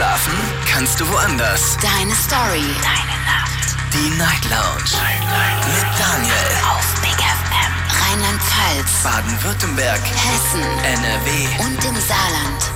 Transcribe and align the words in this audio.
Schlafen 0.00 0.32
kannst 0.66 0.98
du 0.98 1.06
woanders. 1.10 1.76
Deine 1.76 2.14
Story. 2.14 2.64
Deine 2.80 3.16
Nacht. 3.26 3.76
Die 3.92 4.16
Night 4.16 4.44
Lounge. 4.48 4.96
Night, 4.96 5.20
Night. 5.28 5.66
Mit 5.66 6.00
Daniel. 6.00 6.32
Auf 6.64 7.00
Big 7.02 7.18
FM. 7.20 7.72
Rheinland-Pfalz. 8.00 9.02
Baden-Württemberg. 9.02 10.00
Hessen. 10.00 10.62
NRW. 10.84 11.64
Und 11.66 11.84
im 11.84 12.00
Saarland. 12.00 12.70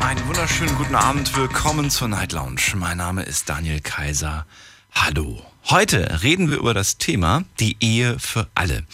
Einen 0.00 0.26
wunderschönen 0.26 0.74
guten 0.76 0.94
Abend. 0.94 1.36
Willkommen 1.36 1.90
zur 1.90 2.08
Night 2.08 2.32
Lounge. 2.32 2.62
Mein 2.76 2.96
Name 2.96 3.24
ist 3.24 3.50
Daniel 3.50 3.80
Kaiser. 3.80 4.46
Hallo. 4.94 5.42
Heute 5.68 6.22
reden 6.22 6.50
wir 6.50 6.56
über 6.56 6.72
das 6.72 6.96
Thema 6.96 7.44
die 7.60 7.76
Ehe 7.80 8.18
für 8.18 8.48
alle. 8.54 8.84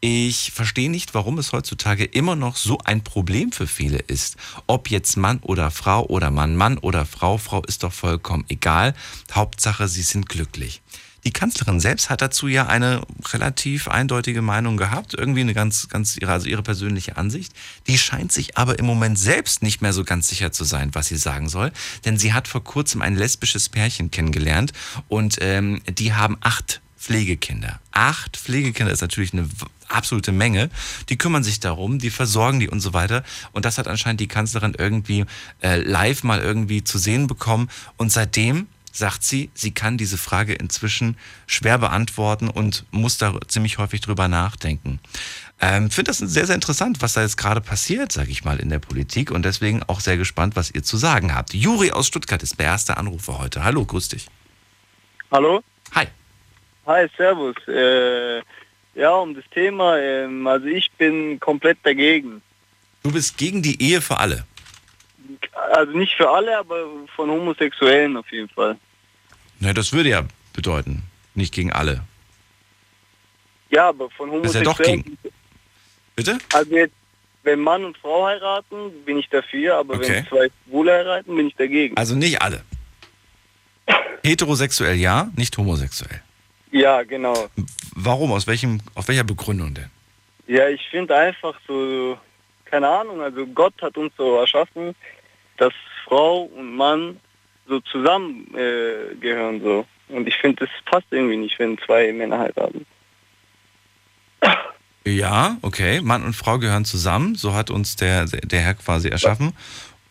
Ich 0.04 0.52
verstehe 0.52 0.90
nicht, 0.90 1.14
warum 1.14 1.38
es 1.38 1.52
heutzutage 1.52 2.04
immer 2.06 2.36
noch 2.36 2.56
so 2.56 2.80
ein 2.80 3.04
Problem 3.04 3.52
für 3.52 3.68
viele 3.68 4.00
ist. 4.00 4.36
Ob 4.66 4.90
jetzt 4.90 5.16
Mann 5.16 5.38
oder 5.44 5.70
Frau 5.70 6.08
oder 6.08 6.32
Mann, 6.32 6.56
Mann 6.56 6.80
oder 6.80 7.06
Frau, 7.06 7.38
Frau 7.38 7.62
ist 7.62 7.84
doch 7.84 7.94
vollkommen 7.94 8.44
egal. 8.50 8.96
Hauptsache, 9.32 9.88
sie 9.88 10.02
sind 10.02 10.28
glücklich. 10.28 10.82
Die 11.24 11.32
Kanzlerin 11.32 11.80
selbst 11.80 12.10
hat 12.10 12.24
dazu 12.24 12.48
ja 12.48 12.66
eine 12.66 13.04
relativ 13.32 13.88
eindeutige 13.90 14.42
Meinung 14.42 14.76
gehabt, 14.76 15.14
irgendwie 15.14 15.42
eine 15.42 15.54
ganz, 15.54 15.88
ganz 15.88 16.18
ihre, 16.18 16.32
also 16.32 16.48
ihre 16.48 16.64
persönliche 16.64 17.18
Ansicht. 17.18 17.54
Die 17.86 18.00
scheint 18.00 18.32
sich 18.32 18.58
aber 18.58 18.80
im 18.80 18.88
Moment 18.88 19.20
selbst 19.20 19.62
nicht 19.62 19.84
mehr 19.84 19.94
so 19.94 20.04
ganz 20.04 20.30
sicher 20.30 20.52
zu 20.52 20.64
sein, 20.64 20.96
was 20.96 21.10
sie 21.10 21.18
sagen 21.18 21.48
soll, 21.48 21.72
denn 22.06 22.18
sie 22.18 22.34
hat 22.34 22.48
vor 22.48 22.64
kurzem 22.64 23.04
ein 23.04 23.16
lesbisches 23.16 23.70
Pärchen 23.70 24.10
kennengelernt 24.10 24.74
und 25.10 25.38
ähm, 25.42 25.84
die 25.88 26.14
haben 26.14 26.38
acht 26.42 26.82
Pflegekinder. 27.02 27.80
Acht 27.92 28.38
Pflegekinder 28.38 28.94
ist 28.94 29.02
natürlich 29.02 29.34
eine 29.34 29.50
absolute 29.88 30.32
Menge. 30.32 30.70
Die 31.10 31.18
kümmern 31.18 31.44
sich 31.44 31.60
darum, 31.60 31.98
die 31.98 32.12
versorgen 32.12 32.60
die 32.60 32.70
und 32.70 32.80
so 32.80 32.94
weiter. 32.94 33.24
Und 33.54 33.66
das 33.66 33.80
hat 33.80 33.88
anscheinend 33.88 34.22
die 34.22 34.28
Kanzlerin 34.28 34.76
irgendwie 34.78 35.26
äh, 35.64 35.82
live 35.82 36.24
mal 36.24 36.40
irgendwie 36.40 36.84
zu 36.84 37.00
sehen 37.00 37.26
bekommen. 37.26 37.70
Und 37.98 38.12
seitdem 38.12 38.68
sagt 38.92 39.24
sie, 39.24 39.50
sie 39.56 39.72
kann 39.72 39.98
diese 39.98 40.18
Frage 40.18 40.54
inzwischen 40.54 41.18
schwer 41.48 41.80
beantworten 41.80 42.50
und 42.50 42.86
muss 42.92 43.18
da 43.18 43.34
ziemlich 43.48 43.80
häufig 43.80 44.02
drüber 44.02 44.28
nachdenken. 44.28 45.00
Ähm, 45.60 45.90
Finde 45.90 46.12
das 46.12 46.20
sehr, 46.20 46.46
sehr 46.46 46.56
interessant, 46.56 47.02
was 47.02 47.14
da 47.14 47.22
jetzt 47.22 47.38
gerade 47.38 47.62
passiert, 47.62 48.12
sage 48.12 48.30
ich 48.30 48.44
mal, 48.44 48.60
in 48.60 48.70
der 48.70 48.80
Politik 48.80 49.32
und 49.32 49.44
deswegen 49.44 49.82
auch 49.84 50.02
sehr 50.02 50.18
gespannt, 50.18 50.56
was 50.56 50.70
ihr 50.70 50.84
zu 50.84 50.98
sagen 50.98 51.34
habt. 51.34 51.56
Juri 51.56 51.92
aus 51.92 52.08
Stuttgart 52.08 52.44
ist 52.44 52.60
der 52.60 52.68
erste 52.68 52.98
Anrufer 52.98 53.40
heute. 53.40 53.64
Hallo, 53.64 53.86
grüß 53.86 54.10
dich. 54.10 54.28
Hallo? 55.32 55.64
Hi. 55.96 56.08
Hi, 56.86 57.08
servus. 57.18 57.56
Äh, 57.68 58.42
ja, 58.96 59.12
um 59.16 59.34
das 59.36 59.46
Thema, 59.54 59.98
ähm, 60.00 60.46
also 60.48 60.66
ich 60.68 60.92
bin 60.94 61.40
komplett 61.40 61.78
dagegen. 61.84 62.42
Du 63.04 63.12
bist 63.12 63.38
gegen 63.38 63.62
die 63.62 63.82
Ehe 63.82 64.02
für 64.02 64.18
alle. 64.18 64.46
Also 65.74 65.98
nicht 65.98 66.14
für 66.16 66.30
alle, 66.30 66.58
aber 66.58 66.86
von 67.16 67.30
Homosexuellen 67.30 68.18
auf 68.18 68.30
jeden 68.32 68.50
Fall. 68.50 68.78
Na, 69.60 69.74
das 69.74 69.94
würde 69.94 70.10
ja 70.10 70.24
bedeuten, 70.54 71.04
nicht 71.36 71.54
gegen 71.54 71.72
alle. 71.72 72.04
Ja, 73.70 73.90
aber 73.90 74.10
von 74.10 74.30
Das 74.44 74.54
ist 74.54 74.56
ja 74.56 74.62
Homosexuellen... 74.62 75.04
doch 75.04 75.06
gegen. 75.06 75.18
Bitte? 76.16 76.38
Also 76.54 76.72
jetzt, 76.76 76.94
wenn 77.44 77.60
Mann 77.62 77.86
und 77.86 77.98
Frau 77.98 78.26
heiraten, 78.26 78.92
bin 79.06 79.18
ich 79.18 79.30
dafür, 79.30 79.78
aber 79.78 79.96
Okay. 79.96 80.10
wenn 80.10 80.28
zwei 80.28 80.50
Schwule 80.68 80.92
heiraten, 80.92 81.36
bin 81.36 81.48
ich 81.48 81.56
dagegen. 81.56 81.96
Also 81.96 82.16
nicht 82.16 82.42
alle. 82.42 82.64
Heterosexuell 84.24 84.96
ja, 84.98 85.30
nicht 85.38 85.58
homosexuell. 85.58 86.22
Ja, 86.72 87.04
genau. 87.04 87.50
Warum? 87.96 88.32
Aus 88.32 88.48
welchem, 88.48 88.80
auf 88.96 89.08
welcher 89.08 89.24
Begründung 89.24 89.74
denn? 89.74 89.90
Ja, 90.48 90.68
ich 90.70 90.82
finde 90.90 91.16
einfach 91.16 91.56
so, 91.68 92.18
keine 92.66 92.88
Ahnung, 92.88 93.22
also 93.22 93.46
Gott 93.48 93.74
hat 93.82 93.98
uns 93.98 94.14
so 94.18 94.38
erschaffen, 94.38 94.96
dass 95.58 95.74
Frau 96.06 96.44
und 96.44 96.76
Mann 96.76 97.20
so 97.68 97.80
zusammen 97.82 98.48
äh, 98.56 99.16
gehören 99.16 99.62
so. 99.62 99.86
Und 100.10 100.28
ich 100.28 100.36
finde, 100.38 100.66
das 100.66 100.70
passt 100.86 101.08
irgendwie 101.12 101.38
nicht, 101.38 101.58
wenn 101.60 101.78
zwei 101.80 102.12
Männer 102.12 102.40
heiraten. 102.40 102.86
Ja, 105.06 105.58
okay. 105.62 106.00
Mann 106.02 106.24
und 106.24 106.36
Frau 106.36 106.58
gehören 106.60 106.86
zusammen. 106.86 107.36
So 107.36 107.54
hat 107.54 107.70
uns 107.70 107.96
der, 107.96 108.26
der 108.26 108.60
Herr 108.60 108.74
quasi 108.76 109.10
erschaffen. 109.10 109.54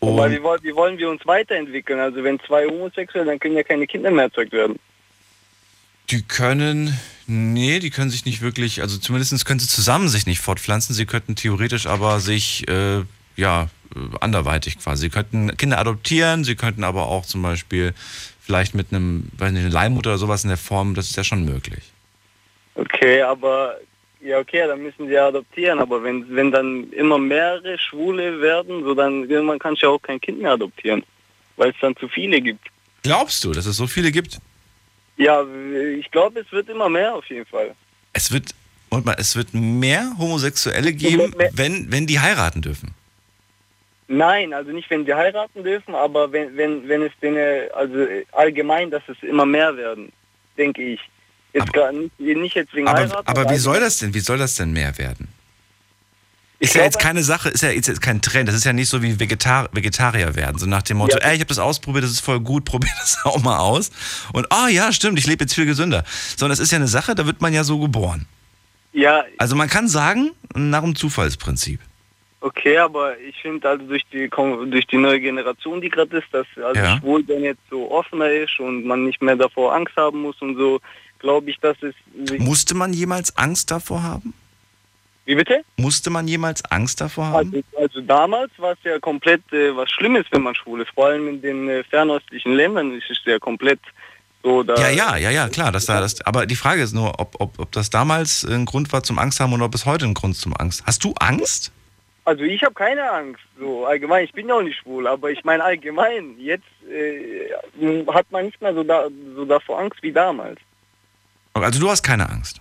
Und 0.01 0.17
wie, 0.31 0.43
wollen- 0.43 0.63
wie 0.63 0.75
wollen 0.75 0.99
wir 0.99 1.11
uns 1.11 1.25
weiterentwickeln? 1.27 2.01
Also 2.01 2.25
wenn 2.25 2.41
zwei 2.41 2.67
homosexuell, 2.67 3.27
dann 3.27 3.39
können 3.39 3.57
ja 3.57 3.63
keine 3.63 3.87
Kinder 3.87 4.11
mehr 4.11 4.25
erzeugt 4.25 4.53
werden. 4.53 4.79
Die 6.11 6.23
können, 6.23 6.99
nee, 7.27 7.79
die 7.79 7.91
können 7.91 8.11
sich 8.11 8.25
nicht 8.25 8.41
wirklich, 8.41 8.83
also 8.83 8.99
zumindest 8.99 9.45
können 9.45 9.61
sie 9.61 9.69
zusammen 9.69 10.09
sich 10.09 10.27
nicht 10.27 10.41
fortpflanzen. 10.41 10.95
Sie 10.95 11.07
könnten 11.07 11.37
theoretisch 11.37 11.87
aber 11.87 12.21
sich, 12.21 12.69
äh, 12.69 13.03
ja, 13.37 13.69
äh, 13.95 14.17
anderweitig 14.21 14.79
quasi. 14.79 15.03
Sie 15.03 15.11
könnten 15.11 15.57
Kinder 15.57 15.79
adoptieren, 15.79 16.45
sie 16.45 16.57
könnten 16.57 16.85
aber 16.85 17.07
auch 17.07 17.25
zum 17.25 17.43
Beispiel 17.43 17.95
vielleicht 18.41 18.75
mit 18.75 18.89
einem, 18.91 19.31
weiß 19.39 19.53
nicht, 19.53 19.63
eine 19.65 19.73
Leihmutter 19.73 20.11
oder 20.11 20.19
sowas 20.19 20.43
in 20.43 20.49
der 20.49 20.57
Form, 20.57 20.95
das 20.95 21.11
ist 21.11 21.17
ja 21.17 21.25
schon 21.25 21.45
möglich. 21.45 21.85
Okay, 22.75 23.23
aber 23.23 23.77
ja 24.21 24.39
okay, 24.39 24.67
dann 24.67 24.83
müssen 24.83 25.09
sie 25.09 25.17
adoptieren, 25.17 25.79
aber 25.79 26.03
wenn 26.03 26.27
wenn 26.35 26.51
dann 26.51 26.93
immer 26.93 27.19
mehrere 27.19 27.79
Schwule 27.79 28.41
werden, 28.41 28.83
so 28.85 28.95
dann 28.95 29.29
irgendwann 29.29 29.59
kannst 29.59 29.83
du 29.83 29.87
ja 29.87 29.93
auch 29.93 30.03
kein 30.03 30.21
Kind 30.21 30.41
mehr 30.41 30.53
adoptieren, 30.53 31.03
weil 31.57 31.71
es 31.71 31.77
dann 31.81 31.97
zu 31.97 32.09
viele 32.09 32.41
gibt. 32.41 32.67
Glaubst 33.03 33.45
du, 33.45 33.53
dass 33.53 33.67
es 33.67 33.77
so 33.77 33.87
viele 33.87 34.13
gibt? 34.13 34.41
Ja, 35.27 35.45
ich 35.99 36.11
glaube, 36.11 36.41
es 36.41 36.51
wird 36.51 36.69
immer 36.71 36.89
mehr 36.89 37.15
auf 37.15 37.27
jeden 37.27 37.45
Fall. 37.47 37.75
Es 38.15 38.33
wird, 38.33 38.55
und 38.89 39.05
mal, 39.05 39.17
es 39.19 39.37
wird 39.37 39.53
mehr 39.53 40.13
Homosexuelle 40.19 40.93
geben, 40.95 41.33
Mehr- 41.37 41.51
wenn, 41.53 41.93
wenn 41.93 42.07
die 42.07 42.19
heiraten 42.21 42.63
dürfen. 42.63 42.95
Nein, 44.09 44.53
also 44.55 44.73
nicht, 44.73 44.89
wenn 44.91 45.05
sie 45.05 45.15
heiraten 45.15 45.63
dürfen, 45.63 45.95
aber 45.95 46.33
wenn 46.33 46.57
wenn 46.57 46.89
wenn 46.89 47.03
es 47.03 47.13
denen 47.23 47.71
also 47.73 47.95
allgemein, 48.33 48.91
dass 48.91 49.03
es 49.09 49.23
immer 49.23 49.47
mehr 49.47 49.77
werden, 49.77 50.11
denke 50.57 50.83
ich. 50.83 51.01
Jetzt 51.53 51.63
Aber- 51.69 51.73
gar 51.73 51.93
nicht, 51.93 52.19
nicht 52.19 52.55
jetzt 52.57 52.75
wegen 52.75 52.89
Aber, 52.89 52.99
heiraten. 53.01 53.27
aber 53.29 53.35
wie 53.35 53.39
allgemein. 53.41 53.59
soll 53.59 53.81
das 53.81 53.99
denn, 53.99 54.15
wie 54.15 54.21
soll 54.21 54.39
das 54.39 54.55
denn 54.57 54.73
mehr 54.73 54.97
werden? 54.99 55.29
Ist 56.61 56.75
ja 56.75 56.83
jetzt 56.85 56.99
keine 56.99 57.23
Sache, 57.23 57.49
ist 57.49 57.63
ja 57.63 57.71
jetzt 57.71 58.03
kein 58.03 58.21
Trend. 58.21 58.47
Das 58.49 58.55
ist 58.55 58.65
ja 58.65 58.73
nicht 58.75 58.89
so 58.91 59.03
wie 59.03 59.19
Vegetar 59.19 59.71
Vegetarier 59.73 60.37
werden. 60.37 60.59
So 60.59 60.67
nach 60.67 60.83
dem 60.83 60.99
Motto, 60.99 61.17
Ja. 61.17 61.25
ey, 61.25 61.35
ich 61.35 61.41
habe 61.41 61.49
das 61.49 61.59
ausprobiert, 61.59 62.05
das 62.05 62.11
ist 62.11 62.21
voll 62.21 62.39
gut, 62.41 62.65
probier 62.67 62.91
das 63.01 63.19
auch 63.25 63.43
mal 63.43 63.59
aus. 63.59 63.91
Und 64.35 64.47
ah 64.53 64.69
ja, 64.69 64.93
stimmt, 64.93 65.19
ich 65.19 65.27
lebe 65.27 65.45
jetzt 65.45 65.55
viel 65.55 65.65
gesünder. 65.67 66.05
Sondern 66.37 66.51
das 66.53 66.61
ist 66.61 66.71
ja 66.71 66.77
eine 66.77 66.87
Sache, 66.87 67.15
da 67.15 67.27
wird 67.27 67.41
man 67.41 67.53
ja 67.55 67.65
so 67.65 67.79
geboren. 67.79 68.27
Ja, 68.93 69.25
Also 69.39 69.57
man 69.57 69.69
kann 69.69 69.89
sagen, 69.89 70.33
nach 70.55 70.83
dem 70.83 70.95
Zufallsprinzip. 70.97 71.81
Okay, 72.43 72.77
aber 72.79 73.19
ich 73.21 73.37
finde 73.41 73.69
also 73.69 73.85
durch 73.87 74.03
die 74.13 74.29
durch 74.29 74.87
die 74.87 74.97
neue 74.97 75.21
Generation, 75.21 75.81
die 75.81 75.89
gerade 75.91 76.19
ist, 76.19 76.27
dass 76.33 76.47
also 76.63 76.81
Ja. 76.81 76.99
schwul 76.99 77.23
dann 77.25 77.43
jetzt 77.43 77.61
so 77.71 77.91
offener 77.91 78.31
ist 78.31 78.59
und 78.61 78.85
man 78.87 79.05
nicht 79.05 79.21
mehr 79.23 79.37
davor 79.37 79.75
Angst 79.75 79.95
haben 79.97 80.23
muss 80.23 80.41
und 80.41 80.57
so, 80.57 80.81
glaube 81.19 81.51
ich, 81.51 81.59
dass 81.61 81.77
es 81.83 81.95
Musste 82.39 82.75
man 82.75 82.93
jemals 82.93 83.37
Angst 83.37 83.71
davor 83.71 84.03
haben? 84.03 84.33
Wie 85.31 85.37
bitte? 85.37 85.65
Musste 85.77 86.11
man 86.11 86.27
jemals 86.27 86.65
Angst 86.73 87.01
davor 87.01 87.27
haben? 87.27 87.55
Also, 87.55 87.79
also 87.81 88.01
damals 88.01 88.51
war 88.57 88.73
es 88.73 88.79
ja 88.83 88.99
komplett 88.99 89.41
äh, 89.53 89.77
was 89.77 89.89
Schlimmes, 89.89 90.27
wenn 90.33 90.43
man 90.43 90.57
schwul 90.57 90.81
ist. 90.81 90.91
Vor 90.93 91.07
allem 91.07 91.29
in 91.29 91.41
den 91.41 91.69
äh, 91.69 91.85
fernöstlichen 91.85 92.53
Ländern 92.53 92.99
ist 92.99 93.09
es 93.09 93.19
ja 93.25 93.39
komplett 93.39 93.79
so. 94.43 94.65
Ja, 94.65 94.89
ja, 94.89 95.17
ja, 95.17 95.31
ja, 95.31 95.49
klar. 95.49 95.71
Das, 95.71 95.87
da, 95.87 96.01
das, 96.01 96.21
aber 96.23 96.47
die 96.47 96.57
Frage 96.57 96.83
ist 96.83 96.95
nur, 96.95 97.21
ob, 97.21 97.37
ob, 97.39 97.61
ob 97.61 97.71
das 97.71 97.91
damals 97.91 98.43
ein 98.43 98.65
Grund 98.65 98.93
war 98.93 99.05
zum 99.05 99.21
Angst 99.21 99.39
haben 99.39 99.53
oder 99.53 99.67
ob 99.67 99.75
es 99.77 99.87
heute 99.87 100.05
ein 100.05 100.15
Grund 100.15 100.35
zum 100.35 100.53
Angst. 100.57 100.83
Hast 100.85 101.05
du 101.05 101.15
Angst? 101.21 101.71
Also 102.25 102.43
ich 102.43 102.65
habe 102.65 102.75
keine 102.75 103.09
Angst, 103.09 103.45
so 103.57 103.87
allgemein. 103.87 104.25
Ich 104.25 104.33
bin 104.33 104.49
ja 104.49 104.57
auch 104.57 104.63
nicht 104.63 104.79
schwul, 104.79 105.07
aber 105.07 105.31
ich 105.31 105.45
meine 105.45 105.63
allgemein. 105.63 106.35
Jetzt 106.41 106.65
äh, 106.91 108.03
hat 108.13 108.29
man 108.33 108.47
nicht 108.47 108.61
mehr 108.61 108.75
so, 108.75 108.83
da, 108.83 109.07
so 109.37 109.45
davor 109.45 109.79
Angst 109.79 110.03
wie 110.03 110.11
damals. 110.11 110.59
Also 111.53 111.79
du 111.79 111.89
hast 111.89 112.03
keine 112.03 112.29
Angst. 112.29 112.61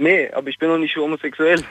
Nee, 0.00 0.30
aber 0.32 0.48
ich 0.48 0.58
bin 0.58 0.70
noch 0.70 0.78
nicht 0.78 0.96
homosexuell. 0.96 1.62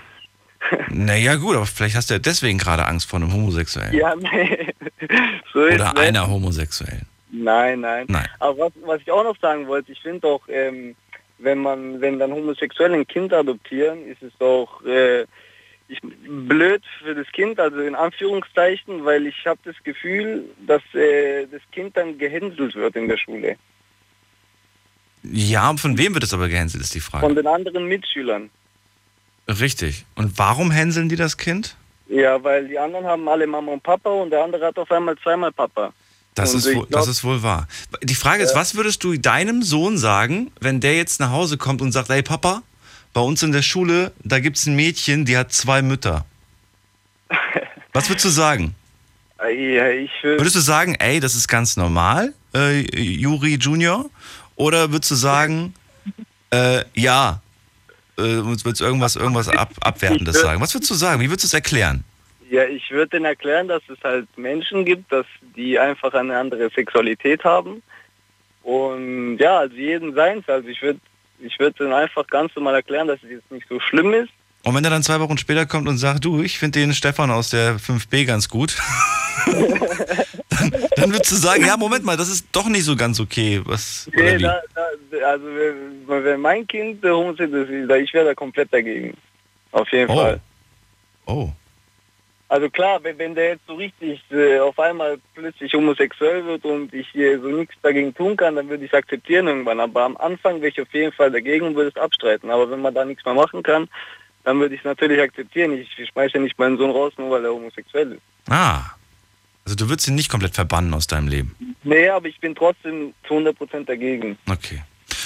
Naja 0.90 1.36
gut, 1.36 1.56
aber 1.56 1.66
vielleicht 1.66 1.96
hast 1.96 2.10
du 2.10 2.14
ja 2.16 2.20
deswegen 2.20 2.60
gerade 2.60 2.86
Angst 2.86 3.10
vor 3.10 3.18
einem 3.18 3.34
Homosexuellen. 3.34 3.94
Ja, 3.94 4.14
nee. 4.16 4.68
so 5.54 5.64
ist 5.66 5.76
Oder 5.76 5.94
ne? 5.94 6.00
einer 6.00 6.30
Homosexuellen. 6.30 7.08
Nein, 7.32 7.80
nein. 7.80 8.06
Nein. 8.08 8.28
Aber 8.40 8.66
was, 8.66 8.74
was 8.86 9.02
ich 9.02 9.12
auch 9.12 9.24
noch 9.24 9.38
sagen 9.40 9.68
wollte, 9.68 9.92
ich 9.92 10.02
finde 10.02 10.20
doch, 10.20 10.42
ähm, 10.48 10.96
wenn 11.40 11.60
man, 11.60 12.02
wenn 12.02 12.20
dann 12.20 12.32
Homosexuelle 12.32 12.96
ein 12.96 13.08
Kind 13.08 13.34
adoptieren, 13.34 14.06
ist 14.06 14.22
es 14.22 14.34
doch 14.38 14.86
äh, 14.86 15.24
ich, 15.88 16.00
blöd 16.02 16.84
für 17.02 17.16
das 17.16 17.28
Kind, 17.32 17.60
also 17.60 17.80
in 17.80 17.96
Anführungszeichen, 17.96 19.06
weil 19.06 19.26
ich 19.26 19.48
habe 19.48 19.60
das 19.64 19.76
Gefühl, 19.84 20.46
dass 20.68 20.84
äh, 20.94 21.48
das 21.48 21.62
Kind 21.72 21.98
dann 21.98 22.20
gehänselt 22.20 22.76
wird 22.76 22.96
in 22.96 23.08
der 23.08 23.18
Schule. 23.18 23.56
Ja, 25.32 25.76
von 25.78 25.98
wem 25.98 26.14
wird 26.14 26.24
es 26.24 26.34
aber 26.34 26.48
gehänselt, 26.50 26.84
ist 26.84 26.94
die 26.96 27.00
Von 27.00 27.20
Frage. 27.22 27.36
den 27.36 27.48
anderen 27.48 27.86
Mitschülern. 27.88 28.50
Richtig. 29.48 30.06
Und 30.16 30.38
warum 30.38 30.72
hänseln 30.72 31.10
die 31.10 31.16
das 31.16 31.38
Kind? 31.38 31.76
Ja, 32.08 32.44
weil 32.44 32.68
die 32.68 32.78
anderen 32.80 33.06
haben 33.06 33.28
alle 33.28 33.46
Mama 33.48 33.72
und 33.72 33.84
Papa 33.84 34.10
und 34.10 34.30
der 34.32 34.44
andere 34.44 34.66
hat 34.66 34.78
auf 34.78 34.92
einmal 34.92 35.16
zweimal 35.24 35.52
Papa. 35.52 35.94
Das, 36.36 36.54
Und 36.54 36.60
ist, 36.60 36.66
wohl, 36.68 36.74
glaub- 36.74 36.90
das 36.92 37.08
ist 37.08 37.24
wohl 37.24 37.44
wahr. 37.44 37.68
Die 38.04 38.16
Frage 38.16 38.44
ist, 38.44 38.56
was 38.56 38.76
würdest 38.76 39.04
du 39.04 39.18
deinem 39.18 39.62
Sohn 39.64 39.98
sagen, 39.98 40.52
wenn 40.62 40.80
der 40.80 40.96
jetzt 40.96 41.20
nach 41.20 41.32
Hause 41.32 41.58
kommt 41.58 41.82
und 41.82 41.92
sagt, 41.92 42.10
hey 42.10 42.22
Papa, 42.24 42.62
bei 43.14 43.22
uns 43.22 43.44
in 43.44 43.52
der 43.52 43.62
Schule, 43.64 44.12
da 44.24 44.40
gibt 44.40 44.58
es 44.58 44.66
ein 44.68 44.76
Mädchen, 44.76 45.26
die 45.26 45.36
hat 45.38 45.52
zwei 45.52 45.82
Mütter. 45.82 46.26
Was 47.94 48.08
würdest 48.10 48.26
du 48.26 48.30
sagen? 48.30 48.76
Äh, 49.44 49.76
Ja, 49.76 49.90
ich 49.90 50.12
Würdest 50.24 50.56
du 50.56 50.60
sagen, 50.60 50.96
ey, 50.96 51.20
das 51.20 51.36
ist 51.36 51.48
ganz 51.48 51.76
normal, 51.76 52.34
äh, 52.54 52.82
Juri 53.00 53.56
Junior? 53.56 54.10
Oder 54.60 54.92
würdest 54.92 55.10
du 55.12 55.16
sagen, 55.16 55.74
äh, 56.52 56.84
ja, 56.94 57.42
äh, 58.18 58.22
würdest 58.22 58.66
du 58.82 58.84
irgendwas, 58.84 59.16
irgendwas 59.16 59.48
ab, 59.48 59.72
Abwertendes 59.82 60.36
Ich 60.36 60.42
wür- 60.42 60.46
sagen? 60.46 60.62
Was 60.62 60.74
würdest 60.76 60.92
du 60.92 60.96
sagen? 60.96 61.22
Wie 61.22 61.30
würdest 61.30 61.46
du 61.46 61.48
es 61.48 61.54
erklären? 61.54 62.04
ja, 62.52 62.64
ich 62.66 62.90
würde 62.90 63.10
denen 63.12 63.26
erklären, 63.26 63.68
dass 63.68 63.84
es 63.90 63.98
halt 64.04 64.28
Menschen 64.36 64.84
gibt, 64.84 65.12
dass 65.12 65.26
die 65.56 65.78
einfach 65.78 66.12
eine 66.16 66.36
andere 66.38 66.70
Sexualität 66.76 67.44
haben. 67.44 67.84
Und 68.64 69.38
ja, 69.38 69.60
also 69.60 69.76
jeden 69.76 70.14
seins. 70.16 70.50
Also 70.50 70.68
ich 70.68 70.82
würde 70.82 71.00
ich 71.40 71.58
würde 71.60 71.78
denen 71.78 71.94
einfach 71.94 72.26
ganz 72.28 72.54
normal 72.56 72.74
erklären, 72.76 73.08
dass 73.08 73.20
es 73.24 73.30
jetzt 73.30 73.52
nicht 73.52 73.68
so 73.70 73.80
schlimm 73.80 74.14
ist. 74.14 74.30
Und 74.64 74.76
wenn 74.76 74.84
er 74.84 74.90
dann 74.90 75.04
zwei 75.04 75.20
Wochen 75.22 75.38
später 75.38 75.66
kommt 75.68 75.88
und 75.88 75.98
sagt, 76.00 76.26
du, 76.26 76.42
ich 76.42 76.58
finde 76.60 76.80
den 76.80 76.94
Stefan 76.94 77.30
aus 77.32 77.52
der 77.52 77.80
5b 77.80 78.26
ganz 78.26 78.50
gut, 78.50 78.76
dann, 80.60 80.72
dann 80.96 81.12
würdest 81.14 81.32
du 81.32 81.36
sagen, 81.36 81.66
ja, 81.66 81.78
Moment 81.78 82.04
mal, 82.06 82.18
das 82.18 82.30
ist 82.30 82.48
doch 82.52 82.68
nicht 82.68 82.84
so 82.84 82.96
ganz 82.96 83.20
okay. 83.20 83.62
Was, 83.66 84.10
Nee, 84.14 84.38
da, 84.38 84.62
da, 84.76 85.26
also 85.28 85.46
wenn, 85.46 86.24
wenn 86.26 86.40
mein 86.42 86.68
Kind 86.68 87.04
homosexuell 87.04 87.90
ist, 87.90 87.96
ich 88.04 88.14
wäre 88.14 88.26
da 88.26 88.34
komplett 88.34 88.72
dagegen. 88.74 89.16
Auf 89.72 89.92
jeden 89.92 90.10
Oh. 90.12 90.16
Fall. 90.16 90.40
Oh, 91.26 91.50
Also 92.48 92.70
klar, 92.70 93.00
wenn, 93.04 93.18
wenn 93.20 93.36
der 93.36 93.50
jetzt 93.50 93.68
so 93.68 93.76
richtig 93.76 94.20
äh, 94.32 94.60
auf 94.60 94.80
einmal 94.80 95.20
plötzlich 95.36 95.72
homosexuell 95.74 96.44
wird 96.46 96.66
und 96.66 96.92
ich 96.94 97.14
äh, 97.16 97.38
so 97.38 97.48
nichts 97.50 97.76
dagegen 97.84 98.14
tun 98.16 98.36
kann, 98.36 98.56
dann 98.56 98.68
würde 98.70 98.86
ich 98.86 98.92
es 98.92 98.98
akzeptieren 98.98 99.48
irgendwann. 99.48 99.80
Aber 99.80 100.04
am 100.04 100.18
Anfang 100.18 100.56
wäre 100.62 100.70
ich 100.70 100.82
auf 100.82 100.92
jeden 100.94 101.12
Fall 101.14 101.30
dagegen 101.32 101.68
und 101.68 101.76
würde 101.76 101.92
es 101.96 102.02
abstreiten. 102.02 102.50
Aber 102.50 102.70
wenn 102.72 102.82
man 102.82 102.94
da 102.96 103.06
nichts 103.06 103.24
mehr 103.26 103.36
machen 103.36 103.62
kann, 103.62 103.88
dann 104.46 104.60
würde 104.60 104.74
ich 104.74 104.82
es 104.82 104.86
natürlich 104.86 105.22
akzeptieren. 105.22 105.74
Ich, 105.74 106.00
ich 106.00 106.10
schmeiße 106.10 106.36
ja 106.36 106.40
nicht 106.42 106.58
meinen 106.58 106.78
Sohn 106.80 106.90
raus, 106.90 107.14
nur 107.18 107.30
weil 107.30 107.46
er 107.46 107.52
homosexuell 107.54 108.14
ist. 108.14 108.22
ah. 108.50 108.82
Also 109.70 109.86
du 109.86 109.88
würdest 109.88 110.08
ihn 110.08 110.16
nicht 110.16 110.30
komplett 110.30 110.56
verbannen 110.56 110.92
aus 110.96 111.06
deinem 111.06 111.28
Leben. 111.28 111.56
Nee, 111.84 112.10
aber 112.10 112.26
ich 112.26 112.40
bin 112.40 112.56
trotzdem 112.56 113.14
zu 113.28 113.36
100% 113.36 113.86
dagegen. 113.86 114.36
Okay. 114.50 114.82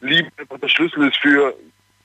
Liebe 0.00 0.30
einfach 0.36 0.58
der 0.58 0.68
Schlüssel 0.68 1.08
ist 1.08 1.16
für 1.18 1.54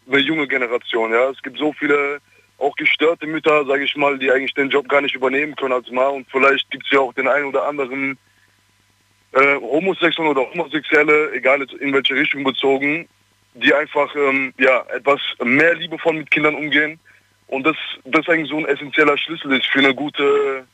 eine 0.07 0.19
junge 0.19 0.47
Generation. 0.47 1.11
Ja, 1.11 1.29
es 1.29 1.41
gibt 1.41 1.57
so 1.57 1.73
viele 1.73 2.19
auch 2.57 2.75
gestörte 2.75 3.25
Mütter, 3.25 3.65
sage 3.65 3.83
ich 3.83 3.95
mal, 3.95 4.19
die 4.19 4.31
eigentlich 4.31 4.53
den 4.53 4.69
Job 4.69 4.88
gar 4.88 5.01
nicht 5.01 5.15
übernehmen 5.15 5.55
können 5.55 5.73
als 5.73 5.89
Mann. 5.89 6.13
Und 6.15 6.27
vielleicht 6.29 6.69
gibt 6.69 6.85
es 6.85 6.91
ja 6.91 6.99
auch 6.99 7.13
den 7.13 7.27
einen 7.27 7.45
oder 7.45 7.65
anderen 7.65 8.17
äh, 9.33 9.55
Homosexuellen 9.55 10.31
oder 10.31 10.49
Homosexuelle, 10.51 11.33
egal 11.33 11.65
in 11.79 11.93
welche 11.93 12.15
Richtung 12.15 12.43
bezogen, 12.43 13.07
die 13.55 13.73
einfach 13.73 14.15
ähm, 14.15 14.53
ja 14.59 14.85
etwas 14.93 15.19
mehr 15.43 15.73
liebevoll 15.75 16.13
mit 16.13 16.31
Kindern 16.31 16.55
umgehen. 16.55 16.99
Und 17.47 17.65
das, 17.65 17.75
das 18.05 18.29
eigentlich 18.29 18.49
so 18.49 18.57
ein 18.57 18.65
essentieller 18.65 19.17
Schlüssel 19.17 19.51
ist 19.53 19.65
für 19.65 19.79
eine 19.79 19.93
gute 19.93 20.65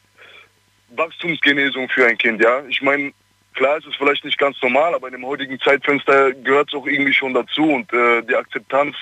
Wachstumsgenesung 0.90 1.90
für 1.90 2.06
ein 2.06 2.18
Kind, 2.18 2.42
ja. 2.42 2.64
Ich 2.68 2.82
meine, 2.82 3.14
klar 3.58 3.78
ist 3.78 3.88
es 3.88 3.96
vielleicht 3.96 4.24
nicht 4.24 4.38
ganz 4.38 4.56
normal, 4.62 4.94
aber 4.94 5.08
in 5.08 5.14
dem 5.14 5.26
heutigen 5.26 5.60
Zeitfenster 5.60 6.32
gehört 6.32 6.70
es 6.70 6.80
auch 6.80 6.86
irgendwie 6.86 7.14
schon 7.14 7.34
dazu 7.34 7.64
und 7.64 7.92
äh, 7.92 8.22
die 8.22 8.36
Akzeptanz 8.36 8.96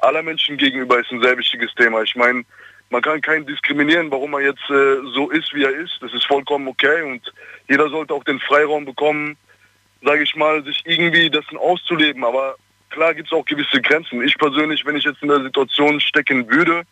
aller 0.00 0.22
Menschen 0.22 0.58
gegenüber 0.58 1.00
ist 1.00 1.10
ein 1.10 1.22
sehr 1.22 1.36
wichtiges 1.36 1.74
Thema. 1.74 2.02
Ich 2.02 2.14
meine, 2.14 2.44
man 2.90 3.00
kann 3.00 3.22
keinen 3.22 3.46
diskriminieren, 3.46 4.10
warum 4.10 4.34
er 4.34 4.40
jetzt 4.40 4.68
äh, 4.68 4.96
so 5.14 5.30
ist, 5.30 5.54
wie 5.54 5.64
er 5.64 5.74
ist. 5.74 5.98
Das 6.02 6.12
ist 6.12 6.26
vollkommen 6.26 6.68
okay 6.68 7.02
und 7.02 7.32
jeder 7.68 7.88
sollte 7.88 8.12
auch 8.12 8.24
den 8.24 8.38
Freiraum 8.38 8.84
bekommen, 8.84 9.36
sage 10.02 10.22
ich 10.22 10.36
mal, 10.36 10.62
sich 10.62 10.82
irgendwie 10.84 11.30
dessen 11.30 11.56
auszuleben. 11.56 12.22
Aber 12.22 12.56
klar 12.90 13.14
gibt 13.14 13.28
es 13.28 13.32
auch 13.32 13.46
gewisse 13.46 13.80
Grenzen. 13.80 14.22
Ich 14.22 14.36
persönlich, 14.36 14.84
wenn 14.84 14.96
ich 14.96 15.04
jetzt 15.04 15.22
in 15.22 15.28
der 15.28 15.42
Situation 15.42 16.00
stecken 16.00 16.48
würde, 16.50 16.82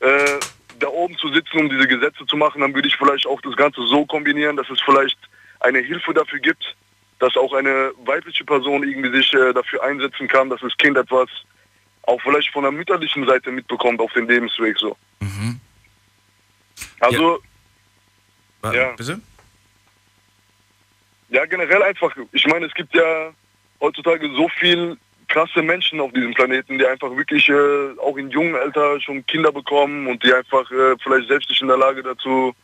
äh, 0.00 0.40
da 0.80 0.88
oben 0.88 1.16
zu 1.16 1.32
sitzen, 1.32 1.60
um 1.60 1.70
diese 1.70 1.86
Gesetze 1.86 2.26
zu 2.26 2.36
machen, 2.36 2.60
dann 2.60 2.74
würde 2.74 2.88
ich 2.88 2.96
vielleicht 2.96 3.26
auch 3.26 3.40
das 3.40 3.56
Ganze 3.56 3.86
so 3.86 4.04
kombinieren, 4.04 4.56
dass 4.56 4.68
es 4.68 4.80
vielleicht 4.80 5.18
eine 5.66 5.80
Hilfe 5.80 6.14
dafür 6.14 6.38
gibt, 6.38 6.76
dass 7.18 7.36
auch 7.36 7.52
eine 7.54 7.92
weibliche 8.04 8.44
Person 8.44 8.82
irgendwie 8.88 9.14
sich 9.16 9.32
äh, 9.34 9.52
dafür 9.52 9.82
einsetzen 9.82 10.28
kann, 10.28 10.48
dass 10.50 10.60
das 10.60 10.76
Kind 10.76 10.96
etwas 10.96 11.28
auch 12.02 12.20
vielleicht 12.22 12.50
von 12.52 12.62
der 12.62 12.72
mütterlichen 12.72 13.26
Seite 13.26 13.50
mitbekommt 13.50 14.00
auf 14.00 14.12
dem 14.12 14.28
Lebensweg 14.28 14.78
so. 14.78 14.96
Mhm. 15.20 15.60
Also 17.00 17.40
Wa- 18.62 18.72
Ja. 18.72 18.92
Bitte? 18.96 19.20
ja, 21.30 21.44
generell 21.46 21.82
einfach, 21.82 22.14
ich 22.32 22.46
meine, 22.46 22.66
es 22.66 22.74
gibt 22.74 22.94
ja 22.94 23.32
heutzutage 23.80 24.28
so 24.34 24.48
viel 24.60 24.96
krasse 25.28 25.60
Menschen 25.62 26.00
auf 26.00 26.12
diesem 26.12 26.32
Planeten, 26.34 26.78
die 26.78 26.86
einfach 26.86 27.10
wirklich 27.16 27.48
äh, 27.48 27.98
auch 27.98 28.16
in 28.16 28.30
jungen 28.30 28.54
Alter 28.54 29.00
schon 29.00 29.26
Kinder 29.26 29.50
bekommen 29.50 30.06
und 30.06 30.22
die 30.22 30.32
einfach 30.32 30.70
äh, 30.70 30.94
vielleicht 31.02 31.28
selbst 31.28 31.48
nicht 31.50 31.60
in 31.62 31.68
der 31.68 31.76
Lage 31.78 32.02
dazu 32.02 32.54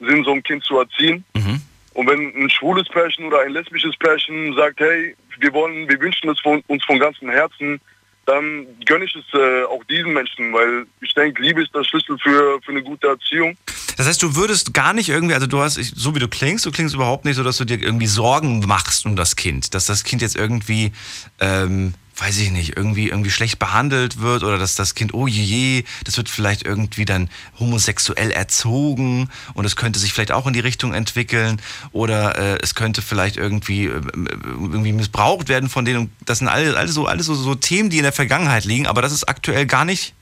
sind, 0.00 0.24
so 0.24 0.32
ein 0.32 0.42
Kind 0.42 0.64
zu 0.64 0.78
erziehen. 0.78 1.24
Mhm. 1.36 1.62
Und 1.98 2.08
wenn 2.08 2.32
ein 2.36 2.48
schwules 2.48 2.88
Pärchen 2.88 3.24
oder 3.24 3.40
ein 3.40 3.50
lesbisches 3.50 3.96
Pärchen 3.96 4.54
sagt, 4.54 4.78
hey, 4.78 5.16
wir 5.40 5.52
wollen, 5.52 5.88
wir 5.88 5.98
wünschen 5.98 6.30
es 6.30 6.38
von, 6.38 6.62
uns 6.68 6.84
von 6.84 7.00
ganzem 7.00 7.28
Herzen, 7.28 7.80
dann 8.24 8.68
gönne 8.86 9.04
ich 9.04 9.16
es 9.16 9.24
äh, 9.34 9.64
auch 9.64 9.82
diesen 9.90 10.12
Menschen, 10.12 10.52
weil 10.52 10.86
ich 11.00 11.12
denke, 11.14 11.42
Liebe 11.42 11.60
ist 11.60 11.74
der 11.74 11.82
Schlüssel 11.82 12.16
für, 12.22 12.60
für 12.62 12.70
eine 12.70 12.84
gute 12.84 13.08
Erziehung. 13.08 13.56
Das 13.96 14.06
heißt, 14.06 14.22
du 14.22 14.36
würdest 14.36 14.74
gar 14.74 14.92
nicht 14.92 15.08
irgendwie, 15.08 15.34
also 15.34 15.48
du 15.48 15.58
hast, 15.58 15.74
so 15.74 16.14
wie 16.14 16.20
du 16.20 16.28
klingst, 16.28 16.64
du 16.64 16.70
klingst 16.70 16.94
überhaupt 16.94 17.24
nicht 17.24 17.34
so, 17.34 17.42
dass 17.42 17.56
du 17.56 17.64
dir 17.64 17.82
irgendwie 17.82 18.06
Sorgen 18.06 18.60
machst 18.60 19.04
um 19.04 19.16
das 19.16 19.34
Kind. 19.34 19.74
Dass 19.74 19.86
das 19.86 20.04
Kind 20.04 20.22
jetzt 20.22 20.36
irgendwie, 20.36 20.92
ähm, 21.40 21.94
weiß 22.20 22.38
ich 22.38 22.50
nicht, 22.50 22.76
irgendwie, 22.76 23.08
irgendwie 23.08 23.30
schlecht 23.30 23.58
behandelt 23.58 24.20
wird 24.20 24.42
oder 24.42 24.58
dass 24.58 24.74
das 24.74 24.94
Kind, 24.94 25.14
oh 25.14 25.26
je, 25.26 25.42
je, 25.42 25.84
das 26.04 26.16
wird 26.16 26.28
vielleicht 26.28 26.64
irgendwie 26.64 27.04
dann 27.04 27.30
homosexuell 27.58 28.30
erzogen 28.30 29.28
und 29.54 29.64
es 29.64 29.76
könnte 29.76 29.98
sich 29.98 30.12
vielleicht 30.12 30.32
auch 30.32 30.46
in 30.46 30.52
die 30.52 30.60
Richtung 30.60 30.94
entwickeln 30.94 31.60
oder 31.92 32.36
äh, 32.36 32.58
es 32.62 32.74
könnte 32.74 33.02
vielleicht 33.02 33.36
irgendwie, 33.36 33.86
äh, 33.86 34.00
irgendwie 34.14 34.92
missbraucht 34.92 35.48
werden 35.48 35.68
von 35.68 35.84
denen. 35.84 35.98
Und 35.98 36.10
Das 36.24 36.38
sind 36.38 36.48
alle, 36.48 36.76
alle, 36.76 36.88
so, 36.88 37.06
alle 37.06 37.22
so, 37.22 37.34
so 37.34 37.54
Themen, 37.54 37.90
die 37.90 37.98
in 37.98 38.02
der 38.02 38.12
Vergangenheit 38.12 38.64
liegen, 38.64 38.86
aber 38.86 39.02
das 39.02 39.12
ist 39.12 39.28
aktuell 39.28 39.66
gar 39.66 39.84
nicht 39.84 40.14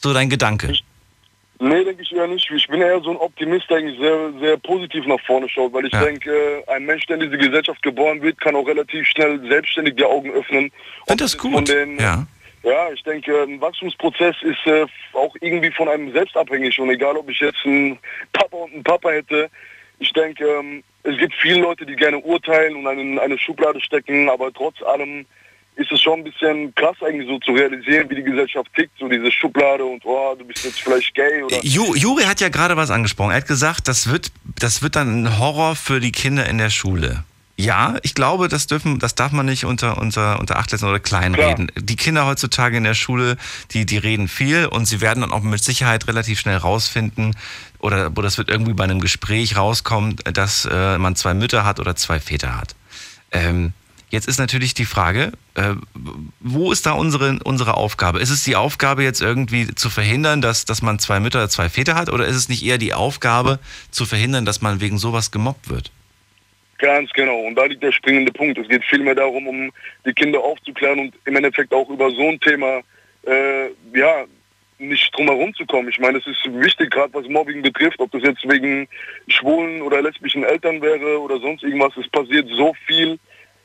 so 0.00 0.12
dein 0.12 0.30
Gedanke. 0.30 0.78
Nee, 1.60 1.82
denke 1.84 2.02
ich 2.02 2.12
eher 2.14 2.28
nicht. 2.28 2.48
Ich 2.52 2.68
bin 2.68 2.80
eher 2.80 3.00
so 3.00 3.10
ein 3.10 3.16
Optimist, 3.16 3.68
der 3.68 3.78
eigentlich 3.78 3.98
sehr, 3.98 4.32
sehr 4.40 4.56
positiv 4.58 5.04
nach 5.06 5.20
vorne 5.26 5.48
schaut, 5.48 5.72
weil 5.72 5.86
ich 5.86 5.92
Ja. 5.92 6.04
denke, 6.04 6.30
äh, 6.30 6.70
ein 6.72 6.84
Mensch, 6.84 7.04
der 7.06 7.16
in 7.20 7.22
diese 7.30 7.38
Gesellschaft 7.38 7.82
geboren 7.82 8.22
wird, 8.22 8.40
kann 8.40 8.54
auch 8.54 8.66
relativ 8.66 9.06
schnell 9.08 9.40
selbstständig 9.48 9.96
die 9.96 10.04
Augen 10.04 10.30
öffnen. 10.30 10.70
Finde 11.08 11.24
das 11.24 11.34
Von 11.34 11.52
gut. 11.52 11.68
den, 11.68 11.98
Ja. 11.98 12.26
Ja, 12.64 12.90
ich 12.92 13.02
denke, 13.04 13.42
ein 13.42 13.60
Wachstumsprozess 13.60 14.34
ist 14.42 14.66
äh, 14.66 14.84
auch 15.12 15.34
irgendwie 15.40 15.70
von 15.70 15.88
einem 15.88 16.12
selbst 16.12 16.36
abhängig. 16.36 16.78
Und 16.80 16.90
egal, 16.90 17.16
ob 17.16 17.28
ich 17.30 17.38
jetzt 17.40 17.64
einen 17.64 17.98
Papa 18.32 18.56
und 18.56 18.72
einen 18.74 18.82
Papa 18.84 19.10
hätte, 19.10 19.48
ich 20.00 20.12
denke, 20.12 20.44
ähm, 20.44 20.82
es 21.04 21.16
gibt 21.18 21.34
viele 21.34 21.60
Leute, 21.60 21.86
die 21.86 21.94
gerne 21.96 22.18
urteilen 22.18 22.74
und 22.76 22.86
einen 22.88 23.12
in 23.12 23.18
eine 23.18 23.38
Schublade 23.38 23.80
stecken, 23.80 24.28
aber 24.28 24.52
trotz 24.52 24.82
allem 24.82 25.24
ist 25.78 25.92
es 25.92 26.02
schon 26.02 26.20
ein 26.20 26.24
bisschen 26.24 26.74
krass 26.74 26.96
eigentlich 27.04 27.28
so 27.28 27.38
zu 27.38 27.52
realisieren, 27.52 28.10
wie 28.10 28.16
die 28.16 28.22
Gesellschaft 28.22 28.68
tickt, 28.74 28.92
so 28.98 29.08
diese 29.08 29.30
Schublade 29.30 29.84
und 29.84 30.04
oh, 30.04 30.34
du 30.36 30.44
bist 30.44 30.64
jetzt 30.64 30.80
vielleicht 30.80 31.14
gay 31.14 31.42
oder... 31.42 31.56
Ju, 31.62 31.94
Juri 31.94 32.24
hat 32.24 32.40
ja 32.40 32.48
gerade 32.48 32.76
was 32.76 32.90
angesprochen. 32.90 33.30
Er 33.30 33.36
hat 33.36 33.46
gesagt, 33.46 33.86
das 33.86 34.10
wird, 34.10 34.32
das 34.58 34.82
wird 34.82 34.96
dann 34.96 35.22
ein 35.22 35.38
Horror 35.38 35.76
für 35.76 36.00
die 36.00 36.10
Kinder 36.10 36.46
in 36.46 36.58
der 36.58 36.70
Schule. 36.70 37.22
Ja, 37.56 37.96
ich 38.02 38.14
glaube, 38.14 38.48
das 38.48 38.66
dürfen, 38.66 38.98
das 38.98 39.14
darf 39.14 39.30
man 39.32 39.46
nicht 39.46 39.64
unter, 39.64 39.98
unter, 39.98 40.40
unter 40.40 40.58
Acht 40.58 40.70
lassen 40.72 40.88
oder 40.88 41.00
kleinreden. 41.00 41.70
Die 41.76 41.96
Kinder 41.96 42.26
heutzutage 42.26 42.76
in 42.76 42.84
der 42.84 42.94
Schule, 42.94 43.36
die, 43.72 43.86
die 43.86 43.98
reden 43.98 44.28
viel 44.28 44.66
und 44.66 44.86
sie 44.86 45.00
werden 45.00 45.20
dann 45.20 45.32
auch 45.32 45.42
mit 45.42 45.62
Sicherheit 45.62 46.08
relativ 46.08 46.40
schnell 46.40 46.56
rausfinden, 46.56 47.36
oder 47.80 48.16
wo 48.16 48.22
das 48.22 48.38
wird 48.38 48.48
irgendwie 48.48 48.74
bei 48.74 48.84
einem 48.84 49.00
Gespräch 49.00 49.56
rauskommen, 49.56 50.16
dass 50.32 50.68
äh, 50.70 50.98
man 50.98 51.14
zwei 51.14 51.34
Mütter 51.34 51.64
hat 51.64 51.78
oder 51.78 51.94
zwei 51.94 52.18
Väter 52.18 52.56
hat. 52.56 52.74
Ähm, 53.30 53.72
jetzt 54.10 54.28
ist 54.28 54.38
natürlich 54.38 54.74
die 54.74 54.84
Frage, 54.84 55.32
äh, 55.54 55.74
wo 56.40 56.72
ist 56.72 56.86
da 56.86 56.92
unsere, 56.92 57.38
unsere 57.44 57.74
Aufgabe? 57.76 58.20
Ist 58.20 58.30
es 58.30 58.44
die 58.44 58.56
Aufgabe 58.56 59.02
jetzt 59.02 59.20
irgendwie 59.20 59.74
zu 59.74 59.90
verhindern, 59.90 60.40
dass, 60.40 60.64
dass 60.64 60.82
man 60.82 60.98
zwei 60.98 61.20
Mütter 61.20 61.38
oder 61.38 61.48
zwei 61.48 61.68
Väter 61.68 61.94
hat? 61.94 62.10
Oder 62.10 62.26
ist 62.26 62.36
es 62.36 62.48
nicht 62.48 62.64
eher 62.64 62.78
die 62.78 62.94
Aufgabe 62.94 63.58
zu 63.90 64.06
verhindern, 64.06 64.44
dass 64.44 64.62
man 64.62 64.80
wegen 64.80 64.98
sowas 64.98 65.30
gemobbt 65.30 65.68
wird? 65.68 65.90
Ganz 66.78 67.10
genau. 67.10 67.40
Und 67.40 67.56
da 67.56 67.64
liegt 67.64 67.82
der 67.82 67.92
springende 67.92 68.32
Punkt. 68.32 68.56
Es 68.56 68.68
geht 68.68 68.84
vielmehr 68.84 69.14
darum, 69.14 69.46
um 69.48 69.72
die 70.06 70.12
Kinder 70.12 70.40
aufzuklären 70.40 71.00
und 71.00 71.14
im 71.24 71.36
Endeffekt 71.36 71.74
auch 71.74 71.88
über 71.90 72.10
so 72.10 72.28
ein 72.28 72.40
Thema, 72.40 72.80
äh, 73.26 73.66
ja, 73.94 74.24
nicht 74.78 75.14
drum 75.16 75.26
herum 75.26 75.52
zu 75.54 75.66
kommen. 75.66 75.88
Ich 75.88 75.98
meine, 75.98 76.18
es 76.18 76.26
ist 76.26 76.44
wichtig, 76.44 76.90
gerade 76.90 77.12
was 77.12 77.26
Mobbing 77.26 77.62
betrifft, 77.62 77.98
ob 77.98 78.12
das 78.12 78.22
jetzt 78.22 78.48
wegen 78.48 78.88
schwulen 79.26 79.82
oder 79.82 80.00
lesbischen 80.02 80.44
Eltern 80.44 80.80
wäre 80.80 81.20
oder 81.20 81.40
sonst 81.40 81.64
irgendwas. 81.64 81.96
Es 81.96 82.08
passiert 82.08 82.48
so 82.48 82.74
viel. 82.86 83.18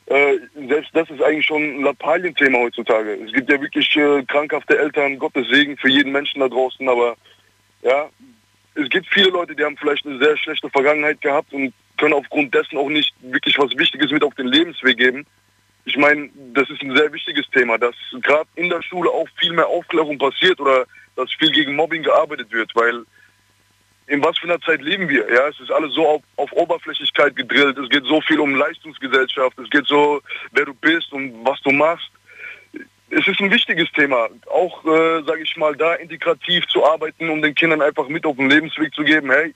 Äh, 0.06 0.38
selbst 0.68 0.90
das 0.94 1.08
ist 1.08 1.22
eigentlich 1.22 1.46
schon 1.46 1.62
ein 1.62 1.82
Lappalienthema 1.82 2.58
heutzutage. 2.58 3.14
Es 3.24 3.32
gibt 3.32 3.50
ja 3.50 3.60
wirklich 3.60 3.96
äh, 3.96 4.22
krankhafte 4.24 4.78
Eltern, 4.78 5.18
Gottes 5.18 5.48
Segen 5.48 5.76
für 5.78 5.88
jeden 5.88 6.12
Menschen 6.12 6.40
da 6.40 6.48
draußen, 6.48 6.86
aber 6.88 7.16
ja, 7.82 8.10
es 8.74 8.88
gibt 8.90 9.06
viele 9.08 9.30
Leute, 9.30 9.54
die 9.54 9.64
haben 9.64 9.76
vielleicht 9.76 10.06
eine 10.06 10.18
sehr 10.18 10.36
schlechte 10.36 10.68
Vergangenheit 10.68 11.20
gehabt 11.20 11.52
und 11.52 11.72
können 11.96 12.14
aufgrund 12.14 12.54
dessen 12.54 12.76
auch 12.76 12.88
nicht 12.88 13.14
wirklich 13.22 13.58
was 13.58 13.76
Wichtiges 13.78 14.10
mit 14.10 14.24
auf 14.24 14.34
den 14.34 14.48
Lebensweg 14.48 14.98
geben. 14.98 15.24
Ich 15.86 15.96
meine, 15.96 16.28
das 16.52 16.68
ist 16.70 16.82
ein 16.82 16.96
sehr 16.96 17.12
wichtiges 17.12 17.48
Thema, 17.50 17.78
dass 17.78 17.94
gerade 18.22 18.48
in 18.56 18.68
der 18.68 18.82
Schule 18.82 19.10
auch 19.10 19.28
viel 19.38 19.52
mehr 19.52 19.68
Aufklärung 19.68 20.18
passiert 20.18 20.60
oder 20.60 20.86
dass 21.16 21.32
viel 21.32 21.50
gegen 21.50 21.76
Mobbing 21.76 22.02
gearbeitet 22.02 22.50
wird, 22.50 22.74
weil 22.74 23.04
in 24.06 24.22
was 24.22 24.38
für 24.38 24.44
einer 24.46 24.60
Zeit 24.60 24.82
leben 24.82 25.08
wir? 25.08 25.26
Ja, 25.32 25.48
es 25.48 25.58
ist 25.60 25.70
alles 25.70 25.94
so 25.94 26.06
auf, 26.06 26.22
auf 26.36 26.52
Oberflächlichkeit 26.52 27.36
gedrillt. 27.36 27.78
Es 27.78 27.88
geht 27.88 28.04
so 28.04 28.20
viel 28.20 28.38
um 28.38 28.54
Leistungsgesellschaft. 28.54 29.58
Es 29.58 29.70
geht 29.70 29.86
so, 29.86 30.20
wer 30.52 30.66
du 30.66 30.74
bist 30.74 31.12
und 31.12 31.44
was 31.44 31.60
du 31.62 31.70
machst. 31.70 32.10
Es 33.10 33.26
ist 33.28 33.40
ein 33.40 33.50
wichtiges 33.50 33.90
Thema, 33.92 34.28
auch, 34.50 34.84
äh, 34.84 35.22
sage 35.24 35.42
ich 35.42 35.56
mal, 35.56 35.76
da 35.76 35.94
integrativ 35.94 36.66
zu 36.66 36.84
arbeiten, 36.84 37.28
um 37.30 37.40
den 37.40 37.54
Kindern 37.54 37.80
einfach 37.80 38.08
mit 38.08 38.26
auf 38.26 38.36
den 38.36 38.50
Lebensweg 38.50 38.92
zu 38.92 39.04
geben, 39.04 39.30
hey, 39.30 39.54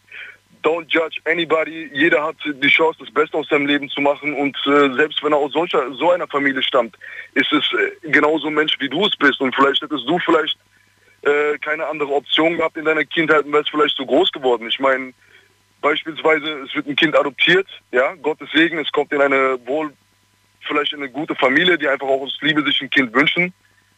don't 0.63 0.87
judge 0.89 1.21
anybody, 1.25 1.91
jeder 1.93 2.23
hat 2.23 2.37
die 2.45 2.69
Chance, 2.69 2.99
das 3.01 3.13
Beste 3.13 3.37
aus 3.37 3.49
seinem 3.49 3.67
Leben 3.67 3.89
zu 3.89 4.01
machen 4.01 4.35
und 4.35 4.57
äh, 4.67 4.93
selbst 4.95 5.23
wenn 5.23 5.33
er 5.33 5.39
aus 5.39 5.53
solcher, 5.53 5.93
so 5.95 6.11
einer 6.11 6.27
Familie 6.27 6.63
stammt, 6.63 6.97
ist 7.35 7.53
es 7.53 7.65
äh, 7.73 8.11
genauso 8.11 8.49
ein 8.49 8.55
Mensch, 8.55 8.77
wie 8.81 8.89
du 8.89 9.07
es 9.07 9.17
bist 9.17 9.41
und 9.41 9.55
vielleicht 9.55 9.83
hättest 9.83 10.09
du 10.09 10.19
vielleicht 10.19 10.57
äh, 11.23 11.59
keine 11.59 11.87
andere 11.87 12.13
Option 12.13 12.57
gehabt 12.57 12.77
in 12.77 12.85
deiner 12.85 13.05
Kindheit 13.05 13.45
und 13.45 13.53
wärst 13.53 13.71
vielleicht 13.71 13.97
so 13.97 14.07
groß 14.07 14.33
geworden. 14.33 14.69
Ich 14.69 14.79
meine, 14.79 15.13
beispielsweise, 15.81 16.61
es 16.61 16.75
wird 16.75 16.87
ein 16.87 16.97
Kind 16.97 17.17
adoptiert, 17.17 17.67
ja, 17.93 18.15
Gottes 18.17 18.51
Segen, 18.53 18.79
es 18.79 18.91
kommt 18.93 19.13
in 19.13 19.21
eine 19.21 19.59
wohl, 19.67 19.93
vielleicht 20.61 20.93
in 20.93 21.01
eine 21.01 21.11
gute 21.11 21.35
Familie, 21.35 21.79
die 21.79 21.89
einfach 21.89 22.07
auch 22.07 22.23
aus 22.23 22.39
Liebe 22.41 22.63
sich 22.63 22.81
ein 22.81 22.91
Kind 22.91 23.13
wünschen. 23.15 23.53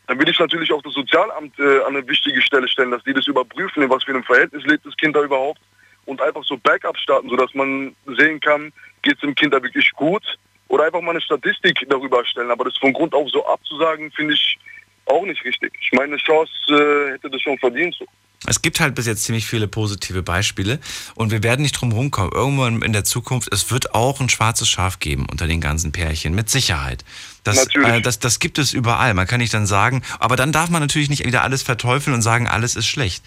Dann 0.06 0.18
will 0.18 0.28
ich 0.28 0.38
natürlich 0.38 0.72
auch 0.72 0.82
das 0.82 0.94
Sozialamt 0.94 1.58
äh, 1.58 1.80
an 1.80 1.96
eine 1.96 2.06
wichtige 2.08 2.42
Stelle 2.42 2.68
stellen, 2.68 2.90
dass 2.90 3.04
die 3.04 3.12
das 3.12 3.26
überprüfen, 3.26 3.82
in 3.82 3.90
was 3.90 4.04
für 4.04 4.12
einem 4.12 4.24
Verhältnis 4.24 4.64
lebt 4.64 4.84
das 4.84 4.96
Kind 4.96 5.14
da 5.14 5.22
überhaupt 5.22 5.60
und 6.06 6.20
einfach 6.20 6.42
so 6.44 6.56
Backup 6.56 6.96
starten, 6.98 7.28
sodass 7.28 7.54
man 7.54 7.94
sehen 8.18 8.40
kann, 8.40 8.72
geht 9.02 9.14
es 9.14 9.20
dem 9.20 9.34
Kind 9.34 9.54
da 9.54 9.62
wirklich 9.62 9.92
gut 9.92 10.38
oder 10.68 10.84
einfach 10.84 11.00
mal 11.00 11.12
eine 11.12 11.20
Statistik 11.20 11.86
darüber 11.88 12.18
erstellen. 12.18 12.50
Aber 12.50 12.64
das 12.64 12.76
von 12.76 12.92
Grund 12.92 13.14
auf 13.14 13.28
so 13.30 13.46
abzusagen, 13.46 14.10
finde 14.12 14.34
ich 14.34 14.58
auch 15.06 15.24
nicht 15.24 15.44
richtig. 15.44 15.72
Ich 15.80 15.92
meine, 15.92 16.12
eine 16.12 16.16
Chance 16.18 16.52
äh, 16.68 17.12
hätte 17.12 17.30
das 17.30 17.42
schon 17.42 17.58
verdient. 17.58 17.94
So. 17.98 18.06
Es 18.46 18.62
gibt 18.62 18.80
halt 18.80 18.94
bis 18.94 19.06
jetzt 19.06 19.24
ziemlich 19.24 19.44
viele 19.46 19.68
positive 19.68 20.22
Beispiele 20.22 20.78
und 21.14 21.30
wir 21.30 21.42
werden 21.42 21.60
nicht 21.60 21.72
drum 21.72 21.92
rumkommen. 21.92 22.32
Irgendwann 22.32 22.80
in 22.80 22.94
der 22.94 23.04
Zukunft, 23.04 23.52
es 23.52 23.70
wird 23.70 23.94
auch 23.94 24.20
ein 24.20 24.30
schwarzes 24.30 24.68
Schaf 24.68 24.98
geben 24.98 25.26
unter 25.30 25.46
den 25.46 25.60
ganzen 25.60 25.92
Pärchen, 25.92 26.34
mit 26.34 26.48
Sicherheit. 26.48 27.04
Das, 27.44 27.66
äh, 27.74 28.00
das, 28.00 28.18
das 28.18 28.38
gibt 28.38 28.58
es 28.58 28.72
überall. 28.72 29.12
Man 29.12 29.26
kann 29.26 29.40
nicht 29.40 29.52
dann 29.52 29.66
sagen, 29.66 30.02
aber 30.18 30.36
dann 30.36 30.52
darf 30.52 30.70
man 30.70 30.80
natürlich 30.80 31.10
nicht 31.10 31.26
wieder 31.26 31.42
alles 31.42 31.62
verteufeln 31.62 32.14
und 32.14 32.22
sagen, 32.22 32.46
alles 32.46 32.76
ist 32.76 32.86
schlecht. 32.86 33.22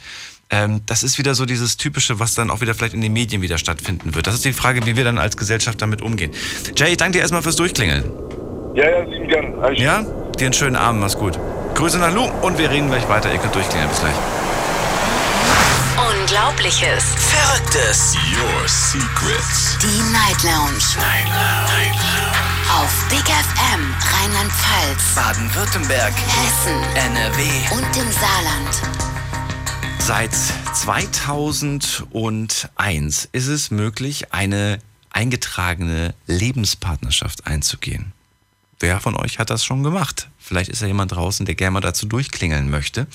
Ähm, 0.49 0.81
das 0.87 1.03
ist 1.03 1.19
wieder 1.19 1.35
so 1.35 1.45
dieses 1.45 1.77
Typische, 1.77 2.19
was 2.19 2.33
dann 2.33 2.49
auch 2.49 2.61
wieder 2.61 2.73
vielleicht 2.73 2.95
in 2.95 3.01
den 3.01 3.13
Medien 3.13 3.41
wieder 3.43 3.59
stattfinden 3.59 4.15
wird. 4.15 4.25
Das 4.25 4.33
ist 4.33 4.45
die 4.45 4.53
Frage, 4.53 4.85
wie 4.85 4.97
wir 4.97 5.03
dann 5.03 5.19
als 5.19 5.37
Gesellschaft 5.37 5.81
damit 5.81 6.01
umgehen. 6.01 6.31
Jay, 6.75 6.89
ich 6.89 6.97
danke 6.97 7.13
dir 7.13 7.19
erstmal 7.19 7.43
fürs 7.43 7.55
Durchklingeln. 7.55 8.11
Ja, 8.75 8.89
ja, 8.89 9.03
lieben 9.03 9.27
gerne. 9.27 9.57
Alles 9.61 9.79
Ja? 9.79 10.03
Dir 10.39 10.45
einen 10.45 10.53
schönen 10.53 10.75
Abend, 10.75 11.01
mach's 11.01 11.17
gut. 11.17 11.37
Grüße 11.75 11.97
nach 11.97 12.11
Lu 12.13 12.23
und 12.41 12.57
wir 12.57 12.69
reden 12.69 12.87
gleich 12.87 13.07
weiter. 13.09 13.31
Ihr 13.31 13.39
könnt 13.39 13.55
durchklingeln. 13.55 13.89
Bis 13.89 13.99
gleich. 13.99 14.15
Unglaubliches. 15.97 17.03
Verrücktes. 17.15 18.15
Your 18.15 18.67
secrets. 18.67 19.77
Die 19.81 20.01
Night 20.11 20.43
Lounge. 20.43 20.83
Night 20.97 21.25
Lounge. 21.25 21.97
Auf 22.79 23.05
Big 23.09 23.23
FM 23.25 23.93
Rheinland-Pfalz, 24.13 25.15
Baden-Württemberg. 25.15 26.13
Hessen 26.13 26.81
NRW. 26.95 27.41
und 27.75 27.97
im 27.97 28.11
Saarland. 28.11 28.81
Seit 29.99 30.31
2001 30.73 33.29
ist 33.31 33.47
es 33.47 33.71
möglich, 33.71 34.33
eine 34.33 34.79
eingetragene 35.11 36.13
Lebenspartnerschaft 36.25 37.47
einzugehen. 37.47 38.11
Wer 38.79 38.99
von 38.99 39.15
euch 39.15 39.39
hat 39.39 39.49
das 39.49 39.63
schon 39.63 39.81
gemacht? 39.83 40.27
Vielleicht 40.43 40.69
ist 40.69 40.81
ja 40.81 40.87
jemand 40.87 41.13
draußen, 41.13 41.45
der 41.45 41.55
gerne 41.55 41.71
mal 41.71 41.79
dazu 41.79 42.05
durchklingeln 42.05 42.69
möchte. 42.69 43.07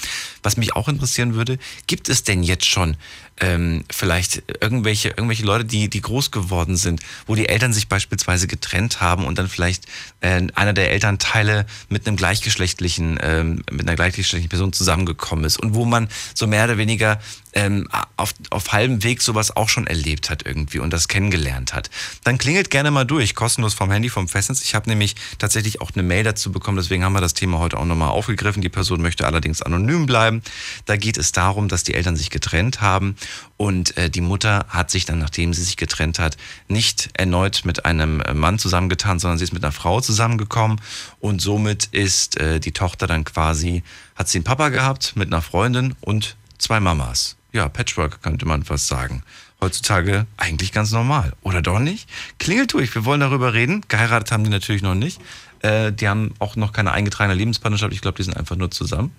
Was 0.42 0.56
mich 0.56 0.74
auch 0.74 0.88
interessieren 0.88 1.34
würde, 1.34 1.58
gibt 1.86 2.08
es 2.08 2.24
denn 2.24 2.42
jetzt 2.42 2.64
schon 2.64 2.96
ähm, 3.40 3.84
vielleicht 3.90 4.42
irgendwelche, 4.60 5.10
irgendwelche 5.10 5.44
Leute, 5.44 5.64
die, 5.64 5.88
die 5.88 6.00
groß 6.00 6.30
geworden 6.30 6.76
sind, 6.76 7.00
wo 7.26 7.34
die 7.34 7.48
Eltern 7.48 7.72
sich 7.72 7.88
beispielsweise 7.88 8.46
getrennt 8.46 9.00
haben 9.00 9.24
und 9.24 9.38
dann 9.38 9.48
vielleicht 9.48 9.84
äh, 10.20 10.42
einer 10.54 10.72
der 10.72 10.90
Elternteile 10.90 11.66
mit 11.88 12.06
einem 12.06 12.16
gleichgeschlechtlichen, 12.16 13.18
ähm, 13.22 13.62
mit 13.70 13.82
einer 13.82 13.94
gleichgeschlechtlichen 13.94 14.48
Person 14.48 14.72
zusammengekommen 14.72 15.44
ist 15.44 15.58
und 15.60 15.74
wo 15.74 15.84
man 15.84 16.08
so 16.34 16.46
mehr 16.46 16.64
oder 16.64 16.78
weniger 16.78 17.20
ähm, 17.52 17.88
auf, 18.16 18.34
auf 18.50 18.72
halbem 18.72 19.02
Weg 19.02 19.22
sowas 19.22 19.56
auch 19.56 19.68
schon 19.68 19.86
erlebt 19.86 20.30
hat 20.30 20.44
irgendwie 20.44 20.78
und 20.80 20.92
das 20.92 21.08
kennengelernt 21.08 21.74
hat. 21.74 21.90
Dann 22.24 22.38
klingelt 22.38 22.70
gerne 22.70 22.90
mal 22.90 23.04
durch, 23.04 23.34
kostenlos 23.34 23.74
vom 23.74 23.90
Handy, 23.90 24.08
vom 24.08 24.28
Festnetz. 24.28 24.62
Ich 24.62 24.74
habe 24.74 24.88
nämlich 24.88 25.16
tatsächlich 25.38 25.80
auch 25.80 25.90
eine 25.94 26.02
Mail 26.02 26.24
dazu 26.24 26.52
bekommen, 26.52 26.76
deswegen 26.76 27.04
haben 27.04 27.14
wir 27.14 27.17
das 27.20 27.34
Thema 27.34 27.58
heute 27.58 27.78
auch 27.78 27.84
nochmal 27.84 28.10
aufgegriffen. 28.10 28.62
Die 28.62 28.68
Person 28.68 29.02
möchte 29.02 29.26
allerdings 29.26 29.62
anonym 29.62 30.06
bleiben. 30.06 30.42
Da 30.86 30.96
geht 30.96 31.18
es 31.18 31.32
darum, 31.32 31.68
dass 31.68 31.84
die 31.84 31.94
Eltern 31.94 32.16
sich 32.16 32.30
getrennt 32.30 32.80
haben 32.80 33.16
und 33.56 33.96
äh, 33.96 34.10
die 34.10 34.20
Mutter 34.20 34.66
hat 34.68 34.90
sich 34.90 35.04
dann, 35.04 35.18
nachdem 35.18 35.52
sie 35.52 35.62
sich 35.62 35.76
getrennt 35.76 36.18
hat, 36.18 36.36
nicht 36.68 37.10
erneut 37.14 37.62
mit 37.64 37.84
einem 37.84 38.20
äh, 38.20 38.34
Mann 38.34 38.58
zusammengetan, 38.58 39.18
sondern 39.18 39.38
sie 39.38 39.44
ist 39.44 39.52
mit 39.52 39.64
einer 39.64 39.72
Frau 39.72 40.00
zusammengekommen 40.00 40.80
und 41.20 41.40
somit 41.40 41.86
ist 41.86 42.38
äh, 42.38 42.60
die 42.60 42.72
Tochter 42.72 43.06
dann 43.06 43.24
quasi, 43.24 43.82
hat 44.14 44.28
sie 44.28 44.38
einen 44.38 44.44
Papa 44.44 44.68
gehabt 44.68 45.14
mit 45.16 45.28
einer 45.28 45.42
Freundin 45.42 45.94
und 46.00 46.36
zwei 46.58 46.80
Mamas. 46.80 47.36
ja, 47.52 47.68
Patchwork 47.68 48.22
könnte 48.22 48.46
man 48.46 48.62
fast 48.64 48.88
sagen. 48.88 49.22
Heutzutage 49.60 50.26
eigentlich 50.36 50.70
ganz 50.70 50.92
normal. 50.92 51.32
Oder 51.42 51.62
doch 51.62 51.80
nicht? 51.80 52.08
Klingelt 52.38 52.72
durch, 52.74 52.94
wir 52.94 53.04
wollen 53.04 53.20
darüber 53.20 53.54
reden. 53.54 53.82
Geheiratet 53.88 54.30
haben 54.30 54.44
die 54.44 54.50
natürlich 54.50 54.82
noch 54.82 54.94
nicht. 54.94 55.20
Äh, 55.62 55.92
die 55.92 56.08
haben 56.08 56.34
auch 56.38 56.56
noch 56.56 56.72
keine 56.72 56.92
eingetragene 56.92 57.34
Lebenspartnerschaft. 57.34 57.92
Ich 57.92 58.00
glaube, 58.00 58.16
die 58.16 58.22
sind 58.22 58.36
einfach 58.36 58.56
nur 58.56 58.70
zusammen. 58.70 59.14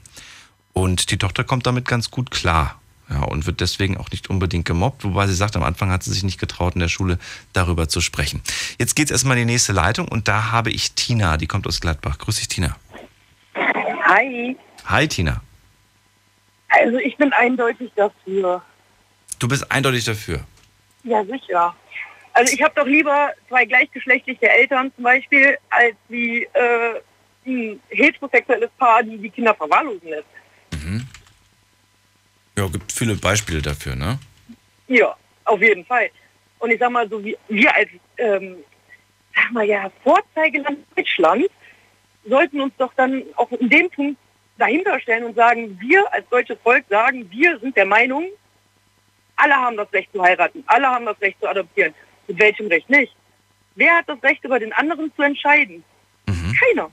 Und 0.73 1.11
die 1.11 1.17
Tochter 1.17 1.43
kommt 1.43 1.65
damit 1.65 1.87
ganz 1.87 2.11
gut 2.11 2.31
klar. 2.31 2.79
Ja, 3.09 3.23
und 3.23 3.47
wird 3.47 3.59
deswegen 3.59 3.97
auch 3.97 4.11
nicht 4.11 4.29
unbedingt 4.29 4.65
gemobbt, 4.65 5.03
wobei 5.03 5.25
sie 5.25 5.33
sagt, 5.33 5.55
am 5.55 5.63
Anfang 5.63 5.89
hat 5.89 6.03
sie 6.03 6.11
sich 6.11 6.23
nicht 6.23 6.39
getraut, 6.39 6.75
in 6.75 6.79
der 6.79 6.89
Schule 6.89 7.17
darüber 7.53 7.89
zu 7.89 8.01
sprechen. 8.01 8.41
Jetzt 8.77 8.95
geht's 8.95 9.09
erstmal 9.09 9.35
in 9.37 9.47
die 9.47 9.53
nächste 9.53 9.73
Leitung 9.73 10.07
und 10.07 10.27
da 10.27 10.51
habe 10.51 10.69
ich 10.69 10.91
Tina, 10.93 11.37
die 11.37 11.47
kommt 11.47 11.65
aus 11.65 11.81
Gladbach. 11.81 12.19
Grüß 12.19 12.35
dich, 12.35 12.49
Tina. 12.49 12.75
Hi. 13.55 14.55
Hi, 14.85 15.07
Tina. 15.07 15.41
Also 16.67 16.97
ich 16.97 17.17
bin 17.17 17.33
eindeutig 17.33 17.91
dafür. 17.95 18.61
Du 19.39 19.47
bist 19.47 19.71
eindeutig 19.71 20.03
dafür. 20.05 20.41
Ja, 21.03 21.23
sicher. 21.25 21.75
Also 22.39 22.53
ich 22.53 22.63
habe 22.63 22.73
doch 22.73 22.85
lieber 22.85 23.33
zwei 23.49 23.65
gleichgeschlechtliche 23.65 24.49
Eltern 24.49 24.93
zum 24.95 25.03
Beispiel, 25.03 25.57
als 25.69 25.95
wie 26.07 26.43
äh, 26.53 27.01
ein 27.45 27.81
heterosexuelles 27.89 28.69
Paar, 28.77 29.03
die 29.03 29.17
die 29.17 29.29
Kinder 29.29 29.53
verwahrlosen 29.53 30.07
lässt. 30.07 30.25
Ja, 32.57 32.67
gibt 32.67 32.93
viele 32.93 33.15
Beispiele 33.15 33.61
dafür, 33.61 33.93
ne? 33.93 34.19
Ja, 34.87 35.17
auf 35.43 35.61
jeden 35.61 35.83
Fall. 35.83 36.09
Und 36.59 36.71
ich 36.71 36.79
sag 36.79 36.91
mal 36.91 37.09
so, 37.09 37.21
wie, 37.21 37.37
wir 37.49 37.75
als, 37.75 37.89
ähm, 38.15 38.63
sag 39.35 39.51
mal 39.51 39.65
ja, 39.65 39.91
Vorzeigeland 40.01 40.79
Deutschland 40.95 41.45
sollten 42.23 42.61
uns 42.61 42.73
doch 42.77 42.93
dann 42.95 43.21
auch 43.35 43.51
in 43.51 43.69
dem 43.69 43.89
Punkt 43.89 44.17
dahinter 44.57 44.97
stellen 45.01 45.25
und 45.25 45.35
sagen, 45.35 45.77
wir 45.81 46.05
als 46.13 46.25
deutsches 46.29 46.57
Volk 46.63 46.85
sagen, 46.89 47.29
wir 47.31 47.59
sind 47.59 47.75
der 47.75 47.85
Meinung, 47.85 48.27
alle 49.35 49.55
haben 49.55 49.75
das 49.75 49.91
Recht 49.91 50.09
zu 50.13 50.23
heiraten, 50.23 50.63
alle 50.67 50.87
haben 50.87 51.05
das 51.05 51.19
Recht 51.19 51.37
zu 51.41 51.47
adoptieren. 51.49 51.93
Mit 52.29 52.39
welchem 52.39 52.67
Recht 52.67 52.89
nicht? 52.89 53.11
Wer 53.75 53.97
hat 53.97 54.07
das 54.07 54.21
Recht, 54.23 54.43
über 54.45 54.59
den 54.59 54.71
anderen 54.73 55.11
zu 55.15 55.21
entscheiden? 55.23 55.83
Keiner. 56.27 56.89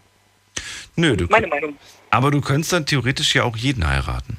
Nö, 0.96 1.16
du, 1.16 1.26
Meine 1.26 1.46
Meinung. 1.46 1.76
aber 2.10 2.30
du 2.30 2.40
könntest 2.40 2.72
dann 2.72 2.86
theoretisch 2.86 3.34
ja 3.34 3.44
auch 3.44 3.56
jeden 3.56 3.86
heiraten. 3.86 4.38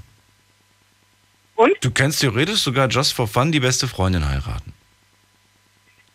Und? 1.55 1.73
Du 1.81 1.91
kannst 1.91 2.19
theoretisch 2.21 2.59
sogar 2.61 2.87
just 2.89 3.13
for 3.13 3.27
fun 3.27 3.51
die 3.51 3.59
beste 3.59 3.87
Freundin 3.87 4.27
heiraten. 4.27 4.73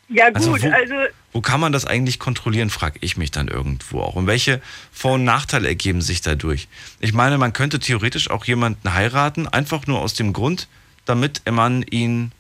Ja 0.09 0.27
Also 0.35 0.51
gut, 0.53 0.63
wo- 0.63 0.71
also 0.71 0.95
Wo 1.33 1.41
kann 1.41 1.61
man 1.61 1.73
das 1.73 1.85
eigentlich 1.87 2.19
kontrollieren, 2.19 2.71
frage 2.71 2.99
ich 3.03 3.17
mich 3.17 3.31
dann 3.31 3.49
irgendwo 3.49 4.01
auch. 4.01 4.15
Und 4.15 4.27
welche 4.27 4.61
Vor- 4.93 5.15
und 5.15 5.25
Nachteile 5.25 5.69
ergeben 5.69 6.03
sich 6.03 6.21
dadurch? 6.21 6.69
Ich 7.01 7.13
meine, 7.13 7.39
man 7.39 7.53
könnte 7.53 7.79
theoretisch 7.79 8.31
auch 8.31 8.45
jemanden 8.45 8.93
heiraten, 8.95 9.47
einfach 9.49 9.87
nur 9.87 10.01
aus 10.01 10.15
dem 10.15 10.33
Grund, 10.33 10.69
damit 11.05 11.43
man 11.51 11.83
ihn 11.83 12.33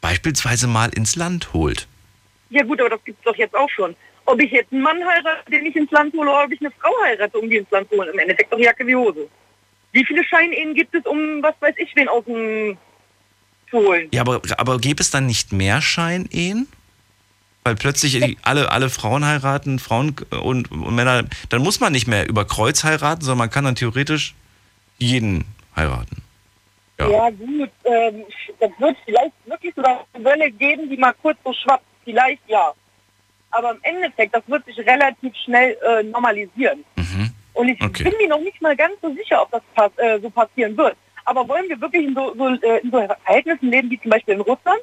beispielsweise 0.00 0.66
mal 0.66 0.90
ins 0.94 1.16
Land 1.16 1.52
holt. 1.52 1.88
Ja 2.50 2.62
gut, 2.62 2.80
aber 2.80 2.90
das 2.90 3.04
gibt's 3.04 3.22
doch 3.24 3.36
jetzt 3.36 3.54
auch 3.54 3.68
schon. 3.70 3.94
Ob 4.24 4.40
ich 4.40 4.50
jetzt 4.50 4.72
einen 4.72 4.82
Mann 4.82 4.98
heirate, 4.98 5.50
den 5.50 5.66
ich 5.66 5.76
ins 5.76 5.90
Land 5.90 6.14
hole, 6.14 6.30
oder 6.30 6.44
ob 6.44 6.52
ich 6.52 6.60
eine 6.60 6.70
Frau 6.70 6.90
heirate, 7.04 7.38
um 7.38 7.48
die 7.48 7.56
ins 7.56 7.70
Land 7.70 7.88
zu 7.90 7.96
holen. 7.96 8.10
Im 8.12 8.18
Endeffekt 8.18 8.52
doch 8.52 8.58
Jacke 8.58 8.86
wie 8.86 8.94
Hose. 8.94 9.28
Wie 9.92 10.04
viele 10.04 10.22
Scheinehen 10.24 10.74
gibt 10.74 10.94
es, 10.94 11.04
um 11.06 11.42
was 11.42 11.54
weiß 11.60 11.74
ich 11.78 11.94
wen 11.96 12.08
aus 12.08 12.24
dem 12.24 12.76
zu 13.70 13.78
holen? 13.78 14.08
Ja, 14.12 14.22
aber, 14.22 14.40
aber 14.56 14.78
gäbe 14.78 15.00
es 15.00 15.10
dann 15.10 15.26
nicht 15.26 15.52
mehr 15.52 15.80
Scheinehen? 15.80 16.68
Weil 17.64 17.74
plötzlich 17.74 18.38
alle, 18.42 18.70
alle 18.70 18.88
Frauen 18.88 19.24
heiraten, 19.24 19.78
Frauen 19.78 20.14
und, 20.30 20.70
und 20.70 20.94
Männer, 20.94 21.24
dann 21.48 21.62
muss 21.62 21.80
man 21.80 21.92
nicht 21.92 22.06
mehr 22.06 22.28
über 22.28 22.46
Kreuz 22.46 22.84
heiraten, 22.84 23.22
sondern 23.22 23.38
man 23.38 23.50
kann 23.50 23.64
dann 23.64 23.74
theoretisch 23.74 24.34
jeden 24.98 25.44
heiraten. 25.76 26.22
Ja. 27.00 27.08
Ja, 27.08 27.30
gut, 27.30 27.70
ähm, 27.84 28.24
das 28.60 28.70
wird 28.78 28.96
vielleicht 29.04 29.32
wirklich 29.46 29.72
so 29.76 29.82
eine 29.82 30.24
Welle 30.24 30.50
geben, 30.50 30.88
die 30.90 30.96
mal 30.96 31.14
kurz 31.22 31.38
so 31.44 31.52
schwappt. 31.52 31.84
Vielleicht 32.04 32.42
ja. 32.48 32.72
Aber 33.50 33.70
im 33.72 33.78
Endeffekt, 33.82 34.34
das 34.34 34.42
wird 34.46 34.64
sich 34.66 34.78
relativ 34.78 35.34
schnell 35.44 35.76
äh, 35.86 36.02
normalisieren. 36.02 36.84
Mhm. 36.96 37.30
Und 37.54 37.68
ich 37.68 37.80
Okay. 37.82 38.04
bin 38.04 38.14
mir 38.18 38.28
noch 38.28 38.40
nicht 38.40 38.60
mal 38.60 38.76
ganz 38.76 38.94
so 39.00 39.12
sicher, 39.14 39.42
ob 39.42 39.50
das 39.50 39.62
pass 39.74 39.90
äh, 39.96 40.18
so 40.20 40.28
passieren 40.30 40.76
wird. 40.76 40.96
Aber 41.24 41.46
wollen 41.48 41.68
wir 41.68 41.80
wirklich 41.80 42.04
in 42.06 42.14
so, 42.14 42.34
so, 42.36 42.48
äh, 42.48 42.78
in 42.82 42.90
so 42.90 42.98
Verhältnissen 43.24 43.70
leben, 43.70 43.90
wie 43.90 44.00
zum 44.00 44.10
Beispiel 44.10 44.34
in 44.34 44.40
Russland, 44.40 44.80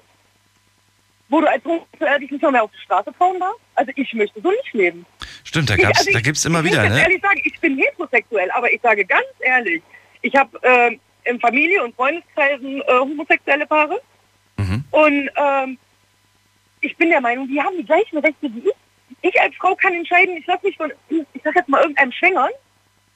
wo 1.29 1.41
du 1.41 1.47
als 1.49 1.63
Homosexuell 1.65 2.19
dich 2.19 2.31
nicht 2.31 2.51
mehr 2.51 2.63
auf 2.63 2.71
die 2.71 2.81
Straße 2.81 3.11
trauen 3.17 3.39
darfst? 3.39 3.59
Also 3.75 3.91
ich 3.95 4.13
möchte 4.13 4.41
so 4.41 4.49
nicht 4.51 4.73
leben. 4.73 5.05
Stimmt, 5.43 5.69
da, 5.69 5.75
Ich- 5.75 5.85
also 5.85 6.11
da 6.11 6.17
ich- 6.19 6.23
gibt 6.23 6.37
es 6.37 6.45
immer 6.45 6.59
ich 6.63 6.71
wieder, 6.71 6.87
ne? 6.87 7.01
ehrlich 7.01 7.21
sagen, 7.21 7.41
ich 7.43 7.59
bin 7.59 7.77
heterosexuell, 7.77 8.49
aber 8.51 8.71
ich 8.71 8.81
sage 8.81 9.03
ganz 9.05 9.25
ehrlich, 9.39 9.81
ich 10.21 10.35
habe 10.35 10.57
ähm, 10.63 10.99
in 11.25 11.39
Familie 11.39 11.83
und 11.83 11.95
Freundeskreisen 11.95 12.81
äh, 12.81 12.99
homosexuelle 12.99 13.65
Paare 13.65 14.01
Mhm. 14.57 14.85
und 14.91 15.29
ähm, 15.35 15.77
ich 16.79 16.95
bin 16.95 17.09
der 17.09 17.19
Meinung, 17.19 17.45
die 17.47 17.61
haben 17.61 17.75
die 17.77 17.83
gleichen 17.85 18.19
Rechte 18.19 18.43
wie 18.53 18.69
ich. 18.69 18.75
Ich 19.21 19.41
als 19.41 19.53
Frau 19.55 19.75
kann 19.75 19.93
entscheiden, 19.93 20.37
ich 20.37 20.45
lasse 20.45 20.65
mich 20.65 20.77
von, 20.77 20.93
ich 21.09 21.41
sag 21.43 21.55
jetzt 21.55 21.67
mal, 21.67 21.81
irgendeinem 21.81 22.11
schwängern 22.13 22.51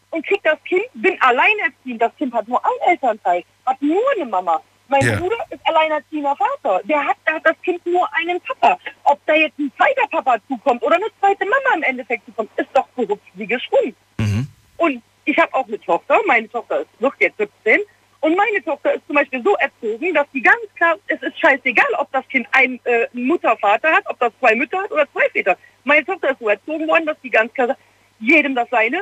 und 0.10 0.26
krieg 0.28 0.42
das 0.44 0.62
Kind, 0.66 0.84
bin 0.96 1.16
alleinerziehend. 1.22 2.02
Das 2.02 2.14
Kind 2.18 2.34
hat 2.34 2.46
nur 2.48 2.62
ein 2.66 2.90
Elternteil, 2.92 3.44
hat 3.66 3.82
nur 3.82 4.02
eine 4.16 4.26
Mama. 4.26 4.62
Mein 4.90 5.02
Ja. 5.02 5.16
Bruder 5.18 5.38
ist 5.52 5.66
alleinerziehender 5.66 6.36
Vater. 6.36 6.82
Der 6.86 7.06
hat, 7.06 7.16
da 7.26 7.34
hat 7.36 7.46
das 7.46 7.62
Kind 7.62 7.86
nur 7.86 8.06
einen 8.16 8.42
Papa. 8.42 8.78
Ob 9.06 9.24
da 9.28 9.36
jetzt 9.36 9.58
ein 9.60 9.72
zweiter 9.78 10.08
Papa 10.10 10.38
zukommt 10.48 10.82
oder 10.84 10.96
eine 10.96 11.06
zweite 11.22 11.46
Mama 11.46 11.76
im 11.76 11.84
Endeffekt 11.84 12.26
zukommt, 12.26 12.50
ist 12.58 12.70
doch 12.74 12.88
korrupt 12.96 13.24
wie 13.36 13.48
geschwungen. 13.48 13.96
Mhm. 14.18 14.48
Und 14.78 15.04
ich 15.26 15.38
habe 15.38 15.54
auch 15.54 15.68
eine 15.68 15.80
Tochter. 15.80 16.20
Meine 16.26 16.50
Tochter 16.50 16.82
ist, 16.82 16.90
wird 17.00 17.14
jetzt 17.20 17.38
17. 17.38 17.80
Und 18.22 18.36
meine 18.36 18.64
Tochter 18.64 18.94
ist 18.94 19.06
zum 19.08 19.16
Beispiel 19.16 19.42
so 19.44 19.56
erzogen, 19.56 20.14
dass 20.14 20.28
die 20.34 20.42
ganz 20.42 20.60
klar, 20.76 20.96
es 21.08 21.22
ist 21.22 21.40
scheißegal, 21.40 21.88
ob 21.98 22.12
das 22.12 22.28
Kind 22.28 22.48
einen 22.52 22.80
äh, 22.84 23.08
Mutter, 23.14 23.56
Vater 23.58 23.92
hat, 23.92 24.04
ob 24.08 24.20
das 24.20 24.34
zwei 24.40 24.56
Mütter 24.56 24.78
hat 24.80 24.92
oder 24.92 25.08
zwei 25.14 25.30
Väter. 25.30 25.58
Meine 25.86 26.06
Tochter 26.06 26.32
ist 26.32 26.40
so 26.40 26.50
erzogen 26.50 26.88
worden, 26.88 27.06
dass 27.06 27.18
die 27.24 27.30
ganz 27.30 27.54
klar 27.54 27.68
sagt, 27.68 27.80
jedem 28.20 28.56
das 28.56 28.68
seine 28.70 29.02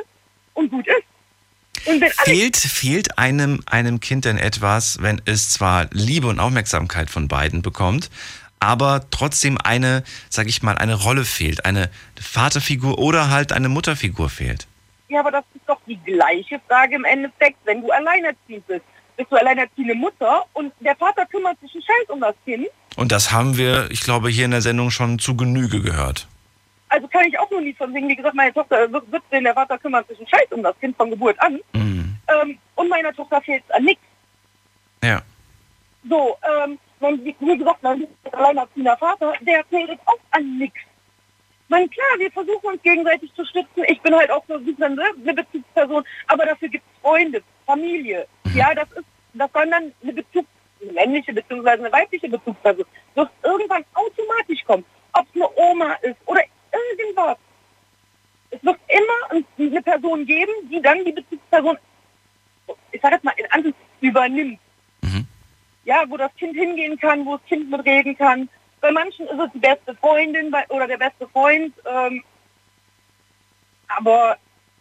und 0.54 0.70
gut 0.70 0.86
ist. 0.86 1.04
Und 1.86 2.04
Fehlt, 2.04 2.56
fehlt 2.56 3.18
einem, 3.18 3.60
einem 3.66 4.00
Kind 4.00 4.24
denn 4.24 4.38
etwas, 4.38 5.00
wenn 5.00 5.22
es 5.24 5.52
zwar 5.52 5.86
Liebe 5.92 6.26
und 6.26 6.40
Aufmerksamkeit 6.40 7.08
von 7.08 7.28
beiden 7.28 7.62
bekommt, 7.62 8.10
aber 8.60 9.02
trotzdem 9.10 9.58
eine, 9.62 10.02
sag 10.28 10.48
ich 10.48 10.62
mal, 10.62 10.76
eine 10.76 10.94
Rolle 10.94 11.24
fehlt, 11.24 11.64
eine 11.64 11.90
Vaterfigur 12.20 12.98
oder 12.98 13.30
halt 13.30 13.52
eine 13.52 13.68
Mutterfigur 13.68 14.28
fehlt? 14.28 14.66
Ja, 15.08 15.20
aber 15.20 15.30
das 15.30 15.44
ist 15.54 15.66
doch 15.66 15.80
die 15.86 15.98
gleiche 16.04 16.60
Frage 16.66 16.96
im 16.96 17.04
Endeffekt, 17.04 17.58
wenn 17.64 17.80
du 17.80 17.90
alleinerziehend 17.90 18.66
bist. 18.66 18.82
Bist 19.18 19.32
du 19.32 19.36
alleinerziehende 19.36 19.96
Mutter 19.96 20.44
und 20.52 20.72
der 20.78 20.94
Vater 20.94 21.26
kümmert 21.26 21.58
sich 21.60 21.74
einen 21.74 21.82
Scheiß 21.82 22.08
um 22.08 22.20
das 22.20 22.36
Kind. 22.44 22.68
Und 22.96 23.10
das 23.10 23.32
haben 23.32 23.56
wir, 23.58 23.90
ich 23.90 24.00
glaube, 24.02 24.28
hier 24.28 24.44
in 24.44 24.52
der 24.52 24.62
Sendung 24.62 24.90
schon 24.90 25.18
zu 25.18 25.36
Genüge 25.36 25.82
gehört. 25.82 26.28
Also 26.88 27.08
kann 27.08 27.26
ich 27.26 27.36
auch 27.36 27.50
nur 27.50 27.60
nie 27.60 27.74
von 27.74 27.92
singen. 27.92 28.08
Wie 28.08 28.14
gesagt, 28.14 28.36
meine 28.36 28.54
Tochter 28.54 28.84
ist 28.84 28.92
17, 29.10 29.42
der 29.42 29.54
Vater 29.54 29.76
kümmert 29.76 30.06
sich 30.06 30.18
einen 30.18 30.28
Scheiß 30.28 30.52
um 30.52 30.62
das 30.62 30.78
Kind 30.78 30.96
von 30.96 31.10
Geburt 31.10 31.36
an. 31.40 31.58
Mhm. 31.72 32.16
Ähm, 32.28 32.58
und 32.76 32.88
meiner 32.88 33.12
Tochter 33.12 33.40
fehlt 33.42 33.64
es 33.66 33.74
an 33.74 33.84
nichts. 33.84 34.04
Ja. 35.02 35.20
So, 36.08 36.36
ähm, 36.64 36.78
wenn, 37.00 37.24
wie 37.24 37.58
gesagt, 37.58 37.82
mein 37.82 38.06
alleinerziehender 38.30 38.96
Vater, 38.96 39.32
der 39.40 39.64
fehlt 39.64 39.98
auch 40.06 40.18
an 40.30 40.58
nichts. 40.58 40.78
Man, 41.68 41.90
klar, 41.90 42.18
wir 42.18 42.30
versuchen 42.30 42.66
uns 42.66 42.82
gegenseitig 42.82 43.32
zu 43.34 43.44
stützen. 43.44 43.84
Ich 43.88 44.00
bin 44.00 44.14
halt 44.14 44.30
auch 44.30 44.42
so 44.48 44.54
eine 44.54 44.86
eine 44.86 45.34
Bezugsperson, 45.34 46.04
aber 46.28 46.46
dafür 46.46 46.68
gibt 46.68 46.84
es 46.84 47.02
Freunde, 47.02 47.42
Familie. 47.66 48.26
Ja, 48.54 48.74
das 48.74 48.90
ist, 48.92 49.04
das 49.34 49.50
soll 49.52 49.70
dann 49.70 49.92
eine 50.02 50.12
Bezugs, 50.12 50.48
eine 50.82 50.92
männliche 50.92 51.32
bzw. 51.32 51.70
eine 51.70 51.92
weibliche 51.92 52.28
Bezugsperson. 52.28 52.84
Wird 53.14 53.30
irgendwann 53.42 53.84
automatisch 53.94 54.64
kommen. 54.64 54.84
Ob 55.12 55.26
es 55.28 55.34
eine 55.34 55.56
Oma 55.56 55.92
ist 56.02 56.16
oder 56.26 56.42
irgendwas. 56.72 57.38
Es 58.50 58.64
wird 58.64 58.78
immer 58.88 59.42
eine 59.58 59.82
Person 59.82 60.24
geben, 60.24 60.52
die 60.70 60.80
dann 60.80 61.04
die 61.04 61.12
Bezugsperson, 61.12 61.78
ich 62.92 63.00
sage 63.00 63.14
jetzt 63.14 63.24
mal, 63.24 63.34
in 63.36 63.46
Anführungszeichen 63.46 63.88
übernimmt. 64.00 64.60
Mhm. 65.02 65.26
Ja, 65.84 66.04
wo 66.08 66.16
das 66.16 66.34
Kind 66.36 66.56
hingehen 66.56 66.98
kann, 66.98 67.26
wo 67.26 67.36
das 67.36 67.46
Kind 67.46 67.70
mitreden 67.70 68.16
kann. 68.16 68.48
Bei 68.80 68.90
manchen 68.90 69.26
ist 69.26 69.38
es 69.38 69.52
die 69.52 69.58
beste 69.58 69.94
Freundin 69.96 70.54
oder 70.68 70.86
der 70.86 70.98
beste 70.98 71.26
Freund. 71.28 71.74
Ähm, 71.84 72.22
aber 73.88 74.36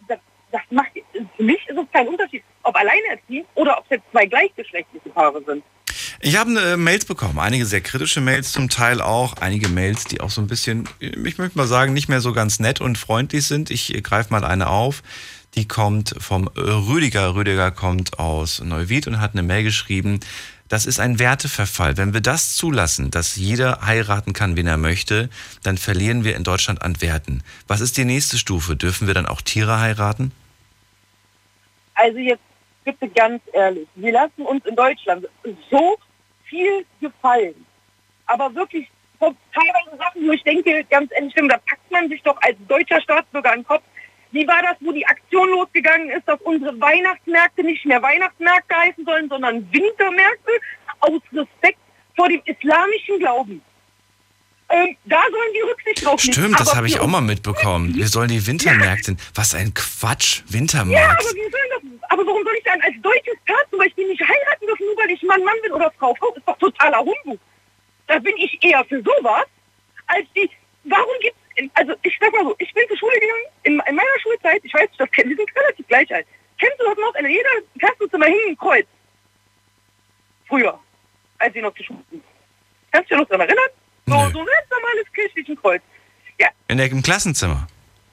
das, 0.08 0.20
das 0.52 0.62
macht, 0.70 0.92
für 1.36 1.44
mich 1.44 1.68
ist 1.68 1.78
es 1.78 1.92
kein 1.92 2.08
Unterschied, 2.08 2.44
ob 2.68 2.76
alleinerziehend 2.76 3.48
oder 3.56 3.78
ob 3.78 3.86
es 3.86 3.92
jetzt 3.92 4.12
zwei 4.12 4.26
gleichgeschlechtliche 4.26 5.10
Paare 5.10 5.42
sind. 5.46 5.64
Ich 6.20 6.38
habe 6.38 6.60
äh, 6.60 6.78
Mails 6.78 7.06
bekommen, 7.06 7.40
einige 7.40 7.66
sehr 7.66 7.82
kritische 7.82 8.22
Mails 8.22 8.52
zum 8.52 8.70
Teil 8.70 9.02
auch, 9.02 9.36
einige 9.40 9.70
Mails, 9.70 10.06
die 10.06 10.20
auch 10.20 10.30
so 10.30 10.42
ein 10.42 10.48
bisschen, 10.48 10.88
ich 11.00 11.38
möchte 11.38 11.58
mal 11.58 11.68
sagen, 11.68 11.94
nicht 11.94 12.10
mehr 12.10 12.22
so 12.22 12.34
ganz 12.34 12.60
nett 12.60 12.82
und 12.82 12.98
freundlich 12.98 13.46
sind. 13.46 13.70
Ich 13.70 13.94
äh, 13.94 14.02
greife 14.02 14.32
mal 14.32 14.44
eine 14.44 14.68
auf, 14.68 15.04
die 15.56 15.68
kommt 15.68 16.16
vom 16.20 16.50
äh, 16.56 16.60
Rüdiger. 16.60 17.36
Rüdiger 17.36 17.72
kommt 17.72 18.20
aus 18.20 18.62
Neuwied 18.62 19.08
und 19.08 19.22
hat 19.22 19.34
eine 19.34 19.44
Mail 19.44 19.64
geschrieben, 19.64 20.20
das 20.70 20.86
ist 20.86 21.00
ein 21.00 21.18
Werteverfall. 21.20 21.98
Wenn 21.98 22.14
wir 22.14 22.22
das 22.22 22.56
zulassen, 22.56 23.10
dass 23.10 23.38
jeder 23.38 23.80
heiraten 23.86 24.34
kann, 24.34 24.58
wen 24.58 24.68
er 24.68 24.78
möchte, 24.78 25.30
dann 25.64 25.78
verlieren 25.78 26.24
wir 26.24 26.36
in 26.36 26.44
Deutschland 26.44 26.82
an 26.82 27.02
Werten. 27.02 27.42
Was 27.68 27.80
ist 27.80 27.96
die 27.96 28.06
nächste 28.06 28.38
Stufe? 28.38 28.76
Dürfen 28.76 29.08
wir 29.08 29.14
dann 29.14 29.28
auch 29.28 29.42
Tiere 29.42 29.80
heiraten? 29.80 30.32
Also 31.94 32.18
jetzt 32.18 32.42
bitte 32.88 33.10
ganz 33.10 33.42
ehrlich, 33.52 33.88
wir 33.96 34.14
lassen 34.14 34.44
uns 34.44 34.66
in 34.66 34.76
Deutschland 34.76 35.28
so 35.70 35.98
viel 36.46 36.86
gefallen. 37.02 37.66
Aber 38.26 38.54
wirklich 38.56 38.90
teilweise 39.20 39.98
Sachen, 39.98 40.26
wo 40.26 40.32
ich 40.32 40.44
denke, 40.44 40.86
ganz 40.90 41.12
ehrlich, 41.12 41.34
da 41.36 41.58
packt 41.58 41.92
man 41.92 42.08
sich 42.08 42.22
doch 42.24 42.38
als 42.42 42.56
deutscher 42.68 43.02
Staatsbürger 43.02 43.52
an 43.52 43.60
den 43.60 43.68
Kopf. 43.68 43.84
Wie 44.32 44.48
war 44.48 44.62
das, 44.62 44.78
wo 44.80 44.92
die 44.94 45.06
Aktion 45.06 45.50
losgegangen 45.50 46.10
ist, 46.10 46.28
dass 46.28 46.40
unsere 46.42 46.80
Weihnachtsmärkte 46.80 47.64
nicht 47.64 47.86
mehr 47.86 48.02
Weihnachtsmärkte 48.02 48.76
heißen 48.76 49.06
sollen, 49.06 49.28
sondern 49.28 49.68
Wintermärkte 49.74 50.52
aus 51.02 51.22
Respekt 51.34 51.80
vor 52.16 52.30
dem 52.30 52.42
islamischen 52.46 53.20
Glauben? 53.20 53.62
Ähm, 54.70 54.98
da 55.06 55.22
sollen 55.32 55.54
die 55.54 55.62
Rücksicht 55.62 56.06
drauf 56.06 56.22
nehmen. 56.24 56.34
Stimmt, 56.34 56.60
das 56.60 56.76
habe 56.76 56.88
ich 56.88 57.00
auch 57.00 57.08
mal 57.08 57.22
mitbekommen. 57.22 57.96
Wir 57.96 58.08
sollen 58.08 58.28
die 58.28 58.46
Wintermärkte. 58.46 59.16
Was 59.34 59.56
ein 59.56 59.74
Quatsch, 59.74 60.42
Ja, 60.48 60.54
Wintermarkt. 60.54 61.22
aber, 61.26 61.36
wie 61.36 61.50
soll 61.52 61.70
das, 61.72 62.10
aber 62.10 62.26
warum 62.28 62.44
soll 62.44 62.54
ich 62.58 62.64
dann 62.66 62.82
als 62.82 62.94
deutsches 63.02 63.38
Paar 63.46 63.64
zum 63.70 63.80
Beispiel 63.80 64.08
nicht 64.08 64.22
heiraten 64.22 64.66
dürfen, 64.68 64.86
nur 64.86 64.98
weil 64.98 65.12
ich 65.12 65.22
Mann, 65.24 65.42
Mann 65.44 65.56
bin 65.64 65.72
oder 65.72 65.90
Frau, 65.98 66.14
Frau? 66.16 66.34
Ist 66.36 66.46
doch 66.46 66.58
totaler 66.58 67.00
Humbug. 67.00 67.40
Da 68.08 68.20
bin 68.20 68.36
ich 68.38 68.58
eher 68.62 68.84
für 68.86 69.02
sowas, 69.04 69.46
als 70.08 70.26
die, 70.36 70.50
warum 70.84 71.16
gibt's, 71.22 71.40
in- 71.56 71.72
also 71.74 71.94
ich 72.04 72.18
sag 72.20 72.32
mal 72.34 72.44
so, 72.44 72.56
ich 72.60 72.74
bin 72.74 72.84
zur 72.90 72.98
Schule 72.98 73.14
gegangen, 73.20 73.44
in, 73.64 73.74
in 73.88 73.96
meiner 73.96 74.20
Schulzeit, 74.22 74.62
ich 74.64 74.74
weiß 74.74 74.90
das 74.98 75.10
kennen, 75.12 75.30
wir 75.30 75.38
sind 75.38 75.50
relativ 75.56 75.88
gleich 75.88 76.14
alt. 76.14 76.28
Kennst 76.60 76.80
du 76.80 76.86
das 76.86 76.98
noch? 76.98 77.16
In 77.16 77.30
jeder 77.30 77.50
Klassenzimmer 77.80 78.26
hing 78.26 78.40
ein 78.50 78.58
Kreuz. 78.58 78.86
Früher, 80.48 80.80
als 81.40 81.56
ich 81.56 81.62
noch 81.62 81.74
zur 81.76 81.86
Schule 81.86 82.04
ging. 82.12 82.24
Kannst 82.92 83.12
du 83.12 83.16
dich 83.16 83.22
noch 83.22 83.30
daran 83.30 83.48
erinnern? 83.48 83.70
So, 84.08 84.14
so 84.14 84.40
ein 84.40 84.46
ganz 84.46 84.70
normales 84.72 85.06
kirchlichen 85.14 85.56
Kreuz. 85.58 85.82
Ja, 86.40 86.48
In 86.70 86.78
der, 86.78 86.90
Im 86.92 87.02
Klassenzimmer. 87.02 87.68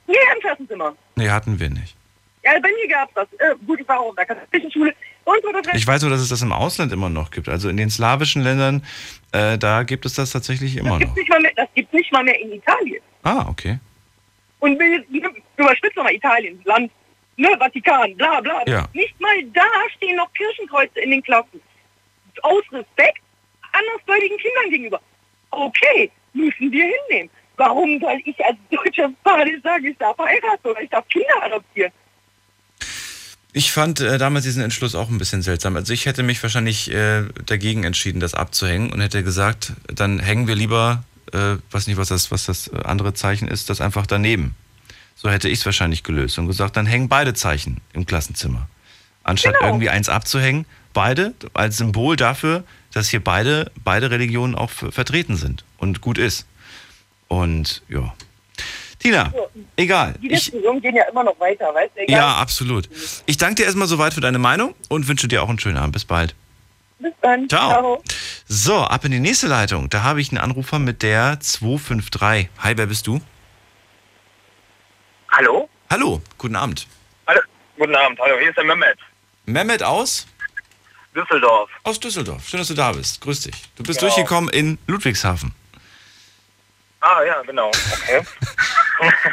nee, 0.06 0.14
im 0.34 0.40
Klassenzimmer. 0.40 0.94
Nee, 1.16 1.28
hatten 1.30 1.58
wir 1.58 1.70
nicht. 1.70 1.96
Ja, 2.42 2.52
bei 2.60 2.68
mir 2.68 2.88
gab's 2.88 3.12
das. 3.14 3.28
Äh, 3.38 3.54
gut, 3.66 3.80
ich 3.80 3.88
war 3.88 4.00
auch 4.00 4.10
in 4.10 4.16
der 4.16 4.26
katholischen 4.26 4.70
Schule. 4.72 4.94
Und 5.24 5.42
so 5.42 5.52
das 5.52 5.74
Ich 5.74 5.86
weiß 5.86 6.02
nur, 6.02 6.10
dass 6.10 6.20
es 6.20 6.28
das 6.28 6.42
im 6.42 6.52
Ausland 6.52 6.92
immer 6.92 7.08
noch 7.08 7.30
gibt. 7.30 7.48
Also 7.48 7.68
in 7.70 7.76
den 7.78 7.88
slawischen 7.88 8.42
Ländern, 8.42 8.84
äh, 9.32 9.56
da 9.56 9.82
gibt 9.84 10.04
es 10.04 10.14
das 10.14 10.32
tatsächlich 10.32 10.76
immer 10.76 10.98
das 10.98 10.98
gibt's 10.98 11.14
noch. 11.14 11.16
nicht 11.16 11.30
mal 11.30 11.40
mehr, 11.40 11.52
das 11.56 11.68
gibt's 11.74 11.92
nicht 11.94 12.12
mal 12.12 12.24
mehr 12.24 12.38
in 12.38 12.52
Italien. 12.52 13.02
Ah, 13.22 13.46
okay. 13.48 13.78
Und 14.60 14.78
überspitzt 15.56 15.96
mal 15.96 16.12
Italien, 16.12 16.60
Land, 16.64 16.90
ne, 17.36 17.48
Vatikan, 17.58 18.14
bla 18.16 18.40
bla. 18.40 18.62
Ja. 18.66 18.86
Nicht 18.92 19.18
mal 19.20 19.42
da 19.54 19.62
stehen 19.96 20.16
noch 20.16 20.30
Kirchenkreuze 20.34 21.00
in 21.00 21.10
den 21.10 21.22
Klassen. 21.22 21.60
Aus 22.42 22.62
Respekt 22.72 23.20
andersdeutigen 23.72 24.36
Kindern 24.38 24.70
gegenüber. 24.70 25.00
Okay, 25.56 26.10
müssen 26.32 26.70
wir 26.70 26.84
hinnehmen. 26.84 27.30
Warum 27.56 28.00
soll 28.00 28.20
ich 28.24 28.44
als 28.44 28.56
deutscher 28.70 29.08
nicht 29.08 29.62
sagen, 29.62 29.84
ich 29.86 29.96
darf 29.98 30.18
heiraten 30.18 30.68
oder 30.68 30.80
ich 30.82 30.90
darf 30.90 31.06
Kinder 31.08 31.42
adoptieren? 31.42 31.92
Ich 33.52 33.70
fand 33.70 34.00
äh, 34.00 34.18
damals 34.18 34.44
diesen 34.44 34.64
Entschluss 34.64 34.96
auch 34.96 35.08
ein 35.08 35.18
bisschen 35.18 35.42
seltsam. 35.42 35.76
Also 35.76 35.92
ich 35.92 36.06
hätte 36.06 36.24
mich 36.24 36.42
wahrscheinlich 36.42 36.90
äh, 36.92 37.22
dagegen 37.46 37.84
entschieden, 37.84 38.18
das 38.18 38.34
abzuhängen 38.34 38.92
und 38.92 39.00
hätte 39.00 39.22
gesagt, 39.22 39.74
dann 39.86 40.18
hängen 40.18 40.48
wir 40.48 40.56
lieber, 40.56 41.04
äh, 41.32 41.56
weiß 41.70 41.86
nicht, 41.86 41.96
was 41.96 42.08
das, 42.08 42.32
was 42.32 42.46
das 42.46 42.66
äh, 42.66 42.78
andere 42.82 43.14
Zeichen 43.14 43.46
ist, 43.46 43.70
das 43.70 43.80
einfach 43.80 44.06
daneben. 44.06 44.56
So 45.14 45.30
hätte 45.30 45.48
ich 45.48 45.60
es 45.60 45.66
wahrscheinlich 45.66 46.02
gelöst 46.02 46.36
und 46.40 46.48
gesagt, 46.48 46.76
dann 46.76 46.86
hängen 46.86 47.08
beide 47.08 47.32
Zeichen 47.34 47.80
im 47.92 48.06
Klassenzimmer. 48.06 48.68
Anstatt 49.22 49.54
Genau. 49.54 49.66
irgendwie 49.66 49.88
eins 49.88 50.08
abzuhängen, 50.08 50.66
beide 50.92 51.34
als 51.54 51.76
Symbol 51.76 52.16
dafür, 52.16 52.64
dass 52.94 53.08
hier 53.08 53.22
beide, 53.22 53.70
beide 53.82 54.10
Religionen 54.10 54.54
auch 54.54 54.70
ver- 54.70 54.92
vertreten 54.92 55.36
sind 55.36 55.64
und 55.78 56.00
gut 56.00 56.18
ist. 56.18 56.46
Und 57.28 57.82
ja. 57.88 58.14
Tina, 58.98 59.32
egal. 59.76 60.14
Die 60.22 60.32
Ich, 60.32 60.44
Diskussionen 60.44 60.80
gehen 60.80 60.96
ja 60.96 61.04
immer 61.10 61.24
noch 61.24 61.38
weiter, 61.38 61.74
weißt 61.74 61.90
du? 61.96 62.00
Egal. 62.02 62.16
ja, 62.16 62.34
absolut. 62.36 62.88
Ich 63.26 63.36
danke 63.36 63.56
dir 63.56 63.64
erstmal 63.64 63.88
soweit 63.88 64.14
für 64.14 64.20
deine 64.22 64.38
Meinung 64.38 64.74
und 64.88 65.08
wünsche 65.08 65.28
dir 65.28 65.42
auch 65.42 65.48
einen 65.48 65.58
schönen 65.58 65.76
Abend. 65.76 65.92
Bis 65.92 66.04
bald. 66.06 66.34
Bis 67.00 67.12
dann. 67.20 67.48
Ciao. 67.48 68.02
So, 68.46 68.78
ab 68.78 69.04
in 69.04 69.10
die 69.10 69.20
nächste 69.20 69.46
Leitung. 69.46 69.90
Da 69.90 70.02
habe 70.04 70.20
ich 70.22 70.30
einen 70.30 70.38
Anrufer 70.38 70.78
mit 70.78 71.02
der 71.02 71.38
253. 71.40 72.48
Hi, 72.62 72.76
wer 72.76 72.86
bist 72.86 73.06
du? 73.06 73.20
Hallo? 75.30 75.68
Hallo, 75.90 76.22
guten 76.38 76.56
Abend. 76.56 76.86
Hallo? 77.26 77.40
Guten 77.76 77.94
Abend, 77.94 78.18
hallo, 78.20 78.38
hier 78.38 78.50
ist 78.50 78.56
der 78.56 78.64
Mehmet. 78.64 78.98
Mehmet 79.46 79.82
aus? 79.82 80.26
Düsseldorf. 81.14 81.70
Aus 81.84 82.00
Düsseldorf. 82.00 82.48
Schön, 82.48 82.58
dass 82.58 82.68
du 82.68 82.74
da 82.74 82.92
bist. 82.92 83.20
Grüß 83.20 83.40
dich. 83.42 83.54
Du 83.76 83.82
bist 83.82 84.00
Genau. 84.00 84.12
durchgekommen 84.14 84.50
in 84.52 84.78
Ludwigshafen. 84.86 85.52
Ah, 87.00 87.22
ja, 87.24 87.42
genau. 87.42 87.68
Okay. 88.02 88.22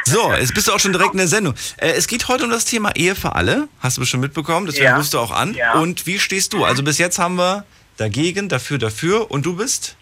So, 0.04 0.32
jetzt 0.32 0.52
bist 0.54 0.66
du 0.66 0.72
auch 0.72 0.80
schon 0.80 0.92
direkt 0.92 1.12
in 1.12 1.18
der 1.18 1.28
Sendung. 1.28 1.54
Äh, 1.76 1.92
es 1.92 2.08
geht 2.08 2.26
heute 2.26 2.44
um 2.44 2.50
das 2.50 2.64
Thema 2.64 2.90
Ehe 2.96 3.14
für 3.14 3.36
alle. 3.36 3.68
Hast 3.80 3.96
du 3.96 4.00
bestimmt 4.00 4.24
mitbekommen, 4.24 4.66
deswegen 4.66 4.86
Ja. 4.86 4.96
rufst 4.96 5.14
du 5.14 5.20
auch 5.20 5.30
an. 5.30 5.54
Ja. 5.54 5.74
Und 5.74 6.04
wie 6.06 6.18
stehst 6.18 6.52
du? 6.52 6.64
Also 6.64 6.82
bis 6.82 6.98
jetzt 6.98 7.20
haben 7.20 7.36
wir 7.36 7.64
dagegen, 7.96 8.48
dafür, 8.48 8.78
dafür. 8.78 9.30
Und 9.30 9.46
du 9.46 9.54
bist? 9.56 9.96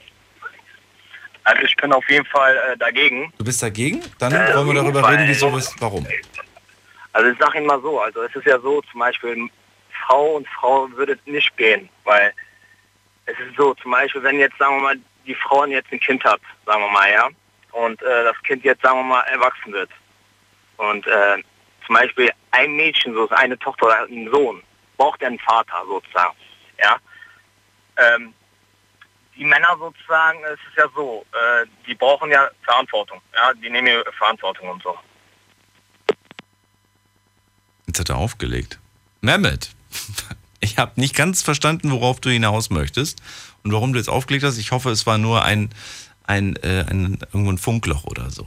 Also 1.44 1.62
ich 1.62 1.76
bin 1.76 1.92
auf 1.92 2.08
jeden 2.08 2.24
Fall 2.26 2.56
äh, 2.72 2.76
dagegen. 2.78 3.32
Du 3.36 3.44
bist 3.44 3.62
dagegen? 3.62 4.02
Dann 4.18 4.32
Äh, 4.32 4.54
wollen 4.56 4.68
wir 4.68 4.74
darüber 4.74 5.02
weil- 5.02 5.16
reden, 5.16 5.28
wieso, 5.28 5.52
warum. 5.78 6.06
Also 7.12 7.28
ich 7.30 7.38
sage 7.38 7.58
Ihnen 7.58 7.66
mal 7.66 7.80
so, 7.82 8.00
also 8.00 8.22
es 8.22 8.34
ist 8.34 8.46
ja 8.46 8.58
so, 8.60 8.80
zum 8.90 9.00
Beispiel 9.00 9.48
Frau 10.06 10.36
und 10.36 10.48
Frau 10.48 10.90
würde 10.92 11.18
nicht 11.26 11.56
gehen, 11.56 11.88
weil 12.04 12.32
es 13.26 13.38
ist 13.38 13.56
so, 13.56 13.74
zum 13.74 13.92
Beispiel, 13.92 14.22
wenn 14.22 14.38
jetzt, 14.38 14.58
sagen 14.58 14.76
wir 14.76 14.82
mal, 14.82 15.00
die 15.26 15.34
Frau 15.34 15.64
jetzt 15.66 15.92
ein 15.92 16.00
Kind 16.00 16.24
hat, 16.24 16.40
sagen 16.66 16.82
wir 16.82 16.90
mal, 16.90 17.10
ja, 17.10 17.28
und 17.72 18.02
äh, 18.02 18.24
das 18.24 18.36
Kind 18.42 18.64
jetzt, 18.64 18.82
sagen 18.82 18.98
wir 18.98 19.04
mal, 19.04 19.22
erwachsen 19.22 19.72
wird. 19.72 19.90
Und 20.76 21.06
äh, 21.06 21.36
zum 21.86 21.94
Beispiel 21.94 22.30
ein 22.50 22.72
Mädchen, 22.72 23.14
so 23.14 23.28
eine 23.30 23.58
Tochter 23.58 23.86
oder 23.86 24.02
ein 24.04 24.30
Sohn, 24.32 24.62
braucht 24.96 25.22
einen 25.22 25.38
Vater 25.38 25.84
sozusagen, 25.86 26.36
ja. 26.78 26.96
Ähm, 27.96 28.34
die 29.36 29.44
Männer 29.44 29.76
sozusagen, 29.78 30.42
es 30.44 30.58
ist 30.68 30.76
ja 30.76 30.86
so, 30.94 31.24
äh, 31.32 31.66
die 31.86 31.94
brauchen 31.94 32.30
ja 32.30 32.50
Verantwortung, 32.62 33.20
ja, 33.34 33.54
die 33.54 33.70
nehmen 33.70 33.88
ja 33.88 34.02
Verantwortung 34.18 34.68
und 34.68 34.82
so. 34.82 34.98
Jetzt 37.86 38.00
hat 38.00 38.10
er 38.10 38.18
aufgelegt. 38.18 38.78
Mehmet, 39.20 39.74
ich 40.70 40.78
habe 40.78 41.00
nicht 41.00 41.14
ganz 41.14 41.42
verstanden, 41.42 41.90
worauf 41.90 42.20
du 42.20 42.30
hinaus 42.30 42.70
möchtest 42.70 43.20
und 43.64 43.72
warum 43.72 43.92
du 43.92 43.98
jetzt 43.98 44.08
aufgelegt 44.08 44.44
hast. 44.44 44.58
Ich 44.58 44.70
hoffe, 44.70 44.90
es 44.90 45.06
war 45.06 45.18
nur 45.18 45.44
ein, 45.44 45.70
ein, 46.24 46.56
äh, 46.56 46.84
ein 46.88 47.18
irgendwo 47.32 47.50
ein 47.50 47.58
Funkloch 47.58 48.04
oder 48.04 48.30
so. 48.30 48.46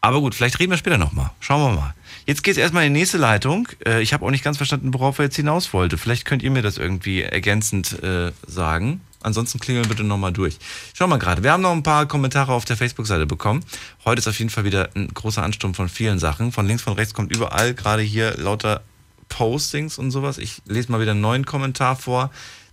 Aber 0.00 0.20
gut, 0.20 0.36
vielleicht 0.36 0.60
reden 0.60 0.70
wir 0.70 0.78
später 0.78 0.98
nochmal. 0.98 1.30
Schauen 1.40 1.60
wir 1.60 1.80
mal. 1.80 1.94
Jetzt 2.24 2.44
geht 2.44 2.52
es 2.52 2.58
erstmal 2.58 2.86
in 2.86 2.94
die 2.94 3.00
nächste 3.00 3.18
Leitung. 3.18 3.68
Äh, 3.84 4.00
ich 4.00 4.12
habe 4.12 4.24
auch 4.24 4.30
nicht 4.30 4.44
ganz 4.44 4.56
verstanden, 4.56 4.94
worauf 4.94 5.18
er 5.18 5.24
jetzt 5.24 5.36
hinaus 5.36 5.72
wollte. 5.72 5.98
Vielleicht 5.98 6.24
könnt 6.24 6.42
ihr 6.44 6.52
mir 6.52 6.62
das 6.62 6.78
irgendwie 6.78 7.22
ergänzend 7.22 8.00
äh, 8.02 8.30
sagen. 8.46 9.00
Ansonsten 9.20 9.58
klingeln 9.58 9.88
bitte 9.88 10.04
nochmal 10.04 10.32
durch. 10.32 10.58
Schau 10.94 11.08
mal 11.08 11.18
gerade, 11.18 11.42
wir 11.42 11.50
haben 11.50 11.62
noch 11.62 11.72
ein 11.72 11.82
paar 11.82 12.06
Kommentare 12.06 12.52
auf 12.52 12.64
der 12.64 12.76
Facebook-Seite 12.76 13.26
bekommen. 13.26 13.64
Heute 14.04 14.20
ist 14.20 14.28
auf 14.28 14.38
jeden 14.38 14.50
Fall 14.50 14.64
wieder 14.64 14.90
ein 14.94 15.08
großer 15.08 15.42
Ansturm 15.42 15.74
von 15.74 15.88
vielen 15.88 16.20
Sachen. 16.20 16.52
Von 16.52 16.66
links, 16.68 16.82
von 16.84 16.92
rechts 16.92 17.14
kommt 17.14 17.34
überall 17.34 17.74
gerade 17.74 18.02
hier 18.02 18.36
lauter 18.36 18.82
Postings 19.28 19.98
und 19.98 20.10
sowas. 20.10 20.38
Ich 20.38 20.62
lese 20.66 20.90
mal 20.90 21.00
wieder 21.00 21.12
einen 21.12 21.20
neuen 21.20 21.46
Kommentar 21.46 21.96
vor. 21.96 22.30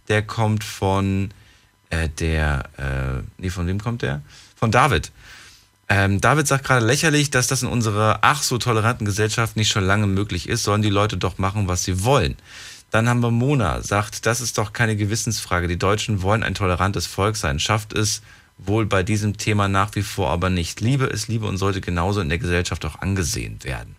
Der 0.07 0.21
kommt 0.21 0.63
von 0.63 1.31
äh, 1.89 2.09
der, 2.09 2.69
äh, 2.77 3.23
nee, 3.37 3.49
von 3.49 3.67
wem 3.67 3.79
kommt 3.81 4.01
der? 4.01 4.21
Von 4.55 4.71
David. 4.71 5.11
Ähm, 5.87 6.19
David 6.19 6.47
sagt 6.47 6.65
gerade 6.65 6.85
lächerlich, 6.85 7.29
dass 7.29 7.47
das 7.47 7.61
in 7.61 7.69
unserer 7.69 8.19
ach 8.21 8.41
so 8.41 8.57
toleranten 8.57 9.05
Gesellschaft 9.05 9.55
nicht 9.55 9.69
schon 9.69 9.83
lange 9.83 10.07
möglich 10.07 10.49
ist, 10.49 10.63
sollen 10.63 10.81
die 10.81 10.89
Leute 10.89 11.17
doch 11.17 11.37
machen, 11.37 11.67
was 11.67 11.83
sie 11.83 12.03
wollen. 12.03 12.35
Dann 12.89 13.07
haben 13.09 13.21
wir 13.21 13.31
Mona, 13.31 13.81
sagt, 13.81 14.25
das 14.25 14.41
ist 14.41 14.57
doch 14.57 14.73
keine 14.73 14.95
Gewissensfrage. 14.95 15.67
Die 15.67 15.77
Deutschen 15.77 16.21
wollen 16.21 16.43
ein 16.43 16.55
tolerantes 16.55 17.05
Volk 17.05 17.35
sein, 17.35 17.59
schafft 17.59 17.93
es 17.93 18.21
wohl 18.57 18.85
bei 18.85 19.03
diesem 19.03 19.37
Thema 19.37 19.67
nach 19.67 19.93
wie 19.95 20.01
vor 20.01 20.29
aber 20.31 20.49
nicht. 20.49 20.81
Liebe 20.81 21.05
ist 21.05 21.27
Liebe 21.27 21.45
und 21.45 21.57
sollte 21.57 21.81
genauso 21.81 22.21
in 22.21 22.29
der 22.29 22.37
Gesellschaft 22.37 22.85
auch 22.85 23.01
angesehen 23.01 23.63
werden. 23.63 23.95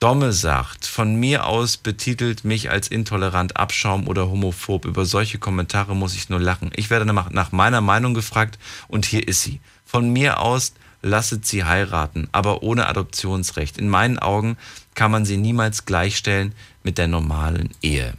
Domme 0.00 0.32
sagt, 0.32 0.86
von 0.86 1.16
mir 1.16 1.46
aus 1.46 1.76
betitelt 1.76 2.44
mich 2.44 2.70
als 2.70 2.88
intolerant, 2.88 3.56
Abschaum 3.56 4.06
oder 4.06 4.28
homophob. 4.28 4.84
Über 4.84 5.06
solche 5.06 5.38
Kommentare 5.38 5.96
muss 5.96 6.14
ich 6.14 6.28
nur 6.28 6.40
lachen. 6.40 6.72
Ich 6.76 6.90
werde 6.90 7.06
nach 7.06 7.52
meiner 7.52 7.80
Meinung 7.80 8.12
gefragt 8.12 8.58
und 8.88 9.06
hier 9.06 9.26
ist 9.26 9.42
sie. 9.42 9.60
Von 9.84 10.12
mir 10.12 10.40
aus 10.40 10.74
lasset 11.00 11.46
sie 11.46 11.64
heiraten, 11.64 12.28
aber 12.32 12.62
ohne 12.62 12.86
Adoptionsrecht. 12.88 13.78
In 13.78 13.88
meinen 13.88 14.18
Augen 14.18 14.56
kann 14.94 15.10
man 15.10 15.24
sie 15.24 15.36
niemals 15.36 15.84
gleichstellen 15.84 16.54
mit 16.82 16.98
der 16.98 17.08
normalen 17.08 17.70
Ehe. 17.82 18.14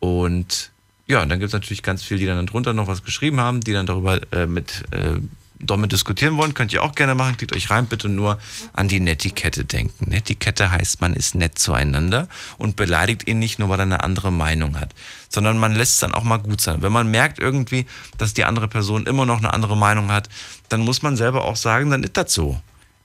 Und 0.00 0.70
ja, 1.06 1.22
und 1.22 1.30
dann 1.30 1.38
gibt 1.38 1.48
es 1.48 1.54
natürlich 1.54 1.82
ganz 1.82 2.02
viele, 2.02 2.20
die 2.20 2.26
dann 2.26 2.46
drunter 2.46 2.74
noch 2.74 2.86
was 2.86 3.02
geschrieben 3.02 3.40
haben, 3.40 3.60
die 3.60 3.72
dann 3.72 3.86
darüber 3.86 4.20
äh, 4.32 4.46
mit 4.46 4.84
äh, 4.90 5.16
Domme 5.60 5.88
diskutieren 5.88 6.36
wollen. 6.36 6.54
Könnt 6.54 6.72
ihr 6.72 6.82
auch 6.82 6.94
gerne 6.94 7.14
machen. 7.14 7.36
Klickt 7.36 7.54
euch 7.54 7.70
rein, 7.70 7.86
bitte 7.86 8.08
nur 8.08 8.38
an 8.72 8.88
die 8.88 9.00
Netiquette 9.00 9.64
denken. 9.64 10.10
Netiquette 10.10 10.70
heißt, 10.70 11.00
man 11.00 11.14
ist 11.14 11.34
nett 11.34 11.58
zueinander 11.58 12.28
und 12.58 12.76
beleidigt 12.76 13.26
ihn 13.28 13.38
nicht 13.38 13.58
nur, 13.58 13.68
weil 13.68 13.80
er 13.80 13.84
eine 13.84 14.02
andere 14.02 14.30
Meinung 14.30 14.78
hat, 14.78 14.94
sondern 15.28 15.58
man 15.58 15.74
lässt 15.74 15.94
es 15.94 16.00
dann 16.00 16.14
auch 16.14 16.22
mal 16.22 16.38
gut 16.38 16.60
sein. 16.60 16.82
Wenn 16.82 16.92
man 16.92 17.10
merkt 17.10 17.38
irgendwie, 17.38 17.86
dass 18.18 18.34
die 18.34 18.44
andere 18.44 18.68
Person 18.68 19.06
immer 19.06 19.26
noch 19.26 19.38
eine 19.38 19.52
andere 19.52 19.76
Meinung 19.76 20.10
hat, 20.10 20.28
dann 20.68 20.80
muss 20.80 21.02
man 21.02 21.16
selber 21.16 21.44
auch 21.44 21.56
sagen, 21.56 21.90
dann 21.90 22.02
ist 22.02 22.16
das 22.16 22.32
so. 22.32 22.60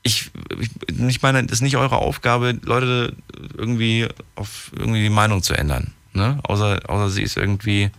Ich, 0.06 0.32
ich, 1.08 1.22
meine, 1.22 1.46
es 1.46 1.52
ist 1.54 1.62
nicht 1.62 1.78
eure 1.78 1.98
Aufgabe, 1.98 2.60
Leute 2.63 3.16
irgendwie 3.58 4.10
auf 4.36 4.72
irgendwie 4.76 5.02
die 5.04 5.10
Meinung 5.10 5.42
zu 5.42 5.54
ändern. 5.54 5.94
Ne? 6.13 6.39
Außer, 6.44 6.82
außer 6.88 7.10
sie 7.10 7.24
ist 7.24 7.38
irgendwie. 7.38 7.89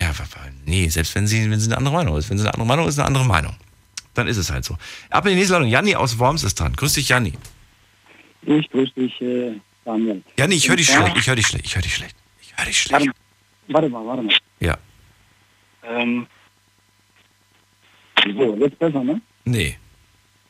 Ja, 0.00 0.12
nee, 0.64 0.88
selbst 0.88 1.14
wenn 1.14 1.26
sie, 1.26 1.50
wenn 1.50 1.58
sie 1.58 1.66
eine 1.66 1.78
andere 1.78 1.94
Meinung 1.94 2.16
ist. 2.16 2.30
Wenn 2.30 2.38
sie 2.38 2.44
eine 2.44 2.54
andere 2.54 2.66
Meinung 2.66 2.88
ist, 2.88 2.98
eine 2.98 3.06
andere 3.06 3.24
Meinung. 3.24 3.54
Dann 4.18 4.26
ist 4.26 4.36
es 4.36 4.50
halt 4.50 4.64
so. 4.64 4.76
Ab 5.10 5.26
in 5.26 5.30
die 5.30 5.36
nächste 5.36 5.54
Leitung. 5.54 5.68
Janni 5.68 5.94
aus 5.94 6.18
Worms 6.18 6.42
ist 6.42 6.58
dran. 6.58 6.72
Grüß 6.74 6.94
dich, 6.94 7.08
Janni. 7.08 7.34
Ich 8.42 8.68
grüße 8.68 8.92
dich, 8.96 9.20
äh, 9.20 9.52
Daniel. 9.84 10.24
Janni, 10.36 10.56
ich 10.56 10.68
höre 10.68 10.74
dich 10.74 10.88
Ja. 10.88 11.02
schlecht. 11.02 11.16
Ich 11.18 11.28
höre 11.28 11.36
dich 11.36 11.46
schlecht. 11.46 11.64
Ich 11.64 11.76
höre 11.76 11.82
dich 11.82 11.94
schlecht. 11.94 12.16
Ich 12.42 12.56
höre 12.56 12.66
dich 12.66 12.78
schlecht. 12.80 13.10
Warte, 13.68 13.88
mal, 13.88 14.04
warte 14.04 14.22
mal. 14.22 14.34
Ja. 14.58 14.76
Ähm, 15.84 16.26
so, 18.36 18.56
jetzt 18.56 18.76
besser, 18.80 19.04
ne? 19.04 19.20
Nee. 19.44 19.78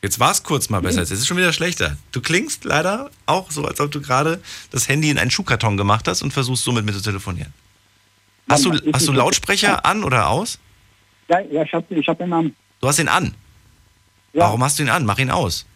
Jetzt 0.01 0.19
war 0.19 0.31
es 0.31 0.43
kurz 0.43 0.71
mal 0.71 0.81
besser. 0.81 1.01
Jetzt 1.01 1.11
ist 1.11 1.21
es 1.21 1.27
schon 1.27 1.37
wieder 1.37 1.53
schlechter. 1.53 1.99
Du 2.13 2.23
klingst 2.23 2.65
leider 2.65 3.11
auch 3.27 3.51
so, 3.51 3.67
als 3.67 3.81
ob 3.81 3.91
du 3.91 4.01
gerade 4.01 4.41
das 4.71 4.89
Handy 4.89 5.11
in 5.11 5.19
einen 5.19 5.31
Schuhkarton 5.31 5.77
gemacht 5.77 6.09
hast 6.09 6.23
und 6.23 6.33
versuchst 6.33 6.65
somit 6.65 6.87
mit 6.87 6.95
zu 6.95 7.03
telefonieren. 7.03 7.53
Hast 8.49 8.65
du, 8.65 8.73
hast 8.95 9.07
du 9.07 9.13
Lautsprecher 9.13 9.85
an 9.85 10.05
oder 10.05 10.29
aus? 10.31 10.59
Ja, 11.29 11.41
ja 11.41 11.65
ich 11.65 11.73
habe 11.75 11.95
ich 11.95 12.09
hab 12.09 12.17
den 12.17 12.31
Namen. 12.31 12.57
Du 12.81 12.89
hast 12.89 12.99
ihn 12.99 13.09
an. 13.09 13.35
Ja. 14.33 14.43
Warum 14.43 14.63
hast 14.63 14.79
du 14.79 14.83
ihn 14.83 14.91
an? 14.91 15.05
Mach 15.05 15.19
ihn 15.19 15.31
aus. 15.31 15.67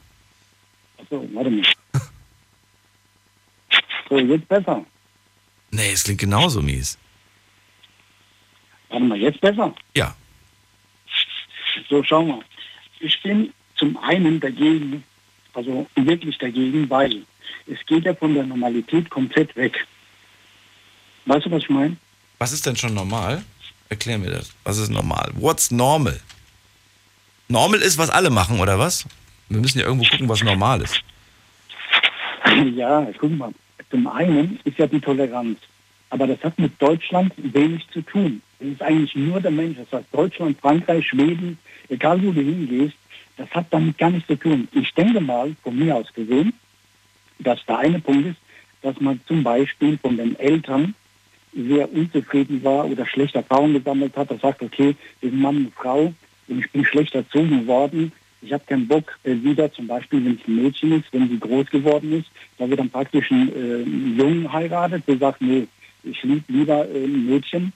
Achso, 0.99 1.29
warte 1.33 1.51
mal. 1.51 1.63
So, 4.09 4.19
jetzt 4.19 4.47
besser. 4.47 4.85
Nee, 5.71 5.93
es 5.93 6.05
klingt 6.05 6.21
genauso 6.21 6.61
mies. 6.61 6.99
Warte 8.91 9.05
mal, 9.07 9.17
jetzt 9.17 9.41
besser. 9.41 9.75
Ja. 9.97 10.15
So, 11.89 12.03
schau 12.05 12.23
mal. 12.23 12.43
Ich 13.01 13.23
bin 13.23 13.55
zum 13.77 13.97
einen 13.97 14.39
dagegen, 14.39 15.03
also 15.55 15.87
wirklich 15.97 16.37
dagegen, 16.37 16.91
weil 16.91 17.23
es 17.67 17.79
geht 17.87 18.05
ja 18.05 18.15
von 18.15 18.35
der 18.35 18.45
Normalität 18.45 19.09
komplett 19.09 19.57
weg. 19.57 19.87
Weißt 21.25 21.47
du, 21.47 21.51
was 21.51 21.63
ich 21.63 21.71
meine? 21.71 21.97
Was 22.39 22.53
ist 22.53 22.67
denn 22.67 22.77
schon 22.77 22.93
normal? 22.93 23.43
Erklär 23.89 24.19
mir 24.19 24.31
das. 24.31 24.53
Was 24.65 24.77
ist 24.79 24.91
normal? 24.91 25.31
What's 25.35 25.71
normal? 25.71 26.21
Normal 27.49 27.81
ist, 27.81 27.99
was 27.99 28.11
alle 28.11 28.31
machen, 28.31 28.61
oder 28.61 28.79
was? 28.79 29.07
Wir 29.49 29.61
müssen 29.61 29.79
ja 29.79 29.87
irgendwo 29.87 30.09
gucken, 30.09 30.29
was 30.29 30.43
normal 30.43 30.83
ist. 30.83 31.03
Ja, 32.75 33.07
guck 33.19 33.31
mal. 33.31 33.53
Zum 33.91 34.07
einen 34.09 34.59
ist 34.65 34.79
ja 34.79 34.87
die 34.87 35.01
Toleranz. 35.01 35.59
Aber 36.11 36.27
das 36.27 36.43
hat 36.43 36.59
mit 36.59 36.73
Deutschland 36.81 37.33
wenig 37.37 37.87
zu 37.91 38.03
tun. 38.03 38.43
Es 38.61 38.69
ist 38.69 38.83
eigentlich 38.83 39.15
nur 39.15 39.41
der 39.41 39.51
Mensch. 39.51 39.79
Das 39.79 40.01
heißt 40.01 40.09
Deutschland, 40.13 40.59
Frankreich, 40.61 41.07
Schweden, 41.07 41.59
egal 41.89 42.23
wo 42.23 42.33
du 42.33 42.43
hingehst, 42.43 42.97
das 43.37 43.51
hat 43.51 43.67
damit 43.71 43.97
gar 43.97 44.11
nichts 44.11 44.27
zu 44.27 44.37
tun. 44.37 44.69
Ich 44.73 44.93
denke 44.93 45.21
mal, 45.21 45.55
von 45.63 45.79
mir 45.79 45.97
aus 45.97 46.13
gesehen, 46.13 46.53
dass 47.39 47.65
der 47.67 47.79
eine 47.79 48.01
Punkt 48.01 48.27
ist, 48.27 48.37
dass 48.83 49.01
man 49.01 49.21
zum 49.27 49.43
Beispiel 49.43 49.97
von 49.99 50.17
den 50.17 50.39
Eltern 50.39 50.95
sehr 51.55 51.91
unzufrieden 51.93 52.63
war 52.65 52.85
oder 52.85 53.07
schlechte 53.07 53.39
Erfahrungen 53.39 53.75
gesammelt 53.75 54.17
hat. 54.17 54.31
Er 54.31 54.39
sagt, 54.39 54.63
okay, 54.63 54.95
sind 55.21 55.41
Mann 55.41 55.57
und 55.57 55.75
Frau 55.75 56.13
und 56.49 56.61
ich 56.61 56.71
bin 56.71 56.85
schlecht 56.85 57.15
erzogen 57.15 57.67
worden. 57.67 58.13
Ich 58.41 58.53
habe 58.53 58.65
keinen 58.67 58.89
Bock 58.89 59.19
äh, 59.25 59.35
wieder, 59.43 59.73
zum 59.73 59.87
Beispiel, 59.87 60.25
wenn 60.25 60.35
es 60.35 60.49
ein 60.49 60.63
Mädchen 60.63 60.93
ist, 60.93 61.13
wenn 61.13 61.29
sie 61.29 61.39
groß 61.39 61.71
geworden 61.71 62.13
ist, 62.13 62.29
da 62.59 62.69
wird 62.69 62.81
dann 62.81 62.91
praktisch 62.91 63.31
ein 63.31 63.53
äh, 63.55 64.21
Jungen 64.21 64.53
heiratet, 64.53 65.05
der 65.07 65.19
sagt, 65.19 65.41
nee, 65.41 65.67
ich 66.03 66.23
liebe 66.23 66.45
lieber 66.49 66.89
äh, 66.89 67.05
ein 67.05 67.27
Mädchen, 67.27 67.73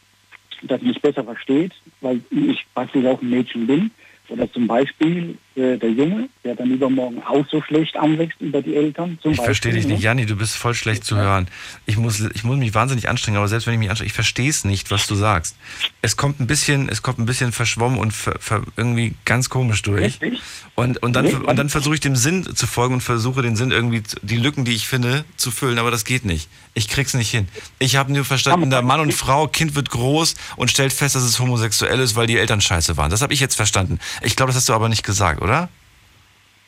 das 0.62 0.82
mich 0.82 1.00
besser 1.00 1.22
versteht, 1.22 1.72
weil 2.00 2.20
ich 2.30 2.66
praktisch 2.74 3.04
auch 3.04 3.22
ein 3.22 3.30
Mädchen 3.30 3.66
bin. 3.66 3.90
Oder 4.28 4.50
zum 4.52 4.66
Beispiel 4.66 5.36
äh, 5.56 5.78
der 5.78 5.90
Junge, 5.90 6.28
der 6.44 6.54
dann 6.54 6.70
übermorgen 6.70 7.22
auch 7.22 7.44
so 7.50 7.62
schlecht 7.62 7.96
anwächst 7.96 8.40
über 8.40 8.60
die 8.62 8.76
Eltern. 8.76 9.18
Ich 9.24 9.40
verstehe 9.40 9.72
dich 9.72 9.86
nicht, 9.86 9.98
ne? 9.98 10.04
Janni, 10.04 10.26
du 10.26 10.36
bist 10.36 10.56
voll 10.56 10.74
schlecht 10.74 11.04
zu 11.04 11.16
hören. 11.16 11.48
Ich 11.86 11.96
muss, 11.96 12.20
ich 12.20 12.44
muss 12.44 12.56
mich 12.56 12.74
wahnsinnig 12.74 13.08
anstrengen, 13.08 13.38
aber 13.38 13.48
selbst 13.48 13.66
wenn 13.66 13.74
ich 13.74 13.80
mich 13.80 13.90
anstrenge, 13.90 14.08
ich 14.08 14.12
verstehe 14.12 14.50
es 14.50 14.64
nicht, 14.64 14.90
was 14.90 15.06
du 15.06 15.14
sagst. 15.14 15.56
Es 16.02 16.16
kommt 16.16 16.40
ein 16.40 16.46
bisschen, 16.46 16.88
es 16.88 17.02
kommt 17.02 17.18
ein 17.18 17.26
bisschen 17.26 17.52
verschwommen 17.52 17.98
und 17.98 18.12
ver, 18.12 18.36
ver, 18.38 18.62
irgendwie 18.76 19.14
ganz 19.24 19.48
komisch 19.48 19.82
durch. 19.82 20.04
Richtig. 20.04 20.40
Und, 20.74 21.02
und 21.02 21.14
dann, 21.14 21.24
Nee, 21.24 21.34
und 21.34 21.56
dann 21.56 21.70
versuche 21.70 21.94
ich 21.94 22.00
dem 22.00 22.16
Sinn 22.16 22.54
zu 22.54 22.66
folgen 22.66 22.94
und 22.94 23.00
versuche 23.00 23.40
den 23.42 23.56
Sinn 23.56 23.70
irgendwie, 23.70 24.02
die 24.22 24.36
Lücken, 24.36 24.64
die 24.66 24.72
ich 24.72 24.86
finde, 24.86 25.24
zu 25.36 25.50
füllen, 25.50 25.78
aber 25.78 25.90
das 25.90 26.04
geht 26.04 26.24
nicht. 26.26 26.48
Ich 26.74 26.88
krieg's 26.88 27.14
nicht 27.14 27.30
hin. 27.30 27.48
Ich 27.78 27.96
habe 27.96 28.12
nur 28.12 28.26
verstanden, 28.26 28.68
da 28.68 28.82
Mann 28.82 29.00
und 29.00 29.14
Frau, 29.14 29.48
Kind 29.48 29.74
wird 29.74 29.88
groß 29.88 30.34
und 30.56 30.70
stellt 30.70 30.92
fest, 30.92 31.14
dass 31.14 31.22
es 31.22 31.40
homosexuell 31.40 31.98
ist, 32.00 32.14
weil 32.14 32.26
die 32.26 32.36
Eltern 32.36 32.60
scheiße 32.60 32.98
waren. 32.98 33.10
Das 33.10 33.22
habe 33.22 33.32
ich 33.32 33.40
jetzt 33.40 33.54
verstanden. 33.54 33.98
Ich 34.20 34.36
glaube, 34.36 34.50
das 34.50 34.56
hast 34.56 34.68
du 34.68 34.74
aber 34.74 34.90
nicht 34.90 35.02
gesagt, 35.02 35.40
oder? 35.40 35.45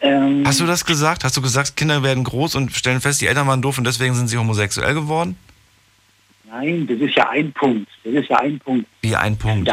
Ähm, 0.01 0.45
Hast 0.47 0.61
du 0.61 0.67
das 0.67 0.85
gesagt? 0.85 1.25
Hast 1.25 1.37
du 1.37 1.43
gesagt, 1.43 1.77
Kinder 1.77 2.03
werden 2.03 2.25
groß 2.25 2.55
und 2.55 2.73
stellen 2.73 3.01
fest, 3.01 3.21
die 3.21 3.27
Eltern 3.27 3.47
waren 3.47 3.62
doof 3.62 3.79
und 3.79 3.85
deswegen 3.85 4.14
sind 4.14 4.29
sie 4.29 4.38
homosexuell 4.38 4.95
geworden? 4.95 5.37
Nein, 6.51 6.87
das 6.87 6.99
ist 7.01 7.14
ja 7.14 7.29
ein 7.31 7.53
Punkt. 7.53 7.91
Das 8.05 8.14
ist 8.14 8.29
ja 8.29 8.38
ein 8.38 8.59
Punkt. 8.59 8.87
Wie 9.03 9.14
ein 9.14 9.37
Punkt. 9.37 9.69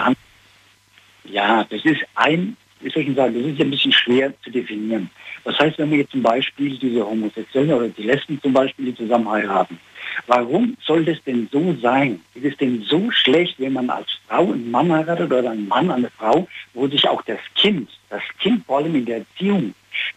Ja, 1.26 1.64
das 1.64 1.86
ist 1.86 2.02
ein, 2.16 2.58
wie 2.82 2.90
soll 2.90 3.04
ich 3.04 3.16
sagen, 3.16 3.34
das 3.34 3.46
ist 3.46 3.60
ja 3.60 3.66
ein 3.66 3.72
bisschen 3.72 3.92
schwer 3.92 4.34
zu 4.42 4.50
definieren. 4.50 5.10
Das 5.44 5.58
heißt, 5.60 5.78
wenn 5.78 5.92
wir 5.92 6.00
jetzt 6.00 6.12
zum 6.12 6.24
Beispiel 6.24 6.78
diese 6.78 7.06
Homosexuellen 7.06 7.72
oder 7.72 7.88
die 7.88 8.04
Lesben 8.04 8.40
zum 8.42 8.52
Beispiel, 8.54 8.86
die 8.86 8.96
zusammen 8.96 9.30
heiraten, 9.30 9.80
warum 10.28 10.78
soll 10.86 11.06
das 11.06 11.22
denn 11.24 11.48
so 11.52 11.76
sein? 11.82 12.22
Ist 12.34 12.46
es 12.46 12.58
denn 12.58 12.84
so 12.84 13.12
schlecht, 13.12 13.60
wenn 13.60 13.74
man 13.74 13.90
als 13.90 14.08
Frau 14.28 14.52
einen 14.52 14.72
Mann 14.72 14.92
heiratet 14.92 15.32
oder 15.32 15.52
ein 15.52 15.68
Mann 15.68 15.92
eine 15.92 16.10
Frau, 16.10 16.48
wo 16.74 16.88
sich 16.88 17.08
auch 17.08 17.22
das 17.24 17.40
Kind, 17.56 17.90
das 18.10 18.22
Kind 18.40 18.66
vor 18.66 18.78
allem 18.78 18.96
in 18.96 19.06
der 19.06 19.18
Erziehung 19.18 19.74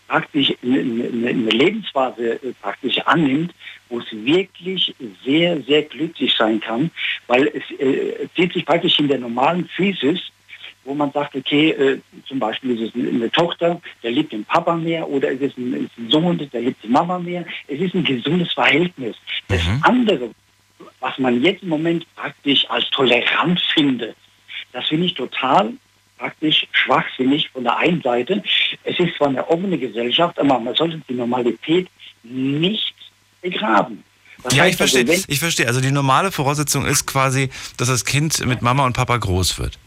praktisch 0.08 0.52
eine, 0.62 0.78
eine, 0.80 1.50
Lebensphase 1.50 2.42
äh, 2.42 2.52
praktisch 2.60 2.98
annimmt, 3.06 3.54
wo 3.88 4.00
es 4.00 4.06
wirklich 4.10 4.94
sehr, 5.24 5.60
sehr 5.62 5.82
glücklich 5.82 6.34
sein 6.36 6.60
kann, 6.60 6.90
weil 7.26 7.46
es 7.48 7.62
äh, 7.78 8.28
zieht 8.34 8.52
sich 8.52 8.66
praktisch 8.66 8.98
in 8.98 9.08
der 9.08 9.18
normalen 9.18 9.66
Physis, 9.68 10.20
wo 10.88 10.94
man 10.94 11.12
sagt, 11.12 11.36
okay, 11.36 11.70
äh, 11.70 12.00
zum 12.26 12.38
Beispiel 12.38 12.80
ist 12.80 12.88
es 12.88 12.94
eine, 12.94 13.30
Tochter, 13.30 13.80
der 14.02 14.10
liebt 14.10 14.32
den 14.32 14.44
Papa 14.44 14.74
mehr, 14.74 15.06
oder 15.08 15.28
ist 15.30 15.42
es 15.42 15.56
ein, 15.58 15.84
ist 15.84 15.98
ein 15.98 16.10
Sohn, 16.10 16.38
der 16.38 16.60
liebt 16.62 16.82
die 16.82 16.88
Mama 16.88 17.18
mehr. 17.18 17.44
Es 17.68 17.78
ist 17.78 17.94
ein 17.94 18.04
gesundes 18.04 18.54
Verhältnis. 18.54 19.14
Das 19.48 19.60
andere, 19.82 20.30
was 21.00 21.18
man 21.18 21.42
jetzt 21.42 21.62
im 21.62 21.68
Moment 21.68 22.06
praktisch 22.16 22.64
als 22.70 22.88
tolerant 22.90 23.60
findet, 23.74 24.16
das 24.72 24.86
finde 24.86 25.06
ich 25.06 25.14
total 25.14 25.74
praktisch 26.16 26.66
schwachsinnig 26.72 27.50
von 27.50 27.64
der 27.64 27.76
einen 27.76 28.00
Seite. 28.00 28.42
Es 28.82 28.98
ist 28.98 29.14
zwar 29.16 29.28
eine 29.28 29.46
offene 29.46 29.78
Gesellschaft, 29.78 30.38
aber 30.38 30.58
man 30.58 30.74
sollte 30.74 31.00
die 31.06 31.14
Normalität 31.14 31.88
nicht 32.22 32.94
begraben. 33.42 34.02
Das 34.42 34.54
Ja, 34.54 34.66
ich 34.66 34.76
verstehe. 34.76 35.06
Also, 35.06 35.24
Ich 35.28 35.38
verstehe. 35.38 35.66
Also 35.66 35.80
die 35.80 35.90
normale 35.90 36.32
Voraussetzung 36.32 36.86
ist 36.86 37.06
quasi, 37.06 37.50
dass 37.76 37.88
das 37.88 38.04
Kind 38.04 38.44
mit 38.46 38.62
Mama 38.62 38.86
und 38.86 38.94
Papa 38.94 39.16
groß 39.16 39.58
wird. 39.58 39.78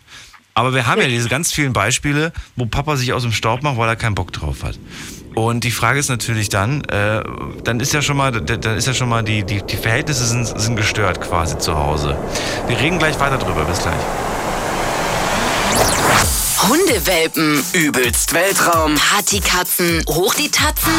Aber 0.53 0.73
wir 0.73 0.85
haben 0.87 1.01
ja 1.01 1.07
diese 1.07 1.29
ganz 1.29 1.51
vielen 1.51 1.73
Beispiele, 1.73 2.33
wo 2.55 2.65
Papa 2.65 2.97
sich 2.97 3.13
aus 3.13 3.23
dem 3.23 3.31
Staub 3.31 3.63
macht, 3.63 3.77
weil 3.77 3.87
er 3.87 3.95
keinen 3.95 4.15
Bock 4.15 4.33
drauf 4.33 4.63
hat. 4.63 4.77
Und 5.33 5.63
die 5.63 5.71
Frage 5.71 5.99
ist 5.99 6.09
natürlich 6.09 6.49
dann, 6.49 6.83
äh, 6.85 7.23
dann 7.63 7.79
ist 7.79 7.93
ja 7.93 8.01
schon 8.01 8.17
mal, 8.17 8.31
dann 8.31 8.77
ist 8.77 8.85
ja 8.85 8.93
schon 8.93 9.07
mal 9.07 9.23
die, 9.23 9.43
die, 9.43 9.61
die 9.61 9.77
Verhältnisse 9.77 10.25
sind, 10.25 10.45
sind 10.45 10.75
gestört 10.75 11.21
quasi 11.21 11.57
zu 11.57 11.77
Hause. 11.77 12.17
Wir 12.67 12.77
reden 12.77 12.99
gleich 12.99 13.17
weiter 13.19 13.37
drüber. 13.37 13.63
Bis 13.63 13.81
gleich. 13.81 13.95
Hundewelpen, 16.67 17.63
Übelst 17.73 18.33
Weltraum. 18.33 18.95
Partykatzen, 18.95 20.03
hoch 20.07 20.35
die 20.35 20.51
Tatzen. 20.51 20.93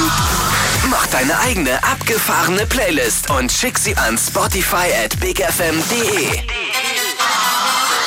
Mach 0.90 1.06
deine 1.08 1.38
eigene 1.38 1.82
abgefahrene 1.84 2.66
Playlist 2.66 3.30
und 3.30 3.52
schick 3.52 3.78
sie 3.78 3.96
an 3.96 4.18
Spotify 4.18 4.88
at 5.04 5.20
bigfm.de. 5.20 6.61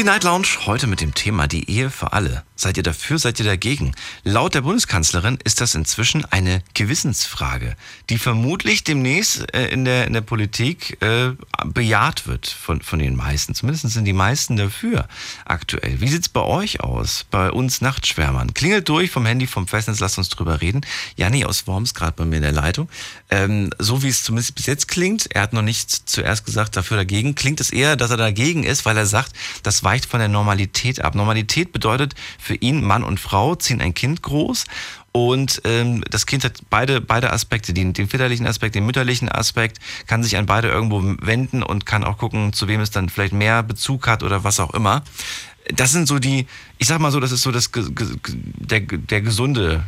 Die 0.00 0.04
Night 0.04 0.24
Lounge 0.24 0.46
heute 0.64 0.86
mit 0.86 1.02
dem 1.02 1.12
Thema 1.12 1.46
die 1.46 1.68
Ehe 1.68 1.90
für 1.90 2.14
alle. 2.14 2.42
Seid 2.60 2.76
ihr 2.76 2.82
dafür, 2.82 3.18
seid 3.18 3.40
ihr 3.40 3.46
dagegen? 3.46 3.94
Laut 4.22 4.54
der 4.54 4.60
Bundeskanzlerin 4.60 5.38
ist 5.44 5.62
das 5.62 5.74
inzwischen 5.74 6.26
eine 6.26 6.62
Gewissensfrage, 6.74 7.74
die 8.10 8.18
vermutlich 8.18 8.84
demnächst 8.84 9.50
äh, 9.54 9.68
in, 9.68 9.86
der, 9.86 10.06
in 10.06 10.12
der 10.12 10.20
Politik 10.20 11.00
äh, 11.00 11.30
bejaht 11.64 12.26
wird 12.26 12.48
von, 12.48 12.82
von 12.82 12.98
den 12.98 13.16
meisten. 13.16 13.54
Zumindest 13.54 13.88
sind 13.88 14.04
die 14.04 14.12
meisten 14.12 14.58
dafür 14.58 15.08
aktuell. 15.46 16.02
Wie 16.02 16.08
sieht's 16.08 16.28
bei 16.28 16.42
euch 16.42 16.80
aus, 16.80 17.24
bei 17.30 17.50
uns 17.50 17.80
Nachtschwärmern? 17.80 18.52
Klingelt 18.52 18.86
durch 18.90 19.10
vom 19.10 19.24
Handy, 19.24 19.46
vom 19.46 19.66
Festnetz, 19.66 20.00
lasst 20.00 20.18
uns 20.18 20.28
drüber 20.28 20.60
reden. 20.60 20.82
Janni 21.16 21.46
aus 21.46 21.66
Worms 21.66 21.94
gerade 21.94 22.12
bei 22.14 22.26
mir 22.26 22.36
in 22.36 22.42
der 22.42 22.52
Leitung. 22.52 22.90
Ähm, 23.30 23.70
so 23.78 24.02
wie 24.02 24.08
es 24.08 24.22
zumindest 24.22 24.54
bis 24.54 24.66
jetzt 24.66 24.86
klingt, 24.86 25.34
er 25.34 25.40
hat 25.40 25.54
noch 25.54 25.62
nicht 25.62 25.90
zuerst 25.90 26.44
gesagt 26.44 26.76
dafür, 26.76 26.98
dagegen, 26.98 27.34
klingt 27.34 27.60
es 27.60 27.70
eher, 27.70 27.96
dass 27.96 28.10
er 28.10 28.18
dagegen 28.18 28.64
ist, 28.64 28.84
weil 28.84 28.98
er 28.98 29.06
sagt, 29.06 29.32
das 29.62 29.82
weicht 29.82 30.04
von 30.04 30.20
der 30.20 30.28
Normalität 30.28 31.00
ab. 31.00 31.14
Normalität 31.14 31.72
bedeutet 31.72 32.14
für 32.38 32.49
ihn, 32.54 32.84
Mann 32.84 33.02
und 33.02 33.20
Frau 33.20 33.54
ziehen 33.54 33.80
ein 33.80 33.94
Kind 33.94 34.22
groß 34.22 34.64
und 35.12 35.62
ähm, 35.64 36.04
das 36.08 36.26
Kind 36.26 36.44
hat 36.44 36.60
beide, 36.70 37.00
beide 37.00 37.32
Aspekte, 37.32 37.72
den, 37.72 37.92
den 37.92 38.08
väterlichen 38.08 38.46
Aspekt, 38.46 38.74
den 38.74 38.86
mütterlichen 38.86 39.28
Aspekt, 39.28 39.78
kann 40.06 40.22
sich 40.22 40.36
an 40.36 40.46
beide 40.46 40.68
irgendwo 40.68 41.02
wenden 41.20 41.62
und 41.62 41.84
kann 41.84 42.04
auch 42.04 42.18
gucken, 42.18 42.52
zu 42.52 42.68
wem 42.68 42.80
es 42.80 42.90
dann 42.90 43.08
vielleicht 43.08 43.32
mehr 43.32 43.62
Bezug 43.62 44.06
hat 44.06 44.22
oder 44.22 44.44
was 44.44 44.60
auch 44.60 44.72
immer. 44.72 45.02
Das 45.74 45.90
sind 45.92 46.06
so 46.06 46.18
die, 46.18 46.46
ich 46.78 46.86
sag 46.86 47.00
mal 47.00 47.10
so, 47.10 47.20
das 47.20 47.32
ist 47.32 47.42
so 47.42 47.50
das 47.50 47.70
der, 47.72 48.80
der 48.80 49.20
gesunde, 49.20 49.84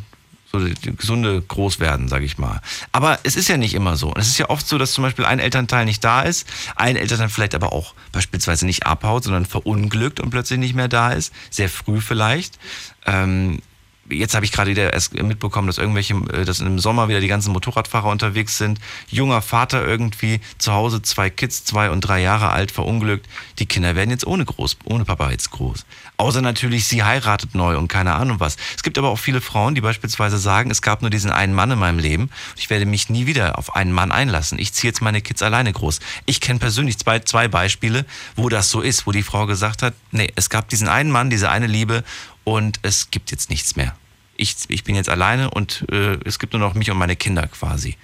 so 0.52 0.60
gesunde 0.96 1.40
Großwerden, 1.40 2.08
sage 2.08 2.24
ich 2.24 2.38
mal. 2.38 2.60
Aber 2.92 3.18
es 3.22 3.36
ist 3.36 3.48
ja 3.48 3.56
nicht 3.56 3.74
immer 3.74 3.96
so. 3.96 4.12
Es 4.16 4.28
ist 4.28 4.38
ja 4.38 4.50
oft 4.50 4.66
so, 4.66 4.78
dass 4.78 4.92
zum 4.92 5.02
Beispiel 5.02 5.24
ein 5.24 5.38
Elternteil 5.38 5.84
nicht 5.84 6.04
da 6.04 6.22
ist, 6.22 6.46
ein 6.76 6.96
Elternteil 6.96 7.28
vielleicht 7.28 7.54
aber 7.54 7.72
auch 7.72 7.94
beispielsweise 8.12 8.66
nicht 8.66 8.86
abhaut, 8.86 9.24
sondern 9.24 9.46
verunglückt 9.46 10.20
und 10.20 10.30
plötzlich 10.30 10.58
nicht 10.58 10.74
mehr 10.74 10.88
da 10.88 11.12
ist, 11.12 11.32
sehr 11.50 11.68
früh 11.68 12.00
vielleicht. 12.00 12.58
Ähm, 13.06 13.60
jetzt 14.08 14.34
habe 14.34 14.44
ich 14.44 14.52
gerade 14.52 14.70
wieder 14.70 14.92
erst 14.92 15.14
mitbekommen, 15.14 15.66
dass 15.66 15.78
irgendwelche, 15.78 16.14
äh, 16.32 16.44
dass 16.44 16.60
im 16.60 16.78
Sommer 16.78 17.08
wieder 17.08 17.20
die 17.20 17.28
ganzen 17.28 17.52
Motorradfahrer 17.52 18.08
unterwegs 18.08 18.58
sind. 18.58 18.80
Junger 19.08 19.42
Vater 19.42 19.86
irgendwie, 19.86 20.40
zu 20.58 20.72
Hause 20.72 21.02
zwei 21.02 21.30
Kids, 21.30 21.64
zwei 21.64 21.90
und 21.90 22.02
drei 22.02 22.20
Jahre 22.20 22.50
alt, 22.50 22.70
verunglückt. 22.70 23.26
Die 23.58 23.66
Kinder 23.66 23.96
werden 23.96 24.10
jetzt 24.10 24.26
ohne 24.26 24.44
groß, 24.44 24.78
ohne 24.84 25.04
Papa 25.04 25.30
jetzt 25.30 25.50
groß. 25.50 25.84
Außer 26.22 26.40
natürlich, 26.40 26.86
sie 26.86 27.02
heiratet 27.02 27.56
neu 27.56 27.76
und 27.76 27.88
keine 27.88 28.14
Ahnung 28.14 28.38
was. 28.38 28.56
Es 28.76 28.84
gibt 28.84 28.96
aber 28.96 29.08
auch 29.08 29.18
viele 29.18 29.40
Frauen, 29.40 29.74
die 29.74 29.80
beispielsweise 29.80 30.38
sagen, 30.38 30.70
es 30.70 30.80
gab 30.80 31.02
nur 31.02 31.10
diesen 31.10 31.32
einen 31.32 31.52
Mann 31.52 31.72
in 31.72 31.80
meinem 31.80 31.98
Leben. 31.98 32.30
Ich 32.56 32.70
werde 32.70 32.86
mich 32.86 33.10
nie 33.10 33.26
wieder 33.26 33.58
auf 33.58 33.74
einen 33.74 33.90
Mann 33.90 34.12
einlassen. 34.12 34.60
Ich 34.60 34.72
ziehe 34.72 34.88
jetzt 34.88 35.02
meine 35.02 35.20
Kids 35.20 35.42
alleine 35.42 35.72
groß. 35.72 35.98
Ich 36.24 36.40
kenne 36.40 36.60
persönlich 36.60 36.96
zwei, 36.98 37.18
zwei 37.18 37.48
Beispiele, 37.48 38.06
wo 38.36 38.48
das 38.48 38.70
so 38.70 38.82
ist, 38.82 39.04
wo 39.04 39.10
die 39.10 39.24
Frau 39.24 39.46
gesagt 39.46 39.82
hat, 39.82 39.94
nee, 40.12 40.30
es 40.36 40.48
gab 40.48 40.68
diesen 40.68 40.86
einen 40.86 41.10
Mann, 41.10 41.28
diese 41.28 41.50
eine 41.50 41.66
Liebe 41.66 42.04
und 42.44 42.78
es 42.82 43.10
gibt 43.10 43.32
jetzt 43.32 43.50
nichts 43.50 43.74
mehr. 43.74 43.96
Ich, 44.36 44.54
ich 44.68 44.84
bin 44.84 44.94
jetzt 44.94 45.08
alleine 45.08 45.50
und 45.50 45.84
äh, 45.90 46.20
es 46.24 46.38
gibt 46.38 46.52
nur 46.52 46.60
noch 46.60 46.74
mich 46.74 46.88
und 46.88 46.98
meine 46.98 47.16
Kinder 47.16 47.48
quasi. 47.48 47.96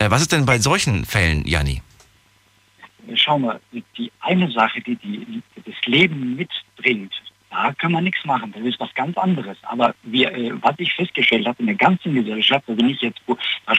Äh, 0.00 0.10
was 0.10 0.22
ist 0.22 0.32
denn 0.32 0.44
bei 0.44 0.58
solchen 0.58 1.04
Fällen, 1.04 1.46
Janni? 1.46 1.82
Schau 3.14 3.38
mal, 3.38 3.60
die 3.96 4.10
eine 4.18 4.50
Sache, 4.50 4.80
die, 4.80 4.96
die 4.96 5.40
das 5.64 5.86
Leben 5.86 6.34
mitbringt, 6.34 7.12
da 7.50 7.72
kann 7.72 7.92
man 7.92 8.04
nichts 8.04 8.24
machen. 8.24 8.52
Das 8.52 8.62
ist 8.62 8.78
was 8.80 8.94
ganz 8.94 9.16
anderes. 9.18 9.58
Aber 9.62 9.94
wir, 10.02 10.32
äh, 10.32 10.52
was 10.62 10.74
ich 10.78 10.94
festgestellt 10.94 11.46
habe 11.46 11.60
in 11.60 11.66
der 11.66 11.74
ganzen 11.74 12.14
Gesellschaft, 12.14 12.64
also 12.68 12.84
nicht 12.84 13.02
jetzt, 13.02 13.20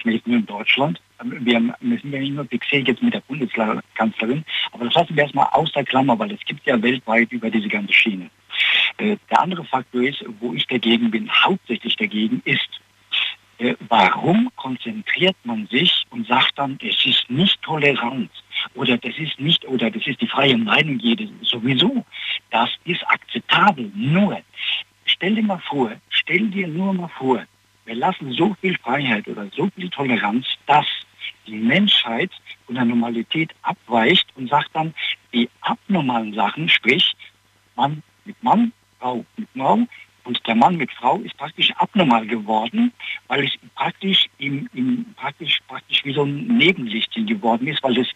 jetzt 0.04 0.28
nur 0.28 0.38
in 0.38 0.46
Deutschland, 0.46 1.02
wir, 1.24 1.62
wir 1.80 2.00
sind 2.00 2.14
ja 2.14 2.20
nicht 2.20 2.34
nur 2.34 2.46
fixiert 2.46 2.88
jetzt 2.88 3.02
mit 3.02 3.14
der 3.14 3.22
Bundeskanzlerin, 3.22 4.44
aber 4.72 4.86
das 4.86 4.94
lassen 4.94 5.16
wir 5.16 5.24
erstmal 5.24 5.48
aus 5.52 5.72
der 5.72 5.86
Klammer, 5.86 6.18
weil 6.20 6.32
es 6.32 6.40
gibt 6.46 6.66
ja 6.66 6.82
weltweit 6.82 7.32
über 7.32 7.50
diese 7.50 7.70
ganze 7.70 7.94
Schiene. 7.94 8.30
Äh, 8.98 9.18
der 9.30 9.42
andere 9.42 9.64
Faktor 9.64 10.02
ist, 10.02 10.24
wo 10.40 10.54
ich 10.54 10.68
dagegen 10.68 11.10
bin, 11.10 11.30
hauptsächlich 11.32 11.96
dagegen, 11.96 12.42
ist, 12.46 12.82
äh, 13.60 13.76
warum 13.88 14.50
konzentriert 14.56 15.36
man 15.44 15.68
sich 15.68 16.04
und 16.10 16.28
sagt 16.28 16.58
dann, 16.58 16.78
es 16.82 17.06
ist 17.06 17.30
nicht 17.30 17.62
Toleranz 17.62 18.32
oder 18.74 18.98
das 18.98 19.18
ist 19.18 19.40
nicht, 19.40 19.66
oder 19.68 19.90
das 19.90 20.06
ist 20.08 20.22
die 20.22 20.28
freie 20.28 20.58
Meinung 20.58 21.00
jedes 21.00 21.30
sowieso. 21.42 22.06
Das 22.52 22.70
ist 22.86 23.06
akzeptabel. 23.08 23.92
Nur, 23.96 24.42
stell 25.06 25.36
dir 25.36 25.44
mal 25.44 25.62
vor, 25.68 25.92
stell 26.10 26.50
dir 26.50 26.68
nur 26.68 26.94
mal 26.94 27.10
vor, 27.18 27.44
wir 27.86 27.96
lassen 27.96 28.32
so 28.34 28.56
viel 28.62 28.78
Freiheit 28.78 29.28
oder 29.28 29.48
so 29.56 29.70
viel 29.76 29.90
Toleranz, 29.90 30.46
dass 30.68 30.86
die 31.48 31.58
Menschheit 31.58 32.32
von 32.66 32.76
der 32.76 32.86
Normalität 32.86 33.52
abweicht 33.64 34.28
und 34.36 34.50
sagt 34.50 34.70
dann, 34.74 34.94
die 35.34 35.50
abnormalen 35.62 36.34
Sachen, 36.34 36.70
sprich 36.70 37.16
Mann 37.76 38.04
mit 38.26 38.42
Mann, 38.44 38.72
Frau 39.00 39.26
mit 39.38 39.48
Frau. 39.56 39.80
Und 40.24 40.46
der 40.46 40.56
Mann 40.56 40.78
mit 40.78 40.92
Frau 40.92 41.18
ist 41.18 41.36
praktisch 41.38 41.72
abnormal 41.78 42.28
geworden, 42.28 42.94
weil 43.28 43.46
es 43.46 43.54
praktisch, 43.76 44.28
im, 44.38 44.70
im, 44.74 45.06
praktisch, 45.16 45.60
praktisch 45.68 46.06
wie 46.06 46.14
so 46.14 46.24
ein 46.24 46.46
Nebenlichtchen 46.46 47.26
geworden 47.26 47.68
ist, 47.68 47.82
weil 47.82 47.98
es 47.98 48.08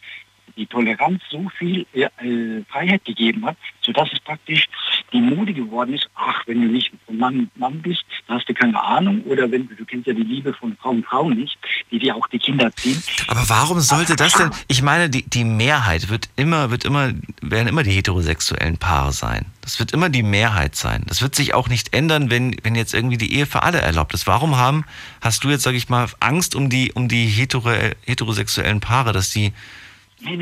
die 0.58 0.66
Toleranz 0.66 1.22
so 1.30 1.50
viel 1.58 1.86
äh, 1.94 2.04
äh, 2.04 2.64
Freiheit 2.70 3.04
gegeben 3.06 3.46
hat, 3.46 3.58
sodass 3.82 4.10
es 4.14 4.20
praktisch 4.20 4.68
die 5.12 5.22
Mode 5.22 5.54
geworden 5.54 5.94
ist, 5.94 6.10
ach, 6.16 6.42
wenn 6.48 6.62
du 6.62 6.68
nicht 6.68 6.92
Mann 7.10 7.50
Mann 7.56 7.82
bist, 7.82 8.04
hast 8.28 8.48
du 8.50 8.54
keine 8.54 8.82
Ahnung. 8.82 9.22
Oder 9.24 9.52
wenn 9.52 9.68
du, 9.68 9.76
du 9.76 9.86
kennst 9.86 10.08
ja 10.08 10.14
die 10.14 10.24
Liebe 10.24 10.54
von 10.54 10.76
Frau 10.78 10.90
und 10.90 11.06
Frau 11.06 11.30
nicht, 11.30 11.58
die 11.92 12.00
dir 12.00 12.16
auch 12.16 12.28
die 12.28 12.40
Kinder 12.40 12.72
ziehen. 12.76 13.02
Aber 13.28 13.48
warum 13.48 13.80
sollte 13.80 14.16
das 14.16 14.34
denn? 14.34 14.52
Ich 14.68 14.82
meine, 14.82 15.10
die, 15.10 15.24
die 15.24 15.44
Mehrheit 15.44 16.10
wird 16.10 16.30
immer, 16.36 16.72
wird 16.72 16.86
immer, 16.86 17.14
werden 17.42 17.68
immer 17.68 17.84
die 17.84 17.92
heterosexuellen 17.92 18.78
Paare 18.78 19.12
sein. 19.12 19.46
Das 19.62 19.80
wird 19.80 19.92
immer 19.92 20.10
die 20.10 20.24
Mehrheit 20.24 20.76
sein. 20.76 21.04
Das 21.08 21.22
wird 21.22 21.36
sich 21.36 21.54
auch 21.54 21.68
nicht 21.68 21.94
ändern, 21.94 22.30
wenn, 22.30 22.56
wenn 22.64 22.76
jetzt 22.76 22.94
irgendwie 22.94 23.18
die 23.18 23.34
Ehe 23.34 23.46
für 23.46 23.64
alle 23.64 23.80
erlaubt 23.80 24.14
ist. 24.14 24.28
Warum 24.28 24.58
haben, 24.58 24.86
hast 25.22 25.44
du 25.44 25.50
jetzt, 25.50 25.64
sag 25.64 25.76
ich 25.76 25.90
mal, 25.90 26.08
Angst 26.20 26.56
um 26.56 26.70
die, 26.70 26.92
um 26.94 27.08
die 27.08 27.26
hetero, 27.26 27.72
heterosexuellen 28.06 28.80
Paare, 28.80 29.12
dass 29.12 29.32
die 29.32 29.54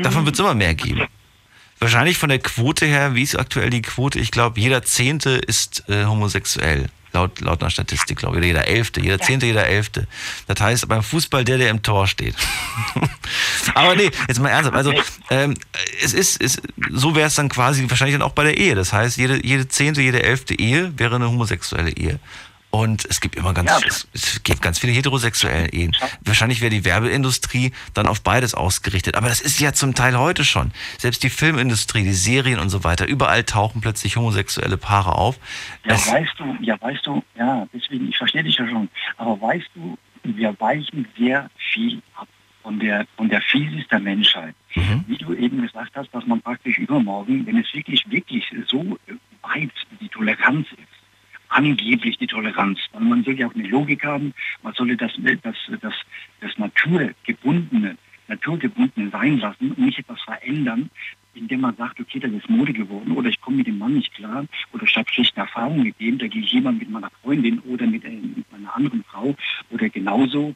Davon 0.02 0.24
wird 0.24 0.34
es 0.34 0.40
immer 0.40 0.54
mehr 0.54 0.74
geben. 0.74 1.06
Wahrscheinlich 1.80 2.16
von 2.16 2.28
der 2.28 2.38
Quote 2.38 2.86
her, 2.86 3.14
wie 3.14 3.22
ist 3.22 3.38
aktuell 3.38 3.70
die 3.70 3.82
Quote? 3.82 4.18
Ich 4.18 4.30
glaube, 4.30 4.60
jeder 4.60 4.82
Zehnte 4.82 5.30
ist 5.30 5.88
äh, 5.88 6.04
homosexuell. 6.04 6.88
Laut, 7.12 7.40
laut 7.40 7.62
einer 7.62 7.70
Statistik, 7.70 8.18
glaube 8.18 8.40
ich. 8.40 8.44
Jeder 8.44 8.66
Elfte, 8.66 9.00
jeder 9.00 9.20
Zehnte, 9.20 9.46
jeder 9.46 9.66
Elfte. 9.66 10.08
Das 10.48 10.60
heißt 10.60 10.88
beim 10.88 11.02
Fußball 11.02 11.44
der, 11.44 11.58
der 11.58 11.70
im 11.70 11.80
Tor 11.82 12.08
steht. 12.08 12.34
Aber 13.74 13.94
nee, 13.94 14.10
jetzt 14.26 14.40
mal 14.40 14.48
ernsthaft. 14.48 14.76
Also 14.76 14.92
ähm, 15.30 15.54
es 16.02 16.12
ist, 16.12 16.40
ist 16.40 16.60
so 16.90 17.14
wäre 17.14 17.28
es 17.28 17.36
dann 17.36 17.48
quasi 17.48 17.88
wahrscheinlich 17.88 18.16
dann 18.16 18.26
auch 18.26 18.32
bei 18.32 18.42
der 18.42 18.58
Ehe. 18.58 18.74
Das 18.74 18.92
heißt, 18.92 19.16
jede, 19.16 19.46
jede 19.46 19.68
Zehnte, 19.68 20.02
jede 20.02 20.24
Elfte 20.24 20.58
Ehe 20.58 20.92
wäre 20.98 21.14
eine 21.14 21.28
homosexuelle 21.28 21.90
Ehe. 21.90 22.18
Und 22.74 23.04
es 23.04 23.20
gibt 23.20 23.36
immer 23.36 23.54
ganz, 23.54 23.70
ja. 23.70 23.78
es, 23.86 24.08
es, 24.12 24.42
gibt 24.42 24.60
ganz 24.60 24.80
viele 24.80 24.92
heterosexuelle 24.92 25.68
Ehen. 25.68 25.92
Wahrscheinlich 26.24 26.60
wäre 26.60 26.70
die 26.70 26.84
Werbeindustrie 26.84 27.70
dann 27.94 28.08
auf 28.08 28.20
beides 28.24 28.52
ausgerichtet. 28.52 29.14
Aber 29.14 29.28
das 29.28 29.40
ist 29.40 29.60
ja 29.60 29.72
zum 29.72 29.94
Teil 29.94 30.18
heute 30.18 30.42
schon. 30.42 30.72
Selbst 30.98 31.22
die 31.22 31.30
Filmindustrie, 31.30 32.02
die 32.02 32.12
Serien 32.12 32.58
und 32.58 32.70
so 32.70 32.82
weiter, 32.82 33.06
überall 33.06 33.44
tauchen 33.44 33.80
plötzlich 33.80 34.16
homosexuelle 34.16 34.76
Paare 34.76 35.14
auf. 35.14 35.38
Ja, 35.84 35.94
es 35.94 36.10
weißt 36.10 36.32
du, 36.36 36.56
ja, 36.62 36.76
weißt 36.80 37.06
du, 37.06 37.22
ja, 37.38 37.64
deswegen, 37.72 38.08
ich 38.08 38.18
verstehe 38.18 38.42
dich 38.42 38.56
ja 38.56 38.66
schon. 38.66 38.88
Aber 39.18 39.40
weißt 39.40 39.70
du, 39.76 39.96
wir 40.24 40.58
weichen 40.58 41.06
sehr 41.16 41.48
viel 41.56 42.02
ab 42.16 42.26
von 42.64 42.80
der, 42.80 43.06
von 43.16 43.28
der 43.28 43.40
Physis 43.40 43.86
der 43.86 44.00
Menschheit. 44.00 44.56
Mhm. 44.74 45.04
Wie 45.06 45.16
du 45.16 45.32
eben 45.32 45.62
gesagt 45.62 45.92
hast, 45.94 46.12
dass 46.12 46.26
man 46.26 46.42
praktisch 46.42 46.78
übermorgen, 46.78 47.46
wenn 47.46 47.56
es 47.56 47.72
wirklich, 47.72 48.10
wirklich 48.10 48.52
so 48.66 48.98
weit 49.42 49.70
die 50.00 50.08
Toleranz 50.08 50.66
ist, 50.72 50.93
angeblich 51.54 52.18
die 52.18 52.26
Toleranz. 52.26 52.80
Und 52.92 53.08
man 53.08 53.24
soll 53.24 53.38
ja 53.38 53.46
auch 53.46 53.54
eine 53.54 53.68
Logik 53.68 54.04
haben, 54.04 54.34
man 54.62 54.74
solle 54.74 54.96
das, 54.96 55.12
das, 55.42 55.56
das, 55.80 55.94
das 56.40 56.58
Naturgebundene, 56.58 57.96
Naturgebundene 58.28 59.10
sein 59.10 59.38
lassen 59.38 59.70
und 59.70 59.78
nicht 59.78 59.98
etwas 59.98 60.20
verändern, 60.22 60.90
indem 61.34 61.60
man 61.60 61.76
sagt, 61.76 62.00
okay, 62.00 62.20
das 62.20 62.32
ist 62.32 62.48
Mode 62.48 62.72
geworden 62.72 63.12
oder 63.12 63.28
ich 63.28 63.40
komme 63.40 63.58
mit 63.58 63.66
dem 63.66 63.78
Mann 63.78 63.94
nicht 63.94 64.14
klar 64.14 64.46
oder 64.72 64.84
ich 64.84 64.96
habe 64.96 65.10
schlechte 65.10 65.40
Erfahrungen 65.40 65.82
mit 65.82 66.00
dem, 66.00 66.18
da 66.18 66.26
gehe 66.26 66.42
ich 66.42 66.52
jemand 66.52 66.78
mit 66.78 66.90
meiner 66.90 67.10
Freundin 67.22 67.58
oder 67.60 67.86
mit, 67.86 68.04
äh, 68.04 68.10
mit 68.10 68.46
einer 68.52 68.74
anderen 68.74 69.04
Frau 69.04 69.34
oder 69.70 69.88
genauso 69.88 70.54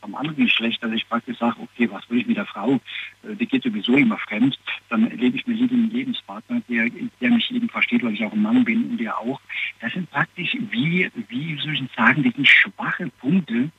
beim 0.00 0.14
anderen 0.14 0.44
Geschlecht, 0.44 0.82
dass 0.82 0.92
ich 0.92 1.08
praktisch 1.08 1.38
sage, 1.38 1.56
okay, 1.60 1.90
was 1.90 2.08
will 2.10 2.18
ich 2.18 2.26
mit 2.26 2.36
der 2.36 2.46
Frau, 2.46 2.80
äh, 3.22 3.34
die 3.34 3.46
geht 3.46 3.62
sowieso 3.62 3.94
immer 3.94 4.18
fremd, 4.18 4.58
dann 4.88 5.10
lebe 5.10 5.36
ich 5.36 5.46
mir 5.46 5.54
lieber 5.54 5.74
einen 5.74 5.90
Lebenspartner, 5.90 6.62
der, 6.68 6.90
der 7.20 7.30
mich 7.30 7.50
eben 7.50 7.68
versteht, 7.68 8.02
weil 8.02 8.14
ich 8.14 8.24
auch 8.24 8.32
ein 8.32 8.42
Mann 8.42 8.64
bin 8.64 8.90
und 8.90 8.98
der 8.98 9.18
auch. 9.18 9.40
Das 9.80 9.92
sind 9.92 10.10
praktisch, 10.10 10.56
wie, 10.70 11.10
wie 11.28 11.58
soll 11.60 11.74
ich 11.74 11.82
sagen, 11.96 12.22
sind 12.22 12.48
schwache 12.48 13.08
Punkte, 13.20 13.70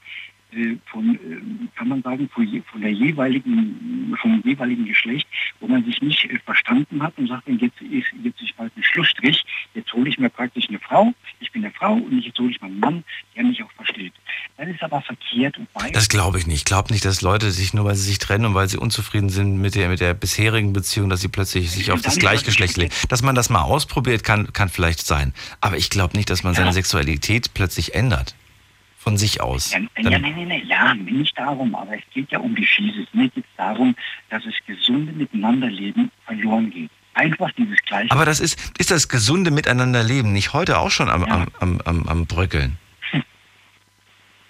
von, 0.86 1.16
äh, 1.16 1.70
kann 1.76 1.88
man 1.88 2.02
sagen, 2.02 2.30
von, 2.30 2.82
der 2.82 2.92
jeweiligen, 2.92 4.16
vom 4.22 4.42
jeweiligen 4.44 4.86
Geschlecht, 4.86 5.28
wo 5.60 5.68
man 5.68 5.84
sich 5.86 6.02
nicht 6.02 6.26
äh, 6.26 6.40
verstanden 6.40 7.02
hat 7.02 7.18
und 7.18 7.28
sagt, 7.28 7.48
jetzt 7.48 7.82
ist 7.82 8.08
jetzt 8.24 8.42
ist 8.42 8.56
bald 8.58 8.76
ein 8.76 8.84
Schlussstrich, 8.84 9.44
jetzt 9.74 9.94
hole 9.94 10.10
ich 10.10 10.18
mir 10.18 10.30
praktisch 10.30 10.68
eine 10.70 10.80
Frau, 10.80 11.14
ich 11.40 11.52
bin 11.52 11.64
eine 11.64 11.74
Frau 11.74 11.94
und 11.94 12.20
jetzt 12.20 12.38
hole 12.40 12.52
ich 12.52 12.62
meinen 12.62 12.80
Mann, 12.80 13.04
der 13.36 13.44
mich 13.44 13.64
auch 13.64 13.72
versteht. 13.74 14.14
Das 14.58 14.68
ist 14.68 14.84
aber 14.84 15.02
verkehrt 15.02 15.58
und 15.58 15.68
weil 15.74 15.92
Das 15.92 16.10
glaube 16.10 16.38
ich 16.38 16.48
nicht. 16.48 16.58
Ich 16.58 16.66
glaube 16.66 16.92
nicht, 16.92 17.06
dass 17.06 17.22
Leute 17.22 17.52
sich 17.52 17.74
nur, 17.74 17.86
weil 17.86 17.96
sie 17.96 18.08
sich 18.08 18.20
trennen 18.20 18.46
und 18.46 18.54
weil 18.54 18.70
sie 18.70 18.78
unzufrieden 18.78 19.30
sind 19.30 19.58
mit 19.58 19.76
der, 19.76 19.90
mit 19.90 20.00
der 20.00 20.14
bisherigen 20.14 20.74
Beziehung, 20.74 21.10
dass 21.10 21.22
sie 21.22 21.30
plötzlich 21.30 21.72
sich 21.72 21.92
auf 21.92 22.02
das 22.02 22.18
Gleichgeschlecht 22.18 22.78
legen. 22.78 22.94
Dass 23.10 23.22
man 23.22 23.36
das 23.36 23.50
mal 23.50 23.62
ausprobiert, 23.62 24.24
kann, 24.24 24.52
kann 24.54 24.70
vielleicht 24.70 25.06
sein. 25.06 25.34
Aber 25.62 25.78
ich 25.78 25.90
glaube 25.90 26.18
nicht, 26.18 26.30
dass 26.30 26.44
man 26.44 26.54
seine 26.54 26.74
Sexualität 26.74 27.54
plötzlich 27.54 27.96
ändert. 27.96 28.36
Von 29.04 29.18
sich 29.18 29.42
aus. 29.42 29.72
Ja, 29.72 29.80
ja, 29.80 30.20
nein, 30.20 30.22
nein, 30.22 30.48
nein, 30.48 30.62
ja, 30.68 30.94
nicht 30.94 31.36
darum, 31.36 31.74
aber 31.74 31.96
es 31.96 32.04
geht 32.14 32.32
ja 32.32 32.38
um 32.38 32.56
die 32.56 32.66
Schießes. 32.66 33.08
Mir 33.14 33.30
geht 33.30 33.44
es 33.44 33.50
darum, 33.58 33.96
dass 34.30 34.44
das 34.44 34.54
gesunde 34.68 35.12
Miteinanderleben 35.12 36.12
verloren 36.24 36.70
geht. 36.70 36.92
Einfach 37.16 37.50
dieses 37.58 37.78
Gleiche. 37.88 38.12
Aber 38.12 38.26
das 38.26 38.40
ist, 38.40 38.60
ist 38.78 38.92
das 38.92 39.10
gesunde 39.10 39.50
Miteinanderleben 39.50 40.32
nicht 40.32 40.54
heute 40.54 40.78
auch 40.78 40.92
schon 40.92 41.10
am, 41.10 41.24
am, 41.24 41.48
am, 41.60 41.82
am, 41.84 42.08
am 42.08 42.26
Bröckeln? 42.28 42.78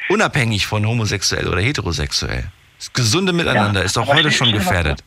Unabhängig 0.09 0.67
von 0.67 0.85
homosexuell 0.85 1.47
oder 1.47 1.61
heterosexuell. 1.61 2.51
Das 2.77 2.91
gesunde 2.91 3.31
Miteinander 3.31 3.79
Ja, 3.79 3.85
ist 3.85 3.95
doch 3.95 4.07
heute 4.07 4.31
schon 4.31 4.51
gefährdet. 4.51 5.01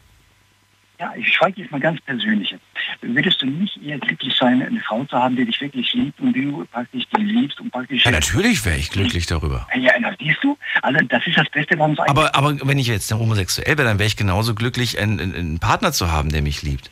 Ja, 1.00 1.12
ich 1.16 1.36
frage 1.36 1.60
jetzt 1.60 1.72
mal 1.72 1.80
ganz 1.80 2.00
persönlich. 2.02 2.54
Würdest 3.00 3.42
du 3.42 3.46
nicht 3.46 3.82
eher 3.82 3.98
glücklich 3.98 4.32
sein, 4.38 4.62
eine 4.62 4.80
Frau 4.80 5.04
zu 5.04 5.16
haben, 5.16 5.34
die 5.34 5.44
dich 5.44 5.60
wirklich 5.60 5.92
liebt 5.92 6.20
und 6.20 6.32
du 6.34 6.64
praktisch 6.70 7.02
die 7.16 7.22
liebst 7.22 7.60
und 7.60 7.72
praktisch... 7.72 8.04
Ja, 8.04 8.12
natürlich 8.12 8.64
wäre 8.64 8.76
ich 8.76 8.90
glücklich 8.90 9.26
darüber. 9.26 9.66
Ja, 9.76 9.92
na, 10.00 10.12
siehst 10.20 10.38
du? 10.42 10.56
Also 10.82 11.04
das 11.08 11.26
ist 11.26 11.36
das 11.36 11.50
Beste, 11.50 11.76
was 11.78 11.90
uns 11.90 11.98
eigentlich... 11.98 12.10
Aber, 12.10 12.34
aber 12.36 12.68
wenn 12.68 12.78
ich 12.78 12.86
jetzt 12.86 13.12
homosexuell 13.12 13.76
wäre, 13.76 13.88
dann 13.88 13.98
wäre 13.98 14.06
ich 14.06 14.16
genauso 14.16 14.54
glücklich, 14.54 14.98
einen, 15.00 15.18
einen- 15.20 15.58
Partner 15.58 15.92
zu 15.92 16.12
haben, 16.12 16.30
der 16.30 16.42
mich 16.42 16.62
liebt. 16.62 16.90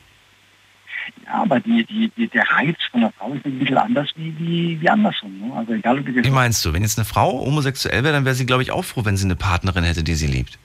Ja, 1.25 1.43
aber 1.43 1.61
die, 1.61 1.85
die, 1.85 2.11
die, 2.17 2.27
der 2.27 2.45
Reiz 2.51 2.77
von 2.91 3.03
der 3.03 3.13
Frau 3.13 3.33
ist 3.35 3.45
ein 3.45 3.59
bisschen 3.59 3.79
anders 3.79 4.09
wie, 4.17 4.35
wie, 4.39 4.81
wie 4.81 4.89
andersrum. 4.89 5.39
Ne? 5.39 5.55
Also 5.55 5.75
egal, 5.75 6.01
ob 6.01 6.07
Wie 6.07 6.31
meinst 6.31 6.65
du? 6.65 6.73
Wenn 6.73 6.83
jetzt 6.83 6.99
eine 6.99 7.05
Frau 7.05 7.45
homosexuell 7.47 8.03
wäre, 8.03 8.15
dann 8.15 8.25
wäre 8.25 8.35
sie, 8.35 8.47
glaube 8.47 8.63
ich, 8.65 8.73
auch 8.73 8.85
froh, 8.85 9.05
wenn 9.05 9.17
sie 9.17 9.27
eine 9.27 9.37
Partnerin 9.37 9.85
hätte, 9.85 10.03
die 10.03 10.15
sie 10.15 10.27
liebt. 10.27 10.59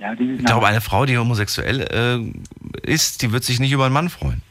Ja, 0.00 0.14
Ich 0.18 0.44
glaube, 0.44 0.66
eine 0.66 0.80
Frau, 0.80 1.04
die 1.04 1.18
homosexuell 1.18 1.80
äh, 1.82 2.90
ist, 2.90 3.20
die 3.20 3.32
wird 3.32 3.44
sich 3.44 3.60
nicht 3.60 3.72
über 3.72 3.84
einen 3.84 3.92
Mann 3.92 4.08
freuen. 4.08 4.42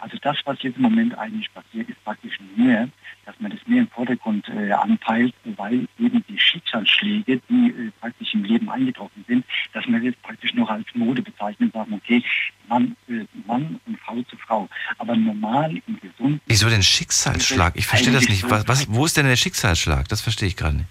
Also 0.00 0.16
das, 0.22 0.38
was 0.44 0.60
jetzt 0.62 0.76
im 0.76 0.82
Moment 0.82 1.16
eigentlich 1.16 1.52
passiert, 1.52 1.88
ist 1.88 2.02
praktisch 2.04 2.38
mehr, 2.56 2.88
dass 3.26 3.34
man 3.38 3.50
das 3.50 3.60
mehr 3.66 3.82
im 3.82 3.88
Vordergrund 3.88 4.48
äh, 4.48 4.72
anpeilt, 4.72 5.34
weil 5.56 5.86
eben 5.98 6.24
die 6.28 6.38
Schicksalsschläge, 6.38 7.40
die 7.48 7.68
äh, 7.68 7.90
praktisch 8.00 8.34
im 8.34 8.42
Leben 8.42 8.70
eingetroffen 8.70 9.24
sind, 9.28 9.44
dass 9.72 9.86
man 9.86 10.04
das 10.04 10.14
praktisch 10.22 10.54
noch 10.54 10.70
als 10.70 10.86
Mode 10.94 11.22
bezeichnet, 11.22 11.72
sagen, 11.72 11.92
okay, 11.92 12.24
Mann, 12.66 12.96
äh, 13.08 13.26
Mann 13.46 13.78
und 13.86 14.00
Frau 14.00 14.20
zu 14.22 14.36
Frau. 14.38 14.68
Aber 14.98 15.14
normal 15.14 15.80
im 15.86 16.00
gesunden 16.00 16.40
Wieso 16.46 16.68
denn 16.68 16.82
Schicksalsschlag? 16.82 17.76
Ich 17.76 17.86
verstehe 17.86 18.12
das 18.12 18.28
nicht. 18.28 18.48
Was, 18.50 18.66
was, 18.66 18.86
wo 18.90 19.04
ist 19.04 19.16
denn 19.16 19.26
der 19.26 19.36
Schicksalsschlag? 19.36 20.08
Das 20.08 20.22
verstehe 20.22 20.48
ich 20.48 20.56
gerade 20.56 20.78
nicht. 20.78 20.88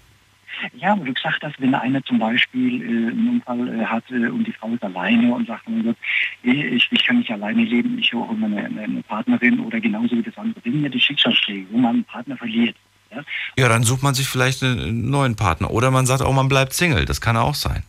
Ja, 0.76 0.94
du 0.96 1.12
gesagt 1.12 1.42
hast, 1.42 1.60
wenn 1.60 1.74
einer 1.74 2.02
zum 2.04 2.18
Beispiel 2.18 2.82
äh, 2.82 3.10
einen 3.10 3.28
Unfall 3.28 3.80
äh, 3.80 3.84
hat 3.84 4.04
äh, 4.10 4.28
und 4.28 4.46
die 4.46 4.52
Frau 4.52 4.68
ist 4.68 4.82
alleine 4.82 5.32
und 5.34 5.46
sagt, 5.46 5.64
oh 5.66 5.82
Gott, 5.82 5.96
ich, 6.42 6.88
ich 6.90 7.04
kann 7.04 7.18
nicht 7.18 7.30
alleine 7.30 7.62
leben, 7.62 7.98
ich 7.98 8.12
hole 8.12 8.34
mir 8.34 8.46
eine, 8.64 8.82
eine, 8.82 9.02
Partnerin 9.02 9.60
oder 9.60 9.80
genauso 9.80 10.16
wie 10.16 10.22
das 10.22 10.36
andere. 10.36 10.60
Sind 10.62 10.82
ja 10.82 10.88
die 10.88 11.00
Schicksalsschläge, 11.00 11.66
wo 11.70 11.78
man 11.78 11.96
einen 11.96 12.04
Partner 12.04 12.36
verliert. 12.36 12.76
Ja? 13.10 13.22
Ja, 13.58 13.68
dann 13.68 13.82
sucht 13.82 14.02
man 14.02 14.14
sich 14.14 14.28
vielleicht 14.28 14.62
einen 14.62 15.10
neuen 15.10 15.36
Partner. 15.36 15.70
Oder 15.70 15.90
man 15.90 16.06
sagt 16.06 16.22
auch, 16.22 16.32
man 16.32 16.48
bleibt 16.48 16.72
Single. 16.72 17.04
Das 17.04 17.20
kann 17.20 17.36
auch 17.36 17.54
sein. 17.54 17.82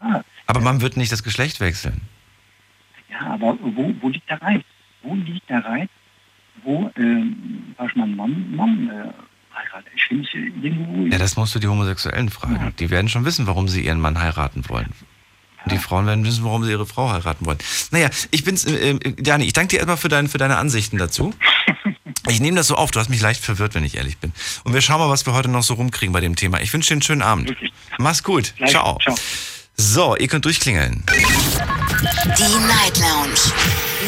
Ah, 0.00 0.22
Aber 0.46 0.60
man 0.60 0.80
wird 0.80 0.96
nicht 0.96 1.12
das 1.12 1.22
Geschlecht 1.22 1.60
wechseln. 1.60 2.00
ja, 3.10 3.20
aber 3.20 3.58
wo, 3.60 3.94
wo 4.00 4.08
liegt 4.08 4.28
der 4.30 4.40
Reiz? 4.40 4.62
Wo 5.02 5.14
liegt 5.14 5.48
der 5.48 5.64
Reiz, 5.64 5.88
wo, 6.62 6.90
sag 6.94 7.90
ich 7.90 7.96
mal, 7.96 8.04
ein 8.04 8.16
Mann, 8.16 8.56
Mann 8.56 8.90
äh, 8.90 9.12
heiratet? 9.60 9.92
Ich 9.94 10.04
finde 10.04 10.24
es 10.24 10.34
irgendwo... 10.34 11.06
Ja, 11.06 11.18
das 11.18 11.36
musst 11.36 11.54
du 11.54 11.58
die 11.58 11.68
Homosexuellen 11.68 12.30
fragen. 12.30 12.74
Die 12.78 12.90
werden 12.90 13.08
schon 13.08 13.24
wissen, 13.24 13.46
warum 13.46 13.68
sie 13.68 13.84
ihren 13.84 14.00
Mann 14.00 14.18
heiraten 14.18 14.68
wollen. 14.68 14.92
Und 15.64 15.72
die 15.72 15.78
Frauen 15.78 16.06
werden 16.06 16.24
wissen, 16.24 16.44
warum 16.44 16.64
sie 16.64 16.70
ihre 16.70 16.86
Frau 16.86 17.10
heiraten 17.10 17.44
wollen. 17.44 17.58
Naja, 17.90 18.08
ich 18.30 18.44
bin's, 18.44 18.64
äh, 18.64 18.90
äh, 18.90 19.22
Dani, 19.22 19.44
ich 19.44 19.52
danke 19.52 19.70
dir 19.70 19.76
erstmal 19.76 19.98
für, 19.98 20.08
dein, 20.08 20.28
für 20.28 20.38
deine 20.38 20.56
Ansichten 20.56 20.98
dazu. 20.98 21.34
Ich 22.28 22.38
nehme 22.38 22.56
das 22.56 22.66
so 22.66 22.76
auf, 22.76 22.90
du 22.90 23.00
hast 23.00 23.08
mich 23.08 23.20
leicht 23.20 23.42
verwirrt, 23.42 23.74
wenn 23.74 23.82
ich 23.82 23.96
ehrlich 23.96 24.18
bin. 24.18 24.32
Und 24.62 24.74
wir 24.74 24.82
schauen 24.82 25.00
mal, 25.00 25.08
was 25.08 25.26
wir 25.26 25.32
heute 25.32 25.48
noch 25.48 25.62
so 25.62 25.74
rumkriegen 25.74 26.12
bei 26.12 26.20
dem 26.20 26.36
Thema. 26.36 26.60
Ich 26.60 26.72
wünsche 26.72 26.88
dir 26.88 26.94
einen 26.94 27.02
schönen 27.02 27.22
Abend. 27.22 27.56
Mach's 27.98 28.22
gut. 28.22 28.54
Gleich. 28.56 28.70
Ciao. 28.70 28.98
Ciao. 29.00 29.16
So, 29.76 30.16
ihr 30.16 30.28
könnt 30.28 30.44
durchklingeln. 30.44 31.02
Die 31.08 32.58
Night 32.66 32.98
Lounge 32.98 33.40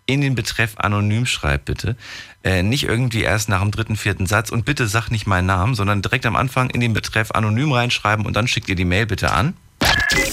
in 0.06 0.20
den 0.20 0.34
Betreff 0.34 0.72
anonym 0.76 1.26
schreibt, 1.26 1.66
bitte. 1.66 1.96
Äh, 2.42 2.62
nicht 2.62 2.84
irgendwie 2.84 3.22
erst 3.22 3.48
nach 3.48 3.60
dem 3.60 3.70
dritten, 3.70 3.96
vierten 3.96 4.26
Satz 4.26 4.50
und 4.50 4.64
bitte 4.64 4.86
sag 4.86 5.10
nicht 5.10 5.26
meinen 5.26 5.46
Namen, 5.46 5.74
sondern 5.74 6.00
direkt 6.00 6.24
am 6.26 6.36
Anfang 6.36 6.70
in 6.70 6.80
den 6.80 6.94
Betreff 6.94 7.30
anonym 7.32 7.72
reinschreiben 7.72 8.24
und 8.24 8.34
dann 8.34 8.48
schickt 8.48 8.68
ihr 8.68 8.76
die 8.76 8.84
Mail 8.84 9.06
bitte 9.06 9.32
an. 9.32 9.54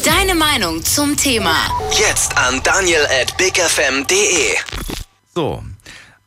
Deine 0.05 0.35
Meinung 0.35 0.83
zum 0.83 1.17
Thema. 1.17 1.55
Jetzt 1.91 2.37
an 2.37 2.61
daniel 2.63 3.05
at 3.21 3.35
bigfm.de. 3.37 4.55
So, 5.33 5.63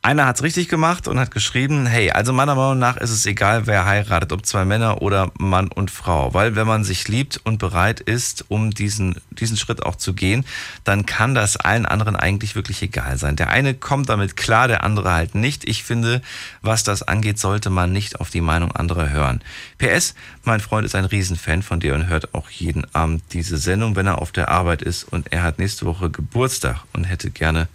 einer 0.05 0.27
hat's 0.27 0.43
richtig 0.43 0.69
gemacht 0.69 1.07
und 1.07 1.19
hat 1.19 1.31
geschrieben, 1.31 1.87
hey, 1.87 2.11
also 2.11 2.31
meiner 2.31 2.53
Meinung 2.53 2.77
nach 2.77 2.95
ist 2.95 3.09
es 3.09 3.25
egal, 3.25 3.65
wer 3.65 3.85
heiratet, 3.85 4.31
ob 4.33 4.45
zwei 4.45 4.63
Männer 4.63 5.01
oder 5.01 5.31
Mann 5.39 5.67
und 5.67 5.89
Frau. 5.89 6.31
Weil 6.35 6.55
wenn 6.55 6.67
man 6.67 6.83
sich 6.83 7.07
liebt 7.07 7.41
und 7.43 7.57
bereit 7.57 8.01
ist, 8.01 8.45
um 8.49 8.69
diesen, 8.69 9.15
diesen 9.31 9.57
Schritt 9.57 9.83
auch 9.83 9.95
zu 9.95 10.13
gehen, 10.13 10.45
dann 10.83 11.07
kann 11.07 11.33
das 11.33 11.57
allen 11.57 11.87
anderen 11.87 12.15
eigentlich 12.15 12.55
wirklich 12.55 12.83
egal 12.83 13.17
sein. 13.17 13.35
Der 13.35 13.49
eine 13.49 13.73
kommt 13.73 14.09
damit 14.09 14.37
klar, 14.37 14.67
der 14.67 14.83
andere 14.83 15.11
halt 15.11 15.33
nicht. 15.33 15.67
Ich 15.67 15.83
finde, 15.83 16.21
was 16.61 16.83
das 16.83 17.01
angeht, 17.01 17.39
sollte 17.39 17.71
man 17.71 17.91
nicht 17.91 18.19
auf 18.19 18.29
die 18.29 18.41
Meinung 18.41 18.71
anderer 18.73 19.09
hören. 19.09 19.41
PS, 19.79 20.13
mein 20.43 20.59
Freund 20.59 20.85
ist 20.85 20.93
ein 20.93 21.05
Riesenfan 21.05 21.63
von 21.63 21.79
dir 21.79 21.95
und 21.95 22.05
hört 22.05 22.35
auch 22.35 22.51
jeden 22.51 22.85
Abend 22.93 23.23
diese 23.33 23.57
Sendung, 23.57 23.95
wenn 23.95 24.05
er 24.05 24.21
auf 24.21 24.31
der 24.31 24.49
Arbeit 24.49 24.83
ist 24.83 25.03
und 25.03 25.33
er 25.33 25.41
hat 25.41 25.57
nächste 25.57 25.87
Woche 25.87 26.11
Geburtstag 26.11 26.83
und 26.93 27.05
hätte 27.05 27.31
gerne 27.31 27.67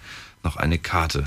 noch 0.44 0.56
eine 0.56 0.78
Karte. 0.78 1.24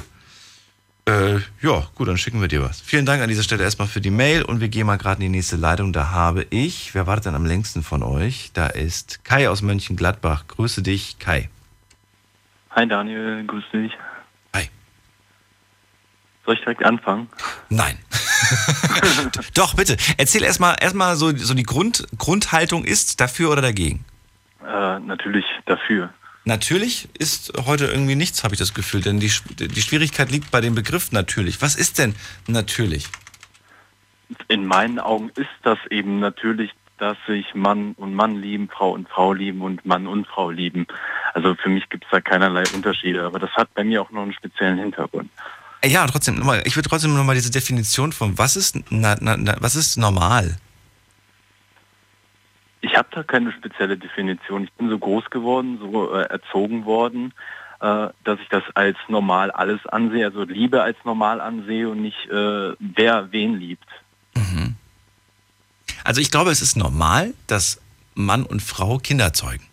Äh, 1.06 1.40
ja, 1.62 1.84
gut, 1.96 2.08
dann 2.08 2.18
schicken 2.18 2.40
wir 2.40 2.48
dir 2.48 2.64
was. 2.64 2.80
Vielen 2.80 3.06
Dank 3.06 3.22
an 3.22 3.28
dieser 3.28 3.44
Stelle 3.44 3.64
erstmal 3.64 3.90
für 3.90 4.00
die 4.00 4.10
Mail 4.10 4.44
und 4.44 4.62
wir 4.62 4.70
gehen 4.70 4.88
mal 4.88 4.98
gerade 4.98 5.16
in 5.16 5.32
die 5.32 5.38
nächste 5.38 5.58
Leitung. 5.58 5.92
Da 5.92 6.12
habe 6.12 6.48
ich, 6.50 6.96
wer 6.96 7.08
wartet 7.08 7.26
denn 7.26 7.36
am 7.36 7.46
längsten 7.46 7.84
von 7.84 8.04
euch? 8.04 8.52
Da 8.54 8.68
ist 8.68 9.26
Kai 9.26 9.50
aus 9.50 9.62
Mönchengladbach. 9.62 10.48
Grüße 10.48 10.82
dich, 10.82 11.20
Kai. 11.20 11.50
Hi 12.72 12.88
Daniel, 12.88 13.44
grüß 13.46 13.66
dich. 13.74 13.92
Hi. 14.56 14.70
Soll 16.46 16.56
ich 16.56 16.62
direkt 16.62 16.86
anfangen? 16.86 17.28
Nein. 17.70 17.98
Doch, 19.54 19.76
bitte. 19.76 19.98
Erzähl 20.18 20.44
erstmal, 20.44 20.76
erstmal 20.80 21.18
so, 21.18 21.36
so 21.36 21.54
die 21.54 21.64
Grund, 21.64 22.08
Grundhaltung 22.18 22.86
ist 22.86 23.20
dafür 23.20 23.52
oder 23.52 23.62
dagegen? 23.62 24.06
Äh, 24.66 25.00
natürlich 25.00 25.46
dafür. 25.66 26.14
Natürlich 26.46 27.08
ist 27.18 27.54
heute 27.66 27.86
irgendwie 27.86 28.16
nichts, 28.16 28.44
habe 28.44 28.54
ich 28.54 28.60
das 28.60 28.74
Gefühl, 28.74 29.02
denn 29.02 29.20
die, 29.20 29.32
die 29.58 29.82
Schwierigkeit 29.82 30.30
liegt 30.30 30.52
bei 30.52 30.60
dem 30.60 30.76
Begriff 30.76 31.12
natürlich. 31.12 31.62
Was 31.62 31.76
ist 31.76 32.00
denn 32.00 32.16
natürlich? 32.48 33.08
In 34.50 34.66
meinen 34.66 35.00
Augen 35.00 35.30
ist 35.36 35.48
das 35.64 35.78
eben 35.90 36.20
natürlich, 36.20 36.72
dass 36.98 37.18
sich 37.28 37.56
Mann 37.56 37.94
und 37.94 38.14
Mann 38.14 38.42
lieben, 38.42 38.70
Frau 38.70 38.92
und 38.92 39.08
Frau 39.08 39.34
lieben 39.34 39.62
und 39.62 39.86
Mann 39.86 40.06
und 40.08 40.28
Frau 40.28 40.50
lieben. 40.50 40.86
Also 41.34 41.56
für 41.56 41.70
mich 41.70 41.90
gibt 41.90 42.04
es 42.06 42.12
da 42.12 42.20
keinerlei 42.20 42.64
Unterschiede, 42.74 43.24
aber 43.24 43.40
das 43.40 43.52
hat 43.52 43.74
bei 43.74 43.84
mir 43.84 44.02
auch 44.02 44.12
noch 44.12 44.24
einen 44.24 44.34
speziellen 44.34 44.78
Hintergrund. 44.78 45.30
Ja, 45.86 46.08
trotzdem, 46.08 46.36
nochmal, 46.36 46.64
ich 46.66 46.76
würde 46.76 46.88
trotzdem 46.88 47.14
nochmal 47.14 47.36
diese 47.36 47.52
Definition 47.52 48.14
von, 48.14 48.38
was 48.38 48.56
ist, 48.56 48.80
na, 48.90 49.18
na, 49.20 49.38
was 49.60 49.76
ist 49.76 49.98
normal? 49.98 50.58
Ich 52.84 52.96
habe 52.96 53.08
da 53.12 53.24
keine 53.24 53.52
spezielle 53.52 53.98
Definition. 53.98 54.66
Ich 54.66 54.74
bin 54.74 54.90
so 54.90 55.00
groß 55.00 55.30
geworden, 55.30 55.80
so 55.80 56.14
äh, 56.14 56.24
erzogen 56.24 56.86
worden, 56.86 57.34
äh, 57.80 58.10
dass 58.24 58.40
ich 58.40 58.50
das 58.50 58.64
als 58.76 58.98
normal 59.08 59.52
alles 59.52 59.86
ansehe, 59.88 60.26
also 60.26 60.44
Liebe 60.44 60.84
als 60.84 60.98
normal 61.04 61.42
ansehe 61.42 61.90
und 61.90 62.02
nicht 62.02 62.30
äh, 62.30 62.74
wer 62.80 63.32
wen 63.32 63.58
liebt. 63.58 63.88
Also 66.04 66.22
ich 66.22 66.32
glaube, 66.32 66.52
es 66.52 66.62
ist 66.62 66.76
normal, 66.76 67.34
dass 67.48 67.82
Mann 68.14 68.44
und 68.44 68.62
Frau 68.62 68.98
Kinder 68.98 69.34
zeugen. 69.34 69.64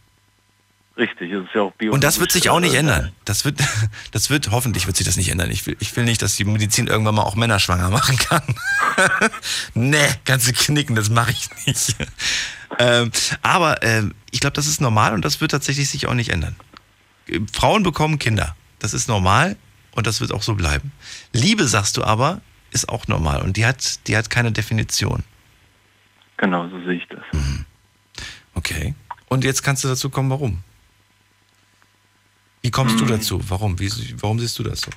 Richtig, 0.97 1.33
es 1.33 1.45
ist 1.45 1.55
ja 1.55 1.63
auch 1.63 1.73
biologisch. 1.73 1.95
Und 1.95 2.05
das 2.05 2.21
wird 2.21 2.31
sich 2.31 2.51
auch 2.51 2.61
nicht 2.61 2.75
ändern. 2.75 3.13
Das 3.25 3.45
wird, 3.45 3.61
das 4.13 4.31
wird, 4.31 4.51
hoffentlich 4.51 4.87
wird 4.87 4.97
sich 4.97 5.07
das 5.07 5.17
nicht 5.17 5.31
ändern. 5.31 5.51
Ich 5.51 5.67
will, 5.67 5.77
ich 5.81 5.97
will 5.97 6.05
nicht, 6.05 6.23
dass 6.23 6.37
die 6.37 6.45
Medizin 6.45 6.87
irgendwann 6.87 7.15
mal 7.15 7.23
auch 7.23 7.37
Männer 7.37 7.59
schwanger 7.59 7.91
machen 7.91 8.17
kann. 8.19 8.43
nee, 9.75 10.09
kannst 10.25 10.49
du 10.49 10.53
knicken, 10.53 10.95
das 10.95 11.11
mache 11.11 11.33
ich 11.33 11.49
nicht. 11.67 11.97
Ähm, 12.79 13.11
aber 13.43 13.83
ähm, 13.83 14.15
ich 14.31 14.41
glaube, 14.41 14.55
das 14.55 14.67
ist 14.67 14.81
normal 14.81 15.15
und 15.15 15.25
das 15.25 15.41
wird 15.41 15.51
tatsächlich 15.51 15.89
sich 15.91 16.07
auch 16.07 16.15
nicht 16.15 16.31
ändern. 16.31 16.57
Frauen 17.53 17.83
bekommen 17.83 18.19
Kinder. 18.19 18.57
Das 18.79 18.95
ist 18.95 19.09
normal 19.09 19.57
und 19.93 20.07
das 20.07 20.21
wird 20.21 20.33
auch 20.33 20.43
so 20.43 20.55
bleiben. 20.55 20.93
Liebe, 21.33 21.67
sagst 21.67 21.97
du 21.97 22.05
aber, 22.05 22.41
ist 22.71 22.89
auch 22.89 23.09
normal 23.09 23.43
und 23.43 23.57
die 23.57 23.67
hat, 23.67 24.07
die 24.07 24.17
hat 24.17 24.31
keine 24.31 24.53
Definition. 24.53 25.25
Genau, 26.37 26.69
so 26.69 26.81
sehe 26.85 26.95
ich 26.95 27.07
das. 27.09 27.23
Okay. 28.55 28.95
Und 29.29 29.45
jetzt 29.45 29.63
kannst 29.63 29.85
du 29.85 29.89
dazu 29.89 30.11
kommen, 30.11 30.31
warum? 30.31 30.63
Wie 32.63 32.71
kommst 32.71 33.01
du 33.01 33.05
dazu? 33.05 33.41
Warum? 33.49 33.79
Wie, 33.79 33.91
warum 34.21 34.39
siehst 34.39 34.59
du 34.59 34.63
das 34.63 34.81
so? 34.83 34.91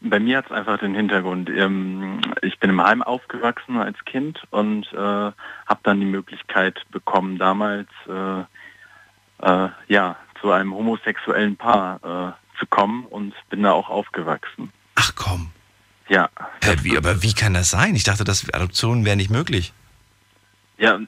Bei 0.00 0.20
mir 0.20 0.38
hat 0.38 0.46
es 0.46 0.52
einfach 0.52 0.78
den 0.78 0.94
Hintergrund. 0.94 1.48
Ähm, 1.48 2.20
ich 2.42 2.58
bin 2.58 2.70
im 2.70 2.82
Heim 2.82 3.02
aufgewachsen 3.02 3.78
als 3.78 3.96
Kind 4.04 4.42
und 4.50 4.86
äh, 4.92 4.96
habe 4.96 5.80
dann 5.82 6.00
die 6.00 6.06
Möglichkeit 6.06 6.80
bekommen, 6.90 7.38
damals 7.38 7.88
äh, 8.08 8.40
äh, 9.42 9.68
ja 9.88 10.16
zu 10.40 10.52
einem 10.52 10.74
homosexuellen 10.74 11.56
Paar 11.56 12.36
äh, 12.36 12.58
zu 12.58 12.66
kommen 12.66 13.06
und 13.06 13.34
bin 13.48 13.62
da 13.62 13.72
auch 13.72 13.88
aufgewachsen. 13.88 14.70
Ach 14.94 15.12
komm. 15.14 15.50
Ja. 16.08 16.28
Äh, 16.60 16.76
wie, 16.82 16.96
aber 16.96 17.22
wie 17.22 17.32
kann 17.32 17.54
das 17.54 17.70
sein? 17.70 17.94
Ich 17.94 18.04
dachte, 18.04 18.24
das 18.24 18.48
Adoption 18.52 19.04
wäre 19.04 19.16
nicht 19.16 19.30
möglich. 19.30 19.72
Ja, 20.78 21.00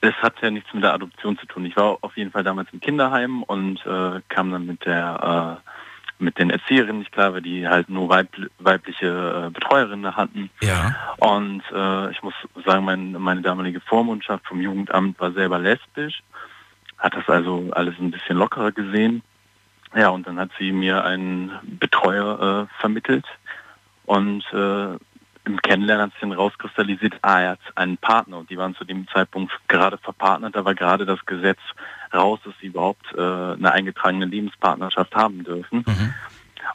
es 0.00 0.14
hat 0.22 0.40
ja 0.40 0.50
nichts 0.50 0.72
mit 0.72 0.82
der 0.82 0.94
Adoption 0.94 1.38
zu 1.38 1.46
tun. 1.46 1.66
Ich 1.66 1.76
war 1.76 1.98
auf 2.00 2.16
jeden 2.16 2.30
Fall 2.30 2.44
damals 2.44 2.68
im 2.72 2.80
Kinderheim 2.80 3.42
und 3.42 3.84
äh, 3.84 4.22
kam 4.28 4.50
dann 4.50 4.64
mit 4.64 4.86
der 4.86 5.60
äh, 5.62 5.70
mit 6.18 6.38
den 6.38 6.50
Erzieherinnen 6.50 7.00
nicht 7.00 7.12
klar, 7.12 7.34
weil 7.34 7.42
die 7.42 7.68
halt 7.68 7.88
nur 7.88 8.08
weib 8.08 8.28
weibliche 8.58 9.46
äh, 9.46 9.50
Betreuerinnen 9.50 10.16
hatten. 10.16 10.50
Ja. 10.62 10.94
Und 11.18 11.62
äh, 11.72 12.10
ich 12.10 12.22
muss 12.22 12.34
sagen, 12.64 12.84
mein, 12.84 13.12
meine 13.12 13.42
damalige 13.42 13.80
Vormundschaft 13.80 14.46
vom 14.46 14.60
Jugendamt 14.60 15.20
war 15.20 15.32
selber 15.32 15.58
lesbisch, 15.58 16.22
hat 16.98 17.14
das 17.14 17.28
also 17.28 17.70
alles 17.72 17.94
ein 17.98 18.10
bisschen 18.10 18.36
lockerer 18.36 18.72
gesehen. 18.72 19.22
Ja, 19.94 20.08
und 20.08 20.26
dann 20.26 20.38
hat 20.38 20.50
sie 20.58 20.72
mir 20.72 21.04
einen 21.04 21.52
Betreuer 21.62 22.68
äh, 22.68 22.80
vermittelt 22.80 23.24
und 24.04 24.44
äh, 24.52 24.96
im 25.46 25.62
Kennenlernen 25.62 26.06
hat 26.06 26.12
sich 26.12 26.20
dann 26.20 26.32
rauskristallisiert, 26.32 27.14
ah, 27.22 27.40
er 27.40 27.50
hat 27.50 27.60
einen 27.76 27.98
Partner 27.98 28.38
und 28.38 28.50
die 28.50 28.58
waren 28.58 28.74
zu 28.74 28.84
dem 28.84 29.06
Zeitpunkt 29.08 29.52
gerade 29.68 29.96
verpartnert, 29.96 30.56
da 30.56 30.64
war 30.64 30.74
gerade 30.74 31.06
das 31.06 31.24
Gesetz 31.24 31.60
raus, 32.12 32.40
dass 32.44 32.54
sie 32.60 32.66
überhaupt 32.68 33.06
äh, 33.14 33.20
eine 33.20 33.72
eingetragene 33.72 34.26
Lebenspartnerschaft 34.26 35.14
haben 35.14 35.44
dürfen. 35.44 35.84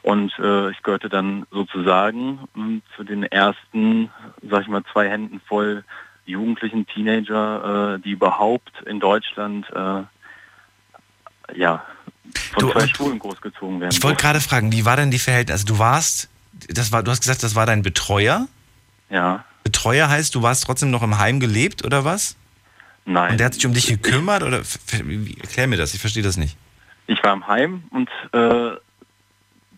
Und 0.02 0.32
äh, 0.38 0.70
ich 0.70 0.82
gehörte 0.82 1.08
dann 1.08 1.46
sozusagen 1.50 2.40
mh, 2.54 2.80
zu 2.96 3.04
den 3.04 3.22
ersten, 3.24 4.10
sag 4.50 4.62
ich 4.62 4.68
mal, 4.68 4.82
zwei 4.92 5.08
Händen 5.08 5.40
voll 5.46 5.84
jugendlichen 6.24 6.86
Teenager, 6.86 7.94
äh, 7.96 8.00
die 8.00 8.12
überhaupt 8.12 8.72
in 8.86 9.00
Deutschland 9.00 9.66
äh, 9.74 10.02
ja 11.54 11.84
von 12.52 12.60
Du, 12.60 12.70
zwei 12.70 12.82
und- 12.82 12.96
Schwulen 12.96 13.18
großgezogen 13.18 13.80
werden. 13.80 13.92
Ich 13.92 14.02
wollte 14.02 14.22
gerade 14.22 14.40
fragen, 14.40 14.72
wie 14.72 14.84
war 14.84 14.96
denn 14.96 15.10
die 15.10 15.18
Verhältnisse? 15.18 15.54
Also 15.54 15.66
du 15.74 15.78
warst, 15.78 16.28
das 16.68 16.92
war, 16.92 17.02
du 17.02 17.10
hast 17.10 17.20
gesagt, 17.20 17.42
das 17.42 17.54
war 17.54 17.66
dein 17.66 17.82
Betreuer? 17.82 18.46
Ja. 19.10 19.44
Betreuer 19.64 20.08
heißt, 20.08 20.34
du 20.34 20.42
warst 20.42 20.64
trotzdem 20.64 20.90
noch 20.90 21.02
im 21.02 21.18
Heim 21.18 21.38
gelebt 21.38 21.84
oder 21.84 22.04
was? 22.04 22.36
Nein. 23.04 23.32
Und 23.32 23.38
der 23.40 23.46
hat 23.46 23.54
sich 23.54 23.66
um 23.66 23.74
dich 23.74 23.86
gekümmert 23.86 24.42
oder 24.42 24.62
erklär 25.42 25.66
mir 25.66 25.76
das, 25.76 25.94
ich 25.94 26.00
verstehe 26.00 26.22
das 26.22 26.36
nicht. 26.36 26.56
Ich 27.06 27.22
war 27.24 27.32
im 27.32 27.46
Heim 27.46 27.82
und 27.90 28.08
äh, 28.32 28.76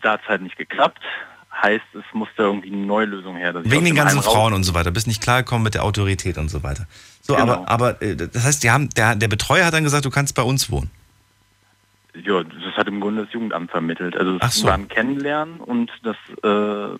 da 0.01 0.11
hat 0.13 0.21
es 0.23 0.29
halt 0.29 0.41
nicht 0.41 0.57
geklappt. 0.57 1.01
Heißt, 1.61 1.85
es 1.93 2.03
musste 2.13 2.43
irgendwie 2.43 2.67
eine 2.71 2.85
neue 2.85 3.05
Lösung 3.05 3.37
her. 3.37 3.53
Wegen 3.63 3.85
den 3.85 3.95
ganzen 3.95 4.17
Heim 4.17 4.23
Frauen 4.23 4.53
und 4.53 4.63
so 4.63 4.73
weiter, 4.73 4.91
bist 4.91 5.07
nicht 5.07 5.23
klargekommen 5.23 5.63
mit 5.63 5.73
der 5.73 5.83
Autorität 5.83 6.37
und 6.37 6.49
so 6.49 6.63
weiter. 6.63 6.85
So, 7.21 7.35
Genau. 7.35 7.63
aber, 7.65 7.69
aber 7.69 8.01
äh, 8.01 8.15
das 8.15 8.43
heißt, 8.43 8.63
die 8.63 8.69
haben, 8.69 8.89
der, 8.89 9.15
der 9.15 9.27
Betreuer 9.27 9.65
hat 9.65 9.73
dann 9.73 9.83
gesagt, 9.83 10.05
du 10.05 10.09
kannst 10.11 10.35
bei 10.35 10.43
uns 10.43 10.69
wohnen. 10.69 10.91
Ja, 12.13 12.43
das 12.43 12.77
hat 12.77 12.87
im 12.87 13.01
Grunde 13.01 13.25
das 13.25 13.33
Jugendamt 13.33 13.71
vermittelt. 13.71 14.15
Also 14.15 14.37
es 14.39 14.55
so. 14.57 14.67
war 14.67 14.75
ein 14.75 14.87
Kennenlernen 14.87 15.59
und 15.59 15.91
das 16.03 16.15
äh, 16.43 16.97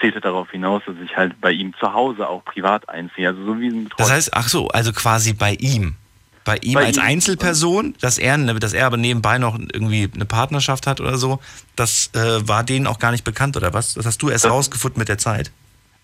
zählte 0.00 0.20
darauf 0.20 0.50
hinaus, 0.50 0.82
dass 0.86 0.96
ich 1.04 1.16
halt 1.16 1.40
bei 1.40 1.52
ihm 1.52 1.74
zu 1.78 1.92
Hause 1.92 2.28
auch 2.28 2.44
privat 2.44 2.88
einziehe. 2.88 3.28
Also 3.28 3.44
so 3.44 3.60
wie 3.60 3.68
ein 3.68 3.84
Betreuer. 3.84 3.96
Das 4.06 4.10
heißt, 4.12 4.34
ach 4.34 4.48
so, 4.48 4.68
also 4.68 4.92
quasi 4.92 5.32
bei 5.32 5.52
ihm. 5.54 5.96
Bei 6.44 6.56
ihm 6.58 6.74
Bei 6.74 6.86
als 6.86 6.96
ihm. 6.96 7.02
Einzelperson, 7.02 7.94
dass 8.00 8.18
er, 8.18 8.38
dass 8.38 8.72
er 8.72 8.86
aber 8.86 8.96
nebenbei 8.96 9.38
noch 9.38 9.58
irgendwie 9.58 10.08
eine 10.14 10.24
Partnerschaft 10.26 10.86
hat 10.86 11.00
oder 11.00 11.18
so, 11.18 11.40
das 11.74 12.10
äh, 12.14 12.46
war 12.48 12.62
denen 12.62 12.86
auch 12.86 12.98
gar 13.00 13.10
nicht 13.10 13.24
bekannt, 13.24 13.56
oder 13.56 13.74
was? 13.74 13.94
Das 13.94 14.06
hast 14.06 14.22
du 14.22 14.28
erst 14.30 14.44
Das- 14.44 14.52
rausgefunden 14.52 14.98
mit 14.98 15.08
der 15.08 15.18
Zeit. 15.18 15.50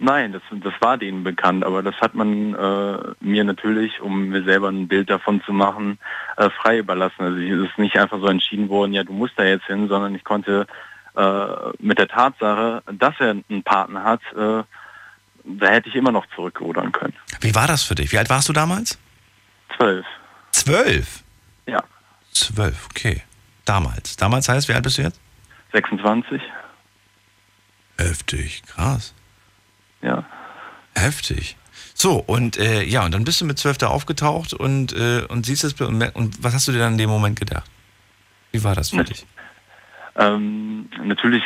Nein, 0.05 0.33
das, 0.33 0.43
das 0.65 0.73
war 0.81 0.99
denen 0.99 1.23
bekannt, 1.23 1.63
aber 1.65 1.81
das 1.81 1.95
hat 2.01 2.17
man 2.17 2.55
äh, 2.55 2.99
mir 3.21 3.45
natürlich, 3.45 4.01
um 4.01 4.31
mir 4.31 4.43
selber 4.43 4.69
ein 4.69 4.89
Bild 4.89 5.09
davon 5.09 5.41
zu 5.47 5.53
machen, 5.53 5.97
äh, 6.39 6.51
frei 6.51 6.79
überlassen. 6.79 7.21
Also 7.23 7.39
es 7.39 7.71
ist 7.71 7.79
nicht 7.79 7.97
einfach 7.97 8.19
so 8.19 8.27
entschieden 8.27 8.69
worden, 8.69 8.95
ja, 8.95 9.05
du 9.05 9.13
musst 9.13 9.35
da 9.37 9.45
jetzt 9.45 9.67
hin, 9.67 9.87
sondern 9.87 10.17
ich 10.17 10.25
konnte 10.25 10.67
mit 11.79 11.99
der 11.99 12.09
Tatsache, 12.09 12.83
dass 12.93 13.15
er 13.19 13.31
einen 13.31 13.63
Partner 13.63 14.03
hat, 14.03 14.21
äh, 14.35 14.63
da 15.45 15.67
hätte 15.67 15.89
ich 15.89 15.95
immer 15.95 16.13
noch 16.13 16.27
zurückrudern 16.35 16.93
können. 16.93 17.15
Wie 17.41 17.55
war 17.55 17.67
das 17.67 17.83
für 17.83 17.95
dich? 17.95 18.13
Wie 18.13 18.19
alt 18.19 18.31
warst 18.31 18.49
du 18.49 18.53
damals? 18.53 18.99
Zwölf. 19.77 20.07
Zwölf? 20.53 21.23
Ja. 21.67 21.83
Zwölf, 22.33 22.87
okay. 22.91 23.23
Damals. 23.65 24.17
Damals 24.17 24.49
heißt, 24.49 24.69
wie 24.69 24.75
alt 24.75 24.85
bist 24.85 24.99
du 24.99 25.03
jetzt? 25.03 25.21
26. 25.73 26.41
Heftig, 27.99 28.63
krass. 28.67 29.15
Ja. 30.03 30.25
Heftig. 30.95 31.57
So, 31.95 32.17
und 32.17 32.59
äh, 32.59 32.83
ja, 32.83 33.05
und 33.05 33.13
dann 33.13 33.25
bist 33.25 33.41
du 33.41 33.45
mit 33.45 33.59
zwölf 33.59 33.79
da 33.79 33.89
aufgetaucht 33.89 34.53
und, 34.55 34.93
äh, 34.93 35.25
und 35.29 35.47
siehst 35.47 35.65
es 35.65 35.75
und 35.81 36.43
was 36.43 36.55
hast 36.55 36.69
du 36.69 36.73
dir 36.73 36.79
dann 36.79 36.93
in 36.93 36.99
dem 36.99 37.11
Moment 37.11 37.39
gedacht? 37.39 37.71
Wie 38.51 38.63
war 38.65 38.75
das 38.75 38.91
für 38.91 39.05
dich? 39.05 39.27
Ähm, 40.17 40.89
natürlich 41.05 41.43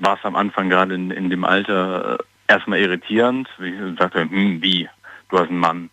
war 0.00 0.16
es 0.18 0.24
am 0.24 0.36
Anfang 0.36 0.70
gerade 0.70 0.94
in, 0.94 1.10
in 1.10 1.28
dem 1.30 1.44
Alter 1.44 2.18
äh, 2.18 2.52
erstmal 2.52 2.78
irritierend. 2.80 3.48
Wie 3.58 3.68
ich 3.70 3.98
sagte, 3.98 4.20
hm, 4.22 4.62
wie? 4.62 4.88
Du 5.28 5.38
hast 5.38 5.48
einen 5.50 5.58
Mann. 5.58 5.90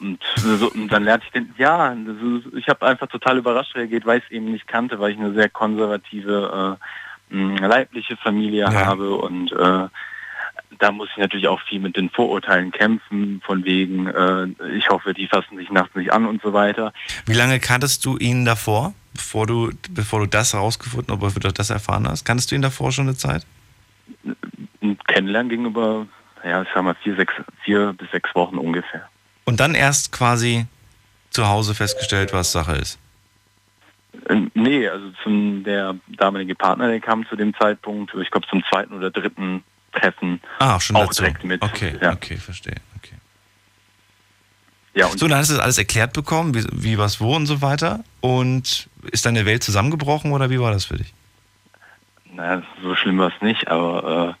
Und, 0.00 0.18
so, 0.36 0.70
und 0.72 0.88
dann 0.88 1.04
lernte 1.04 1.26
ich 1.26 1.32
den, 1.32 1.54
ja, 1.58 1.92
ist- 1.92 2.54
ich 2.56 2.68
habe 2.68 2.86
einfach 2.86 3.06
total 3.06 3.38
überrascht 3.38 3.74
reagiert, 3.76 4.04
weil 4.06 4.18
ich 4.18 4.24
es 4.24 4.30
eben 4.32 4.50
nicht 4.50 4.66
kannte, 4.66 4.98
weil 4.98 5.12
ich 5.12 5.18
eine 5.18 5.32
sehr 5.34 5.48
konservative 5.48 6.78
äh, 7.30 7.66
leibliche 7.66 8.16
Familie 8.16 8.62
Ja. 8.64 8.86
habe 8.86 9.14
und 9.14 9.52
äh, 9.52 9.88
da 10.78 10.90
muss 10.90 11.08
ich 11.12 11.18
natürlich 11.18 11.46
auch 11.48 11.60
viel 11.62 11.78
mit 11.80 11.96
den 11.96 12.10
Vorurteilen 12.10 12.72
kämpfen, 12.72 13.40
von 13.44 13.64
wegen, 13.64 14.06
äh, 14.08 14.46
ich 14.76 14.88
hoffe, 14.88 15.14
die 15.14 15.28
fassen 15.28 15.56
sich 15.56 15.70
nachts 15.70 15.94
nicht 15.94 16.12
an 16.12 16.26
und 16.26 16.42
so 16.42 16.52
weiter. 16.52 16.92
Wie 17.26 17.34
lange 17.34 17.60
kanntest 17.60 18.04
du 18.04 18.16
ihn 18.16 18.44
davor, 18.44 18.94
bevor 19.14 19.46
du, 19.46 19.70
bevor 19.90 20.20
du 20.20 20.26
das 20.26 20.52
herausgefunden, 20.54 21.12
oder 21.12 21.26
bevor 21.26 21.40
du 21.40 21.52
das 21.52 21.70
erfahren 21.70 22.08
hast? 22.08 22.24
Kanntest 22.24 22.50
du 22.50 22.54
ihn 22.54 22.62
davor 22.62 22.92
schon 22.92 23.06
eine 23.08 23.16
Zeit? 23.16 23.44
Kennenlernen 25.06 25.48
gegenüber, 25.50 26.06
ja, 26.44 26.62
ich 26.62 26.68
sag 26.74 26.82
mal 26.82 26.96
vier, 27.02 27.16
sechs, 27.16 27.32
vier 27.64 27.92
bis 27.92 28.10
sechs 28.10 28.34
Wochen 28.34 28.58
ungefähr. 28.58 29.08
Und 29.44 29.60
dann 29.60 29.74
erst 29.74 30.12
quasi 30.12 30.66
zu 31.30 31.48
Hause 31.48 31.74
festgestellt, 31.74 32.32
was 32.32 32.52
Sache 32.52 32.72
ist. 32.76 32.98
Äh, 34.28 34.42
Nee, 34.54 34.88
also 34.88 35.10
zum 35.22 35.64
der 35.64 35.96
damalige 36.08 36.54
Partner, 36.54 36.88
der 36.88 37.00
kam 37.00 37.26
zu 37.28 37.36
dem 37.36 37.54
Zeitpunkt, 37.54 38.12
ich 38.20 38.30
glaube 38.30 38.46
zum 38.48 38.62
zweiten 38.70 38.92
oder 38.94 39.10
dritten 39.10 39.62
Treffen 39.92 40.40
Ah, 40.58 40.78
schon 40.80 40.96
auch 40.96 41.06
dazu. 41.06 41.22
direkt 41.22 41.44
mit. 41.44 41.62
Okay, 41.62 41.96
ja. 42.00 42.12
okay, 42.12 42.36
verstehe. 42.36 42.76
Okay. 42.98 43.14
Ja, 44.94 45.06
und 45.06 45.18
So, 45.18 45.26
dann 45.28 45.38
hast 45.38 45.50
du 45.50 45.54
das 45.54 45.62
alles 45.62 45.78
erklärt 45.78 46.12
bekommen, 46.12 46.54
wie, 46.54 46.64
wie 46.72 46.98
was 46.98 47.20
wo 47.20 47.34
und 47.34 47.46
so 47.46 47.62
weiter. 47.62 48.04
Und 48.20 48.88
ist 49.10 49.26
deine 49.26 49.46
Welt 49.46 49.62
zusammengebrochen 49.62 50.32
oder 50.32 50.50
wie 50.50 50.60
war 50.60 50.70
das 50.72 50.84
für 50.84 50.96
dich? 50.96 51.12
naja, 52.34 52.62
so 52.82 52.94
schlimm 52.94 53.18
war 53.18 53.32
es 53.34 53.42
nicht, 53.42 53.68
aber 53.68 54.36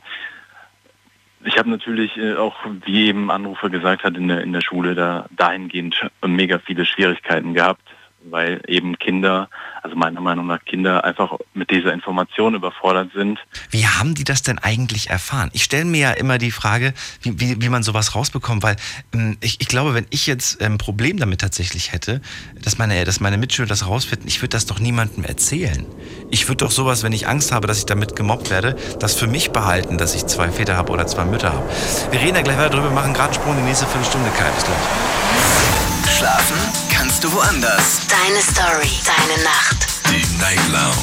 äh, 1.44 1.48
ich 1.48 1.58
habe 1.58 1.70
natürlich 1.70 2.16
äh, 2.16 2.34
auch, 2.34 2.56
wie 2.84 3.08
eben 3.08 3.30
Anrufer 3.30 3.70
gesagt 3.70 4.04
hat, 4.04 4.16
in 4.16 4.28
der, 4.28 4.42
in 4.42 4.52
der 4.52 4.60
Schule 4.60 4.94
da 4.94 5.26
dahingehend 5.30 5.96
mega 6.24 6.58
viele 6.58 6.86
Schwierigkeiten 6.86 7.54
gehabt, 7.54 7.82
weil 8.24 8.60
eben 8.66 8.98
Kinder, 8.98 9.48
also 9.82 9.96
meiner 9.96 10.20
Meinung 10.20 10.46
nach 10.46 10.64
Kinder 10.64 11.04
einfach 11.04 11.38
mit 11.54 11.70
dieser 11.70 11.92
Information 11.92 12.54
überfordert 12.54 13.10
sind. 13.14 13.38
Wie 13.70 13.86
haben 13.86 14.14
die 14.14 14.24
das 14.24 14.42
denn 14.42 14.58
eigentlich 14.58 15.10
erfahren? 15.10 15.50
Ich 15.52 15.64
stelle 15.64 15.84
mir 15.84 16.00
ja 16.00 16.10
immer 16.12 16.38
die 16.38 16.50
Frage, 16.50 16.94
wie, 17.22 17.38
wie, 17.40 17.62
wie 17.62 17.68
man 17.68 17.82
sowas 17.82 18.14
rausbekommt, 18.14 18.62
weil 18.62 18.76
ähm, 19.14 19.36
ich, 19.40 19.60
ich 19.60 19.68
glaube, 19.68 19.94
wenn 19.94 20.06
ich 20.10 20.26
jetzt 20.26 20.62
ein 20.62 20.78
Problem 20.78 21.18
damit 21.18 21.40
tatsächlich 21.40 21.92
hätte, 21.92 22.20
dass 22.62 22.78
meine, 22.78 23.04
dass 23.04 23.20
meine 23.20 23.38
Mitschüler 23.38 23.68
das 23.68 23.86
rausfinden, 23.86 24.28
ich 24.28 24.40
würde 24.40 24.50
das 24.50 24.66
doch 24.66 24.78
niemandem 24.78 25.24
erzählen. 25.24 25.86
Ich 26.30 26.48
würde 26.48 26.64
doch 26.64 26.70
sowas, 26.70 27.02
wenn 27.02 27.12
ich 27.12 27.28
Angst 27.28 27.52
habe, 27.52 27.66
dass 27.66 27.78
ich 27.78 27.86
damit 27.86 28.16
gemobbt 28.16 28.50
werde, 28.50 28.76
das 29.00 29.14
für 29.14 29.26
mich 29.26 29.50
behalten, 29.50 29.98
dass 29.98 30.14
ich 30.14 30.26
zwei 30.26 30.50
Väter 30.50 30.76
habe 30.76 30.92
oder 30.92 31.06
zwei 31.06 31.24
Mütter 31.24 31.52
habe. 31.52 31.68
Wir 32.10 32.20
reden 32.20 32.34
da 32.34 32.42
gleich 32.42 32.58
weiter 32.58 32.70
drüber, 32.70 32.90
machen 32.90 33.12
gerade 33.12 33.30
einen 33.30 33.34
Sprung 33.34 33.52
in 33.54 33.60
die 33.60 33.68
nächste 33.68 33.86
Viertelstunde, 33.86 34.30
Kai. 34.30 34.50
Bis 34.50 34.64
gleich. 34.64 36.18
Schlafen 36.18 36.81
kannst 37.22 37.34
du 37.34 37.38
woanders. 37.38 38.00
Deine 38.08 38.42
Story, 38.42 38.90
deine 39.04 39.42
Nacht. 39.44 39.86
Die 40.08 40.38
Night 40.38 40.58
Lounge. 40.70 40.96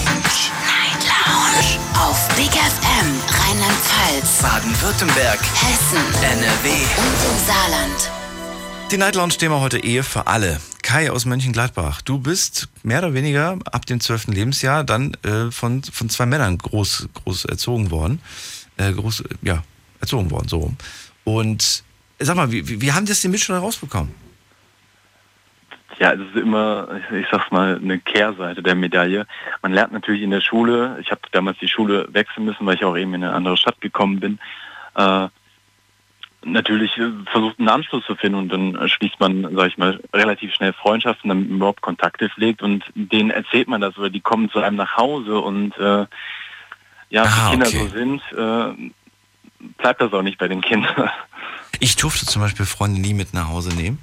Night 0.65 1.05
Lounge. 1.05 1.79
Auf 1.97 2.27
Big 2.35 2.51
FM, 2.51 3.21
Rheinland-Pfalz, 3.29 4.41
Baden-Württemberg, 4.41 5.39
Hessen 5.39 6.03
NRW. 6.21 6.69
und 6.71 7.31
im 7.31 7.45
Saarland. 7.45 8.11
Die 8.91 8.97
Night 8.97 9.15
Lounge 9.15 9.37
Thema 9.37 9.61
heute 9.61 9.79
Ehe 9.79 10.03
für 10.03 10.27
alle. 10.27 10.59
Kai 10.81 11.11
aus 11.11 11.25
Mönchengladbach, 11.25 12.01
du 12.01 12.19
bist 12.19 12.67
mehr 12.83 12.99
oder 12.99 13.13
weniger 13.13 13.57
ab 13.71 13.85
dem 13.85 13.99
12. 14.01 14.27
Lebensjahr 14.27 14.83
dann 14.83 15.13
äh, 15.23 15.51
von, 15.51 15.83
von 15.83 16.09
zwei 16.09 16.25
Männern 16.25 16.57
groß, 16.57 17.07
groß 17.13 17.45
erzogen 17.45 17.91
worden. 17.91 18.21
Äh, 18.77 18.91
groß, 18.91 19.23
ja, 19.41 19.63
erzogen 20.01 20.31
worden, 20.31 20.49
so 20.49 20.57
rum. 20.57 20.77
Und 21.23 21.83
sag 22.19 22.35
mal, 22.35 22.51
wie, 22.51 22.67
wie, 22.67 22.81
wie 22.81 22.91
haben 22.91 23.05
das 23.05 23.21
die 23.21 23.27
Mitschüler 23.27 23.59
rausbekommen? 23.59 24.28
Ja, 25.97 26.13
es 26.13 26.19
ist 26.19 26.35
immer, 26.35 26.87
ich 27.11 27.25
sag's 27.31 27.51
mal, 27.51 27.77
eine 27.81 27.99
Kehrseite 27.99 28.61
der 28.63 28.75
Medaille. 28.75 29.25
Man 29.61 29.73
lernt 29.73 29.91
natürlich 29.91 30.21
in 30.21 30.31
der 30.31 30.41
Schule, 30.41 30.97
ich 31.01 31.11
habe 31.11 31.21
damals 31.31 31.57
die 31.59 31.67
Schule 31.67 32.07
wechseln 32.11 32.45
müssen, 32.45 32.65
weil 32.65 32.75
ich 32.75 32.85
auch 32.85 32.95
eben 32.95 33.13
in 33.13 33.23
eine 33.23 33.33
andere 33.33 33.57
Stadt 33.57 33.81
gekommen 33.81 34.19
bin, 34.19 34.39
äh, 34.95 35.27
natürlich 36.43 36.97
äh, 36.97 37.11
versucht 37.31 37.59
einen 37.59 37.69
Anschluss 37.69 38.05
zu 38.05 38.15
finden 38.15 38.37
und 38.37 38.49
dann 38.49 38.87
schließt 38.87 39.19
man, 39.19 39.43
sage 39.55 39.67
ich 39.67 39.77
mal, 39.77 39.99
relativ 40.13 40.53
schnell 40.53 40.73
Freundschaften, 40.73 41.29
damit 41.29 41.49
man 41.49 41.57
überhaupt 41.57 41.81
Kontakte 41.81 42.29
pflegt 42.29 42.61
und 42.61 42.85
denen 42.95 43.29
erzählt 43.29 43.67
man 43.67 43.81
das 43.81 43.97
oder 43.97 44.09
die 44.09 44.21
kommen 44.21 44.49
zu 44.49 44.59
einem 44.59 44.77
nach 44.77 44.95
Hause 44.95 45.39
und 45.39 45.77
äh, 45.77 46.05
ja, 47.09 47.23
Ah, 47.23 47.49
Kinder 47.49 47.67
okay. 47.67 47.77
so 47.79 47.87
sind, 47.87 48.21
äh, 48.37 48.91
bleibt 49.77 50.01
das 50.01 50.13
auch 50.13 50.21
nicht 50.21 50.37
bei 50.37 50.47
den 50.47 50.61
Kindern. 50.61 51.09
Ich 51.79 51.95
durfte 51.95 52.25
zum 52.25 52.41
Beispiel 52.41 52.65
Freunde 52.65 52.99
nie 52.99 53.13
mit 53.13 53.33
nach 53.33 53.47
Hause 53.47 53.75
nehmen. 53.75 53.99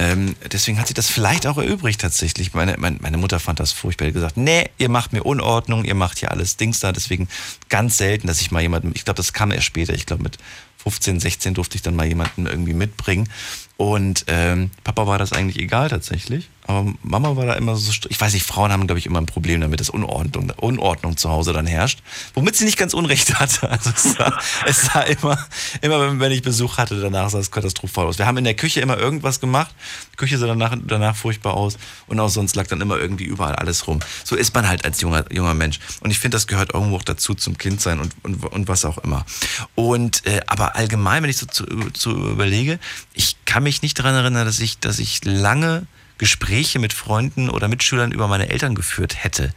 Ähm, 0.00 0.36
deswegen 0.52 0.78
hat 0.78 0.86
sie 0.86 0.94
das 0.94 1.10
vielleicht 1.10 1.46
auch 1.46 1.58
erübrigt 1.58 2.00
tatsächlich. 2.00 2.54
Meine, 2.54 2.76
meine, 2.78 2.98
meine 3.00 3.16
Mutter 3.16 3.40
fand 3.40 3.58
das 3.58 3.72
furchtbar. 3.72 4.04
Die 4.04 4.10
hat 4.10 4.14
gesagt, 4.14 4.36
nee, 4.36 4.70
ihr 4.78 4.88
macht 4.88 5.12
mir 5.12 5.24
Unordnung, 5.24 5.84
ihr 5.84 5.96
macht 5.96 6.18
hier 6.18 6.30
alles 6.30 6.56
Dings 6.56 6.78
da. 6.78 6.92
Deswegen 6.92 7.28
ganz 7.68 7.96
selten, 7.96 8.28
dass 8.28 8.40
ich 8.40 8.52
mal 8.52 8.62
jemanden, 8.62 8.92
ich 8.94 9.04
glaube, 9.04 9.16
das 9.16 9.32
kam 9.32 9.50
erst 9.50 9.66
später. 9.66 9.94
Ich 9.94 10.06
glaube, 10.06 10.22
mit 10.22 10.38
15, 10.84 11.18
16 11.18 11.54
durfte 11.54 11.76
ich 11.76 11.82
dann 11.82 11.96
mal 11.96 12.06
jemanden 12.06 12.46
irgendwie 12.46 12.74
mitbringen. 12.74 13.28
Und 13.80 14.24
ähm, 14.26 14.72
Papa 14.82 15.06
war 15.06 15.18
das 15.18 15.32
eigentlich 15.32 15.58
egal 15.62 15.88
tatsächlich. 15.88 16.50
Aber 16.66 16.92
Mama 17.02 17.34
war 17.36 17.46
da 17.46 17.54
immer 17.54 17.76
so, 17.76 17.90
ich 18.10 18.20
weiß 18.20 18.34
nicht, 18.34 18.44
Frauen 18.44 18.70
haben, 18.72 18.86
glaube 18.86 18.98
ich, 18.98 19.06
immer 19.06 19.20
ein 19.20 19.24
Problem 19.26 19.62
damit, 19.62 19.80
dass 19.80 19.88
Unordnung, 19.88 20.50
Unordnung 20.58 21.16
zu 21.16 21.30
Hause 21.30 21.54
dann 21.54 21.66
herrscht. 21.66 22.00
Womit 22.34 22.56
sie 22.56 22.66
nicht 22.66 22.76
ganz 22.76 22.92
Unrecht 22.92 23.38
hatte. 23.40 23.70
Also 23.70 23.90
es 23.90 24.02
sah, 24.14 24.38
es 24.66 24.82
sah 24.82 25.00
immer, 25.02 25.38
immer 25.80 26.20
wenn- 26.20 26.32
ich 26.32 26.42
Besuch 26.42 26.76
hatte, 26.76 27.00
danach 27.00 27.30
sah 27.30 27.38
es 27.38 27.50
katastrophal 27.50 28.06
aus. 28.06 28.18
Wir 28.18 28.26
haben 28.26 28.36
in 28.36 28.44
der 28.44 28.52
Küche 28.54 28.80
immer 28.80 28.98
irgendwas 28.98 29.40
gemacht. 29.40 29.74
Die 30.12 30.16
Küche 30.16 30.36
sah 30.36 30.46
danach, 30.48 30.76
danach 30.84 31.16
furchtbar 31.16 31.54
aus. 31.54 31.78
Und 32.08 32.18
auch 32.20 32.28
sonst 32.28 32.56
lag 32.56 32.66
dann 32.66 32.80
immer 32.82 32.98
irgendwie 32.98 33.24
überall 33.24 33.54
alles 33.54 33.86
rum. 33.86 34.00
So 34.24 34.36
ist 34.36 34.52
man 34.54 34.68
halt 34.68 34.84
als 34.84 35.00
junger, 35.00 35.24
junger 35.32 35.54
Mensch. 35.54 35.78
Und 36.00 36.10
ich 36.10 36.18
finde, 36.18 36.34
das 36.36 36.48
gehört 36.48 36.74
irgendwo 36.74 36.96
auch 36.96 37.02
dazu 37.02 37.34
zum 37.34 37.56
Kindsein 37.56 38.00
und, 38.00 38.14
und, 38.24 38.44
und 38.44 38.68
was 38.68 38.84
auch 38.84 38.98
immer. 38.98 39.24
Und 39.76 40.26
äh, 40.26 40.40
aber 40.48 40.76
allgemein, 40.76 41.22
wenn 41.22 41.30
ich 41.30 41.38
so 41.38 41.46
zu, 41.46 41.64
zu 41.92 42.10
überlege, 42.10 42.78
ich 43.14 43.36
kann 43.46 43.62
mich 43.68 43.82
nicht 43.82 43.98
daran 43.98 44.14
erinnern, 44.14 44.46
dass 44.46 44.60
ich, 44.60 44.78
dass 44.78 44.98
ich 44.98 45.24
lange 45.24 45.86
Gespräche 46.16 46.78
mit 46.78 46.92
Freunden 46.92 47.50
oder 47.50 47.68
Mitschülern 47.68 48.12
über 48.12 48.26
meine 48.26 48.48
Eltern 48.48 48.74
geführt 48.74 49.22
hätte. 49.22 49.52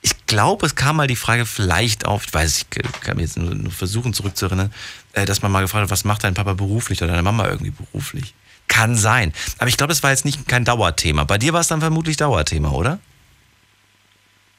Ich 0.00 0.26
glaube, 0.26 0.64
es 0.64 0.76
kam 0.76 0.96
mal 0.96 1.08
die 1.08 1.16
Frage 1.16 1.44
vielleicht 1.44 2.06
auf, 2.06 2.24
ich 2.26 2.32
weiß, 2.32 2.58
ich 2.58 2.70
kann 3.00 3.16
mir 3.16 3.22
jetzt 3.22 3.36
nur, 3.36 3.70
versuchen 3.70 4.14
zurückzuerinnern, 4.14 4.72
äh, 5.12 5.26
dass 5.26 5.42
man 5.42 5.50
mal 5.50 5.60
gefragt 5.60 5.82
hat, 5.82 5.90
was 5.90 6.04
macht 6.04 6.22
dein 6.24 6.34
Papa 6.34 6.54
beruflich 6.54 7.02
oder 7.02 7.10
deine 7.10 7.22
Mama 7.22 7.48
irgendwie 7.48 7.72
beruflich? 7.72 8.32
Kann 8.68 8.94
sein. 8.94 9.32
Aber 9.58 9.68
ich 9.68 9.76
glaube, 9.76 9.92
es 9.92 10.02
war 10.02 10.10
jetzt 10.10 10.24
nicht 10.24 10.46
kein 10.46 10.64
Dauerthema. 10.64 11.24
Bei 11.24 11.36
dir 11.36 11.52
war 11.52 11.60
es 11.60 11.68
dann 11.68 11.80
vermutlich 11.80 12.16
Dauerthema, 12.16 12.70
oder? 12.70 13.00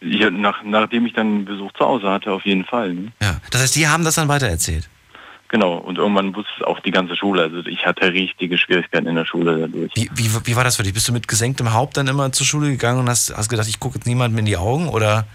Ja, 0.02 0.30
nach, 0.30 0.64
nachdem 0.64 1.06
ich 1.06 1.14
dann 1.14 1.46
Besuch 1.46 1.72
zu 1.74 1.86
Hause 1.86 2.10
hatte, 2.10 2.32
auf 2.32 2.46
jeden 2.46 2.66
Fall. 2.66 2.94
Ne? 2.94 3.12
Ja. 3.22 3.40
Das 3.52 3.62
heißt, 3.62 3.76
die 3.76 3.88
haben 3.88 4.04
das 4.04 4.16
dann 4.16 4.28
weitererzählt. 4.28 4.90
Genau, 5.50 5.78
und 5.78 5.98
irgendwann 5.98 6.36
wusste 6.36 6.52
es 6.60 6.64
auch 6.64 6.80
die 6.80 6.92
ganze 6.92 7.16
Schule. 7.16 7.42
Also 7.42 7.66
ich 7.66 7.86
hatte 7.86 8.14
richtige 8.14 8.58
Schwierigkeiten 8.58 9.08
in 9.08 9.16
der 9.16 9.26
Schule 9.26 9.58
dadurch. 9.58 9.92
Wie, 9.96 10.10
wie, 10.14 10.30
wie 10.46 10.56
war 10.56 10.64
das 10.64 10.76
für 10.76 10.84
dich? 10.84 10.94
Bist 10.94 11.08
du 11.08 11.14
mit 11.14 11.28
gesenktem 11.28 11.74
Haupt 11.74 11.98
dann 11.98 12.08
immer 12.08 12.32
zur 12.32 12.46
Schule 12.46 12.70
gegangen 12.70 13.00
und 13.00 13.10
hast, 13.10 13.36
hast 13.36 13.50
gedacht, 13.50 13.68
ich 13.68 13.80
gucke 13.80 13.96
jetzt 13.96 14.06
niemandem 14.06 14.38
in 14.40 14.46
die 14.46 14.58
Augen 14.58 14.88
oder 14.90 15.26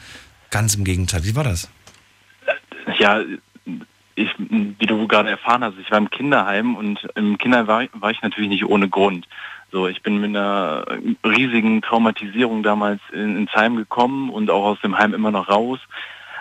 ganz 0.51 0.77
im 0.77 0.85
Gegenteil? 0.85 1.25
Wie 1.25 1.35
war 1.35 1.43
das? 1.43 1.69
Ja, 2.99 3.23
ich, 4.15 4.31
wie 4.39 4.87
du 4.87 5.09
gerade 5.09 5.31
erfahren 5.31 5.65
hast, 5.65 5.79
ich 5.81 5.91
war 5.91 5.99
im 5.99 6.11
Kinderheim 6.11 6.77
und 6.77 7.01
im 7.17 7.37
Kinderheim 7.37 7.67
war, 7.67 7.85
war 7.95 8.11
ich 8.13 8.23
natürlich 8.23 8.51
nicht 8.51 8.65
ohne 8.65 8.89
Grund. 8.89 9.27
So, 9.73 9.89
ich 9.89 10.03
bin 10.03 10.21
mit 10.21 10.31
einer 10.31 10.87
riesigen 11.27 11.83
Traumatisierung 11.83 12.63
damals 12.63 13.01
in, 13.13 13.37
ins 13.37 13.53
Heim 13.53 13.75
gekommen 13.75 14.31
und 14.31 14.49
auch 14.49 14.65
aus 14.65 14.81
dem 14.83 14.97
Heim 14.97 15.13
immer 15.13 15.33
noch 15.33 15.49
raus. 15.49 15.81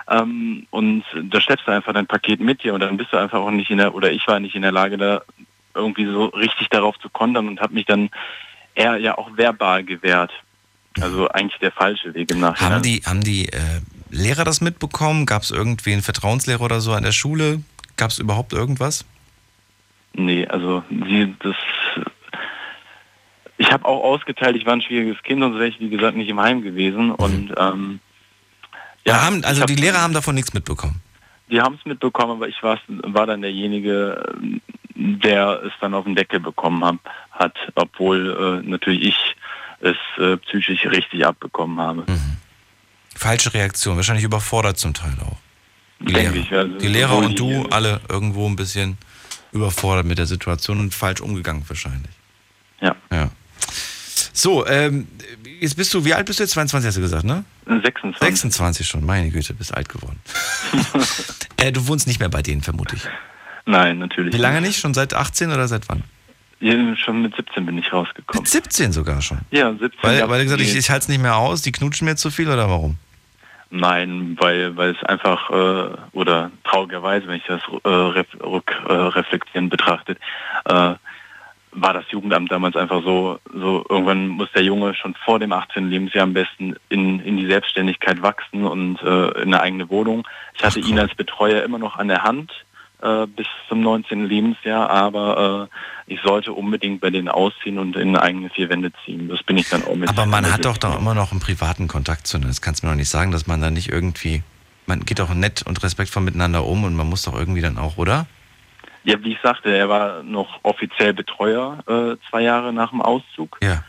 Ähm, 0.10 0.68
und 0.70 1.04
da 1.24 1.39
schleppst 1.39 1.68
du 1.68 1.72
einfach 1.72 1.93
dein 1.93 2.08
Paket 2.08 2.39
mit 2.39 2.64
dir 2.64 2.74
und 2.74 2.82
dann 2.82 2.97
bist 2.97 3.14
du 3.14 3.18
einfach 3.18 3.39
auch 3.39 3.51
nicht 3.51 3.70
in 3.70 3.78
der, 3.78 3.95
oder 3.95 4.12
ich 4.12 4.28
war 4.28 4.39
nicht 4.39 4.56
in 4.56 4.62
der 4.62 4.72
Lage, 4.72 4.97
da 4.97 5.22
irgendwie 5.76 6.06
so 6.06 6.26
richtig 6.26 6.70
darauf 6.70 6.99
zu 6.99 7.10
kontern 7.10 7.47
und 7.47 7.62
habe 7.62 7.74
mich 7.74 7.86
dann 7.86 8.10
eher 8.76 8.97
ja 8.97 9.18
auch 9.18 9.36
verbal 9.36 9.84
gewehrt. 9.84 10.32
Also 11.01 11.28
eigentlich 11.30 11.60
der 11.60 11.72
falsche 11.72 12.14
Weg 12.14 12.32
im 12.32 12.39
Nachhinein. 12.39 12.74
Haben 12.74 12.84
die, 12.84 13.01
haben 13.06 13.24
die 13.24 13.49
äh, 13.49 13.82
Lehrer 14.12 14.43
das 14.43 14.62
mitbekommen? 14.62 15.26
Gab 15.26 15.41
es 15.41 15.49
irgendwie 15.49 15.93
einen 15.93 16.04
Vertrauenslehrer 16.04 16.62
oder 16.62 16.82
so 16.82 16.93
an 16.93 17.04
der 17.04 17.12
Schule? 17.12 17.64
Gab 17.97 18.12
es 18.12 18.20
überhaupt 18.20 18.54
irgendwas? 18.54 19.06
Nee, 20.14 20.45
also 20.45 20.84
sie, 20.89 21.34
das. 21.39 21.56
Ich 23.58 23.72
habe 23.72 23.86
auch 23.86 24.04
ausgeteilt, 24.04 24.56
ich 24.56 24.66
war 24.66 24.74
ein 24.74 24.82
schwieriges 24.82 25.22
Kind 25.24 25.41
und 25.41 25.54
so 25.54 25.60
wäre 25.60 25.70
ich, 25.70 25.80
wie 25.80 25.89
gesagt, 25.89 26.16
nicht 26.16 26.30
im 26.30 26.39
Heim 26.39 26.62
gewesen. 26.62 27.12
Und 27.12 27.54
ähm, 27.58 27.99
ja, 29.06 29.22
haben, 29.22 29.43
also 29.43 29.66
die 29.66 29.76
Lehrer 29.76 30.01
haben 30.01 30.14
davon 30.14 30.36
nichts 30.36 30.54
mitbekommen. 30.54 31.01
Die 31.49 31.62
haben 31.62 31.76
es 31.76 31.86
mitbekommen, 31.86 32.32
aber 32.32 32.47
ich 32.47 32.62
war, 32.64 32.80
war 32.88 33.28
dann 33.28 33.41
derjenige, 33.41 34.24
der 34.95 35.62
es 35.64 35.74
dann 35.82 35.93
auf 35.93 36.06
den 36.06 36.16
Deckel 36.16 36.39
bekommen 36.39 36.84
hab, 36.84 36.97
hat, 37.32 37.56
obwohl 37.76 38.62
äh, 38.64 38.68
natürlich 38.68 39.08
ich 39.08 39.36
es 39.82 39.97
äh, 40.18 40.38
psychisch 40.38 40.86
richtig 40.86 41.26
abbekommen 41.26 41.80
habe. 41.80 42.06
Falsche 43.16 43.54
Reaktion, 43.54 43.97
wahrscheinlich 43.97 44.24
überfordert 44.26 44.78
zum 44.78 44.93
Teil 44.93 45.14
auch. 45.22 45.38
Die 45.99 46.14
Denke 46.14 46.32
Lehrer, 46.32 46.45
ich, 46.45 46.54
also 46.54 46.78
die 46.78 46.88
Lehrer 46.88 47.18
und 47.18 47.39
du 47.39 47.66
alle 47.70 48.01
irgendwo 48.10 48.47
ein 48.47 48.56
bisschen 48.56 48.97
überfordert 49.51 50.06
mit 50.06 50.18
der 50.18 50.26
Situation 50.26 50.80
und 50.80 50.93
falsch 50.93 51.22
umgegangen 51.22 51.64
wahrscheinlich. 51.68 52.12
Ja. 52.82 52.95
Ja. 53.12 53.30
So, 54.34 54.66
ähm, 54.66 55.08
jetzt 55.64 55.76
bist 55.76 55.93
du, 55.93 56.03
wie 56.05 56.14
alt 56.14 56.26
bist 56.26 56.39
du 56.39 56.43
jetzt? 56.43 56.51
22 56.51 56.88
hast 56.88 56.97
du 56.97 57.01
gesagt, 57.01 57.24
ne? 57.24 57.43
26. 57.66 58.20
26 58.20 58.88
schon, 58.88 59.05
meine 59.05 59.30
Güte, 59.30 59.53
bist 59.53 59.74
alt 59.74 59.89
geworden. 59.89 60.20
äh, 61.57 61.72
du 61.72 61.88
wohnst 61.88 62.05
nicht 62.05 62.20
mehr 62.20 62.30
bei 62.30 62.41
denen, 62.41 62.61
vermute 62.61 62.95
ich. 62.97 63.03
Nein, 63.66 63.99
natürlich. 63.99 64.34
Wie 64.34 64.38
lange 64.38 64.61
nicht? 64.61 64.78
Schon 64.78 64.93
seit 64.93 65.14
18 65.14 65.51
oder 65.51 65.68
seit 65.68 65.88
wann? 65.88 66.03
Ja, 66.59 66.74
schon 66.95 67.22
mit 67.22 67.36
17 67.36 67.66
bin 67.66 67.78
ich 67.78 67.91
rausgekommen. 67.91 68.43
Mit 68.43 68.49
17 68.49 68.91
sogar 68.91 69.22
schon. 69.22 69.39
Ja, 69.51 69.72
17. 69.72 69.91
Weil, 70.01 70.30
weil 70.30 70.39
du 70.39 70.43
gesagt 70.45 70.61
ich, 70.61 70.76
ich 70.76 70.89
halte 70.89 71.03
es 71.03 71.09
nicht 71.09 71.22
mehr 71.22 71.38
aus, 71.38 71.61
die 71.61 71.72
knutschen 71.72 72.05
mir 72.05 72.16
zu 72.16 72.30
viel 72.30 72.49
oder 72.49 72.70
warum? 72.70 72.97
Nein, 73.70 74.38
weil, 74.39 74.76
weil 74.78 74.91
es 74.91 75.03
einfach, 75.03 75.49
äh, 75.49 75.95
oder 76.11 76.51
traurigerweise, 76.64 77.28
wenn 77.28 77.38
ich 77.38 77.45
das 77.47 77.61
äh, 77.84 77.89
ref, 77.89 78.28
rück, 78.41 78.72
äh, 78.88 78.93
reflektieren 78.93 79.70
betrachtet, 79.70 80.20
äh, 80.66 80.93
war 81.76 81.93
das 81.93 82.05
Jugendamt 82.09 82.51
damals 82.51 82.76
einfach 82.76 83.03
so, 83.03 83.39
so 83.53 83.86
irgendwann 83.89 84.28
muss 84.28 84.51
der 84.53 84.63
Junge 84.63 84.93
schon 84.93 85.15
vor 85.26 85.39
dem 85.39 85.51
18. 85.51 85.89
Lebensjahr 85.89 86.24
am 86.24 86.34
besten 86.34 86.76
in, 86.89 87.19
in 87.19 87.38
die 87.38 87.47
Selbstständigkeit 87.47 88.21
wachsen 88.21 88.65
und 88.65 89.01
äh, 89.01 89.41
in 89.41 89.53
eine 89.53 89.61
eigene 89.61 89.89
Wohnung. 89.89 90.28
Ich 90.55 90.63
hatte 90.63 90.80
ihn 90.80 90.99
als 90.99 91.13
Betreuer 91.15 91.63
immer 91.63 91.80
noch 91.80 91.97
an 91.97 92.07
der 92.07 92.24
Hand 92.24 92.51
äh, 93.01 93.28
bis 93.28 93.47
zum 93.67 93.82
19. 93.82 94.28
Lebensjahr, 94.28 94.89
aber 94.89 95.69
äh, 96.07 96.13
ich 96.13 96.21
sollte 96.21 96.53
unbedingt 96.53 97.01
bei 97.01 97.09
denen 97.09 97.28
ausziehen 97.28 97.78
und 97.78 97.95
in 97.95 98.15
eigene 98.15 98.49
vier 98.49 98.69
Wände 98.69 98.91
ziehen. 99.05 99.28
Das 99.30 99.43
bin 99.43 99.57
ich 99.57 99.69
dann 99.69 99.84
auch 99.84 99.95
mit. 99.95 100.09
Aber 100.09 100.26
man 100.26 100.51
hat 100.51 100.65
doch 100.65 100.78
doch 100.78 100.97
immer 100.97 101.13
noch 101.13 101.32
einen 101.32 101.39
privaten 101.39 101.88
Kontakt 101.88 102.28
zu. 102.28 102.38
Das 102.39 102.61
kannst 102.61 102.82
du 102.82 102.88
mir 102.88 102.93
doch 102.93 102.97
nicht 102.97 103.09
sagen, 103.09 103.32
dass 103.32 103.47
man 103.47 103.61
da 103.61 103.69
nicht 103.71 103.89
irgendwie. 103.89 104.43
Man 104.86 105.01
geht 105.05 105.19
doch 105.19 105.34
nett 105.34 105.63
und 105.63 105.82
respektvoll 105.82 106.24
miteinander 106.24 106.65
um 106.65 106.84
und 106.84 106.95
man 106.95 107.07
muss 107.07 107.24
doch 107.24 107.36
irgendwie 107.36 107.61
dann 107.61 107.78
auch, 107.78 107.97
oder? 107.97 108.28
Ja, 109.06 109.22
wie 109.24 109.34
ich 109.34 109.39
sagte, 109.43 109.76
er 109.76 109.89
war 109.89 110.24
noch 110.24 110.60
offiziell 110.64 111.14
Betreuer 111.14 111.80
äh, 111.88 112.16
zwei 112.30 112.41
Jahre 112.41 112.72
nach 112.72 112.91
dem 112.91 113.01
Auszug. 113.01 113.58
Ja. 113.62 113.84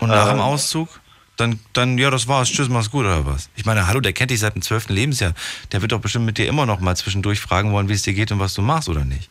Und 0.00 0.08
nach 0.08 0.28
dem 0.28 0.36
Ähm. 0.38 0.42
Auszug? 0.42 0.88
Dann, 1.36 1.58
dann, 1.72 1.98
ja, 1.98 2.10
das 2.10 2.28
war's. 2.28 2.48
Tschüss, 2.50 2.68
mach's 2.68 2.90
gut, 2.92 3.04
oder 3.04 3.26
was? 3.26 3.50
Ich 3.56 3.64
meine, 3.64 3.88
hallo, 3.88 4.00
der 4.00 4.12
kennt 4.12 4.30
dich 4.30 4.38
seit 4.38 4.54
dem 4.54 4.62
12. 4.62 4.88
Lebensjahr. 4.90 5.34
Der 5.72 5.82
wird 5.82 5.90
doch 5.90 6.00
bestimmt 6.00 6.26
mit 6.26 6.38
dir 6.38 6.46
immer 6.46 6.64
noch 6.64 6.78
mal 6.78 6.94
zwischendurch 6.96 7.40
fragen 7.40 7.72
wollen, 7.72 7.88
wie 7.88 7.92
es 7.94 8.02
dir 8.02 8.14
geht 8.14 8.30
und 8.30 8.38
was 8.38 8.54
du 8.54 8.62
machst, 8.62 8.88
oder 8.88 9.04
nicht? 9.04 9.28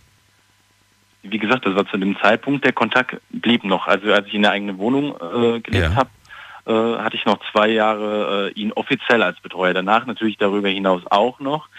Wie 1.21 1.37
gesagt, 1.37 1.65
das 1.65 1.75
war 1.75 1.87
zu 1.87 1.97
dem 1.97 2.17
Zeitpunkt, 2.21 2.65
der 2.65 2.73
Kontakt 2.73 3.15
blieb 3.29 3.63
noch. 3.63 3.87
Also 3.87 4.11
als 4.11 4.27
ich 4.27 4.33
in 4.33 4.45
eine 4.45 4.53
eigene 4.53 4.77
Wohnung 4.77 5.15
äh, 5.15 5.61
gelebt 5.61 5.91
Ja. 5.91 5.95
habe, 5.95 6.09
äh, 6.65 7.01
hatte 7.01 7.15
ich 7.15 7.23
noch 7.25 7.39
zwei 7.53 7.69
Jahre 7.69 8.49
äh, 8.53 8.59
ihn 8.59 8.73
offiziell 8.73 9.23
als 9.23 9.39
Betreuer. 9.39 9.73
Danach 9.73 10.05
natürlich 10.05 10.37
darüber 10.37 10.67
hinaus 10.67 11.03
auch 11.09 11.39
noch. 11.39 11.69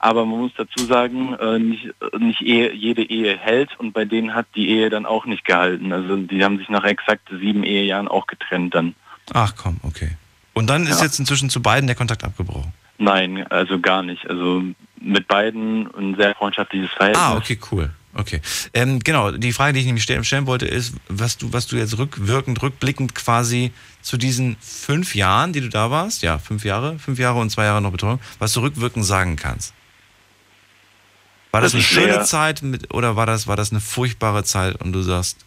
Aber 0.00 0.24
man 0.24 0.38
muss 0.38 0.52
dazu 0.56 0.84
sagen, 0.86 1.34
äh, 1.34 1.58
nicht, 1.58 1.88
nicht 2.18 2.40
Ehe, 2.42 2.72
jede 2.72 3.02
Ehe 3.02 3.36
hält 3.36 3.70
und 3.78 3.92
bei 3.92 4.04
denen 4.04 4.34
hat 4.34 4.46
die 4.54 4.68
Ehe 4.68 4.90
dann 4.90 5.06
auch 5.06 5.26
nicht 5.26 5.44
gehalten. 5.44 5.92
Also 5.92 6.16
die 6.16 6.44
haben 6.44 6.58
sich 6.58 6.68
nach 6.68 6.84
exakt 6.84 7.28
sieben 7.30 7.64
Ehejahren 7.64 8.06
auch 8.08 8.26
getrennt 8.26 8.74
dann. 8.74 8.94
Ach 9.34 9.54
komm, 9.56 9.78
okay. 9.82 10.10
Und 10.54 10.68
dann 10.68 10.84
ist 10.86 11.00
Ja. 11.00 11.06
jetzt 11.06 11.18
inzwischen 11.18 11.50
zu 11.50 11.60
beiden 11.60 11.86
der 11.86 11.96
Kontakt 11.96 12.24
abgebrochen. 12.24 12.72
Nein, 12.98 13.46
also 13.48 13.78
gar 13.78 14.02
nicht. 14.02 14.28
Also 14.28 14.62
mit 15.00 15.28
beiden 15.28 15.88
ein 15.96 16.16
sehr 16.16 16.34
freundschaftliches 16.34 16.90
Verhältnis. 16.90 17.22
Ah, 17.24 17.36
okay, 17.36 17.58
cool. 17.70 17.90
Okay. 18.14 18.40
Ähm, 18.74 18.98
genau, 19.00 19.30
die 19.30 19.52
Frage, 19.52 19.74
die 19.74 19.80
ich 19.80 19.86
nämlich 19.86 20.02
stellen, 20.02 20.46
wollte, 20.46 20.66
ist, 20.66 20.94
was 21.08 21.38
du, 21.38 21.52
was 21.52 21.68
du 21.68 21.76
jetzt 21.76 21.98
rückwirkend, 21.98 22.60
rückblickend 22.62 23.14
quasi 23.14 23.70
zu 24.00 24.16
diesen 24.16 24.56
fünf 24.60 25.14
Jahren, 25.14 25.52
die 25.52 25.60
du 25.60 25.68
da 25.68 25.90
warst, 25.90 26.22
ja, 26.22 26.38
fünf 26.38 26.64
Jahre, 26.64 26.98
fünf 26.98 27.18
Jahre 27.18 27.38
und 27.38 27.50
zwei 27.50 27.64
Jahre 27.64 27.80
noch 27.80 27.92
Betreuung, 27.92 28.18
was 28.40 28.52
du 28.54 28.60
rückwirkend 28.60 29.04
sagen 29.04 29.36
kannst. 29.36 29.74
War 31.58 31.62
das, 31.62 31.72
Das 31.72 31.74
eine 31.74 31.82
schöne 31.82 32.12
sehr- 32.14 32.22
Zeit 32.24 32.62
mit, 32.62 32.94
oder 32.94 33.16
war 33.16 33.26
das, 33.26 33.46
war 33.46 33.56
das 33.56 33.70
eine 33.72 33.80
furchtbare 33.80 34.44
Zeit 34.44 34.80
und 34.80 34.92
du 34.92 35.00
sagst, 35.02 35.44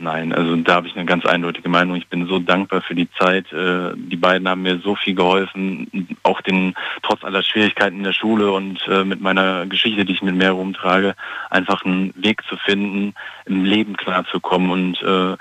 Nein, 0.00 0.32
also 0.32 0.54
da 0.54 0.74
habe 0.74 0.86
ich 0.86 0.94
eine 0.94 1.06
ganz 1.06 1.26
eindeutige 1.26 1.68
Meinung. 1.68 1.96
Ich 1.96 2.06
bin 2.06 2.28
so 2.28 2.38
dankbar 2.38 2.82
für 2.82 2.94
die 2.94 3.10
Zeit. 3.18 3.52
Äh, 3.52 3.94
Die 3.96 4.14
beiden 4.16 4.48
haben 4.48 4.62
mir 4.62 4.78
so 4.78 4.94
viel 4.94 5.16
geholfen, 5.16 5.88
auch 6.22 6.40
den 6.40 6.74
trotz 7.02 7.24
aller 7.24 7.42
Schwierigkeiten 7.42 7.96
in 7.96 8.04
der 8.04 8.12
Schule 8.12 8.52
und 8.52 8.78
äh, 8.86 9.02
mit 9.02 9.20
meiner 9.20 9.66
Geschichte, 9.66 10.04
die 10.04 10.12
ich 10.12 10.22
mit 10.22 10.36
mir 10.36 10.50
rumtrage, 10.50 11.16
einfach 11.50 11.84
einen 11.84 12.12
Weg 12.14 12.42
zu 12.48 12.56
finden, 12.58 13.12
im 13.46 13.64
Leben 13.64 13.96
klarzukommen. 13.96 14.70
Und 14.70 15.02
äh, 15.02 15.36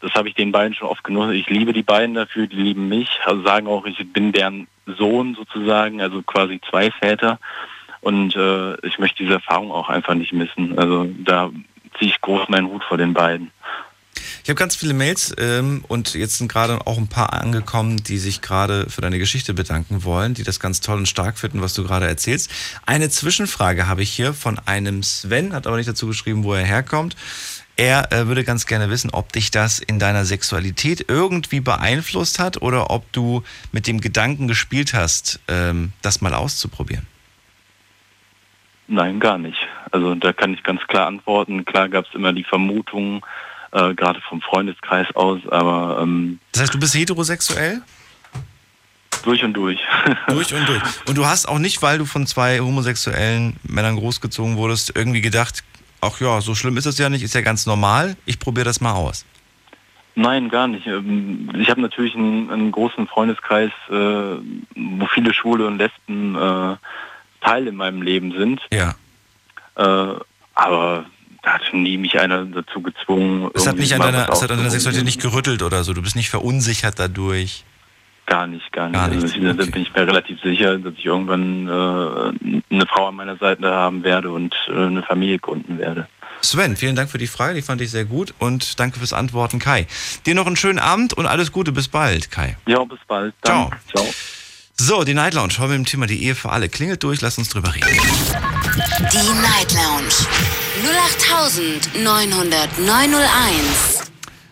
das 0.00 0.12
habe 0.14 0.28
ich 0.28 0.34
den 0.34 0.50
beiden 0.50 0.74
schon 0.74 0.88
oft 0.88 1.04
genossen. 1.04 1.34
Ich 1.34 1.48
liebe 1.48 1.72
die 1.72 1.84
beiden 1.84 2.16
dafür, 2.16 2.48
die 2.48 2.56
lieben 2.56 2.88
mich, 2.88 3.08
also 3.26 3.44
sagen 3.44 3.68
auch, 3.68 3.86
ich 3.86 4.12
bin 4.12 4.32
deren 4.32 4.66
Sohn 4.86 5.36
sozusagen, 5.36 6.00
also 6.00 6.20
quasi 6.22 6.60
zwei 6.68 6.90
Väter. 6.90 7.38
Und 8.00 8.36
äh, 8.36 8.74
ich 8.86 8.98
möchte 8.98 9.22
diese 9.22 9.34
Erfahrung 9.34 9.70
auch 9.70 9.88
einfach 9.88 10.14
nicht 10.14 10.32
missen. 10.32 10.78
Also 10.78 11.08
da 11.24 11.50
ziehe 11.98 12.10
ich 12.10 12.20
groß 12.20 12.48
meinen 12.48 12.68
Hut 12.68 12.84
vor 12.84 12.96
den 12.96 13.14
beiden. 13.14 13.50
Ich 14.42 14.50
habe 14.50 14.58
ganz 14.58 14.76
viele 14.76 14.94
Mails 14.94 15.34
ähm, 15.38 15.84
und 15.88 16.14
jetzt 16.14 16.38
sind 16.38 16.50
gerade 16.50 16.86
auch 16.86 16.96
ein 16.96 17.08
paar 17.08 17.34
angekommen, 17.34 18.02
die 18.02 18.18
sich 18.18 18.40
gerade 18.40 18.88
für 18.88 19.00
deine 19.00 19.18
Geschichte 19.18 19.52
bedanken 19.52 20.04
wollen, 20.04 20.34
die 20.34 20.42
das 20.42 20.58
ganz 20.58 20.80
toll 20.80 20.96
und 20.96 21.06
stark 21.06 21.38
finden, 21.38 21.60
was 21.60 21.74
du 21.74 21.84
gerade 21.84 22.06
erzählst. 22.06 22.50
Eine 22.86 23.10
Zwischenfrage 23.10 23.88
habe 23.88 24.02
ich 24.02 24.10
hier 24.10 24.32
von 24.32 24.58
einem 24.60 25.02
Sven, 25.02 25.52
hat 25.52 25.66
aber 25.66 25.76
nicht 25.76 25.88
dazu 25.88 26.06
geschrieben, 26.06 26.44
wo 26.44 26.54
er 26.54 26.64
herkommt. 26.64 27.14
Er 27.76 28.10
äh, 28.10 28.26
würde 28.26 28.42
ganz 28.42 28.66
gerne 28.66 28.90
wissen, 28.90 29.10
ob 29.12 29.32
dich 29.32 29.50
das 29.50 29.78
in 29.78 29.98
deiner 29.98 30.24
Sexualität 30.24 31.04
irgendwie 31.06 31.60
beeinflusst 31.60 32.38
hat 32.38 32.60
oder 32.60 32.90
ob 32.90 33.12
du 33.12 33.44
mit 33.70 33.86
dem 33.86 34.00
Gedanken 34.00 34.48
gespielt 34.48 34.94
hast, 34.94 35.40
ähm, 35.46 35.92
das 36.02 36.20
mal 36.20 36.34
auszuprobieren. 36.34 37.06
Nein, 38.88 39.20
gar 39.20 39.38
nicht. 39.38 39.58
Also 39.92 40.14
da 40.14 40.32
kann 40.32 40.54
ich 40.54 40.62
ganz 40.62 40.80
klar 40.88 41.06
antworten. 41.06 41.64
Klar 41.64 41.88
gab 41.88 42.06
es 42.06 42.14
immer 42.14 42.32
die 42.32 42.44
Vermutung, 42.44 43.24
äh, 43.72 43.94
gerade 43.94 44.20
vom 44.22 44.40
Freundeskreis 44.40 45.06
aus, 45.14 45.40
aber 45.50 46.00
ähm, 46.02 46.40
Das 46.52 46.62
heißt, 46.62 46.74
du 46.74 46.80
bist 46.80 46.94
heterosexuell? 46.94 47.82
durch 49.24 49.44
und 49.44 49.52
durch. 49.54 49.78
Durch 50.28 50.54
und 50.54 50.66
durch. 50.68 50.82
Und 51.06 51.18
du 51.18 51.26
hast 51.26 51.48
auch 51.48 51.58
nicht, 51.58 51.82
weil 51.82 51.98
du 51.98 52.06
von 52.06 52.26
zwei 52.26 52.60
homosexuellen 52.60 53.56
Männern 53.64 53.96
großgezogen 53.96 54.56
wurdest, 54.56 54.92
irgendwie 54.96 55.20
gedacht, 55.20 55.64
ach 56.00 56.20
ja, 56.20 56.40
so 56.40 56.54
schlimm 56.54 56.76
ist 56.76 56.86
es 56.86 56.98
ja 56.98 57.10
nicht, 57.10 57.22
ist 57.22 57.34
ja 57.34 57.40
ganz 57.40 57.66
normal, 57.66 58.16
ich 58.24 58.38
probiere 58.38 58.64
das 58.64 58.80
mal 58.80 58.92
aus. 58.92 59.26
Nein, 60.14 60.48
gar 60.48 60.66
nicht. 60.68 60.86
Ähm, 60.86 61.50
Ich 61.58 61.68
habe 61.68 61.80
natürlich 61.80 62.14
einen, 62.14 62.50
einen 62.50 62.72
großen 62.72 63.06
Freundeskreis, 63.06 63.70
äh, 63.90 63.92
wo 63.94 65.06
viele 65.12 65.34
Schwule 65.34 65.66
und 65.66 65.78
Lesben 65.78 66.34
äh, 66.34 66.76
Teil 67.40 67.66
in 67.66 67.76
meinem 67.76 68.02
Leben 68.02 68.32
sind. 68.32 68.60
Ja. 68.72 68.94
Äh, 69.76 70.18
aber 70.54 71.06
da 71.42 71.52
hat 71.54 71.72
nie 71.72 71.96
mich 71.96 72.18
einer 72.18 72.44
dazu 72.44 72.82
gezwungen. 72.82 73.50
Es 73.54 73.66
hat 73.66 73.76
nicht 73.76 73.94
an 73.94 74.00
deiner, 74.00 74.28
es 74.30 74.42
hat 74.42 74.50
an 74.50 74.58
deiner. 74.58 74.70
Sexualität 74.70 75.04
nicht 75.04 75.20
gerüttelt 75.20 75.62
oder 75.62 75.84
so, 75.84 75.92
du 75.92 76.02
bist 76.02 76.16
nicht 76.16 76.30
verunsichert 76.30 76.98
dadurch. 76.98 77.64
Gar 78.26 78.46
nicht, 78.46 78.70
gar 78.72 78.88
nicht. 78.88 78.94
Gar 78.94 79.04
also 79.04 79.26
nicht, 79.26 79.36
ich, 79.36 79.56
Da 79.56 79.64
bin 79.64 79.82
ich 79.82 79.94
mir 79.94 80.06
relativ 80.06 80.40
sicher, 80.42 80.76
dass 80.78 80.92
ich 80.98 81.06
irgendwann 81.06 81.66
äh, 81.66 82.54
eine 82.74 82.86
Frau 82.86 83.08
an 83.08 83.14
meiner 83.14 83.36
Seite 83.36 83.70
haben 83.70 84.04
werde 84.04 84.30
und 84.30 84.54
äh, 84.68 84.72
eine 84.72 85.02
Familie 85.02 85.38
gründen 85.38 85.78
werde. 85.78 86.06
Sven, 86.42 86.76
vielen 86.76 86.94
Dank 86.94 87.10
für 87.10 87.18
die 87.18 87.26
Frage, 87.26 87.54
die 87.54 87.62
fand 87.62 87.80
ich 87.80 87.90
sehr 87.90 88.04
gut 88.04 88.34
und 88.38 88.78
danke 88.78 88.98
fürs 88.98 89.12
Antworten, 89.12 89.58
Kai. 89.58 89.86
Dir 90.26 90.34
noch 90.34 90.46
einen 90.46 90.56
schönen 90.56 90.78
Abend 90.78 91.14
und 91.14 91.26
alles 91.26 91.52
Gute, 91.52 91.72
bis 91.72 91.88
bald, 91.88 92.30
Kai. 92.30 92.56
Ja, 92.66 92.84
bis 92.84 93.00
bald. 93.08 93.34
Ciao. 93.42 93.70
Ciao. 93.92 94.06
So, 94.80 95.02
die 95.02 95.12
Night 95.12 95.34
Lounge, 95.34 95.54
heute 95.58 95.70
mit 95.70 95.78
dem 95.78 95.86
Thema 95.86 96.06
die 96.06 96.22
Ehe 96.22 96.36
für 96.36 96.50
alle. 96.50 96.68
Klingelt 96.68 97.02
durch, 97.02 97.20
lasst 97.20 97.36
uns 97.36 97.48
drüber 97.48 97.74
reden. 97.74 97.88
Die 97.88 99.32
Night 99.42 99.74
Lounge 99.74 100.14
0890901. 101.96 104.08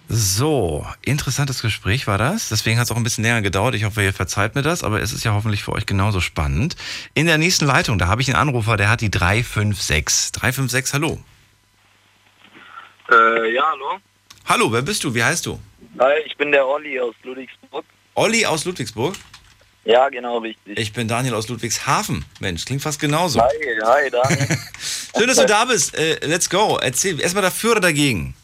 So, 0.08 0.84
interessantes 1.02 1.62
Gespräch 1.62 2.08
war 2.08 2.18
das. 2.18 2.48
Deswegen 2.48 2.76
hat 2.76 2.86
es 2.86 2.90
auch 2.90 2.96
ein 2.96 3.04
bisschen 3.04 3.22
länger 3.22 3.40
gedauert. 3.40 3.76
Ich 3.76 3.84
hoffe, 3.84 4.02
ihr 4.02 4.12
verzeiht 4.12 4.56
mir 4.56 4.62
das, 4.62 4.82
aber 4.82 5.00
es 5.00 5.12
ist 5.12 5.22
ja 5.24 5.32
hoffentlich 5.32 5.62
für 5.62 5.70
euch 5.70 5.86
genauso 5.86 6.20
spannend. 6.20 6.74
In 7.14 7.26
der 7.26 7.38
nächsten 7.38 7.64
Leitung, 7.64 7.96
da 7.96 8.08
habe 8.08 8.20
ich 8.20 8.28
einen 8.28 8.36
Anrufer, 8.36 8.76
der 8.76 8.90
hat 8.90 9.02
die 9.02 9.12
356. 9.12 10.32
356, 10.32 10.92
hallo. 10.94 11.20
Äh, 13.12 13.54
ja, 13.54 13.62
hallo. 13.70 14.00
Hallo, 14.46 14.72
wer 14.72 14.82
bist 14.82 15.04
du? 15.04 15.14
Wie 15.14 15.22
heißt 15.22 15.46
du? 15.46 15.60
Hi, 16.00 16.14
ich 16.26 16.36
bin 16.36 16.50
der 16.50 16.66
Olli 16.66 16.98
aus 16.98 17.14
Ludwigsburg. 17.22 17.84
Olli 18.14 18.44
aus 18.44 18.64
Ludwigsburg. 18.64 19.14
Ja, 19.86 20.08
genau, 20.08 20.38
richtig. 20.38 20.78
Ich 20.80 20.92
bin 20.92 21.06
Daniel 21.06 21.34
aus 21.34 21.46
Ludwigshafen. 21.48 22.24
Mensch, 22.40 22.64
klingt 22.64 22.82
fast 22.82 22.98
genauso. 23.00 23.40
Hi, 23.40 23.48
hi, 23.84 24.10
Daniel. 24.10 24.48
Schön, 25.16 25.28
dass 25.28 25.36
du 25.36 25.46
da 25.46 25.64
bist. 25.64 25.96
Äh, 25.96 26.18
let's 26.26 26.50
go. 26.50 26.76
Erzähl 26.82 27.20
erstmal 27.20 27.42
dafür 27.42 27.70
oder 27.72 27.80
dagegen. 27.80 28.34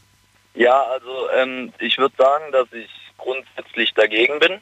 ja, 0.55 0.81
also 0.85 1.29
ähm, 1.37 1.73
ich 1.81 1.99
würde 1.99 2.15
sagen, 2.17 2.45
dass 2.53 2.69
ich 2.73 2.89
grundsätzlich 3.19 3.93
dagegen 3.95 4.39
bin. 4.39 4.59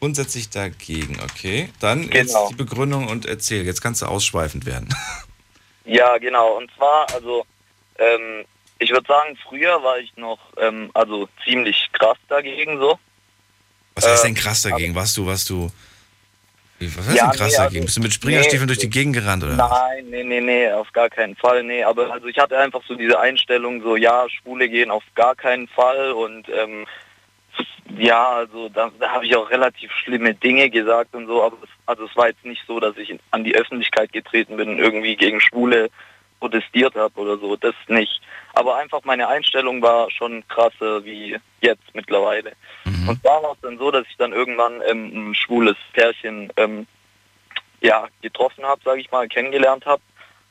Grundsätzlich 0.00 0.48
dagegen, 0.48 1.20
okay. 1.22 1.70
Dann 1.80 2.08
Genau. 2.08 2.14
jetzt 2.14 2.50
die 2.50 2.54
Begründung 2.54 3.08
und 3.08 3.26
erzähl. 3.26 3.66
Jetzt 3.66 3.82
kannst 3.82 4.00
du 4.02 4.06
ausschweifend 4.06 4.66
werden. 4.66 4.88
Ja, 5.88 6.18
genau. 6.18 6.56
Und 6.56 6.68
zwar, 6.76 7.06
also 7.14 7.46
ähm, 8.00 8.44
ich 8.80 8.90
würde 8.90 9.06
sagen, 9.06 9.38
früher 9.48 9.80
war 9.84 10.00
ich 10.00 10.12
noch 10.16 10.40
ähm, 10.58 10.90
also 10.94 11.28
ziemlich 11.44 11.88
krass 11.92 12.18
dagegen 12.28 12.80
so. 12.80 12.98
Was 13.94 14.04
heißt 14.04 14.24
denn 14.24 14.34
krass 14.34 14.62
dagegen? 14.62 14.96
Warst 14.96 15.16
du, 15.16 15.26
warst 15.26 15.48
du. 15.48 15.70
Was 16.78 17.08
heißt 17.08 17.16
Ja, 17.16 17.30
denn 17.30 17.38
krass 17.38 17.52
nee, 17.52 17.64
also-? 17.64 17.80
Bist 17.80 17.96
du 17.96 18.02
mit 18.02 18.12
Springerstiefeln 18.12 18.62
nee, 18.62 18.66
durch 18.66 18.78
die 18.78 18.90
Gegend 18.90 19.14
gerannt, 19.14 19.44
oder? 19.44 19.56
Nein, 19.56 20.06
nee, 20.10 20.24
nee, 20.24 20.40
nee, 20.40 20.70
auf 20.70 20.92
gar 20.92 21.08
keinen 21.08 21.34
Fall, 21.36 21.62
nee. 21.62 21.82
Aber 21.82 22.12
also 22.12 22.26
ich 22.26 22.38
hatte 22.38 22.58
einfach 22.58 22.82
so 22.86 22.94
diese 22.94 23.18
Einstellung, 23.18 23.82
so 23.82 23.96
ja, 23.96 24.26
Schwule 24.28 24.68
gehen 24.68 24.90
auf 24.90 25.04
gar 25.14 25.34
keinen 25.34 25.68
Fall 25.68 26.12
und 26.12 26.48
ähm, 26.48 26.86
ja, 27.98 28.28
also 28.30 28.68
da, 28.68 28.90
da 28.98 29.10
habe 29.10 29.24
ich 29.24 29.34
auch 29.36 29.50
relativ 29.50 29.90
schlimme 29.92 30.34
Dinge 30.34 30.68
gesagt 30.68 31.14
und 31.14 31.26
so, 31.26 31.42
aber 31.42 31.56
es, 31.62 31.70
also 31.86 32.04
es 32.04 32.16
war 32.16 32.28
jetzt 32.28 32.44
nicht 32.44 32.62
so, 32.66 32.78
dass 32.80 32.96
ich 32.96 33.18
an 33.30 33.44
die 33.44 33.54
Öffentlichkeit 33.54 34.12
getreten 34.12 34.56
bin 34.56 34.68
und 34.68 34.78
irgendwie 34.78 35.16
gegen 35.16 35.40
Schwule 35.40 35.88
protestiert 36.40 36.94
habe 36.94 37.18
oder 37.18 37.38
so, 37.38 37.56
das 37.56 37.74
nicht. 37.88 38.20
Aber 38.56 38.76
einfach 38.76 39.04
meine 39.04 39.28
Einstellung 39.28 39.82
war 39.82 40.10
schon 40.10 40.42
krasser 40.48 41.04
wie 41.04 41.36
jetzt 41.60 41.94
mittlerweile. 41.94 42.52
Und 43.06 43.22
da 43.22 43.42
war 43.42 43.52
es 43.52 43.60
dann 43.60 43.76
so, 43.76 43.90
dass 43.90 44.06
ich 44.08 44.16
dann 44.16 44.32
irgendwann 44.32 44.80
ähm, 44.88 45.30
ein 45.30 45.34
schwules 45.34 45.76
Pärchen 45.92 46.50
ähm, 46.56 46.86
ja, 47.82 48.08
getroffen 48.22 48.64
habe, 48.64 48.80
sage 48.82 49.02
ich 49.02 49.10
mal, 49.10 49.28
kennengelernt 49.28 49.84
habe. 49.84 50.00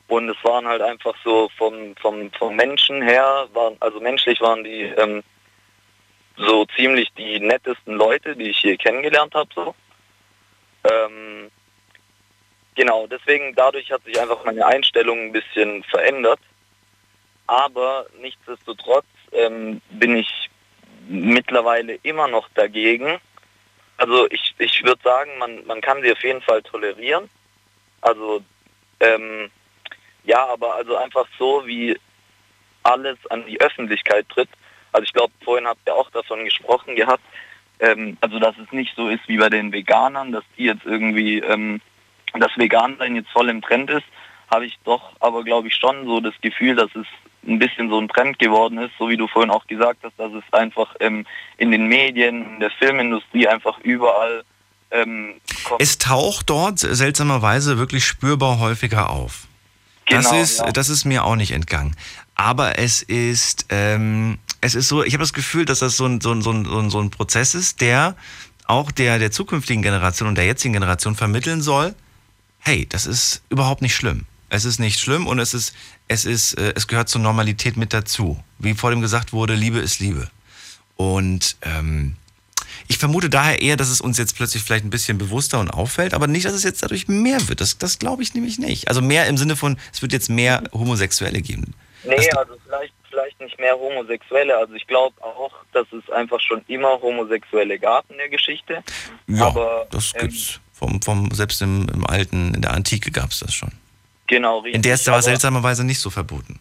Und 0.08 0.30
es 0.30 0.38
waren 0.44 0.68
halt 0.68 0.84
einfach 0.84 1.16
so 1.24 1.50
vom, 1.58 1.96
vom, 1.96 2.32
vom 2.34 2.56
Menschen 2.56 3.02
her, 3.02 3.48
waren, 3.54 3.76
also 3.80 4.00
menschlich 4.00 4.40
waren 4.40 4.64
die 4.64 4.84
ähm, 4.84 5.24
so 6.38 6.64
ziemlich 6.76 7.12
die 7.18 7.40
nettesten 7.40 7.96
Leute, 7.96 8.36
die 8.36 8.52
ich 8.52 8.60
hier 8.60 8.78
kennengelernt 8.78 9.34
habe. 9.34 9.50
So. 9.56 9.74
Ähm, 10.84 11.50
genau, 12.76 13.08
deswegen 13.08 13.56
dadurch 13.56 13.92
hat 13.92 14.04
sich 14.04 14.22
einfach 14.22 14.46
meine 14.46 14.64
Einstellung 14.64 15.18
ein 15.22 15.32
bisschen 15.32 15.84
verändert. 15.86 16.40
Aber 17.48 18.08
nichtsdestotrotz 18.22 19.06
ähm, 19.32 19.82
bin 19.92 20.18
ich 20.18 20.50
mittlerweile 21.08 21.96
immer 22.04 22.28
noch 22.28 22.50
dagegen. 22.56 23.20
Also 23.98 24.28
ich, 24.32 24.56
ich 24.58 24.84
würde 24.84 25.02
sagen, 25.04 25.38
man, 25.38 25.66
man 25.66 25.82
kann 25.82 26.02
sie 26.02 26.12
auf 26.12 26.24
jeden 26.24 26.42
Fall 26.42 26.62
tolerieren. 26.64 27.30
Also 28.02 28.42
ähm, 29.00 29.50
ja, 30.24 30.46
aber 30.48 30.76
also 30.76 30.96
einfach 30.96 31.28
so, 31.38 31.66
wie 31.66 31.98
alles 32.84 33.18
an 33.30 33.46
die 33.46 33.60
Öffentlichkeit 33.62 34.28
tritt. 34.30 34.50
Also 34.92 35.04
ich 35.04 35.14
glaube, 35.14 35.34
vorhin 35.44 35.68
habt 35.68 35.88
ihr 35.88 35.96
auch 35.96 36.10
davon 36.12 36.46
gesprochen 36.46 36.96
gehabt, 36.96 37.24
ähm, 37.80 38.18
also 38.22 38.40
dass 38.40 38.58
es 38.58 38.72
nicht 38.72 38.96
so 38.96 39.10
ist 39.10 39.28
wie 39.28 39.38
bei 39.38 39.50
den 39.50 39.72
Veganern, 39.72 40.32
dass 40.32 40.44
die 40.58 40.66
jetzt 40.66 40.86
irgendwie, 40.86 41.40
ähm, 41.40 41.82
das 42.34 42.56
Vegansein 42.58 43.16
jetzt 43.16 43.30
voll 43.32 43.50
im 43.50 43.62
Trend 43.62 43.90
ist, 43.90 44.06
habe 44.50 44.66
ich 44.66 44.78
doch 44.84 45.14
aber 45.20 45.44
glaube 45.44 45.68
ich 45.68 45.76
schon 45.76 46.06
so 46.06 46.20
das 46.22 46.34
Gefühl, 46.42 46.76
dass 46.76 46.94
es 46.96 47.08
ein 47.48 47.60
bisschen 47.60 47.90
so 47.90 48.00
ein 48.00 48.08
Trend 48.08 48.40
geworden 48.40 48.78
ist, 48.80 48.92
so 48.98 49.10
wie 49.10 49.18
du 49.18 49.28
vorhin 49.28 49.52
auch 49.52 49.66
gesagt 49.68 50.00
hast, 50.04 50.14
dass 50.18 50.32
es 50.34 50.44
einfach 50.54 50.96
ähm, 51.00 51.26
in 51.58 51.72
den 51.72 51.88
Medien, 51.88 52.56
in 52.56 52.60
der 52.60 52.72
Filmindustrie 52.72 53.48
einfach 53.48 53.80
überall 53.80 54.44
ähm, 54.92 55.36
kommt. 55.64 55.82
Es 55.82 55.98
taucht 55.98 56.50
dort 56.50 56.80
seltsamerweise 56.80 57.78
wirklich 57.78 58.06
spürbar 58.06 58.60
häufiger 58.60 59.10
auf. 59.10 59.48
das, 60.08 60.26
Genau, 60.26 60.42
ist, 60.42 60.60
ja. 60.60 60.72
das 60.72 60.90
ist 60.90 61.06
mir 61.06 61.24
auch 61.24 61.36
nicht 61.36 61.52
entgangen. 61.52 61.96
Aber 62.36 62.78
es 62.80 63.02
ist, 63.02 63.68
ähm, 63.70 64.40
es 64.62 64.76
ist 64.76 64.88
so, 64.88 65.04
ich 65.04 65.14
habe 65.14 65.24
das 65.24 65.34
Gefühl, 65.34 65.66
dass 65.66 65.80
das 65.80 65.98
so 65.98 66.06
ein, 66.06 66.22
so, 66.22 66.32
ein, 66.32 66.42
so, 66.42 66.52
ein, 66.52 66.90
so 66.90 67.00
ein 67.00 67.10
Prozess 67.10 67.56
ist, 67.56 67.82
der 67.82 68.16
auch 68.68 68.92
der, 68.92 69.20
der 69.20 69.32
zukünftigen 69.32 69.84
Generation 69.84 70.28
und 70.28 70.38
der 70.38 70.46
jetzigen 70.46 70.74
Generation 70.74 71.16
vermitteln 71.16 71.62
soll, 71.62 71.96
hey, 72.60 72.86
das 72.90 73.06
ist 73.06 73.44
überhaupt 73.50 73.82
nicht 73.82 73.96
schlimm. 73.96 74.26
Es 74.56 74.64
ist 74.64 74.80
nicht 74.80 75.00
schlimm 75.00 75.28
und 75.28 75.40
es 75.40 75.54
ist, 75.54 75.76
es 76.08 76.26
ist, 76.26 76.54
äh, 76.54 76.74
es 76.76 76.88
gehört 76.88 77.10
zur 77.10 77.20
Normalität 77.20 77.76
mit 77.76 77.94
dazu. 77.94 78.42
Wie 78.58 78.74
vor 78.74 78.90
dem 78.90 79.02
gesagt 79.02 79.34
wurde, 79.34 79.54
Liebe 79.54 79.80
ist 79.80 80.00
Liebe. 80.00 80.30
Und 80.96 81.58
ähm, 81.62 82.16
ich 82.88 82.98
vermute 82.98 83.30
daher 83.30 83.62
eher, 83.62 83.76
dass 83.76 83.90
es 83.90 84.00
uns 84.00 84.18
jetzt 84.18 84.38
plötzlich 84.38 84.64
vielleicht 84.64 84.86
ein 84.86 84.90
bisschen 84.90 85.18
bewusster 85.18 85.60
und 85.60 85.70
auffällt, 85.70 86.14
aber 86.14 86.28
nicht, 86.28 86.46
dass 86.46 86.54
es 86.54 86.64
jetzt 86.64 86.84
dadurch 86.84 87.10
mehr 87.10 87.50
wird. 87.50 87.60
Das, 87.60 87.78
das 87.78 88.00
glaube 88.00 88.24
ich 88.24 88.34
nämlich 88.34 88.58
nicht. 88.58 88.88
Also 88.88 89.02
mehr 89.02 89.28
im 89.28 89.38
Sinne 89.38 89.58
von, 89.58 89.78
es 89.92 90.02
wird 90.02 90.14
jetzt 90.14 90.30
mehr 90.30 90.64
Homosexuelle 90.72 91.42
geben. 91.42 91.74
Nee, 92.06 92.16
also 92.32 92.54
vielleicht, 92.66 92.94
vielleicht 93.10 93.40
nicht 93.42 93.60
mehr 93.60 93.74
Homosexuelle. 93.74 94.58
Also 94.58 94.74
ich 94.76 94.88
glaube 94.88 95.22
auch, 95.22 95.52
dass 95.74 95.88
es 95.92 96.10
einfach 96.12 96.40
schon 96.40 96.62
immer 96.68 97.02
Homosexuelle 97.02 97.78
gab 97.78 98.10
in 98.10 98.18
der 98.18 98.30
Geschichte. 98.30 98.84
Ja, 99.28 99.48
aber, 99.48 99.88
das 99.92 100.14
ähm, 100.16 100.30
gibt's. 100.30 100.62
Vom, 100.72 101.02
vom, 101.02 101.32
selbst 101.32 101.62
im, 101.62 101.88
im 101.94 102.06
alten, 102.06 102.54
in 102.54 102.62
der 102.62 102.74
Antike 102.74 103.10
gab 103.12 103.32
es 103.32 103.40
das 103.40 103.54
schon. 103.54 103.72
Genau, 104.28 104.60
richtig. 104.60 104.76
In 104.76 104.82
der 104.82 104.96
ist 104.96 105.08
aber 105.08 105.18
aber, 105.18 105.24
seltsamerweise 105.24 105.84
nicht 105.84 106.00
so 106.00 106.10
verboten. 106.10 106.60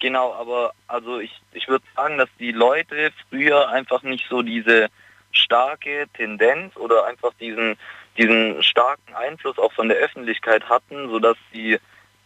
Genau, 0.00 0.32
aber 0.34 0.72
also 0.86 1.18
ich, 1.18 1.32
ich 1.52 1.68
würde 1.68 1.84
sagen, 1.96 2.18
dass 2.18 2.28
die 2.38 2.52
Leute 2.52 3.12
früher 3.28 3.68
einfach 3.68 4.02
nicht 4.02 4.24
so 4.28 4.42
diese 4.42 4.88
starke 5.32 6.06
Tendenz 6.14 6.76
oder 6.76 7.06
einfach 7.06 7.32
diesen, 7.40 7.76
diesen 8.16 8.62
starken 8.62 9.14
Einfluss 9.14 9.58
auch 9.58 9.72
von 9.72 9.88
der 9.88 9.98
Öffentlichkeit 9.98 10.68
hatten, 10.68 11.10
sodass 11.10 11.36
sie 11.52 11.78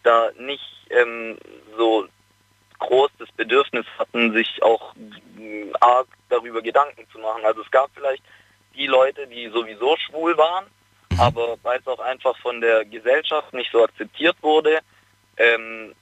da 0.02 0.30
nicht 0.38 0.64
ähm, 0.90 1.38
so 1.76 2.06
groß 2.78 3.10
das 3.18 3.30
Bedürfnis 3.32 3.86
hatten, 3.98 4.32
sich 4.32 4.62
auch 4.62 4.94
mh, 4.94 5.76
arg 5.80 6.08
darüber 6.28 6.62
Gedanken 6.62 7.06
zu 7.12 7.18
machen. 7.18 7.44
Also 7.44 7.62
es 7.62 7.70
gab 7.70 7.90
vielleicht 7.94 8.22
die 8.74 8.86
Leute, 8.86 9.26
die 9.26 9.48
sowieso 9.48 9.96
schwul 9.96 10.36
waren, 10.36 10.66
aber 11.18 11.56
weil 11.62 11.78
es 11.80 11.86
auch 11.86 12.00
einfach 12.00 12.36
von 12.38 12.60
der 12.60 12.84
Gesellschaft 12.84 13.52
nicht 13.54 13.70
so 13.72 13.84
akzeptiert 13.84 14.36
wurde, 14.42 14.78
ähm, 15.36 15.92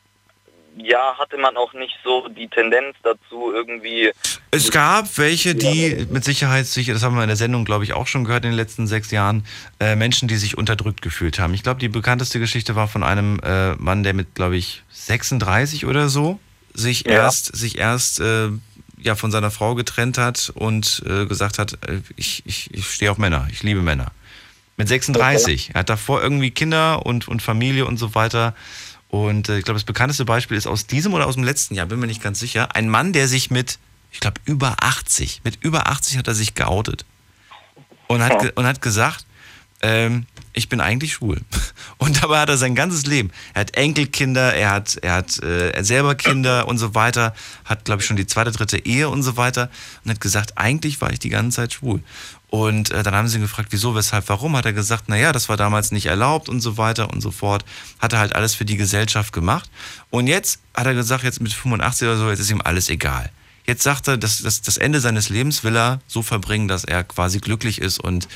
ja, 0.76 1.16
hatte 1.18 1.36
man 1.36 1.56
auch 1.56 1.72
nicht 1.72 1.94
so 2.04 2.28
die 2.28 2.48
Tendenz 2.48 2.96
dazu, 3.02 3.52
irgendwie 3.52 4.12
Es 4.52 4.70
gab 4.70 5.18
welche, 5.18 5.54
die 5.54 6.06
mit 6.10 6.24
Sicherheit 6.24 6.66
sich, 6.66 6.86
das 6.86 7.02
haben 7.02 7.16
wir 7.16 7.22
in 7.22 7.28
der 7.28 7.36
Sendung, 7.36 7.64
glaube 7.64 7.84
ich, 7.84 7.92
auch 7.92 8.06
schon 8.06 8.24
gehört 8.24 8.44
in 8.44 8.52
den 8.52 8.56
letzten 8.56 8.86
sechs 8.86 9.10
Jahren, 9.10 9.44
äh, 9.80 9.96
Menschen, 9.96 10.28
die 10.28 10.36
sich 10.36 10.56
unterdrückt 10.56 11.02
gefühlt 11.02 11.38
haben. 11.38 11.54
Ich 11.54 11.62
glaube, 11.62 11.80
die 11.80 11.88
bekannteste 11.88 12.38
Geschichte 12.38 12.76
war 12.76 12.88
von 12.88 13.02
einem 13.02 13.40
äh, 13.42 13.74
Mann, 13.74 14.02
der 14.04 14.14
mit, 14.14 14.34
glaube 14.34 14.56
ich, 14.56 14.82
36 14.90 15.86
oder 15.86 16.08
so 16.08 16.38
sich 16.72 17.04
Ja. 17.06 17.14
erst, 17.14 17.54
sich 17.56 17.78
erst 17.78 18.20
äh, 18.20 18.50
ja, 18.96 19.16
von 19.16 19.30
seiner 19.30 19.50
Frau 19.50 19.74
getrennt 19.74 20.18
hat 20.18 20.52
und 20.54 21.02
äh, 21.06 21.26
gesagt 21.26 21.58
hat, 21.58 21.72
äh, 21.88 22.00
ich, 22.16 22.42
ich, 22.46 22.72
ich 22.72 22.86
stehe 22.86 23.10
auf 23.10 23.18
Männer, 23.18 23.48
ich 23.50 23.62
liebe 23.62 23.82
Männer. 23.82 24.12
Mit 24.80 24.88
36. 24.88 25.72
Er 25.74 25.80
hat 25.80 25.90
davor 25.90 26.22
irgendwie 26.22 26.50
Kinder 26.50 27.04
und, 27.04 27.28
und 27.28 27.42
Familie 27.42 27.84
und 27.84 27.98
so 27.98 28.14
weiter. 28.14 28.54
Und 29.08 29.50
äh, 29.50 29.58
ich 29.58 29.64
glaube, 29.64 29.76
das 29.76 29.84
bekannteste 29.84 30.24
Beispiel 30.24 30.56
ist 30.56 30.66
aus 30.66 30.86
diesem 30.86 31.12
oder 31.12 31.26
aus 31.26 31.34
dem 31.34 31.44
letzten 31.44 31.74
Jahr, 31.74 31.84
bin 31.84 32.00
mir 32.00 32.06
nicht 32.06 32.22
ganz 32.22 32.40
sicher. 32.40 32.74
Ein 32.74 32.88
Mann, 32.88 33.12
der 33.12 33.28
sich 33.28 33.50
mit, 33.50 33.78
ich 34.10 34.20
glaube, 34.20 34.40
über 34.46 34.76
80, 34.80 35.42
mit 35.44 35.62
über 35.62 35.88
80 35.88 36.16
hat 36.16 36.28
er 36.28 36.34
sich 36.34 36.54
geoutet. 36.54 37.04
Und 38.06 38.22
hat, 38.22 38.40
ge 38.40 38.52
und 38.54 38.64
hat 38.64 38.80
gesagt, 38.80 39.26
ähm, 39.82 40.24
ich 40.54 40.70
bin 40.70 40.80
eigentlich 40.80 41.12
schwul. 41.12 41.40
Und 41.98 42.22
dabei 42.22 42.40
hat 42.40 42.48
er 42.48 42.58
sein 42.58 42.74
ganzes 42.74 43.06
Leben. 43.06 43.30
Er 43.54 43.60
hat 43.60 43.76
Enkelkinder, 43.76 44.54
er 44.54 44.70
hat, 44.70 44.96
er 44.96 45.12
hat 45.12 45.42
äh, 45.42 45.70
er 45.70 45.84
selber 45.84 46.14
Kinder 46.14 46.66
und 46.68 46.78
so 46.78 46.94
weiter, 46.94 47.34
hat, 47.64 47.84
glaube 47.84 48.00
ich, 48.00 48.06
schon 48.06 48.16
die 48.16 48.26
zweite, 48.26 48.50
dritte 48.50 48.78
Ehe 48.84 49.08
und 49.08 49.22
so 49.22 49.36
weiter 49.36 49.70
und 50.04 50.10
hat 50.10 50.20
gesagt, 50.20 50.58
eigentlich 50.58 51.00
war 51.00 51.12
ich 51.12 51.18
die 51.18 51.28
ganze 51.28 51.56
Zeit 51.56 51.74
schwul. 51.74 52.02
Und 52.50 52.90
äh, 52.90 53.04
dann 53.04 53.14
haben 53.14 53.28
sie 53.28 53.38
ihn 53.38 53.42
gefragt, 53.42 53.68
wieso, 53.70 53.94
weshalb, 53.94 54.28
warum? 54.28 54.56
Hat 54.56 54.66
er 54.66 54.72
gesagt, 54.72 55.08
naja, 55.08 55.32
das 55.32 55.48
war 55.48 55.56
damals 55.56 55.92
nicht 55.92 56.06
erlaubt 56.06 56.48
und 56.48 56.60
so 56.60 56.76
weiter 56.76 57.10
und 57.10 57.20
so 57.20 57.30
fort. 57.30 57.64
Hat 58.00 58.12
er 58.12 58.18
halt 58.18 58.34
alles 58.34 58.54
für 58.54 58.64
die 58.64 58.76
Gesellschaft 58.76 59.32
gemacht. 59.32 59.70
Und 60.10 60.26
jetzt 60.26 60.60
hat 60.74 60.86
er 60.86 60.94
gesagt, 60.94 61.22
jetzt 61.22 61.40
mit 61.40 61.52
85 61.52 62.08
oder 62.08 62.16
so, 62.16 62.28
jetzt 62.28 62.40
ist 62.40 62.50
ihm 62.50 62.60
alles 62.60 62.88
egal. 62.88 63.30
Jetzt 63.66 63.84
sagt 63.84 64.08
er, 64.08 64.16
dass, 64.16 64.42
dass 64.42 64.62
das 64.62 64.78
Ende 64.78 65.00
seines 65.00 65.28
Lebens 65.28 65.62
will 65.62 65.76
er 65.76 66.00
so 66.08 66.22
verbringen, 66.22 66.66
dass 66.66 66.82
er 66.82 67.04
quasi 67.04 67.38
glücklich 67.38 67.80
ist 67.80 68.00
und 68.00 68.26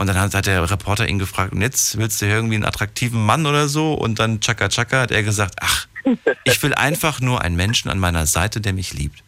und 0.00 0.06
dann 0.06 0.18
hat, 0.18 0.32
hat 0.32 0.46
der 0.46 0.70
Reporter 0.70 1.06
ihn 1.06 1.18
gefragt, 1.18 1.52
und 1.52 1.60
jetzt 1.60 1.98
willst 1.98 2.22
du 2.22 2.26
irgendwie 2.26 2.54
einen 2.54 2.64
attraktiven 2.64 3.22
Mann 3.22 3.44
oder 3.44 3.68
so? 3.68 3.92
Und 3.92 4.18
dann 4.18 4.40
Chaka 4.40 4.70
Chaka 4.70 5.02
hat 5.02 5.10
er 5.10 5.22
gesagt, 5.22 5.56
ach, 5.60 5.88
ich 6.44 6.62
will 6.62 6.72
einfach 6.72 7.20
nur 7.20 7.42
einen 7.42 7.54
Menschen 7.54 7.90
an 7.90 7.98
meiner 7.98 8.24
Seite, 8.26 8.62
der 8.62 8.72
mich 8.72 8.94
liebt. 8.94 9.22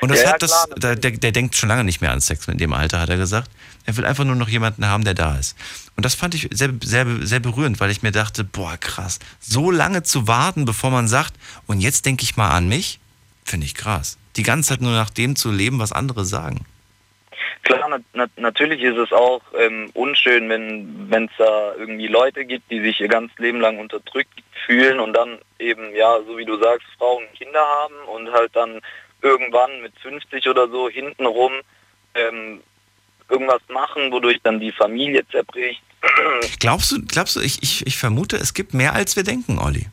Und 0.00 0.10
das 0.10 0.22
Ja, 0.22 0.32
hat 0.32 0.42
das, 0.42 0.50
klar, 0.50 0.94
der, 0.96 1.10
der, 1.10 1.32
denkt 1.32 1.56
schon 1.56 1.68
lange 1.68 1.84
nicht 1.84 2.00
mehr 2.00 2.12
an 2.12 2.20
Sex 2.20 2.46
in 2.48 2.58
dem 2.58 2.72
Alter, 2.72 3.00
hat 3.00 3.08
er 3.08 3.16
gesagt. 3.16 3.50
Er 3.86 3.96
will 3.96 4.04
einfach 4.04 4.24
nur 4.24 4.36
noch 4.36 4.48
jemanden 4.48 4.86
haben, 4.86 5.04
der 5.04 5.14
da 5.14 5.36
ist. 5.36 5.56
Und 5.96 6.04
das 6.04 6.14
fand 6.14 6.34
ich 6.34 6.48
sehr, 6.52 6.70
sehr, 6.82 7.06
sehr 7.22 7.40
berührend, 7.40 7.80
weil 7.80 7.90
ich 7.90 8.02
mir 8.02 8.12
dachte, 8.12 8.44
boah, 8.44 8.76
krass, 8.76 9.18
so 9.40 9.70
lange 9.70 10.02
zu 10.02 10.28
warten, 10.28 10.64
bevor 10.64 10.90
man 10.90 11.08
sagt, 11.08 11.34
und 11.66 11.80
jetzt 11.80 12.06
denke 12.06 12.22
ich 12.22 12.36
mal 12.36 12.50
an 12.50 12.68
mich, 12.68 13.00
finde 13.44 13.66
ich 13.66 13.74
krass. 13.74 14.18
Die 14.36 14.42
ganze 14.42 14.70
Zeit 14.70 14.80
nur 14.80 14.92
nach 14.92 15.10
dem 15.10 15.36
zu 15.36 15.50
leben, 15.50 15.78
was 15.78 15.92
andere 15.92 16.24
sagen. 16.24 16.64
Klar, 17.62 17.88
na, 17.90 17.98
na, 18.12 18.26
natürlich 18.36 18.82
ist 18.82 18.96
es 18.96 19.12
auch 19.12 19.42
ähm, 19.58 19.90
unschön, 19.94 20.48
wenn 20.48 21.24
es 21.24 21.30
da 21.38 21.74
irgendwie 21.76 22.06
Leute 22.06 22.44
gibt, 22.44 22.70
die 22.70 22.80
sich 22.80 23.00
ihr 23.00 23.08
ganzes 23.08 23.36
Leben 23.38 23.60
lang 23.60 23.78
unterdrückt 23.78 24.42
fühlen 24.66 25.00
und 25.00 25.12
dann 25.14 25.38
eben, 25.58 25.94
ja, 25.94 26.18
so 26.26 26.38
wie 26.38 26.44
du 26.44 26.56
sagst, 26.58 26.86
Frauen 26.98 27.24
und 27.24 27.34
Kinder 27.34 27.60
haben 27.60 27.94
und 28.14 28.32
halt 28.32 28.54
dann 28.54 28.80
irgendwann 29.22 29.82
mit 29.82 29.92
50 30.00 30.48
oder 30.48 30.68
so 30.68 30.88
hintenrum 30.88 31.52
ähm, 32.14 32.60
irgendwas 33.28 33.62
machen, 33.68 34.10
wodurch 34.10 34.38
dann 34.42 34.60
die 34.60 34.72
Familie 34.72 35.26
zerbricht. 35.28 35.82
Glaubst 36.60 36.92
du, 36.92 37.02
glaubst 37.02 37.34
du, 37.34 37.40
ich, 37.40 37.62
ich, 37.62 37.86
ich 37.86 37.98
vermute, 37.98 38.36
es 38.36 38.54
gibt 38.54 38.72
mehr 38.72 38.92
als 38.94 39.16
wir 39.16 39.24
denken, 39.24 39.58
Olli. 39.58 39.86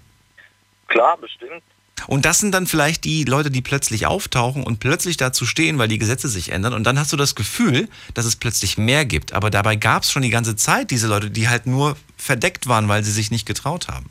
Klar, 0.87 1.17
bestimmt. 1.17 1.63
Und 2.07 2.25
das 2.25 2.39
sind 2.39 2.51
dann 2.51 2.67
vielleicht 2.67 3.03
die 3.05 3.23
Leute, 3.23 3.49
die 3.49 3.61
plötzlich 3.61 4.05
auftauchen 4.05 4.63
und 4.63 4.79
plötzlich 4.79 5.17
dazu 5.17 5.45
stehen, 5.45 5.79
weil 5.79 5.87
die 5.87 5.97
Gesetze 5.97 6.27
sich 6.27 6.51
ändern. 6.51 6.73
Und 6.73 6.83
dann 6.83 6.99
hast 6.99 7.11
du 7.11 7.17
das 7.17 7.33
Gefühl, 7.33 7.89
dass 8.13 8.25
es 8.25 8.35
plötzlich 8.35 8.77
mehr 8.77 9.05
gibt. 9.05 9.33
Aber 9.33 9.49
dabei 9.49 9.75
gab 9.75 10.03
es 10.03 10.11
schon 10.11 10.21
die 10.21 10.29
ganze 10.29 10.55
Zeit 10.55 10.91
diese 10.91 11.07
Leute, 11.07 11.31
die 11.31 11.49
halt 11.49 11.65
nur 11.65 11.97
verdeckt 12.17 12.67
waren, 12.67 12.87
weil 12.87 13.03
sie 13.03 13.11
sich 13.11 13.31
nicht 13.31 13.47
getraut 13.47 13.87
haben. 13.87 14.09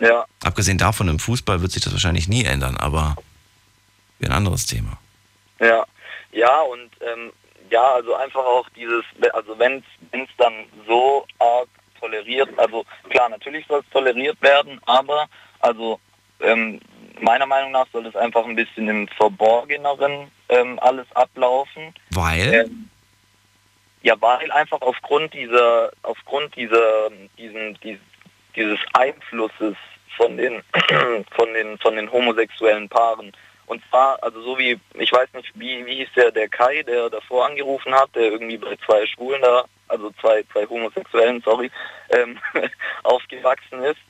Ja, 0.00 0.26
Abgesehen 0.44 0.78
davon, 0.78 1.08
im 1.08 1.18
Fußball 1.18 1.60
wird 1.60 1.72
sich 1.72 1.82
das 1.82 1.92
wahrscheinlich 1.92 2.28
nie 2.28 2.44
ändern, 2.44 2.76
aber 2.76 3.16
ein 4.26 4.32
anderes 4.32 4.66
Thema. 4.66 4.98
Ja, 5.60 5.84
ja 6.32 6.60
und 6.62 6.90
ähm, 7.00 7.32
ja, 7.70 7.82
also 7.82 8.14
einfach 8.14 8.44
auch 8.44 8.68
dieses, 8.70 9.04
also 9.32 9.58
wenn 9.58 9.82
es 10.12 10.28
dann 10.38 10.64
so 10.86 11.26
arg 11.38 11.68
toleriert, 12.00 12.48
also 12.58 12.84
klar, 13.10 13.28
natürlich 13.28 13.66
soll 13.66 13.80
es 13.80 13.90
toleriert 13.92 14.40
werden, 14.40 14.80
aber 14.86 15.28
also 15.60 16.00
ähm, 16.40 16.80
meiner 17.20 17.46
Meinung 17.46 17.72
nach 17.72 17.86
soll 17.92 18.06
es 18.06 18.16
einfach 18.16 18.44
ein 18.44 18.54
bisschen 18.54 18.88
im 18.88 19.08
Verborgeneren 19.08 20.30
ähm, 20.48 20.78
alles 20.80 21.06
ablaufen. 21.14 21.94
Weil? 22.10 22.54
Ähm, 22.54 22.90
ja, 24.02 24.14
weil 24.20 24.50
einfach 24.52 24.80
aufgrund 24.80 25.34
dieser, 25.34 25.90
aufgrund 26.02 26.54
dieser, 26.56 27.10
diesen, 27.36 27.78
dies, 27.82 27.98
dieses 28.54 28.78
Einflusses 28.92 29.76
von 30.16 30.36
den, 30.36 30.62
von 31.36 31.52
den, 31.52 31.78
von 31.78 31.96
den 31.96 32.10
homosexuellen 32.10 32.88
Paaren. 32.88 33.32
Und 33.68 33.82
zwar, 33.90 34.22
also 34.22 34.40
so 34.42 34.58
wie, 34.58 34.80
ich 34.94 35.12
weiß 35.12 35.28
nicht, 35.34 35.52
wie, 35.54 35.84
wie 35.84 35.96
hieß 35.96 36.08
der, 36.16 36.30
der 36.32 36.48
Kai, 36.48 36.82
der 36.82 37.10
davor 37.10 37.46
angerufen 37.46 37.94
hat, 37.94 38.14
der 38.14 38.32
irgendwie 38.32 38.56
bei 38.56 38.76
zwei 38.84 39.06
Schwulen 39.06 39.42
da, 39.42 39.64
also 39.88 40.10
zwei, 40.20 40.42
zwei 40.52 40.66
Homosexuellen, 40.66 41.42
sorry, 41.42 41.70
ähm, 42.10 42.38
aufgewachsen 43.02 43.84
ist. 43.84 44.00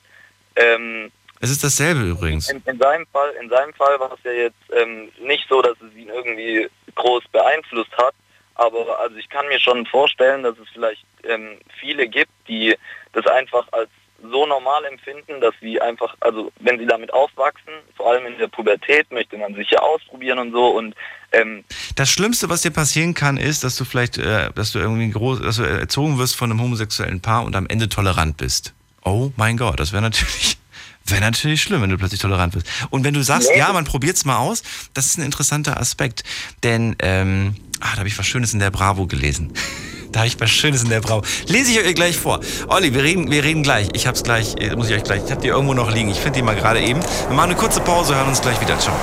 Ähm, 0.55 1.11
Es 1.41 1.49
ist 1.51 1.63
dasselbe 1.63 2.01
übrigens. 2.01 2.49
in, 2.49 2.63
in 2.65 2.77
seinem 2.77 3.05
Fall, 3.07 3.31
in 3.41 3.49
seinem 3.49 3.73
Fall 3.73 3.99
war 3.99 4.13
es 4.13 4.23
ja 4.23 4.31
jetzt 4.31 4.63
ähm, 4.73 5.11
nicht 5.19 5.45
so, 5.49 5.61
dass 5.61 5.75
es 5.81 5.93
ihn 5.93 6.09
irgendwie 6.09 6.69
groß 6.95 7.25
beeinflusst 7.31 7.95
hat. 7.97 8.13
Aber 8.55 8.99
also 8.99 9.15
ich 9.17 9.29
kann 9.29 9.47
mir 9.47 9.59
schon 9.59 9.85
vorstellen, 9.85 10.43
dass 10.43 10.57
es 10.57 10.67
vielleicht 10.73 11.05
ähm, 11.23 11.59
viele 11.79 12.07
gibt, 12.07 12.31
die 12.47 12.75
das 13.13 13.25
einfach 13.27 13.67
als 13.71 13.89
so 14.21 14.45
normal 14.45 14.85
empfinden, 14.85 15.39
dass 15.41 15.53
sie 15.61 15.79
einfach, 15.81 16.15
also 16.19 16.51
wenn 16.59 16.79
sie 16.79 16.85
damit 16.85 17.13
aufwachsen, 17.13 17.73
vor 17.95 18.11
allem 18.11 18.25
in 18.25 18.37
der 18.37 18.47
Pubertät, 18.47 19.11
möchte 19.11 19.37
man 19.37 19.55
sich 19.55 19.69
ja 19.71 19.79
ausprobieren 19.79 20.39
und 20.39 20.51
so 20.51 20.67
und 20.77 20.95
ähm, 21.31 21.63
Das 21.95 22.09
Schlimmste, 22.09 22.49
was 22.49 22.61
dir 22.61 22.71
passieren 22.71 23.13
kann, 23.13 23.37
ist, 23.37 23.63
dass 23.63 23.75
du 23.75 23.85
vielleicht, 23.85 24.17
äh, 24.17 24.51
dass 24.53 24.71
du 24.71 24.79
irgendwie 24.79 25.09
groß, 25.11 25.41
dass 25.41 25.57
du 25.57 25.63
erzogen 25.63 26.17
wirst 26.17 26.35
von 26.35 26.51
einem 26.51 26.61
homosexuellen 26.61 27.21
Paar 27.21 27.43
und 27.43 27.55
am 27.55 27.67
Ende 27.67 27.87
tolerant 27.89 28.37
bist. 28.37 28.73
Oh 29.05 29.31
mein 29.35 29.57
Gott, 29.57 29.79
das 29.79 29.91
wäre 29.91 30.01
natürlich, 30.01 30.57
wäre 31.05 31.21
natürlich 31.21 31.61
schlimm, 31.61 31.81
wenn 31.81 31.89
du 31.89 31.97
plötzlich 31.97 32.19
tolerant 32.21 32.53
bist. 32.53 32.67
Und 32.89 33.03
wenn 33.03 33.13
du 33.13 33.23
sagst, 33.23 33.49
Nee. 33.51 33.59
ja, 33.59 33.71
man 33.73 33.85
probiert's 33.85 34.25
mal 34.25 34.37
aus, 34.37 34.63
das 34.93 35.05
ist 35.05 35.17
ein 35.17 35.23
interessanter 35.25 35.79
Aspekt. 35.79 36.23
Denn, 36.63 36.95
ähm, 36.99 37.55
ah, 37.79 37.91
da 37.93 37.99
habe 37.99 38.07
ich 38.07 38.17
was 38.17 38.27
Schönes 38.27 38.53
in 38.53 38.59
der 38.59 38.71
Bravo 38.71 39.05
gelesen. 39.07 39.53
Da 40.11 40.19
habe 40.19 40.27
ich 40.27 40.39
was 40.39 40.49
Schönes 40.49 40.83
in 40.83 40.89
der 40.89 41.01
Bravo. 41.01 41.21
Lese 41.47 41.71
ich 41.71 41.79
euch 41.79 41.95
gleich 41.95 42.17
vor. 42.17 42.39
Olli, 42.67 42.93
wir 42.93 43.03
reden, 43.03 43.29
wir 43.29 43.43
reden 43.43 43.63
gleich. 43.63 43.89
Ich 43.93 44.07
hab's 44.07 44.23
gleich, 44.23 44.55
äh, 44.57 44.75
muss 44.75 44.89
ich 44.89 44.95
euch 44.95 45.03
gleich. 45.03 45.21
Ich 45.25 45.31
hab 45.31 45.41
die 45.41 45.49
irgendwo 45.49 45.73
noch 45.73 45.91
liegen. 45.91 46.09
Ich 46.09 46.19
finde 46.19 46.39
die 46.39 46.43
mal 46.43 46.55
gerade 46.55 46.81
eben. 46.81 46.99
Wir 47.01 47.35
machen 47.35 47.51
eine 47.51 47.55
kurze 47.59 47.81
Pause, 47.81 48.15
hören 48.15 48.27
uns 48.29 48.41
gleich 48.41 48.59
wieder. 48.61 48.77
Ciao. 48.79 48.95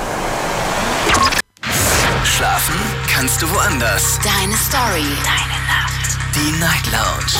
Schlafen 2.23 2.75
kannst 3.11 3.41
du 3.41 3.49
woanders. 3.51 4.19
Deine 4.23 4.55
Story. 4.57 5.07
Deine 5.23 5.57
Nacht. 5.65 6.17
Die 6.35 6.51
Night 6.59 6.85
Lounge. 6.91 7.33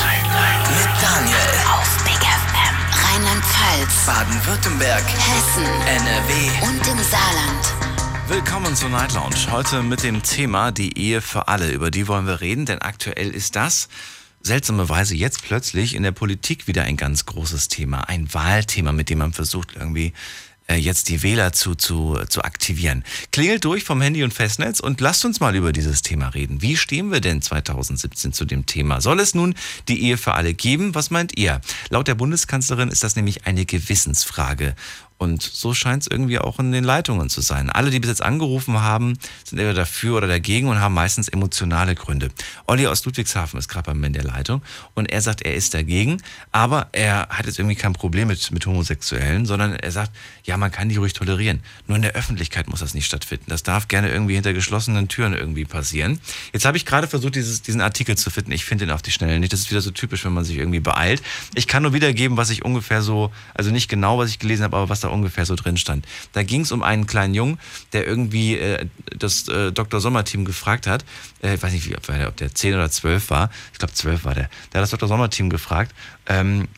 Mit 0.76 0.88
Daniel. 1.02 1.36
Auf 1.72 1.88
Big 2.04 2.18
FM. 2.18 2.74
Rheinland-Pfalz, 3.04 4.06
Baden-Württemberg, 4.06 5.04
Hessen, 5.04 5.64
NRW. 5.86 6.66
und 6.66 6.86
im 6.88 6.98
Saarland. 7.04 7.87
Willkommen 8.28 8.76
zur 8.76 8.90
Night 8.90 9.14
Lounge. 9.14 9.50
Heute 9.50 9.82
mit 9.82 10.02
dem 10.02 10.22
Thema 10.22 10.70
die 10.70 10.98
Ehe 10.98 11.22
für 11.22 11.48
alle. 11.48 11.70
Über 11.70 11.90
die 11.90 12.08
wollen 12.08 12.26
wir 12.26 12.42
reden, 12.42 12.66
denn 12.66 12.82
aktuell 12.82 13.30
ist 13.30 13.56
das 13.56 13.88
seltsamerweise 14.42 15.14
jetzt 15.14 15.44
plötzlich 15.44 15.94
in 15.94 16.02
der 16.02 16.12
Politik 16.12 16.66
wieder 16.66 16.82
ein 16.82 16.98
ganz 16.98 17.24
großes 17.24 17.68
Thema. 17.68 18.02
Ein 18.02 18.32
Wahlthema, 18.34 18.92
mit 18.92 19.08
dem 19.08 19.20
man 19.20 19.32
versucht 19.32 19.76
irgendwie 19.76 20.12
äh, 20.66 20.76
jetzt 20.76 21.08
die 21.08 21.22
Wähler 21.22 21.52
zu, 21.52 21.74
zu, 21.74 22.18
zu 22.28 22.42
aktivieren. 22.42 23.02
Klingelt 23.32 23.64
durch 23.64 23.84
vom 23.84 24.02
Handy 24.02 24.22
und 24.22 24.34
Festnetz 24.34 24.80
und 24.80 25.00
lasst 25.00 25.24
uns 25.24 25.40
mal 25.40 25.56
über 25.56 25.72
dieses 25.72 26.02
Thema 26.02 26.28
reden. 26.28 26.60
Wie 26.60 26.76
stehen 26.76 27.10
wir 27.10 27.20
denn 27.20 27.40
2017 27.40 28.34
zu 28.34 28.44
dem 28.44 28.66
Thema? 28.66 29.00
Soll 29.00 29.20
es 29.20 29.34
nun 29.34 29.54
die 29.88 30.02
Ehe 30.02 30.18
für 30.18 30.34
alle 30.34 30.52
geben? 30.52 30.94
Was 30.94 31.10
meint 31.10 31.38
ihr? 31.38 31.62
Laut 31.88 32.06
der 32.06 32.14
Bundeskanzlerin 32.14 32.90
ist 32.90 33.02
das 33.02 33.16
nämlich 33.16 33.46
eine 33.46 33.64
Gewissensfrage. 33.64 34.76
Und 35.18 35.42
so 35.42 35.74
scheint 35.74 36.02
es 36.02 36.08
irgendwie 36.08 36.38
auch 36.38 36.60
in 36.60 36.70
den 36.70 36.84
Leitungen 36.84 37.28
zu 37.28 37.40
sein. 37.40 37.70
Alle, 37.70 37.90
die 37.90 37.98
bis 37.98 38.08
jetzt 38.08 38.22
angerufen 38.22 38.80
haben, 38.80 39.18
sind 39.44 39.58
entweder 39.58 39.74
dafür 39.74 40.16
oder 40.16 40.28
dagegen 40.28 40.68
und 40.68 40.80
haben 40.80 40.94
meistens 40.94 41.28
emotionale 41.28 41.96
Gründe. 41.96 42.30
Olli 42.66 42.86
aus 42.86 43.04
Ludwigshafen 43.04 43.58
ist 43.58 43.68
gerade 43.68 43.86
bei 43.86 43.94
mir 43.94 44.06
in 44.06 44.12
der 44.12 44.22
Leitung 44.22 44.62
und 44.94 45.10
er 45.10 45.20
sagt, 45.20 45.42
er 45.42 45.54
ist 45.54 45.74
dagegen, 45.74 46.22
aber 46.52 46.88
er 46.92 47.28
hat 47.30 47.46
jetzt 47.46 47.58
irgendwie 47.58 47.74
kein 47.74 47.94
Problem 47.94 48.28
mit, 48.28 48.52
mit 48.52 48.64
Homosexuellen, 48.64 49.44
sondern 49.44 49.74
er 49.74 49.90
sagt, 49.90 50.12
ja, 50.44 50.56
man 50.56 50.70
kann 50.70 50.88
die 50.88 50.96
ruhig 50.96 51.14
tolerieren. 51.14 51.62
Nur 51.88 51.96
in 51.96 52.02
der 52.02 52.12
Öffentlichkeit 52.12 52.68
muss 52.68 52.80
das 52.80 52.94
nicht 52.94 53.06
stattfinden. 53.06 53.46
Das 53.48 53.64
darf 53.64 53.88
gerne 53.88 54.10
irgendwie 54.10 54.34
hinter 54.34 54.52
geschlossenen 54.52 55.08
Türen 55.08 55.34
irgendwie 55.34 55.64
passieren. 55.64 56.20
Jetzt 56.52 56.64
habe 56.64 56.76
ich 56.76 56.86
gerade 56.86 57.08
versucht, 57.08 57.34
dieses, 57.34 57.62
diesen 57.62 57.80
Artikel 57.80 58.16
zu 58.16 58.30
finden. 58.30 58.52
Ich 58.52 58.64
finde 58.64 58.84
ihn 58.84 58.90
auf 58.92 59.02
die 59.02 59.10
Schnelle 59.10 59.40
nicht. 59.40 59.52
Das 59.52 59.60
ist 59.60 59.70
wieder 59.70 59.80
so 59.80 59.90
typisch, 59.90 60.24
wenn 60.24 60.32
man 60.32 60.44
sich 60.44 60.58
irgendwie 60.58 60.80
beeilt. 60.80 61.22
Ich 61.54 61.66
kann 61.66 61.82
nur 61.82 61.92
wiedergeben, 61.92 62.36
was 62.36 62.50
ich 62.50 62.64
ungefähr 62.64 63.02
so, 63.02 63.32
also 63.54 63.70
nicht 63.70 63.88
genau, 63.88 64.18
was 64.18 64.30
ich 64.30 64.38
gelesen 64.38 64.62
habe, 64.62 64.76
aber 64.76 64.88
was 64.88 65.00
da 65.00 65.07
ungefähr 65.10 65.46
so 65.46 65.54
drin 65.54 65.76
stand. 65.76 66.06
Da 66.32 66.42
ging 66.42 66.62
es 66.62 66.72
um 66.72 66.82
einen 66.82 67.06
kleinen 67.06 67.34
Jungen, 67.34 67.58
der 67.92 68.06
irgendwie 68.06 68.56
äh, 68.58 68.86
das 69.16 69.48
äh, 69.48 69.72
Dr. 69.72 70.00
Sommer-Team 70.00 70.44
gefragt 70.44 70.86
hat. 70.86 71.04
Äh, 71.42 71.54
ich 71.54 71.62
weiß 71.62 71.72
nicht, 71.72 71.88
wie, 71.88 71.96
ob, 71.96 72.06
der- 72.06 72.28
ob 72.28 72.36
der 72.36 72.54
10 72.54 72.74
oder 72.74 72.90
12 72.90 73.30
war. 73.30 73.50
Ich 73.72 73.78
glaube, 73.78 73.94
12 73.94 74.24
war 74.24 74.34
der. 74.34 74.48
Der 74.72 74.80
hat 74.80 74.82
das 74.82 74.90
Dr. 74.90 75.08
Sommer-Team 75.08 75.50
gefragt. 75.50 75.94
Ähm, 76.26 76.68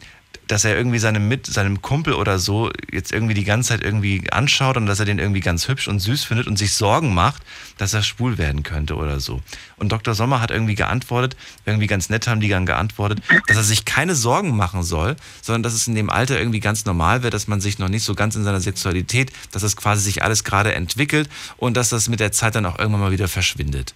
dass 0.50 0.64
er 0.64 0.76
irgendwie 0.76 0.98
seinem 0.98 1.28
mit 1.28 1.46
seinem 1.46 1.80
Kumpel 1.80 2.14
oder 2.14 2.40
so 2.40 2.72
jetzt 2.90 3.12
irgendwie 3.12 3.34
die 3.34 3.44
ganze 3.44 3.68
Zeit 3.68 3.84
irgendwie 3.84 4.24
anschaut 4.32 4.76
und 4.76 4.86
dass 4.86 4.98
er 4.98 5.06
den 5.06 5.20
irgendwie 5.20 5.40
ganz 5.40 5.68
hübsch 5.68 5.86
und 5.86 6.00
süß 6.00 6.24
findet 6.24 6.48
und 6.48 6.58
sich 6.58 6.74
Sorgen 6.74 7.14
macht, 7.14 7.42
dass 7.78 7.94
er 7.94 8.02
schwul 8.02 8.36
werden 8.36 8.64
könnte 8.64 8.96
oder 8.96 9.20
so. 9.20 9.40
Und 9.76 9.92
Dr. 9.92 10.12
Sommer 10.12 10.40
hat 10.40 10.50
irgendwie 10.50 10.74
geantwortet, 10.74 11.36
irgendwie 11.66 11.86
ganz 11.86 12.10
nett 12.10 12.26
haben 12.26 12.40
die 12.40 12.48
dann 12.48 12.66
geantwortet, 12.66 13.20
dass 13.46 13.58
er 13.58 13.62
sich 13.62 13.84
keine 13.84 14.16
Sorgen 14.16 14.56
machen 14.56 14.82
soll, 14.82 15.14
sondern 15.40 15.62
dass 15.62 15.72
es 15.72 15.86
in 15.86 15.94
dem 15.94 16.10
Alter 16.10 16.36
irgendwie 16.36 16.60
ganz 16.60 16.84
normal 16.84 17.22
wäre, 17.22 17.30
dass 17.30 17.46
man 17.46 17.60
sich 17.60 17.78
noch 17.78 17.88
nicht 17.88 18.02
so 18.02 18.16
ganz 18.16 18.34
in 18.34 18.42
seiner 18.42 18.60
Sexualität, 18.60 19.30
dass 19.52 19.62
es 19.62 19.76
quasi 19.76 20.02
sich 20.02 20.24
alles 20.24 20.42
gerade 20.42 20.74
entwickelt 20.74 21.28
und 21.58 21.76
dass 21.76 21.90
das 21.90 22.08
mit 22.08 22.18
der 22.18 22.32
Zeit 22.32 22.56
dann 22.56 22.66
auch 22.66 22.76
irgendwann 22.76 23.02
mal 23.02 23.12
wieder 23.12 23.28
verschwindet. 23.28 23.94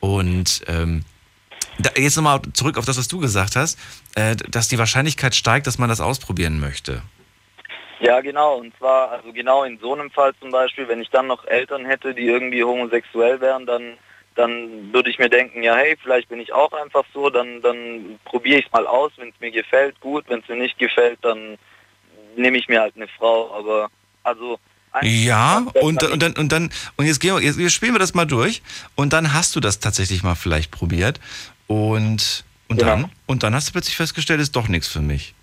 Und 0.00 0.62
ähm, 0.66 1.04
da, 1.82 1.90
jetzt 1.96 2.16
nochmal 2.16 2.40
zurück 2.52 2.78
auf 2.78 2.84
das, 2.84 2.98
was 2.98 3.08
du 3.08 3.18
gesagt 3.18 3.56
hast, 3.56 3.78
äh, 4.14 4.36
dass 4.36 4.68
die 4.68 4.78
Wahrscheinlichkeit 4.78 5.34
steigt, 5.34 5.66
dass 5.66 5.78
man 5.78 5.88
das 5.88 6.00
ausprobieren 6.00 6.60
möchte. 6.60 7.02
Ja, 8.00 8.20
genau. 8.22 8.56
Und 8.56 8.76
zwar, 8.78 9.10
also 9.10 9.32
genau 9.32 9.62
in 9.64 9.78
so 9.78 9.94
einem 9.94 10.10
Fall 10.10 10.32
zum 10.40 10.50
Beispiel, 10.50 10.88
wenn 10.88 11.02
ich 11.02 11.10
dann 11.10 11.26
noch 11.26 11.44
Eltern 11.44 11.84
hätte, 11.84 12.14
die 12.14 12.26
irgendwie 12.26 12.64
homosexuell 12.64 13.40
wären, 13.42 13.66
dann, 13.66 13.98
dann 14.34 14.92
würde 14.92 15.10
ich 15.10 15.18
mir 15.18 15.28
denken, 15.28 15.62
ja, 15.62 15.76
hey, 15.76 15.96
vielleicht 16.02 16.30
bin 16.30 16.40
ich 16.40 16.52
auch 16.52 16.72
einfach 16.72 17.04
so, 17.12 17.28
dann, 17.28 17.60
dann 17.60 18.18
probiere 18.24 18.60
ich 18.60 18.66
es 18.66 18.72
mal 18.72 18.86
aus. 18.86 19.12
Wenn 19.18 19.28
es 19.28 19.40
mir 19.40 19.50
gefällt, 19.50 20.00
gut. 20.00 20.24
Wenn 20.28 20.40
es 20.40 20.48
mir 20.48 20.56
nicht 20.56 20.78
gefällt, 20.78 21.18
dann 21.22 21.58
nehme 22.36 22.56
ich 22.56 22.68
mir 22.68 22.80
halt 22.80 22.96
eine 22.96 23.08
Frau. 23.08 23.54
Aber 23.54 23.90
also 24.22 24.58
Ja, 25.02 25.66
und, 25.82 26.02
und 26.02 26.22
dann, 26.22 26.32
und 26.32 26.50
dann, 26.50 26.70
und 26.96 27.06
jetzt, 27.06 27.20
gehen 27.20 27.34
wir, 27.34 27.42
jetzt, 27.42 27.58
jetzt 27.58 27.74
spielen 27.74 27.92
wir 27.92 27.98
das 27.98 28.14
mal 28.14 28.24
durch 28.24 28.62
und 28.94 29.12
dann 29.12 29.34
hast 29.34 29.54
du 29.54 29.60
das 29.60 29.78
tatsächlich 29.78 30.22
mal 30.22 30.34
vielleicht 30.34 30.70
probiert 30.70 31.20
und, 31.70 32.42
und 32.66 32.82
dann, 32.82 33.08
und 33.26 33.44
dann 33.44 33.54
hast 33.54 33.68
du 33.68 33.72
plötzlich 33.72 33.94
festgestellt, 33.94 34.40
ist 34.40 34.56
doch 34.56 34.66
nichts 34.66 34.88
für 34.88 35.00
mich. 35.00 35.34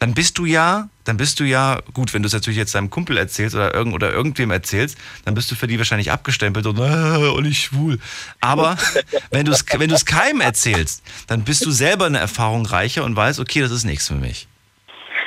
Dann 0.00 0.12
bist 0.12 0.36
du 0.38 0.44
ja, 0.44 0.88
dann 1.04 1.16
bist 1.16 1.38
du 1.38 1.44
ja, 1.44 1.78
gut, 1.94 2.12
wenn 2.12 2.24
du 2.24 2.26
es 2.26 2.32
natürlich 2.32 2.58
jetzt 2.58 2.74
deinem 2.74 2.90
Kumpel 2.90 3.16
erzählst 3.16 3.54
oder, 3.54 3.72
irgend, 3.72 3.94
oder 3.94 4.12
irgendwem 4.12 4.50
erzählst, 4.50 4.98
dann 5.24 5.34
bist 5.34 5.52
du 5.52 5.54
für 5.54 5.68
die 5.68 5.78
wahrscheinlich 5.78 6.10
abgestempelt 6.10 6.66
und, 6.66 6.78
äh, 6.78 7.28
und 7.28 7.44
ich 7.44 7.60
schwul. 7.60 8.00
Aber 8.40 8.76
wenn 9.30 9.46
du 9.46 9.52
es 9.52 9.64
wenn 9.78 9.88
du 9.88 9.94
es 9.94 10.04
keinem 10.04 10.40
erzählst, 10.40 11.04
dann 11.28 11.44
bist 11.44 11.64
du 11.64 11.70
selber 11.70 12.06
eine 12.06 12.18
Erfahrung 12.18 12.66
reicher 12.66 13.04
und 13.04 13.14
weißt, 13.14 13.38
okay, 13.38 13.60
das 13.60 13.70
ist 13.70 13.84
nichts 13.84 14.08
für 14.08 14.16
mich. 14.16 14.48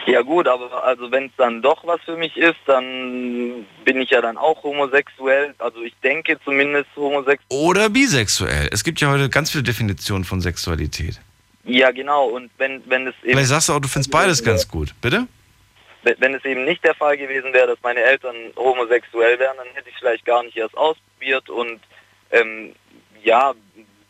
Ja 0.08 0.22
gut, 0.22 0.48
aber 0.48 0.84
also 0.84 1.12
wenn 1.12 1.26
es 1.26 1.32
dann 1.38 1.62
doch 1.62 1.86
was 1.86 2.00
für 2.02 2.16
mich 2.16 2.38
ist, 2.38 2.60
dann 2.68 3.66
bin 3.84 4.00
ich 4.02 4.12
ja 4.12 4.22
dann 4.22 4.38
auch 4.38 4.62
homosexuell. 4.64 5.56
Also 5.58 5.82
ich 5.82 5.96
denke 6.04 6.38
zumindest 6.44 6.90
homosexuell. 6.96 7.48
Oder 7.50 7.90
bisexuell. 7.90 8.70
Es 8.72 8.84
gibt 8.84 9.02
ja 9.02 9.10
heute 9.10 9.30
ganz 9.30 9.52
viele 9.52 9.64
Definitionen 9.64 10.24
von 10.24 10.42
Sexualität. 10.42 11.20
Ja 11.64 11.92
genau. 11.92 12.28
Und 12.28 12.52
wenn 12.58 12.84
wenn 12.86 13.08
es 13.08 13.16
eben 13.24 13.32
Vielleicht 13.32 13.50
sagst 13.50 13.70
du 13.70 13.74
auch, 13.74 13.80
du 13.80 13.88
findest 13.88 14.12
beides 14.12 14.44
ganz 14.44 14.68
gut. 14.68 14.94
Bitte? 15.02 15.28
wenn 16.20 16.36
es 16.36 16.46
eben 16.46 16.66
nicht 16.66 16.84
der 16.84 16.94
Fall 16.94 17.18
gewesen 17.18 17.52
wäre, 17.52 17.68
dass 17.68 17.80
meine 17.82 18.02
Eltern 18.02 18.36
homosexuell 18.56 19.40
wären, 19.40 19.58
dann 19.58 19.68
hätte 19.74 19.90
ich 19.90 19.96
vielleicht 19.98 20.24
gar 20.26 20.44
nicht 20.44 20.56
erst 20.56 20.78
ausprobiert 20.78 21.50
und 21.50 21.80
ähm, 22.32 22.76
ja, 23.24 23.54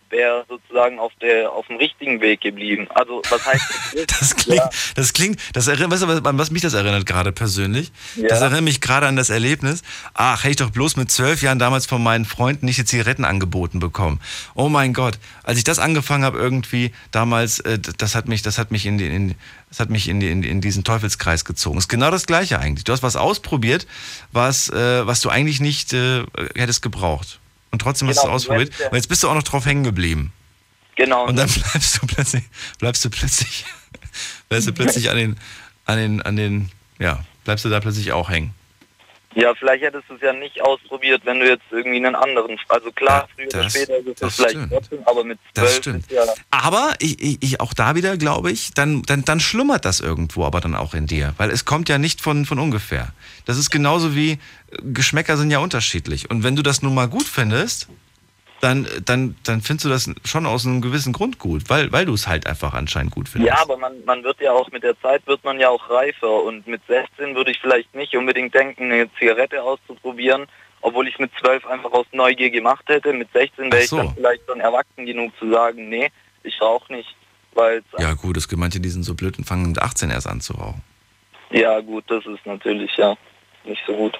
wäre 0.09 0.45
sozusagen 0.47 0.99
auf 0.99 1.11
der 1.21 1.51
auf 1.51 1.67
dem 1.67 1.77
richtigen 1.77 2.21
Weg 2.21 2.41
geblieben. 2.41 2.87
Also 2.93 3.21
was 3.29 3.45
heißt 3.45 3.63
Das 4.07 4.35
klingt, 4.35 4.61
das 4.95 5.13
klingt, 5.13 5.39
das 5.53 5.67
erinnert, 5.67 5.91
weißt 5.91 6.03
du, 6.03 6.07
was- 6.07 6.25
an 6.25 6.37
was 6.37 6.51
mich 6.51 6.61
das 6.61 6.73
erinnert 6.73 7.05
gerade 7.05 7.31
persönlich? 7.31 7.91
Ja. 8.15 8.27
Das 8.29 8.41
erinnert 8.41 8.63
mich 8.63 8.81
gerade 8.81 9.07
an 9.07 9.15
das 9.15 9.29
Erlebnis. 9.29 9.81
Ach, 10.13 10.39
hätte 10.43 10.51
ich 10.51 10.55
doch 10.57 10.69
bloß 10.69 10.95
mit 10.97 11.11
zwölf 11.11 11.41
Jahren 11.41 11.59
damals 11.59 11.85
von 11.85 12.01
meinen 12.03 12.25
Freunden 12.25 12.65
nicht 12.65 12.77
die 12.77 12.85
Zigaretten 12.85 13.25
angeboten 13.25 13.79
bekommen. 13.79 14.19
Oh 14.53 14.69
mein 14.69 14.93
Gott, 14.93 15.17
als 15.43 15.57
ich 15.57 15.63
das 15.63 15.79
angefangen 15.79 16.23
habe 16.23 16.37
irgendwie 16.37 16.91
damals, 17.11 17.59
äh, 17.59 17.79
das 17.97 18.15
hat 18.15 18.27
mich, 18.27 18.41
das 18.41 18.57
hat 18.57 18.71
mich 18.71 18.85
in, 18.85 18.97
die, 18.97 19.07
in 19.07 19.35
das 19.69 19.79
hat 19.79 19.89
mich 19.89 20.07
in, 20.07 20.21
in, 20.21 20.43
in 20.43 20.61
diesen 20.61 20.83
Teufelskreis 20.83 21.43
gezogen. 21.43 21.77
Ist 21.79 21.89
genau 21.89 22.11
das 22.11 22.25
Gleiche 22.27 22.59
eigentlich. 22.59 22.83
Du 22.85 22.93
hast 22.93 23.03
was 23.03 23.15
ausprobiert, 23.15 23.87
was, 24.31 24.69
äh, 24.69 25.05
was 25.05 25.21
du 25.21 25.29
eigentlich 25.29 25.59
nicht 25.59 25.91
äh, 25.93 26.23
hättest 26.55 26.81
gebraucht. 26.81 27.39
Und 27.75 27.79
trotzdem 27.79 28.07
hast 28.07 28.21
Genau, 28.21 28.31
du 28.31 28.37
es 28.37 28.43
du 28.45 28.49
ausprobiert. 28.53 28.73
ja- 28.79 28.87
Und 28.87 28.95
jetzt 28.95 29.07
bist 29.09 29.21
du 29.21 29.29
auch 29.29 29.33
noch 29.35 29.43
drauf 29.43 29.65
hängen 29.65 29.83
geblieben. 29.83 30.31
Genau. 30.95 31.27
Und 31.27 31.35
dann 31.35 31.49
bleibst 31.49 32.01
du 32.01 32.07
plötzlich, 32.07 32.43
bleibst 32.79 33.03
du 33.03 33.09
plötzlich, 33.09 33.65
bleibst 34.49 34.67
du 34.69 34.71
plötzlich 34.73 35.09
an 35.09 35.17
den, 35.17 35.37
an 35.85 35.97
den, 35.97 36.21
an 36.21 36.35
den, 36.37 36.71
ja, 36.99 37.23
bleibst 37.43 37.65
du 37.65 37.69
da 37.69 37.81
plötzlich 37.81 38.13
auch 38.13 38.29
hängen. 38.29 38.53
Ja, 39.35 39.53
vielleicht 39.53 39.83
hättest 39.83 40.05
du 40.09 40.15
es 40.15 40.21
ja 40.21 40.31
nicht 40.31 40.61
ausprobiert, 40.61 41.21
wenn 41.25 41.39
du 41.41 41.47
jetzt 41.47 41.63
irgendwie 41.69 41.97
einen 41.97 42.15
anderen. 42.15 42.57
Also 42.69 42.89
klar, 42.91 43.27
früher 43.35 43.47
oder 43.47 43.63
das- 43.63 43.73
später 43.73 43.97
ist 43.97 44.07
es 44.07 44.15
das 44.15 44.35
vielleicht 44.35 44.57
trotzdem, 44.71 44.99
aber 45.05 45.23
mit 45.25 45.37
Das 45.53 45.65
zwölf 45.65 45.75
stimmt. 45.77 45.99
ist 46.05 46.11
ja. 46.11 46.23
Aber 46.51 46.93
ich, 46.99 47.21
ich, 47.21 47.37
ich 47.41 47.59
auch 47.59 47.73
da 47.73 47.95
wieder, 47.95 48.15
glaube 48.17 48.49
ich, 48.51 48.73
dann, 48.73 49.01
dann, 49.03 49.25
dann 49.25 49.39
schlummert 49.41 49.83
das 49.83 49.99
irgendwo 49.99 50.45
aber 50.45 50.61
dann 50.61 50.73
auch 50.73 50.93
in 50.93 51.05
dir, 51.05 51.33
weil 51.37 51.51
es 51.51 51.65
kommt 51.65 51.89
ja 51.89 51.97
nicht 51.97 52.21
von, 52.21 52.45
von 52.45 52.59
ungefähr. 52.59 53.09
Das 53.45 53.57
ist 53.57 53.69
genauso 53.71 54.15
wie 54.15 54.31
äh, 54.31 54.37
Geschmäcker 54.83 55.35
sind 55.35 55.51
ja 55.51 55.59
unterschiedlich. 55.59 56.29
Und 56.31 56.43
wenn 56.43 56.55
du 56.55 56.61
das 56.61 56.81
nun 56.81 56.95
mal 56.95 57.07
gut 57.09 57.25
findest, 57.27 57.89
dann, 58.61 58.87
dann, 59.05 59.35
dann 59.43 59.61
findest 59.61 59.85
du 59.85 59.89
das 59.89 60.09
schon 60.23 60.45
aus 60.45 60.65
einem 60.65 60.81
gewissen 60.81 61.13
Grund 61.13 61.39
gut, 61.39 61.69
weil, 61.69 61.91
weil 61.91 62.05
du 62.05 62.13
es 62.13 62.27
halt 62.27 62.47
einfach 62.47 62.73
anscheinend 62.73 63.13
gut 63.13 63.29
findest. 63.29 63.53
Ja, 63.53 63.61
aber 63.61 63.77
man, 63.77 63.93
man 64.05 64.23
wird 64.23 64.39
ja 64.39 64.53
auch 64.53 64.71
mit 64.71 64.83
der 64.83 64.99
Zeit 65.01 65.25
wird 65.27 65.43
man 65.43 65.59
ja 65.59 65.69
auch 65.69 65.89
reifer 65.89 66.43
und 66.43 66.65
mit 66.65 66.81
16 66.87 67.35
würde 67.35 67.51
ich 67.51 67.59
vielleicht 67.59 67.93
nicht 67.93 68.15
unbedingt 68.15 68.53
denken, 68.53 68.91
eine 68.91 69.09
Zigarette 69.19 69.61
auszuprobieren, 69.61 70.45
obwohl 70.81 71.07
ich 71.07 71.15
es 71.15 71.19
mit 71.19 71.31
12 71.39 71.65
einfach 71.65 71.91
aus 71.91 72.05
Neugier 72.11 72.49
gemacht 72.49 72.85
hätte. 72.87 73.11
Mit 73.13 73.31
16 73.33 73.71
wäre 73.71 73.83
so. 73.83 73.97
ich 73.97 74.03
dann 74.05 74.15
vielleicht 74.15 74.45
schon 74.47 74.59
erwachsen 74.59 75.05
genug 75.05 75.33
zu 75.37 75.51
sagen, 75.51 75.89
nee, 75.89 76.09
ich 76.43 76.59
rauche 76.61 76.93
nicht, 76.93 77.15
weil 77.53 77.83
Ja, 77.99 78.13
gut, 78.13 78.37
es 78.37 78.47
gibt 78.47 78.59
manche, 78.59 78.79
die 78.79 78.89
sind 78.89 79.03
so 79.03 79.15
blöd 79.15 79.37
und 79.37 79.43
fangen 79.45 79.67
mit 79.67 79.81
18 79.81 80.09
erst 80.09 80.27
an 80.27 80.41
zu 80.41 80.53
rauchen. 80.53 80.81
ja 81.51 81.79
gut, 81.81 82.05
das 82.07 82.25
ist 82.25 82.45
natürlich 82.45 82.95
ja 82.97 83.15
nicht 83.65 83.81
so 83.85 83.93
gut. 83.93 84.17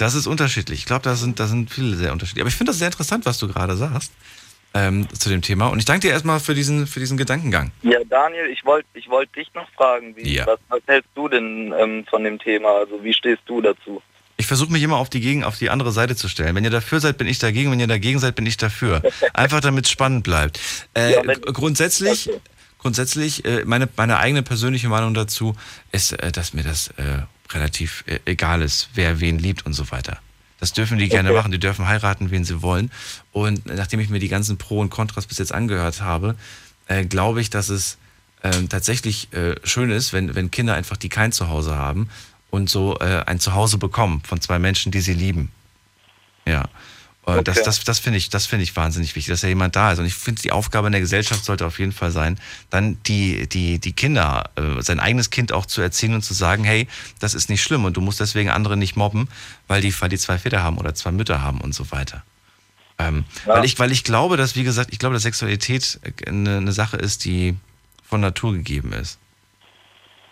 Das 0.00 0.14
ist 0.14 0.26
unterschiedlich. 0.26 0.78
Ich 0.80 0.86
glaube, 0.86 1.02
da 1.02 1.14
sind, 1.14 1.38
da 1.40 1.46
sind 1.46 1.70
viele 1.70 1.94
sehr 1.94 2.12
unterschiedlich. 2.12 2.40
Aber 2.42 2.48
ich 2.48 2.54
finde 2.56 2.70
das 2.70 2.78
sehr 2.78 2.88
interessant, 2.88 3.26
was 3.26 3.36
du 3.38 3.48
gerade 3.48 3.76
sagst 3.76 4.12
ähm, 4.72 5.06
zu 5.12 5.28
dem 5.28 5.42
Thema. 5.42 5.66
Und 5.66 5.78
ich 5.78 5.84
danke 5.84 6.06
dir 6.06 6.12
erstmal 6.14 6.40
für 6.40 6.54
diesen, 6.54 6.86
für 6.86 7.00
diesen 7.00 7.18
Gedankengang. 7.18 7.70
Ja, 7.82 7.98
Daniel, 8.08 8.46
ich 8.46 8.64
wollte 8.64 8.88
ich 8.94 9.10
wollt 9.10 9.34
dich 9.36 9.52
noch 9.52 9.68
fragen, 9.72 10.16
wie, 10.16 10.36
Ja. 10.36 10.46
was, 10.46 10.58
was 10.70 10.80
hältst 10.86 11.10
du 11.14 11.28
denn 11.28 11.74
ähm, 11.78 12.06
von 12.08 12.24
dem 12.24 12.38
Thema? 12.38 12.78
Also 12.78 13.04
wie 13.04 13.12
stehst 13.12 13.42
du 13.44 13.60
dazu? 13.60 14.00
Ich 14.38 14.46
versuche 14.46 14.72
mich 14.72 14.82
immer 14.82 14.96
auf 14.96 15.10
die, 15.10 15.20
Gegen, 15.20 15.44
auf 15.44 15.58
die 15.58 15.68
andere 15.68 15.92
Seite 15.92 16.16
zu 16.16 16.26
stellen. 16.26 16.54
Wenn 16.56 16.64
ihr 16.64 16.70
dafür 16.70 16.98
seid, 17.00 17.18
bin 17.18 17.26
ich 17.26 17.38
dagegen. 17.38 17.70
Wenn 17.70 17.80
ihr 17.80 17.86
dagegen 17.86 18.20
seid, 18.20 18.36
bin 18.36 18.46
ich 18.46 18.56
dafür. 18.56 19.02
Einfach 19.34 19.60
damit 19.60 19.84
es 19.84 19.90
spannend 19.90 20.24
bleibt. 20.24 20.58
Äh, 20.94 21.12
Ja, 21.12 21.22
grundsätzlich, 21.34 22.30
grundsätzlich 22.78 23.44
äh, 23.44 23.66
meine, 23.66 23.86
meine 23.98 24.16
eigene 24.18 24.42
persönliche 24.42 24.88
Meinung 24.88 25.12
dazu 25.12 25.56
ist, 25.92 26.12
äh, 26.12 26.32
dass 26.32 26.54
mir 26.54 26.62
das 26.62 26.88
äh, 26.96 27.18
relativ 27.52 28.04
äh, 28.06 28.18
egal 28.24 28.62
ist, 28.62 28.90
wer 28.94 29.20
wen 29.20 29.38
liebt 29.38 29.66
und 29.66 29.72
so 29.72 29.90
weiter. 29.90 30.18
Das 30.58 30.72
dürfen 30.72 30.98
die 30.98 31.08
gerne 31.08 31.30
Okay. 31.30 31.38
machen. 31.38 31.52
Die 31.52 31.58
dürfen 31.58 31.86
heiraten, 31.86 32.30
wen 32.30 32.44
sie 32.44 32.60
wollen. 32.62 32.90
Und 33.32 33.66
nachdem 33.66 33.98
ich 34.00 34.10
mir 34.10 34.18
die 34.18 34.28
ganzen 34.28 34.58
Pro 34.58 34.80
und 34.80 34.90
Kontras 34.90 35.26
bis 35.26 35.38
jetzt 35.38 35.52
angehört 35.52 36.02
habe, 36.02 36.36
äh, 36.86 37.04
glaube 37.06 37.40
ich, 37.40 37.48
dass 37.48 37.70
es 37.70 37.96
ähm, 38.42 38.68
tatsächlich 38.68 39.32
äh, 39.32 39.54
schön 39.64 39.90
ist, 39.90 40.12
wenn, 40.12 40.34
wenn 40.34 40.50
Kinder 40.50 40.74
einfach, 40.74 40.96
die 40.98 41.08
kein 41.08 41.32
Zuhause 41.32 41.76
haben 41.76 42.10
und 42.50 42.68
so 42.68 42.98
äh, 42.98 43.22
ein 43.26 43.40
Zuhause 43.40 43.78
bekommen 43.78 44.22
von 44.26 44.40
zwei 44.40 44.58
Menschen, 44.58 44.92
die 44.92 45.00
sie 45.00 45.14
lieben. 45.14 45.50
Ja. 46.46 46.68
Okay. 47.22 47.44
Das, 47.44 47.62
das, 47.62 47.84
das 47.84 47.98
finde 47.98 48.18
ich, 48.18 48.30
das 48.30 48.46
finde 48.46 48.62
ich 48.62 48.74
wahnsinnig 48.74 49.14
wichtig, 49.14 49.30
dass 49.30 49.42
ja 49.42 49.50
jemand 49.50 49.76
da 49.76 49.92
ist. 49.92 49.98
Und 49.98 50.06
ich 50.06 50.14
finde, 50.14 50.40
die 50.40 50.52
Aufgabe 50.52 50.88
in 50.88 50.92
der 50.92 51.02
Gesellschaft 51.02 51.44
sollte 51.44 51.66
auf 51.66 51.78
jeden 51.78 51.92
Fall 51.92 52.10
sein, 52.10 52.38
dann 52.70 52.98
die, 53.04 53.46
die, 53.46 53.78
die 53.78 53.92
Kinder, 53.92 54.50
äh, 54.56 54.80
sein 54.82 55.00
eigenes 55.00 55.30
Kind 55.30 55.52
auch 55.52 55.66
zu 55.66 55.82
erziehen 55.82 56.14
und 56.14 56.22
zu 56.22 56.32
sagen, 56.32 56.64
hey, 56.64 56.88
das 57.18 57.34
ist 57.34 57.50
nicht 57.50 57.62
schlimm 57.62 57.84
und 57.84 57.96
du 57.96 58.00
musst 58.00 58.20
deswegen 58.20 58.48
andere 58.48 58.76
nicht 58.76 58.96
mobben, 58.96 59.28
weil 59.68 59.82
die, 59.82 59.94
weil 60.00 60.08
die 60.08 60.18
zwei 60.18 60.38
Väter 60.38 60.62
haben 60.62 60.78
oder 60.78 60.94
zwei 60.94 61.12
Mütter 61.12 61.42
haben 61.42 61.60
und 61.60 61.74
so 61.74 61.90
weiter. 61.92 62.24
Ähm, 62.98 63.24
ja. 63.46 63.54
weil, 63.54 63.64
ich, 63.64 63.78
weil 63.78 63.92
ich 63.92 64.02
glaube, 64.02 64.36
dass, 64.36 64.56
wie 64.56 64.64
gesagt, 64.64 64.90
ich 64.92 64.98
glaube, 64.98 65.14
dass 65.14 65.22
Sexualität 65.22 66.00
eine, 66.26 66.56
eine 66.56 66.72
Sache 66.72 66.96
ist, 66.96 67.24
die 67.24 67.54
von 68.02 68.20
Natur 68.20 68.52
gegeben 68.54 68.92
ist. 68.92 69.18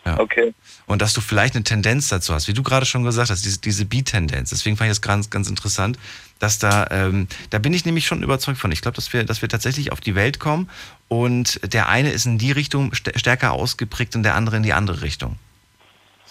Ja. 0.04 0.18
Okay. 0.18 0.54
Und 0.86 1.02
dass 1.02 1.12
du 1.12 1.20
vielleicht 1.20 1.54
eine 1.54 1.64
Tendenz 1.64 2.08
dazu 2.08 2.32
hast, 2.32 2.48
wie 2.48 2.54
du 2.54 2.62
gerade 2.62 2.86
schon 2.86 3.04
gesagt 3.04 3.30
hast, 3.30 3.44
diese, 3.44 3.58
diese 3.58 3.84
Bi-Tendenz. 3.84 4.50
Deswegen 4.50 4.76
fand 4.76 4.88
ich 4.88 4.92
das 4.92 5.02
ganz, 5.02 5.28
ganz 5.28 5.48
interessant, 5.48 5.98
dass 6.38 6.58
da, 6.58 6.86
ähm, 6.90 7.28
da 7.50 7.58
bin 7.58 7.72
ich 7.72 7.84
nämlich 7.84 8.06
schon 8.06 8.22
überzeugt 8.22 8.58
von. 8.58 8.70
Ich 8.72 8.80
glaube, 8.80 8.94
dass 8.94 9.12
wir, 9.12 9.24
dass 9.24 9.42
wir 9.42 9.48
tatsächlich 9.48 9.92
auf 9.92 10.00
die 10.00 10.14
Welt 10.14 10.38
kommen 10.38 10.68
und 11.08 11.60
der 11.72 11.88
eine 11.88 12.10
ist 12.10 12.26
in 12.26 12.38
die 12.38 12.52
Richtung 12.52 12.94
stärker 12.94 13.52
ausgeprägt 13.52 14.14
und 14.16 14.22
der 14.22 14.34
andere 14.34 14.56
in 14.56 14.62
die 14.62 14.72
andere 14.72 15.02
Richtung. 15.02 15.38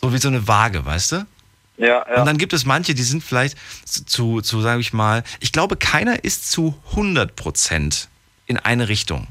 So 0.02 0.14
wie 0.14 0.18
so 0.18 0.28
eine 0.28 0.48
Waage, 0.48 0.86
weißt 0.86 1.14
du? 1.14 1.28
Ja, 1.78 2.06
ja. 2.10 2.20
Und 2.20 2.26
dann 2.26 2.38
gibt 2.38 2.54
es 2.54 2.66
manche, 2.66 2.96
die 2.96 3.04
sind 3.04 3.24
vielleicht 3.24 3.58
zu, 3.86 4.42
zu 4.42 4.62
sage 4.62 4.82
ich 4.82 4.94
mal, 4.94 5.24
ich 5.40 5.52
glaube, 5.52 5.78
keiner 5.78 6.24
ist 6.24 6.52
zu 6.52 6.76
100 6.92 7.36
Prozent 7.36 8.10
in 8.48 8.58
eine 8.58 8.90
Richtung. 8.90 9.28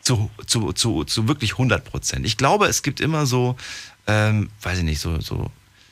Zu, 0.00 0.30
zu, 0.46 0.72
zu, 0.72 1.04
zu 1.04 1.28
wirklich 1.28 1.52
100 1.52 1.84
Prozent. 1.84 2.24
Ich 2.24 2.38
glaube, 2.38 2.66
es 2.66 2.82
gibt 2.82 3.00
immer 3.00 3.26
so, 3.26 3.56
ähm, 4.06 4.48
weiß 4.62 4.78
ich 4.78 4.84
nicht, 4.84 5.00
so, 5.00 5.20
so 5.20 5.50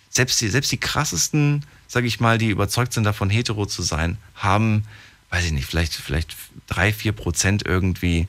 selbst 0.08 0.40
die, 0.40 0.48
selbst 0.48 0.72
die 0.72 0.78
krassesten, 0.78 1.66
sage 1.88 2.06
ich 2.06 2.20
mal, 2.20 2.38
die 2.38 2.50
überzeugt 2.50 2.92
sind 2.92 3.04
davon, 3.04 3.30
hetero 3.30 3.66
zu 3.66 3.82
sein, 3.82 4.18
haben, 4.36 4.84
weiß 5.30 5.46
ich 5.46 5.52
nicht, 5.52 5.66
vielleicht, 5.66 5.94
vielleicht 5.94 6.36
drei, 6.68 6.92
vier 6.92 7.12
Prozent 7.12 7.66
irgendwie, 7.66 8.28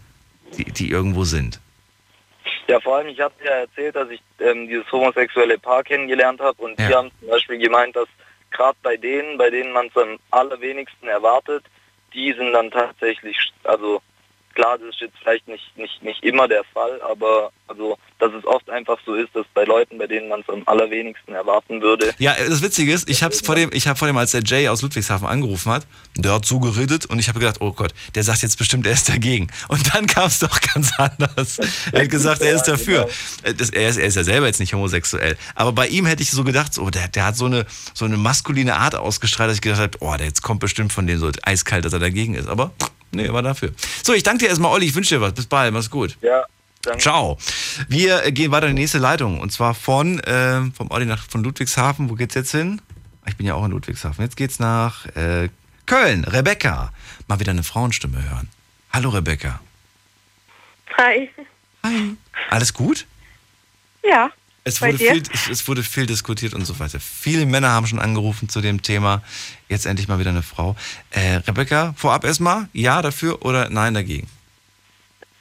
die, 0.57 0.63
die 0.63 0.89
irgendwo 0.89 1.25
sind. 1.25 1.59
Ja, 2.67 2.79
vor 2.79 2.97
allem, 2.97 3.07
ich 3.07 3.19
habe 3.19 3.33
ja 3.43 3.51
erzählt, 3.51 3.95
dass 3.95 4.09
ich 4.09 4.21
ähm, 4.39 4.67
dieses 4.67 4.89
homosexuelle 4.91 5.59
Paar 5.59 5.83
kennengelernt 5.83 6.39
habe 6.39 6.61
und 6.63 6.79
ja. 6.79 6.87
die 6.87 6.95
haben 6.95 7.11
zum 7.19 7.29
Beispiel 7.29 7.57
gemeint, 7.57 7.95
dass 7.95 8.07
gerade 8.51 8.77
bei 8.81 8.95
denen, 8.95 9.37
bei 9.37 9.49
denen 9.49 9.71
man 9.71 9.87
es 9.87 9.97
am 9.97 10.17
allerwenigsten 10.31 11.07
erwartet, 11.07 11.63
die 12.13 12.33
sind 12.33 12.53
dann 12.53 12.71
tatsächlich, 12.71 13.37
also 13.63 14.01
klar, 14.53 14.77
das 14.77 14.89
ist 14.89 15.01
jetzt 15.01 15.17
vielleicht 15.21 15.47
nicht, 15.47 15.77
nicht, 15.77 16.03
nicht 16.03 16.23
immer 16.23 16.47
der 16.47 16.63
Fall, 16.73 17.01
aber 17.01 17.51
also, 17.67 17.97
dass 18.17 18.33
es 18.33 18.45
oft 18.45 18.69
einfach 18.69 18.97
so 19.05 19.13
ist, 19.13 19.29
dass 19.35 19.45
bei 19.53 19.63
Leuten, 19.63 19.97
bei 19.97 20.07
denen 20.07 20.27
man 20.27 20.41
es 20.41 20.49
am 20.49 20.63
allerwenigsten 20.65 21.33
erwarten 21.33 21.81
würde. 21.81 22.13
Ja, 22.17 22.35
das 22.35 22.61
Witzige 22.61 22.91
ist, 22.91 23.09
ich 23.09 23.21
habe 23.21 23.35
vor 23.35 23.55
dem, 23.55 23.69
ich 23.73 23.87
habe 23.87 23.97
vor 23.97 24.07
dem, 24.07 24.17
als 24.17 24.31
der 24.31 24.41
Jay 24.43 24.67
aus 24.67 24.81
Ludwigshafen 24.81 25.27
angerufen 25.27 25.71
hat, 25.71 25.85
der 26.17 26.33
hat 26.33 26.45
so 26.45 26.59
geredet 26.59 27.05
und 27.05 27.19
ich 27.19 27.29
habe 27.29 27.39
gedacht, 27.39 27.57
oh 27.61 27.71
Gott, 27.71 27.93
der 28.15 28.23
sagt 28.23 28.41
jetzt 28.41 28.57
bestimmt, 28.57 28.87
er 28.87 28.93
ist 28.93 29.07
dagegen. 29.07 29.49
Und 29.67 29.93
dann 29.93 30.07
kam 30.07 30.27
es 30.27 30.39
doch 30.39 30.59
ganz 30.73 30.91
anders. 30.97 31.59
Er 31.91 32.03
hat 32.03 32.09
gesagt, 32.09 32.41
er 32.41 32.55
ist 32.55 32.63
dafür. 32.63 33.07
Äh, 33.43 33.53
das, 33.53 33.69
er, 33.69 33.89
ist, 33.89 33.97
er 33.97 34.07
ist 34.07 34.15
ja 34.15 34.23
selber 34.23 34.47
jetzt 34.47 34.59
nicht 34.59 34.73
homosexuell. 34.73 35.37
Aber 35.55 35.71
bei 35.71 35.87
ihm 35.87 36.05
hätte 36.05 36.23
ich 36.23 36.31
so 36.31 36.43
gedacht, 36.43 36.77
oh, 36.79 36.89
der, 36.89 37.07
der 37.07 37.25
hat 37.25 37.37
so 37.37 37.45
eine, 37.45 37.65
so 37.93 38.05
eine 38.05 38.17
maskuline 38.17 38.75
Art 38.75 38.95
ausgestrahlt, 38.95 39.49
dass 39.49 39.57
ich 39.57 39.61
gedacht 39.61 39.81
habe, 39.81 39.97
oh, 39.99 40.15
der 40.17 40.25
jetzt 40.25 40.41
kommt 40.41 40.59
bestimmt 40.59 40.91
von 40.91 41.05
dem 41.05 41.19
so 41.19 41.29
eiskalt, 41.43 41.85
dass 41.85 41.93
er 41.93 41.99
dagegen 41.99 42.33
ist. 42.33 42.47
Aber 42.47 42.71
Nee, 43.11 43.25
er 43.25 43.33
war 43.33 43.41
dafür. 43.41 43.71
So, 44.03 44.13
ich 44.13 44.23
danke 44.23 44.45
dir 44.45 44.49
erstmal, 44.49 44.71
Olli. 44.71 44.85
Ich 44.85 44.95
wünsche 44.95 45.15
dir 45.15 45.21
was. 45.21 45.33
Bis 45.33 45.45
bald. 45.45 45.73
Mach's 45.73 45.89
gut. 45.89 46.17
Ja. 46.21 46.45
Danke. 46.81 46.99
Ciao. 47.01 47.37
Wir 47.87 48.31
gehen 48.31 48.51
weiter 48.51 48.67
in 48.67 48.75
die 48.75 48.81
nächste 48.83 48.99
Leitung. 48.99 49.39
Und 49.39 49.51
zwar 49.51 49.73
von, 49.73 50.19
äh, 50.19 50.61
vom 50.75 50.91
Olli 50.91 51.05
nach 51.05 51.27
von 51.27 51.43
Ludwigshafen. 51.43 52.09
Wo 52.09 52.15
geht's 52.15 52.35
jetzt 52.35 52.51
hin? 52.51 52.81
Ich 53.27 53.35
bin 53.35 53.45
ja 53.45 53.55
auch 53.55 53.65
in 53.65 53.71
Ludwigshafen. 53.71 54.23
Jetzt 54.23 54.37
geht's 54.37 54.59
nach 54.59 55.05
äh, 55.15 55.49
Köln. 55.85 56.23
Rebecca. 56.23 56.93
Mal 57.27 57.39
wieder 57.39 57.51
eine 57.51 57.63
Frauenstimme 57.63 58.23
hören. 58.29 58.49
Hallo, 58.91 59.09
Rebecca. 59.09 59.59
Hi. 60.97 61.29
Hi. 61.83 62.15
Alles 62.49 62.73
gut? 62.73 63.05
Ja. 64.03 64.31
Es 64.69 64.81
wurde, 64.81 64.97
viel, 64.97 65.23
es 65.51 65.67
wurde 65.67 65.83
viel 65.83 66.05
diskutiert 66.05 66.53
und 66.53 66.65
so 66.65 66.79
weiter. 66.79 66.99
Viele 66.99 67.45
Männer 67.45 67.69
haben 67.69 67.87
schon 67.87 67.99
angerufen 67.99 68.49
zu 68.49 68.61
dem 68.61 68.81
Thema. 68.81 69.23
Jetzt 69.67 69.85
endlich 69.85 70.07
mal 70.07 70.19
wieder 70.19 70.29
eine 70.29 70.43
Frau. 70.43 70.75
Äh, 71.09 71.37
Rebecca, 71.47 71.93
vorab 71.97 72.23
erstmal, 72.23 72.69
ja 72.73 73.01
dafür 73.01 73.43
oder 73.43 73.69
nein 73.69 73.93
dagegen? 73.93 74.27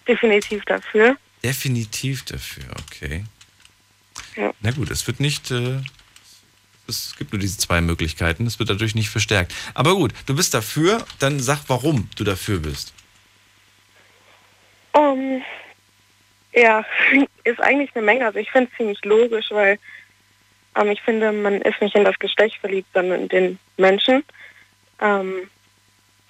Definitiv 0.06 0.64
dafür. 0.64 1.16
Definitiv 1.44 2.24
dafür, 2.24 2.64
okay. 2.86 3.24
Ja. 4.36 4.52
Na 4.60 4.70
gut, 4.70 4.90
es 4.90 5.06
wird 5.06 5.20
nicht, 5.20 5.50
äh, 5.50 5.80
es 6.88 7.14
gibt 7.18 7.32
nur 7.32 7.40
diese 7.40 7.58
zwei 7.58 7.80
Möglichkeiten, 7.80 8.46
es 8.46 8.58
wird 8.58 8.70
dadurch 8.70 8.94
nicht 8.94 9.10
verstärkt. 9.10 9.54
Aber 9.74 9.94
gut, 9.94 10.14
du 10.26 10.34
bist 10.34 10.54
dafür, 10.54 11.04
dann 11.18 11.38
sag, 11.40 11.60
warum 11.68 12.08
du 12.16 12.24
dafür 12.24 12.58
bist. 12.58 12.94
Um, 14.92 15.42
ja, 16.60 16.84
ist 17.44 17.60
eigentlich 17.60 17.90
eine 17.94 18.04
Menge. 18.04 18.26
Also 18.26 18.38
ich 18.38 18.50
finde 18.50 18.70
es 18.70 18.76
ziemlich 18.76 19.04
logisch, 19.04 19.46
weil 19.50 19.78
ähm, 20.76 20.90
ich 20.90 21.00
finde, 21.02 21.32
man 21.32 21.60
ist 21.62 21.80
nicht 21.80 21.94
in 21.94 22.04
das 22.04 22.18
Geschlecht 22.18 22.56
verliebt, 22.60 22.88
sondern 22.94 23.22
in 23.22 23.28
den 23.28 23.58
Menschen. 23.76 24.24
Ähm, 25.00 25.48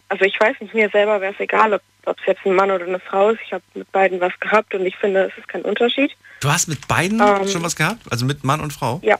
also 0.08 0.24
ich 0.24 0.38
weiß 0.40 0.56
nicht, 0.60 0.74
mir 0.74 0.88
selber 0.90 1.20
wäre 1.20 1.34
es 1.34 1.40
egal, 1.40 1.74
ob 1.74 1.82
es 2.06 2.26
jetzt 2.26 2.44
ein 2.46 2.54
Mann 2.54 2.70
oder 2.70 2.86
eine 2.86 3.00
Frau 3.00 3.30
ist. 3.30 3.40
Ich 3.44 3.52
habe 3.52 3.64
mit 3.74 3.90
beiden 3.92 4.20
was 4.20 4.32
gehabt 4.40 4.74
und 4.74 4.86
ich 4.86 4.96
finde, 4.96 5.30
es 5.30 5.38
ist 5.38 5.48
kein 5.48 5.62
Unterschied. 5.62 6.12
Du 6.40 6.50
hast 6.50 6.68
mit 6.68 6.88
beiden 6.88 7.20
ähm, 7.20 7.48
schon 7.48 7.62
was 7.62 7.76
gehabt? 7.76 8.00
Also 8.10 8.24
mit 8.24 8.44
Mann 8.44 8.60
und 8.60 8.72
Frau? 8.72 9.00
Ja. 9.02 9.18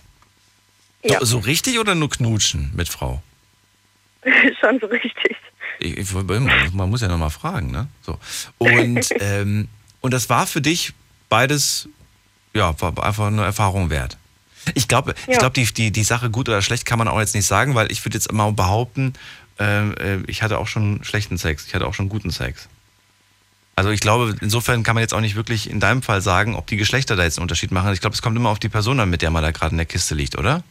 So, 1.03 1.13
ja. 1.13 1.25
so 1.25 1.39
richtig 1.39 1.79
oder 1.79 1.95
nur 1.95 2.11
knutschen 2.11 2.73
mit 2.75 2.89
Frau? 2.89 3.23
schon 4.61 4.81
so 4.81 4.87
richtig. 4.87 5.37
Ich, 5.81 5.97
ich, 5.97 6.13
man 6.13 6.91
muss 6.91 7.03
ja 7.03 7.09
nochmal 7.09 7.31
fragen, 7.31 7.71
ne? 7.71 7.89
So. 8.03 8.19
Und, 8.59 9.07
ähm, 9.21 9.69
und 10.01 10.13
das 10.13 10.29
war 10.29 10.47
für 10.47 10.61
dich 10.61 10.93
beides, 11.29 11.89
ja, 12.55 12.81
war 12.81 13.05
einfach 13.05 13.27
eine 13.27 13.45
Erfahrung 13.45 13.91
wert. 13.91 14.17
Ich 14.75 14.89
glaube, 14.89 15.15
ja. 15.27 15.33
ich 15.33 15.39
glaube, 15.39 15.55
die, 15.55 15.65
die, 15.65 15.91
die 15.91 16.05
Sache 16.05 16.31
gut 16.31 16.49
oder 16.49 16.63
schlecht 16.63 16.85
kann 16.85 16.99
man 16.99 17.09
auch 17.09 17.19
jetzt 17.19 17.35
nicht 17.35 17.47
sagen, 17.47 17.75
weil 17.75 17.91
ich 17.91 18.05
würde 18.05 18.17
jetzt 18.17 18.27
immer 18.27 18.51
behaupten, 18.53 19.15
ähm, 19.59 19.95
äh, 19.99 20.19
ich 20.27 20.43
hatte 20.43 20.59
auch 20.59 20.67
schon 20.67 21.03
schlechten 21.05 21.39
Sex, 21.39 21.67
ich 21.67 21.75
hatte 21.75 21.87
auch 21.87 21.95
schon 21.95 22.09
guten 22.09 22.31
Sex. 22.31 22.69
Also 23.77 23.91
ich 23.91 24.01
glaube, 24.01 24.35
insofern 24.41 24.83
kann 24.83 24.97
man 24.97 25.03
jetzt 25.03 25.15
auch 25.15 25.21
nicht 25.21 25.37
wirklich 25.37 25.71
in 25.71 25.79
deinem 25.79 26.03
Fall 26.03 26.21
sagen, 26.21 26.57
ob 26.57 26.67
die 26.67 26.77
Geschlechter 26.77 27.15
da 27.15 27.23
jetzt 27.23 27.39
einen 27.39 27.45
Unterschied 27.45 27.71
machen. 27.71 27.93
Ich 27.93 28.01
glaube, 28.01 28.15
es 28.15 28.23
kommt 28.23 28.37
immer 28.37 28.51
auf 28.51 28.59
die 28.59 28.69
Person 28.69 28.99
an, 28.99 29.09
mit 29.09 29.23
der 29.23 29.31
man 29.31 29.43
da 29.43 29.53
gerade 29.53 29.71
in 29.71 29.77
der 29.77 29.87
Kiste 29.87 30.17
liegt, 30.17 30.37
oder? 30.37 30.65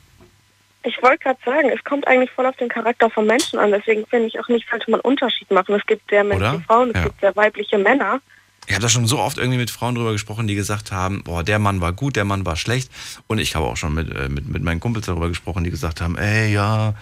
Ich 0.84 1.02
wollte 1.02 1.20
gerade 1.20 1.40
sagen, 1.46 1.70
es 1.74 1.84
kommt 1.86 2.06
eigentlich 2.08 2.32
voll 2.32 2.46
auf 2.46 2.56
den 2.58 2.68
Charakter 2.70 3.10
von 3.10 3.26
Menschen 3.26 3.60
an. 3.60 3.72
Deswegen 3.72 4.06
finde 4.08 4.28
ich 4.28 4.40
auch 4.40 4.48
nicht, 4.50 4.68
sollte 4.70 4.92
man 4.92 5.00
einen 5.00 5.12
Unterschied 5.12 5.50
machen. 5.52 5.76
Es 5.76 5.86
gibt 5.86 6.10
sehr 6.10 6.24
männliche 6.24 6.62
Frauen, 6.68 6.90
es 6.90 6.98
ja. 6.98 7.04
gibt 7.04 7.20
sehr 7.22 7.36
weibliche 7.36 7.78
Männer. 7.78 8.20
Ich 8.68 8.74
habe 8.74 8.82
da 8.82 8.90
schon 8.90 9.08
so 9.08 9.20
oft 9.20 9.38
irgendwie 9.38 9.58
mit 9.58 9.72
Frauen 9.72 9.96
drüber 9.96 10.12
gesprochen, 10.12 10.46
die 10.48 10.56
gesagt 10.56 10.92
haben, 10.92 11.24
boah, 11.24 11.44
der 11.44 11.58
Mann 11.58 11.80
war 11.80 11.94
gut, 11.94 12.18
der 12.18 12.26
Mann 12.26 12.46
war 12.46 12.58
schlecht. 12.58 12.92
Und 13.28 13.40
ich 13.40 13.56
habe 13.56 13.66
auch 13.66 13.78
schon 13.78 13.94
mit, 13.94 14.14
äh, 14.14 14.28
mit, 14.28 14.48
mit 14.48 14.62
meinen 14.62 14.82
Kumpels 14.82 15.06
darüber 15.06 15.30
gesprochen, 15.30 15.64
die 15.64 15.72
gesagt 15.72 16.02
haben, 16.02 16.18
ey, 16.18 16.52
ja, 16.52 16.94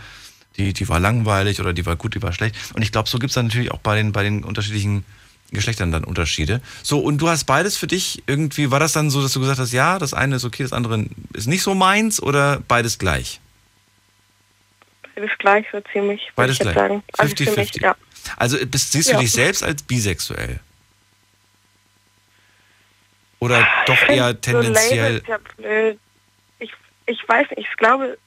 die, 0.58 0.74
die 0.74 0.88
war 0.88 1.00
langweilig 1.00 1.60
oder 1.60 1.74
die 1.74 1.86
war 1.86 1.96
gut, 1.96 2.14
die 2.14 2.22
war 2.22 2.34
schlecht. 2.34 2.56
Und 2.76 2.84
ich 2.84 2.92
glaube, 2.92 3.10
so 3.10 3.18
gibt 3.18 3.32
es 3.32 3.36
dann 3.36 3.48
natürlich 3.48 3.72
auch 3.72 3.80
bei 3.80 3.96
den, 3.96 4.12
bei 4.12 4.22
den 4.22 4.44
unterschiedlichen 4.44 5.06
Geschlechtern 5.52 5.92
dann 5.92 6.04
Unterschiede. 6.04 6.62
So, 6.84 7.00
und 7.00 7.18
du 7.18 7.30
hast 7.30 7.46
beides 7.46 7.78
für 7.78 7.88
dich 7.88 8.24
irgendwie, 8.28 8.70
war 8.70 8.80
das 8.80 8.94
dann 8.94 9.10
so, 9.10 9.22
dass 9.22 9.34
du 9.34 9.40
gesagt 9.40 9.60
hast, 9.60 9.74
ja, 9.74 9.98
das 9.98 10.14
eine 10.14 10.36
ist 10.36 10.46
okay, 10.46 10.64
das 10.64 10.74
andere 10.74 11.06
ist 11.34 11.48
nicht 11.48 11.64
so 11.64 11.74
meins 11.74 12.22
oder 12.22 12.62
beides 12.68 13.00
gleich? 13.00 13.40
Beides 15.16 15.32
gleich, 15.40 15.66
so 15.72 15.82
ziemlich, 15.92 16.32
beides 16.36 16.58
ich 16.58 16.62
gleich. 16.62 16.76
sagen. 16.76 17.04
Also 17.18 17.36
50, 17.36 17.50
für 17.50 17.60
mich, 17.60 17.72
50. 17.72 17.82
ja. 17.82 17.96
Also 18.38 18.58
bist, 18.66 18.92
siehst 18.92 19.10
du 19.10 19.14
ja. 19.14 19.20
dich 19.20 19.32
selbst 19.32 19.64
als 19.64 19.84
bisexuell? 19.84 20.60
Oder 23.46 23.68
doch 23.86 24.10
eher 24.10 24.40
tendenziell. 24.40 25.22
So 25.26 25.64
ich, 26.60 26.72
ich 27.06 27.30
weiß 27.30 27.50
nicht, 27.52 27.70
ich 27.70 27.78
glaube, 27.78 28.18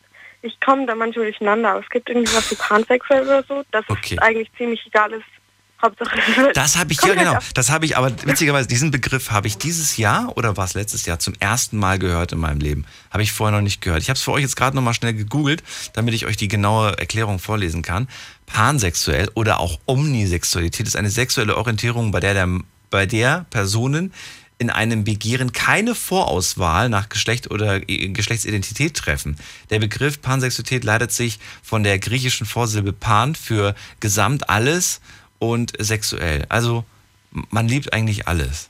ich 0.43 0.61
komme 0.61 0.87
da 0.87 0.95
manchmal 0.95 1.27
durcheinander. 1.27 1.71
Aber 1.71 1.81
es 1.81 1.91
gibt 1.91 2.09
irgendwie 2.09 2.33
was 2.35 2.51
wie 2.51 2.55
pansexuell 2.55 3.23
oder 3.23 3.43
so, 3.43 3.65
dass 3.71 3.85
okay. 3.89 4.15
es 4.15 4.19
eigentlich 4.23 4.51
ziemlich 4.57 4.85
egal 4.87 5.13
ist. 5.13 5.25
Hauptsache, 5.81 6.19
das 6.55 6.77
habe 6.77 6.93
ich, 6.93 7.01
ja 7.03 7.15
genau, 7.15 7.39
das 7.55 7.71
habe 7.71 7.85
ich, 7.85 7.97
aber 7.97 8.11
witzigerweise, 8.25 8.67
diesen 8.67 8.91
Begriff 8.91 9.31
habe 9.31 9.47
ich 9.47 9.59
dieses 9.59 9.97
Jahr 9.97 10.37
oder 10.37 10.57
war 10.57 10.65
es 10.65 10.75
letztes 10.75 11.07
Jahr 11.07 11.21
zum 11.21 11.35
ersten 11.39 11.77
Mal 11.77 12.01
gehört 12.01 12.33
in 12.33 12.41
meinem 12.41 12.59
Leben. 12.59 12.85
Habe 13.13 13.23
ich 13.23 13.31
vorher 13.31 13.57
noch 13.57 13.63
nicht 13.63 13.81
gehört. 13.81 14.03
Ich 14.03 14.09
habe 14.09 14.17
es 14.17 14.23
für 14.23 14.33
euch 14.33 14.43
jetzt 14.43 14.57
gerade 14.57 14.75
nochmal 14.75 14.95
schnell 14.95 15.15
gegoogelt, 15.15 15.63
damit 15.93 16.15
ich 16.15 16.27
euch 16.27 16.37
die 16.37 16.49
genaue 16.49 16.99
Erklärung 16.99 17.39
vorlesen 17.39 17.83
kann. 17.83 18.09
Pansexuell 18.47 19.31
oder 19.35 19.61
auch 19.61 19.79
Omnisexualität 19.87 20.89
ist 20.89 20.97
eine 20.97 21.11
sexuelle 21.11 21.57
Orientierung, 21.57 22.11
bei 22.11 22.19
der, 22.19 22.35
der, 22.35 22.49
bei 22.91 23.07
der 23.07 23.47
Personen 23.51 24.13
in 24.59 24.71
einem 24.71 25.05
Begehren 25.05 25.53
keine 25.53 25.95
Vorauswahl 25.95 26.89
nach 26.89 27.09
Geschlecht 27.09 27.51
oder 27.51 27.81
Geschlechtsidentität 27.81 28.95
treffen. 28.95 29.37
Der 29.71 29.79
Begriff 29.79 30.21
Pansexualität 30.21 30.83
leitet 30.85 31.13
sich 31.13 31.39
von 31.63 31.85
der 31.85 31.99
griechischen 31.99 32.47
Vorsilbe 32.47 32.93
pan 32.93 33.37
für 33.37 33.75
gesamt 34.01 34.51
alles 34.51 35.01
und 35.39 35.73
sexuell. 35.79 36.45
Also 36.49 36.85
man 37.31 37.69
liebt 37.69 37.93
eigentlich 37.93 38.27
alles. 38.27 38.69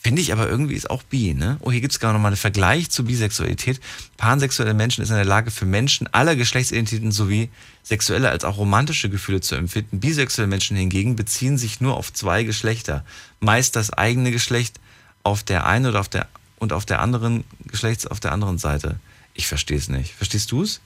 Finde 0.00 0.22
ich 0.22 0.32
aber 0.32 0.48
irgendwie 0.48 0.74
ist 0.74 0.88
auch 0.88 1.02
bi, 1.02 1.34
ne? 1.34 1.58
Oh, 1.60 1.72
hier 1.72 1.80
gibt 1.80 1.92
es 1.92 1.98
gar 1.98 2.12
noch 2.12 2.20
mal 2.20 2.28
einen 2.28 2.36
Vergleich 2.36 2.88
zu 2.88 3.04
Bisexualität. 3.04 3.80
Pansexuelle 4.16 4.72
Menschen 4.72 5.02
ist 5.02 5.10
in 5.10 5.16
der 5.16 5.24
Lage, 5.24 5.50
für 5.50 5.66
Menschen 5.66 6.06
aller 6.14 6.36
Geschlechtsidentitäten 6.36 7.10
sowie 7.10 7.50
sexuelle 7.82 8.30
als 8.30 8.44
auch 8.44 8.58
romantische 8.58 9.10
Gefühle 9.10 9.40
zu 9.40 9.56
empfinden. 9.56 9.98
Bisexuelle 9.98 10.46
Menschen 10.46 10.76
hingegen 10.76 11.16
beziehen 11.16 11.58
sich 11.58 11.80
nur 11.80 11.96
auf 11.96 12.12
zwei 12.12 12.44
Geschlechter. 12.44 13.04
Meist 13.40 13.74
das 13.74 13.92
eigene 13.92 14.30
Geschlecht 14.30 14.78
auf 15.22 15.42
der 15.42 15.66
einen 15.66 15.86
oder 15.86 16.00
auf 16.00 16.08
der 16.08 16.26
und 16.58 16.72
auf 16.72 16.84
der 16.86 17.00
anderen 17.00 17.44
Geschlechts 17.66 18.06
auf 18.06 18.18
der 18.20 18.32
anderen 18.32 18.58
Seite. 18.58 18.98
Ich 19.34 19.46
verstehe 19.46 19.76
es 19.78 19.88
nicht. 19.88 20.14
Verstehst 20.14 20.50
du 20.50 20.62
es? 20.62 20.80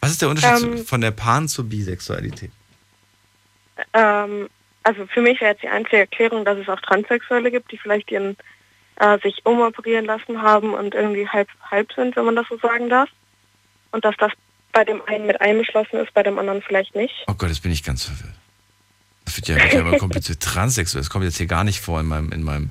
Was 0.00 0.10
ist 0.12 0.22
der 0.22 0.28
Unterschied 0.28 0.62
Ähm. 0.64 0.76
zu- 0.78 0.84
von 0.84 1.00
der 1.00 1.10
Pan 1.10 1.48
zur 1.48 1.64
Bisexualität? 1.64 2.52
Ähm, 3.92 4.48
also 4.82 5.06
für 5.06 5.20
mich 5.22 5.40
wäre 5.40 5.52
jetzt 5.52 5.62
die 5.62 5.68
einzige 5.68 5.98
Erklärung, 5.98 6.44
dass 6.44 6.58
es 6.58 6.68
auch 6.68 6.80
Transsexuelle 6.80 7.50
gibt, 7.50 7.72
die 7.72 7.78
vielleicht 7.78 8.10
ihren, 8.10 8.36
äh, 8.96 9.18
sich 9.20 9.44
umoperieren 9.44 10.04
lassen 10.04 10.42
haben 10.42 10.74
und 10.74 10.94
irgendwie 10.94 11.26
halb 11.28 11.48
halb 11.70 11.92
sind, 11.94 12.14
wenn 12.16 12.24
man 12.24 12.36
das 12.36 12.46
so 12.48 12.58
sagen 12.58 12.88
darf. 12.88 13.08
Und 13.90 14.04
dass 14.04 14.14
das 14.18 14.32
bei 14.72 14.84
dem 14.84 15.00
einen 15.06 15.26
mit 15.26 15.40
eingeschlossen 15.40 15.96
ist, 15.96 16.12
bei 16.14 16.22
dem 16.22 16.38
anderen 16.38 16.62
vielleicht 16.62 16.94
nicht. 16.94 17.14
Oh 17.26 17.34
Gott, 17.34 17.48
jetzt 17.48 17.62
bin 17.62 17.72
ich 17.72 17.82
ganz 17.82 18.04
verwirrt. 18.04 18.34
Das 19.24 19.36
wird 19.36 19.48
ja, 19.48 19.56
wird 19.56 19.72
ja 19.72 19.80
immer 19.80 19.96
kompliziert. 19.98 20.40
Transsexuell, 20.40 21.00
das 21.02 21.10
kommt 21.10 21.24
jetzt 21.24 21.38
hier 21.38 21.46
gar 21.46 21.64
nicht 21.64 21.80
vor 21.80 21.98
in 22.00 22.06
meinem, 22.06 22.30
in 22.32 22.42
meinem 22.42 22.70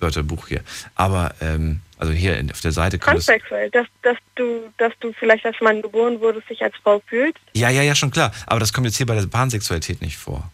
Wörterbuch 0.00 0.48
hier. 0.48 0.60
Aber, 0.94 1.34
ähm, 1.40 1.80
also 1.98 2.12
hier 2.12 2.42
auf 2.50 2.60
der 2.60 2.72
Seite. 2.72 2.98
Transsexuell, 2.98 3.70
dass, 3.70 3.86
dass 4.02 4.16
du, 4.36 4.72
dass 4.78 4.92
du 5.00 5.12
vielleicht 5.12 5.44
als 5.44 5.60
Mann 5.60 5.82
geboren 5.82 6.20
wurdest, 6.20 6.48
dich 6.48 6.62
als 6.62 6.74
Frau 6.82 7.02
fühlst. 7.06 7.40
Ja, 7.54 7.70
ja, 7.70 7.82
ja, 7.82 7.94
schon 7.94 8.10
klar. 8.10 8.32
Aber 8.46 8.60
das 8.60 8.72
kommt 8.72 8.86
jetzt 8.86 8.96
hier 8.96 9.06
bei 9.06 9.14
der 9.14 9.26
Pansexualität 9.26 10.00
nicht 10.00 10.16
vor. 10.16 10.50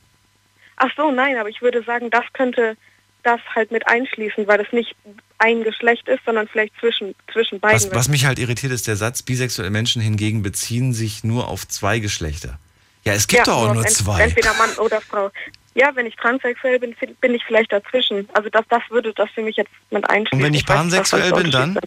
Ach 0.77 0.91
so, 0.97 1.11
nein, 1.11 1.37
aber 1.39 1.49
ich 1.49 1.62
würde 1.62 1.83
sagen, 1.83 2.11
das 2.11 2.25
könnte 2.33 2.77
das 3.23 3.41
halt 3.55 3.71
mit 3.71 3.87
einschließen, 3.89 4.47
weil 4.47 4.61
es 4.61 4.73
nicht 4.73 4.95
ein 5.39 5.62
Geschlecht 5.62 6.09
ist, 6.09 6.25
sondern 6.25 6.47
vielleicht 6.47 6.75
zwischen, 6.79 7.15
zwischen 7.33 7.59
beiden. 7.61 7.77
Was, 7.77 7.95
was 7.95 8.09
mich 8.09 8.27
halt 8.27 8.39
irritiert, 8.39 8.73
ist 8.73 8.87
der 8.87 8.97
Satz, 8.97 9.23
bisexuelle 9.23 9.71
Menschen 9.71 10.01
hingegen 10.03 10.43
beziehen 10.43 10.93
sich 10.93 11.25
nur 11.25 11.49
auf 11.49 11.66
zwei 11.66 11.99
Geschlechter. 11.99 12.59
Ja, 13.06 13.12
es 13.12 13.26
gibt 13.26 13.47
doch 13.47 13.56
auch 13.68 13.74
nur 13.74 13.85
zwei. 13.86 14.22
Entweder 14.22 14.55
Mann 14.55 14.70
oder 14.78 15.01
Frau. 15.01 15.31
Ja, 15.74 15.90
wenn 15.94 16.06
ich 16.06 16.14
transsexuell 16.16 16.78
bin, 16.78 16.94
bin 17.20 17.35
ich 17.35 17.43
vielleicht 17.44 17.72
dazwischen. 17.72 18.28
Also 18.32 18.48
das, 18.48 18.64
das 18.68 18.82
würde 18.90 19.12
das 19.14 19.28
für 19.35 19.43
mich 19.43 19.56
jetzt 19.56 19.70
mit 19.90 20.09
einschließen. 20.09 20.39
Und 20.39 20.44
wenn 20.44 20.55
ich 20.55 20.64
pansexuell 20.64 21.32
bin, 21.32 21.51
dann, 21.51 21.78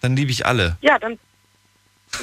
dann 0.00 0.16
liebe 0.16 0.30
ich 0.30 0.46
alle. 0.46 0.76
Ja, 0.80 0.98
dann. 0.98 1.18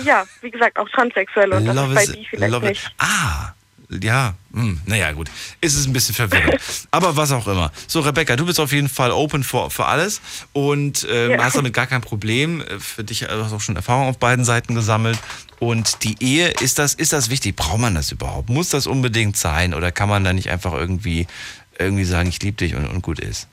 Ja, 0.04 0.26
wie 0.42 0.50
gesagt, 0.50 0.78
auch 0.80 0.90
Transsexuelle 0.90 1.58
und 1.58 1.66
das 1.66 1.76
Love 1.76 1.94
ist 2.00 2.08
bei 2.08 2.14
die 2.18 2.26
vielleicht 2.26 2.52
love 2.52 2.66
it. 2.66 2.70
nicht. 2.72 2.92
Ah, 2.98 3.54
ja, 4.02 4.34
hm, 4.54 4.82
naja, 4.88 5.12
gut. 5.12 5.30
Ist 5.62 5.76
es 5.76 5.86
ein 5.86 5.94
bisschen 5.94 6.16
verwirrend. 6.16 6.60
Aber 6.92 7.16
was 7.16 7.32
auch 7.32 7.46
immer. 7.48 7.72
So, 7.88 8.00
Rebecca, 8.00 8.36
du 8.36 8.46
bist 8.46 8.60
auf 8.60 8.72
jeden 8.72 8.90
Fall 8.90 9.12
open 9.12 9.44
für, 9.44 9.70
für 9.70 9.86
alles 9.86 10.20
und 10.54 11.06
ähm, 11.12 11.32
Ja. 11.32 11.44
hast 11.44 11.58
damit 11.58 11.74
gar 11.74 11.86
kein 11.86 12.02
Problem. 12.02 12.62
Äh, 12.62 12.80
Für 12.80 13.04
dich 13.04 13.24
äh, 13.24 13.28
hast 13.30 13.52
du 13.52 13.58
auch 13.58 13.62
schon 13.62 13.76
Erfahrung 13.76 14.08
auf 14.08 14.18
beiden 14.18 14.46
Seiten 14.46 14.74
gesammelt. 14.74 15.20
Und 15.64 16.04
die 16.04 16.18
Ehe, 16.20 16.50
ist 16.62 16.78
das, 16.78 16.94
ist 16.94 17.14
das 17.14 17.30
wichtig? 17.30 17.56
Braucht 17.56 17.80
man 17.80 17.96
das 17.96 18.12
überhaupt? 18.12 18.50
Muss 18.50 18.72
das 18.72 18.86
unbedingt 18.86 19.38
sein? 19.38 19.74
Oder 19.74 19.94
kann 19.94 20.10
man 20.10 20.26
da 20.26 20.34
nicht 20.34 20.50
einfach 20.50 20.74
irgendwie, 20.74 21.26
irgendwie 21.80 22.04
sagen, 22.04 22.28
ich 22.28 22.44
liebe 22.44 22.58
dich 22.58 22.76
und, 22.76 22.86
und 22.86 23.02
gut 23.02 23.22
ist? 23.22 23.48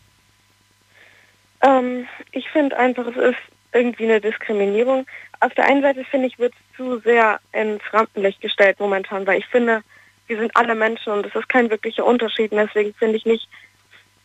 Ähm, 1.62 2.09
ich 2.32 2.49
finde 2.51 2.77
einfach, 2.77 3.07
es 3.07 3.16
ist 3.16 3.39
irgendwie 3.73 4.07
eine 4.07 4.20
Diskriminierung. 4.20 5.07
Auf 5.39 5.55
der 5.55 5.66
einen 5.66 5.82
Seite 5.82 6.05
finde 6.05 6.27
ich, 6.27 6.37
wird 6.41 6.53
es 6.53 6.77
zu 6.77 6.99
sehr 6.99 7.39
ins 7.53 7.82
Rampenlicht 7.93 8.41
gestellt 8.41 8.81
momentan, 8.81 9.24
weil 9.28 9.39
ich 9.39 9.47
finde, 9.47 9.82
wir 10.27 10.37
sind 10.37 10.57
alle 10.57 10.74
Menschen 10.74 11.12
und 11.12 11.27
es 11.27 11.35
ist 11.37 11.49
kein 11.49 11.70
wirklicher 11.70 12.05
Unterschied. 12.05 12.51
Und 12.51 12.59
deswegen 12.59 12.93
finde 12.95 13.19
ich 13.19 13.24
nicht, 13.24 13.49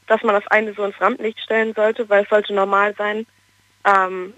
dass 0.07 0.23
man 0.23 0.33
das 0.33 0.47
eine 0.47 0.73
so 0.73 0.83
ins 0.85 0.99
Rampenlicht 0.99 1.39
stellen 1.39 1.75
sollte, 1.75 2.09
weil 2.09 2.23
es 2.23 2.29
sollte 2.29 2.51
normal 2.51 2.95
sein, 2.97 3.27
ähm, 3.85 4.33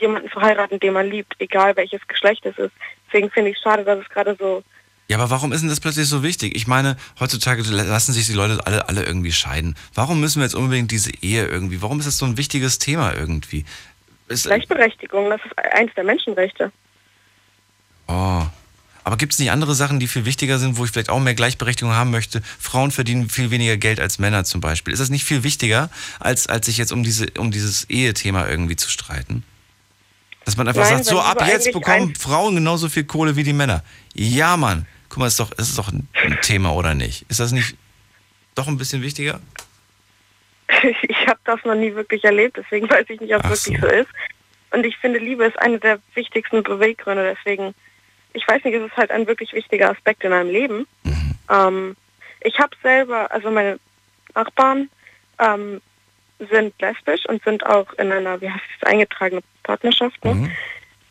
jemanden 0.00 0.30
zu 0.30 0.40
heiraten, 0.40 0.80
den 0.80 0.92
man 0.92 1.08
liebt, 1.08 1.34
egal 1.38 1.76
welches 1.76 2.06
Geschlecht 2.08 2.44
es 2.46 2.56
ist. 2.58 2.72
Deswegen 3.06 3.30
finde 3.30 3.50
ich 3.50 3.56
es 3.56 3.62
schade, 3.62 3.84
dass 3.84 3.98
es 3.98 4.08
gerade 4.08 4.36
so 4.38 4.62
Ja, 5.08 5.18
aber 5.18 5.30
warum 5.30 5.52
ist 5.52 5.60
denn 5.60 5.68
das 5.68 5.80
plötzlich 5.80 6.08
so 6.08 6.22
wichtig? 6.22 6.54
Ich 6.54 6.66
meine, 6.66 6.96
heutzutage 7.18 7.62
lassen 7.62 8.12
sich 8.12 8.26
die 8.26 8.32
Leute 8.32 8.64
alle, 8.66 8.88
alle 8.88 9.04
irgendwie 9.04 9.32
scheiden. 9.32 9.76
Warum 9.94 10.20
müssen 10.20 10.40
wir 10.40 10.44
jetzt 10.44 10.54
unbedingt 10.54 10.90
diese 10.90 11.10
Ehe 11.22 11.46
irgendwie? 11.46 11.82
Warum 11.82 11.98
ist 11.98 12.06
das 12.06 12.18
so 12.18 12.26
ein 12.26 12.36
wichtiges 12.36 12.78
Thema 12.78 13.14
irgendwie? 13.14 13.64
Ist, 14.28 14.44
Gleichberechtigung, 14.44 15.28
das 15.28 15.40
ist 15.44 15.58
eins 15.74 15.92
der 15.94 16.04
Menschenrechte. 16.04 16.70
oh. 18.06 18.42
Aber 19.02 19.16
gibt 19.16 19.32
es 19.32 19.38
nicht 19.38 19.50
andere 19.50 19.74
Sachen, 19.74 19.98
die 19.98 20.06
viel 20.06 20.24
wichtiger 20.24 20.58
sind, 20.58 20.76
wo 20.76 20.84
ich 20.84 20.90
vielleicht 20.90 21.10
auch 21.10 21.20
mehr 21.20 21.34
Gleichberechtigung 21.34 21.94
haben 21.94 22.10
möchte? 22.10 22.42
Frauen 22.58 22.90
verdienen 22.90 23.28
viel 23.28 23.50
weniger 23.50 23.76
Geld 23.76 23.98
als 23.98 24.18
Männer 24.18 24.44
zum 24.44 24.60
Beispiel. 24.60 24.92
Ist 24.92 25.00
das 25.00 25.10
nicht 25.10 25.24
viel 25.24 25.42
wichtiger, 25.42 25.90
als, 26.18 26.46
als 26.46 26.66
sich 26.66 26.76
jetzt 26.76 26.92
um, 26.92 27.02
diese, 27.02 27.26
um 27.38 27.50
dieses 27.50 27.88
Ehethema 27.88 28.46
irgendwie 28.46 28.76
zu 28.76 28.90
streiten? 28.90 29.42
Dass 30.50 30.56
man 30.56 30.66
einfach 30.66 30.82
Nein, 30.82 31.04
sagt, 31.04 31.04
so 31.04 31.20
ab 31.20 31.46
jetzt 31.46 31.72
bekommen 31.72 32.12
Frauen 32.16 32.56
genauso 32.56 32.88
viel 32.88 33.04
Kohle 33.04 33.36
wie 33.36 33.44
die 33.44 33.52
Männer. 33.52 33.84
Ja, 34.14 34.56
Mann. 34.56 34.84
Guck 35.08 35.18
mal, 35.18 35.28
ist 35.28 35.38
doch, 35.38 35.52
ist 35.52 35.78
doch 35.78 35.92
ein, 35.92 36.08
Thema, 36.42 36.74
oder 36.74 36.92
nicht? 36.92 37.24
Ist 37.28 37.38
das 37.38 37.52
nicht 37.52 37.76
doch 38.56 38.66
ein 38.66 38.76
bisschen 38.76 39.00
wichtiger? 39.00 39.38
ich 41.02 41.26
habe 41.28 41.38
das 41.44 41.64
noch 41.64 41.76
nie 41.76 41.94
wirklich 41.94 42.24
erlebt, 42.24 42.56
deswegen 42.56 42.90
weiß 42.90 43.08
ich 43.10 43.20
nicht, 43.20 43.32
ob 43.32 43.44
es 43.44 43.68
wirklich 43.68 43.80
so. 43.80 43.86
ist. 43.86 44.08
Und 44.72 44.84
ich 44.84 44.96
finde, 44.96 45.20
Liebe 45.20 45.44
ist 45.44 45.56
eine 45.56 45.78
der 45.78 46.00
wichtigsten 46.14 46.64
Beweggründe. 46.64 47.36
Deswegen, 47.38 47.72
ich 48.32 48.42
weiß 48.48 48.64
nicht, 48.64 48.74
es 48.74 48.84
ist 48.84 48.96
halt 48.96 49.12
ein 49.12 49.28
wirklich 49.28 49.52
wichtiger 49.52 49.88
Aspekt 49.92 50.24
in 50.24 50.32
einem 50.32 50.50
Leben. 50.50 50.88
Mhm. 51.04 51.34
Ähm, 51.48 51.96
ich 52.40 52.58
habe 52.58 52.74
selber, 52.82 53.30
also 53.30 53.52
meine 53.52 53.78
Nachbarn 54.34 54.90
ähm, 55.38 55.80
sind 56.50 56.74
lesbisch 56.80 57.26
und 57.28 57.42
sind 57.44 57.64
auch 57.66 57.92
in 57.94 58.12
einer, 58.12 58.40
wie 58.40 58.50
heißt 58.50 58.64
es, 58.80 58.86
eingetragene 58.86 59.42
Partnerschaft. 59.62 60.24
Ne? 60.24 60.34
Mhm. 60.34 60.52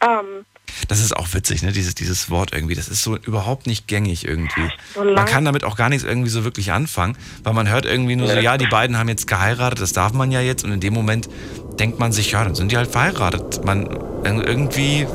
Ähm, 0.01 0.45
Das 0.88 0.99
ist 0.99 1.15
auch 1.15 1.27
witzig, 1.34 1.61
ne? 1.61 1.72
Dieses, 1.72 1.93
dieses 1.95 2.30
Wort 2.30 2.53
irgendwie. 2.53 2.76
Das 2.76 2.88
ist 2.88 3.03
so 3.03 3.18
überhaupt 3.18 3.68
nicht 3.68 3.88
gängig 3.88 4.26
irgendwie. 4.26 4.69
So 4.93 5.03
man 5.03 5.26
kann 5.26 5.45
damit 5.45 5.64
auch 5.64 5.76
gar 5.76 5.89
nichts 5.89 6.03
irgendwie 6.03 6.30
so 6.30 6.43
wirklich 6.43 6.72
anfangen, 6.72 7.18
weil 7.43 7.53
man 7.53 7.69
hört 7.69 7.85
irgendwie 7.85 8.15
nur 8.15 8.27
so, 8.27 8.39
ja, 8.39 8.57
die 8.57 8.68
beiden 8.68 8.97
haben 8.97 9.10
jetzt 9.10 9.27
geheiratet, 9.27 9.81
das 9.81 9.93
darf 9.93 10.14
man 10.14 10.31
ja 10.31 10.41
jetzt. 10.41 10.64
Und 10.64 10.72
in 10.72 10.80
dem 10.80 10.93
Moment 10.93 11.30
denkt 11.80 11.99
man 11.99 12.11
sich, 12.11 12.31
ja, 12.31 12.43
dann 12.43 12.56
sind 12.56 12.72
die 12.72 12.77
halt 12.77 12.89
verheiratet. 12.89 13.64
Man 13.65 13.88
irgendwie 14.23 15.06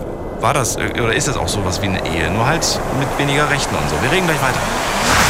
war 0.40 0.52
das 0.54 0.76
oder 0.76 1.14
ist 1.14 1.28
das 1.28 1.36
auch 1.36 1.48
sowas 1.48 1.80
wie 1.80 1.86
eine 1.86 2.06
Ehe, 2.06 2.30
nur 2.30 2.46
halt 2.46 2.66
mit 2.98 3.08
weniger 3.18 3.48
Rechten 3.48 3.74
und 3.74 3.88
so. 3.88 4.00
Wir 4.02 4.12
reden 4.12 4.26
gleich 4.26 4.42
weiter. 4.42 5.23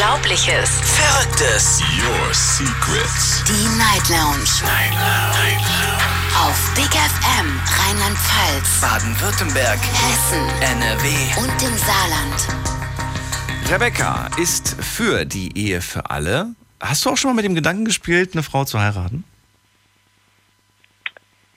Unglaubliches. 0.00 0.80
Verrücktes. 0.80 1.82
Your 1.98 2.32
secrets. 2.32 3.44
Die 3.44 3.68
Night 3.76 4.08
Lounge. 4.08 4.48
Night 4.62 4.94
Lounge. 4.94 5.60
Auf 6.38 6.74
Big 6.74 6.88
FM 6.88 7.60
Rheinland-Pfalz, 7.76 8.80
Baden-Württemberg. 8.80 9.78
Hessen 9.78 10.48
NRW. 10.62 11.08
und 11.42 11.62
im 11.62 11.76
Saarland. 11.76 12.48
Rebecca 13.70 14.30
ist 14.40 14.82
für 14.82 15.26
die 15.26 15.54
Ehe 15.58 15.82
für 15.82 16.08
alle. 16.08 16.54
Hast 16.80 17.04
du 17.04 17.10
auch 17.10 17.18
schon 17.18 17.32
mal 17.32 17.34
mit 17.34 17.44
dem 17.44 17.54
Gedanken 17.54 17.84
gespielt, 17.84 18.30
eine 18.32 18.42
Frau 18.42 18.64
zu 18.64 18.80
heiraten? 18.80 19.24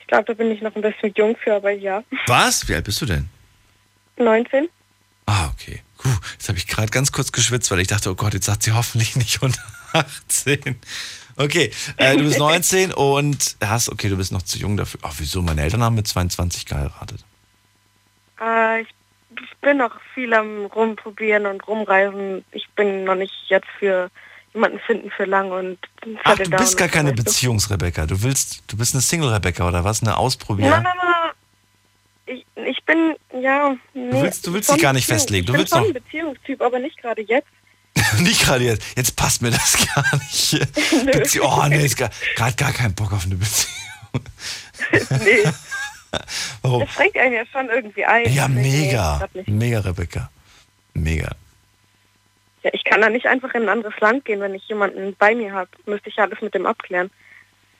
ich 0.02 0.07
glaube, 0.07 0.26
da 0.26 0.34
bin 0.34 0.52
ich 0.52 0.61
noch 0.61 0.76
ein 0.76 0.82
bisschen 0.82 1.14
jung 1.15 1.38
für, 1.41 1.56
aber 1.56 1.72
ja. 1.72 2.03
Was? 2.28 2.68
Wie 2.68 2.76
alt 2.76 2.84
bist 2.84 3.02
du 3.02 3.06
denn? 3.06 3.30
19? 4.18 4.68
Ah, 5.28 5.48
okay. 5.53 5.82
Puh, 6.03 6.09
jetzt 6.34 6.49
habe 6.49 6.57
ich 6.57 6.67
gerade 6.67 6.91
ganz 6.91 7.13
kurz 7.13 7.31
geschwitzt, 7.31 7.71
weil 7.71 7.80
ich 7.80 7.88
dachte, 7.88 8.11
oh 8.11 8.15
Gott, 8.15 8.34
jetzt 8.34 8.45
sagt 8.45 8.63
sie 8.63 8.73
hoffentlich 8.73 9.15
nicht 9.15 9.41
unter 9.41 9.61
18. 9.93 10.77
Okay, 11.35 11.71
äh, 11.97 12.15
du 12.17 12.23
bist 12.25 12.38
19 12.38 12.93
und 12.93 13.55
hast, 13.63 13.89
okay, 13.89 14.09
du 14.09 14.17
bist 14.17 14.31
noch 14.31 14.43
zu 14.43 14.59
jung 14.59 14.77
dafür. 14.77 14.99
Ach, 15.03 15.13
wieso? 15.17 15.41
Meine 15.41 15.63
Eltern 15.63 15.81
haben 15.81 15.95
mit 15.95 16.07
22 16.07 16.65
geheiratet. 16.65 17.23
Äh, 18.39 18.81
ich, 18.81 18.89
ich 19.41 19.57
bin 19.61 19.77
noch 19.77 19.99
viel 20.13 20.34
am 20.34 20.65
Rumprobieren 20.65 21.45
und 21.47 21.65
Rumreisen. 21.67 22.43
Ich 22.51 22.69
bin 22.75 23.05
noch 23.05 23.15
nicht 23.15 23.34
jetzt 23.47 23.69
für 23.80 24.11
jemanden 24.53 24.80
finden 24.80 25.09
für 25.09 25.25
lang 25.25 25.51
und 25.51 25.80
Ach, 26.23 26.38
du 26.38 26.49
bist 26.51 26.77
gar 26.77 26.89
keine? 26.89 27.13
Beziehungs-Rebecca. 27.13 28.05
Du 28.05 28.21
willst, 28.21 28.63
du 28.67 28.77
bist 28.77 28.93
eine 28.93 29.01
Single-Rebecca 29.01 29.67
oder 29.67 29.84
was? 29.84 30.03
Eine 30.03 30.17
Ausprobier? 30.17 30.69
Nein, 30.69 30.84
nein, 30.84 30.93
nein. 30.97 31.31
Ich, 32.34 32.45
ich 32.55 32.84
bin, 32.85 33.15
ja. 33.41 33.76
Nee, 33.93 34.11
willst- 34.22 34.45
du 34.47 34.53
willst 34.53 34.72
dich 34.72 34.81
gar 34.81 34.93
nicht 34.93 35.05
Beziehung- 35.07 35.19
festlegen. 35.19 35.45
Du 35.45 35.53
ich 35.53 35.60
willst 35.60 35.72
bin 35.73 35.80
schon 35.80 35.88
noch- 35.89 35.95
ein 35.95 36.03
Beziehungstyp, 36.03 36.61
aber 36.61 36.80
nicht 36.80 36.97
gerade 36.97 37.22
jetzt. 37.22 37.47
Nicht 38.19 38.41
gerade 38.41 38.64
jetzt. 38.64 38.84
Jetzt 38.97 39.15
passt 39.15 39.41
mir 39.43 39.51
das 39.51 39.77
gar 39.95 40.03
nicht. 40.18 40.57
Bezie 41.11 41.41
oh, 41.41 41.64
nee, 41.69 41.85
ist 41.85 41.95
gerade 41.97 42.55
gar 42.55 42.72
keinen 42.73 42.95
Bock 42.95 43.14
auf 43.14 43.26
eine 43.26 43.35
Beziehung. 43.35 43.72
nee, 45.23 45.43
Warum? 46.61 46.81
es 46.84 46.91
schränkt 46.91 47.18
einen 47.18 47.34
ja 47.34 47.43
schon 47.51 47.69
irgendwie 47.69 48.03
ein. 48.05 48.31
Ja, 48.34 48.47
Deswegen, 48.47 48.61
nee, 48.61 48.85
mega. 48.88 49.30
Mega, 49.45 49.80
Rebecca. 49.80 50.30
Mega. 50.93 51.31
Ja, 52.64 52.69
ich 52.73 52.84
kann 52.84 53.01
da 53.01 53.10
nicht 53.10 53.26
einfach 53.27 53.53
in 53.53 53.64
ein 53.64 53.69
anderes 53.69 53.93
Land 53.99 54.26
gehen, 54.26 54.39
wenn 54.41 54.55
ich 54.55 54.68
jemanden 54.68 55.15
bei 55.18 55.35
mir 55.35 55.53
habe. 55.53 55.69
Müsste 55.85 56.10
ich 56.10 56.18
alles 56.19 56.41
mit 56.41 56.53
dem 56.53 56.65
abklären. 56.65 57.10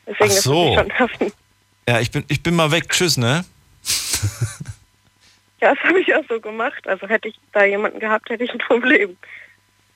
Deswegen 0.06 0.24
Ach 0.32 0.36
ist 0.36 0.44
so. 0.44 0.68
es 0.70 0.76
schon 0.76 0.88
nerven. 0.88 1.32
Ja, 1.88 2.00
ich 2.00 2.12
bin, 2.12 2.24
ich 2.28 2.42
bin 2.44 2.56
mal 2.56 2.72
weg. 2.72 2.90
Tschüss, 2.90 3.18
ne? 3.18 3.46
Ja, 5.62 5.74
das 5.74 5.84
habe 5.86 6.02
ich 6.02 6.14
auch 6.14 6.26
so 6.28 6.42
gemacht. 6.42 6.86
Also 6.90 7.08
hätte 7.08 7.30
ich 7.30 7.40
da 7.54 7.64
jemanden 7.64 8.02
gehabt, 8.02 8.30
hätte 8.30 8.44
ich 8.44 8.52
ein 8.52 8.58
Problem. 8.58 9.16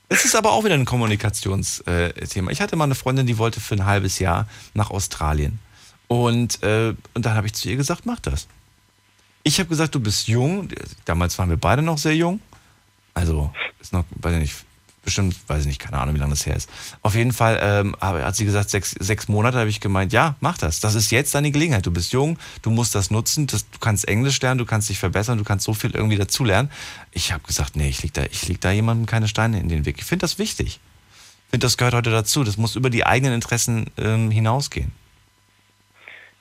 Es 0.08 0.24
ist 0.24 0.34
aber 0.34 0.54
auch 0.54 0.64
wieder 0.64 0.76
ein 0.76 0.86
Kommunikationsthema. 0.86 2.52
Ich 2.52 2.62
hatte 2.62 2.78
mal 2.78 2.86
eine 2.86 2.96
Freundin, 2.96 3.28
die 3.28 3.38
wollte 3.38 3.60
für 3.60 3.76
ein 3.76 3.86
halbes 3.86 4.20
Jahr 4.20 4.48
nach 4.74 4.92
Australien. 4.92 5.60
Und, 6.08 6.64
äh, 6.64 6.94
und 7.14 7.26
dann 7.26 7.34
habe 7.34 7.48
ich 7.48 7.54
zu 7.54 7.68
ihr 7.68 7.76
gesagt, 7.76 8.06
mach 8.06 8.22
das. 8.22 8.48
Ich 9.44 9.60
habe 9.60 9.68
gesagt, 9.68 9.94
du 9.94 10.00
bist 10.00 10.30
jung. 10.30 10.70
Damals 11.04 11.38
waren 11.38 11.50
wir 11.50 11.58
beide 11.58 11.82
noch 11.82 11.98
sehr 11.98 12.16
jung. 12.16 12.40
Also, 13.14 13.52
ist 13.82 13.92
noch, 13.92 14.06
weiß 14.12 14.36
ich 14.36 14.40
nicht, 14.40 14.56
bestimmt, 15.08 15.38
weiß 15.48 15.62
ich 15.62 15.68
nicht, 15.68 15.80
keine 15.80 16.00
Ahnung, 16.00 16.16
wie 16.16 16.20
lange 16.20 16.34
das 16.34 16.46
her 16.46 16.58
ist. 16.58 16.70
Auf 17.02 17.16
jeden 17.16 17.32
Fall 17.32 17.58
ähm, 17.62 17.96
hat 18.02 18.36
sie 18.36 18.44
gesagt, 18.44 18.70
sechs, 18.70 18.92
sechs 18.92 19.30
Monate 19.30 19.58
habe 19.58 19.70
ich 19.70 19.80
gemeint, 19.80 20.12
ja, 20.12 20.36
mach 20.42 20.58
das. 20.58 20.82
Das 20.82 20.96
ist 20.96 21.12
jetzt 21.12 21.34
deine 21.34 21.50
Gelegenheit. 21.50 21.86
Du 21.86 21.92
bist 21.92 22.12
jung, 22.12 22.38
du 22.62 22.72
musst 22.72 22.94
das 22.94 23.10
nutzen, 23.10 23.48
das, 23.48 23.70
du 23.72 23.80
kannst 23.80 24.06
Englisch 24.06 24.42
lernen, 24.42 24.58
du 24.58 24.66
kannst 24.66 24.90
dich 24.90 25.00
verbessern, 25.00 25.38
du 25.38 25.46
kannst 25.46 25.64
so 25.64 25.74
viel 25.74 25.92
irgendwie 25.92 26.18
dazulernen. 26.18 26.70
Ich 27.12 27.32
habe 27.32 27.42
gesagt, 27.48 27.78
nee, 27.78 27.88
ich 27.88 28.04
leg 28.04 28.14
da, 28.14 28.24
da 28.60 28.72
jemandem 28.72 29.06
keine 29.06 29.30
Steine 29.30 29.62
in 29.62 29.70
den 29.70 29.86
Weg. 29.86 29.96
Ich 30.00 30.04
finde 30.04 30.24
das 30.24 30.40
wichtig. 30.40 30.82
Ich 31.46 31.52
finde, 31.52 31.66
das 31.66 31.78
gehört 31.78 31.94
heute 31.94 32.12
dazu. 32.12 32.44
Das 32.44 32.58
muss 32.58 32.76
über 32.76 32.90
die 32.90 33.06
eigenen 33.06 33.34
Interessen 33.34 33.86
ähm, 33.98 34.30
hinausgehen. 34.30 34.92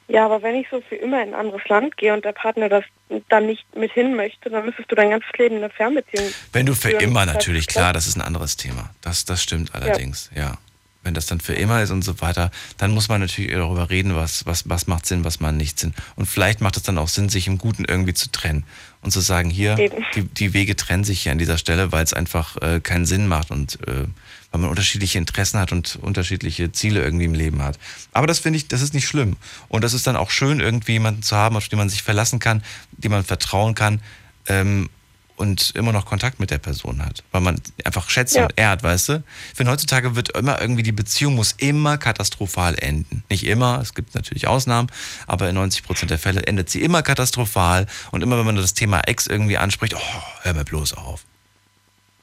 Ja, 0.08 0.24
aber 0.24 0.42
wenn 0.42 0.54
ich 0.54 0.68
so 0.70 0.80
für 0.80 0.94
immer 0.94 1.22
in 1.22 1.30
ein 1.30 1.34
anderes 1.34 1.66
Land 1.68 1.96
gehe 1.96 2.14
und 2.14 2.24
der 2.24 2.32
Partner 2.32 2.68
das 2.68 2.84
dann 3.28 3.46
nicht 3.46 3.64
mit 3.76 3.92
hin 3.92 4.14
möchte, 4.14 4.50
dann 4.50 4.64
müsstest 4.64 4.90
du 4.90 4.94
dein 4.94 5.10
ganzes 5.10 5.30
Leben 5.36 5.56
eine 5.56 5.70
Fernbeziehung. 5.70 6.26
Wenn 6.52 6.66
du 6.66 6.74
für 6.74 6.90
führen. 6.90 7.02
immer 7.02 7.26
natürlich, 7.26 7.66
klar, 7.66 7.92
das 7.92 8.06
ist 8.06 8.16
ein 8.16 8.22
anderes 8.22 8.56
Thema. 8.56 8.90
Das, 9.00 9.24
das 9.24 9.42
stimmt 9.42 9.74
allerdings, 9.74 10.30
ja. 10.34 10.58
Wenn 11.02 11.14
das 11.14 11.26
dann 11.26 11.40
für 11.40 11.54
immer 11.54 11.82
ist 11.82 11.92
und 11.92 12.02
so 12.02 12.20
weiter, 12.20 12.50
dann 12.78 12.90
muss 12.90 13.08
man 13.08 13.20
natürlich 13.20 13.52
darüber 13.52 13.90
reden, 13.90 14.16
was, 14.16 14.44
was, 14.44 14.68
was 14.68 14.88
macht 14.88 15.06
Sinn, 15.06 15.24
was 15.24 15.38
macht 15.38 15.54
nicht 15.54 15.78
Sinn. 15.78 15.94
Und 16.16 16.26
vielleicht 16.26 16.60
macht 16.60 16.76
es 16.76 16.82
dann 16.82 16.98
auch 16.98 17.06
Sinn, 17.06 17.28
sich 17.28 17.46
im 17.46 17.58
Guten 17.58 17.84
irgendwie 17.84 18.14
zu 18.14 18.32
trennen 18.32 18.64
und 19.02 19.12
zu 19.12 19.20
sagen, 19.20 19.48
hier, 19.48 19.76
die, 19.76 20.22
die 20.22 20.52
Wege 20.52 20.74
trennen 20.74 21.04
sich 21.04 21.22
hier 21.22 21.30
an 21.30 21.38
dieser 21.38 21.58
Stelle, 21.58 21.92
weil 21.92 22.02
es 22.02 22.12
einfach 22.12 22.60
äh, 22.60 22.80
keinen 22.80 23.06
Sinn 23.06 23.28
macht 23.28 23.52
und 23.52 23.78
äh, 23.86 24.06
weil 24.52 24.60
man 24.60 24.70
unterschiedliche 24.70 25.18
Interessen 25.18 25.59
hat 25.60 25.73
und 25.73 25.97
unterschiedliche 26.01 26.73
Ziele 26.73 27.02
irgendwie 27.02 27.24
im 27.27 27.35
Leben 27.35 27.62
hat. 27.62 27.78
Aber 28.12 28.27
das 28.27 28.39
finde 28.39 28.59
ich, 28.59 28.68
das 28.68 28.81
ist 28.82 28.94
nicht 28.94 29.06
schlimm. 29.06 29.36
Und 29.68 29.82
das 29.85 29.93
ist 29.93 30.06
dann 30.06 30.16
auch 30.16 30.31
schön, 30.31 30.60
irgendwie 30.60 30.93
jemanden 30.93 31.23
zu 31.23 31.36
haben, 31.36 31.56
auf 31.56 31.68
den 31.68 31.78
man 31.78 31.89
sich 31.89 32.02
verlassen 32.02 32.39
kann, 32.39 32.62
dem 32.93 33.12
man 33.12 33.24
vertrauen 33.24 33.74
kann 33.74 34.01
ähm, 34.47 34.89
und 35.36 35.73
immer 35.74 35.93
noch 35.93 36.06
Kontakt 36.06 36.40
mit 36.40 36.51
der 36.51 36.56
Person 36.59 37.05
hat. 37.05 37.23
Weil 37.31 37.43
man 37.43 37.60
einfach 37.85 38.09
schätzt 38.09 38.36
Ja. 38.36 38.44
und 38.44 38.55
ehrt, 38.56 38.82
weißt 38.82 39.09
du? 39.10 39.23
Ich 39.51 39.56
finde, 39.56 39.73
heutzutage 39.73 40.16
wird 40.16 40.31
immer 40.31 40.59
irgendwie, 40.60 40.82
die 40.82 40.93
Beziehung 40.93 41.35
muss 41.35 41.52
immer 41.59 41.98
katastrophal 41.98 42.74
enden. 42.78 43.23
Nicht 43.28 43.44
immer, 43.44 43.81
es 43.82 43.93
gibt 43.93 44.14
natürlich 44.14 44.47
Ausnahmen, 44.47 44.89
aber 45.27 45.48
in 45.51 45.56
90 45.56 45.82
Prozent 45.82 46.10
der 46.10 46.18
Fälle 46.18 46.47
endet 46.47 46.70
sie 46.70 46.81
immer 46.81 47.02
katastrophal. 47.02 47.86
Und 48.12 48.23
immer, 48.23 48.39
wenn 48.39 48.47
man 48.47 48.56
das 48.56 48.73
Thema 48.73 49.01
Ex 49.01 49.27
irgendwie 49.27 49.59
anspricht, 49.59 49.94
oh, 49.94 50.23
hör 50.43 50.55
mir 50.55 50.64
bloß 50.64 50.94
auf. 50.94 51.27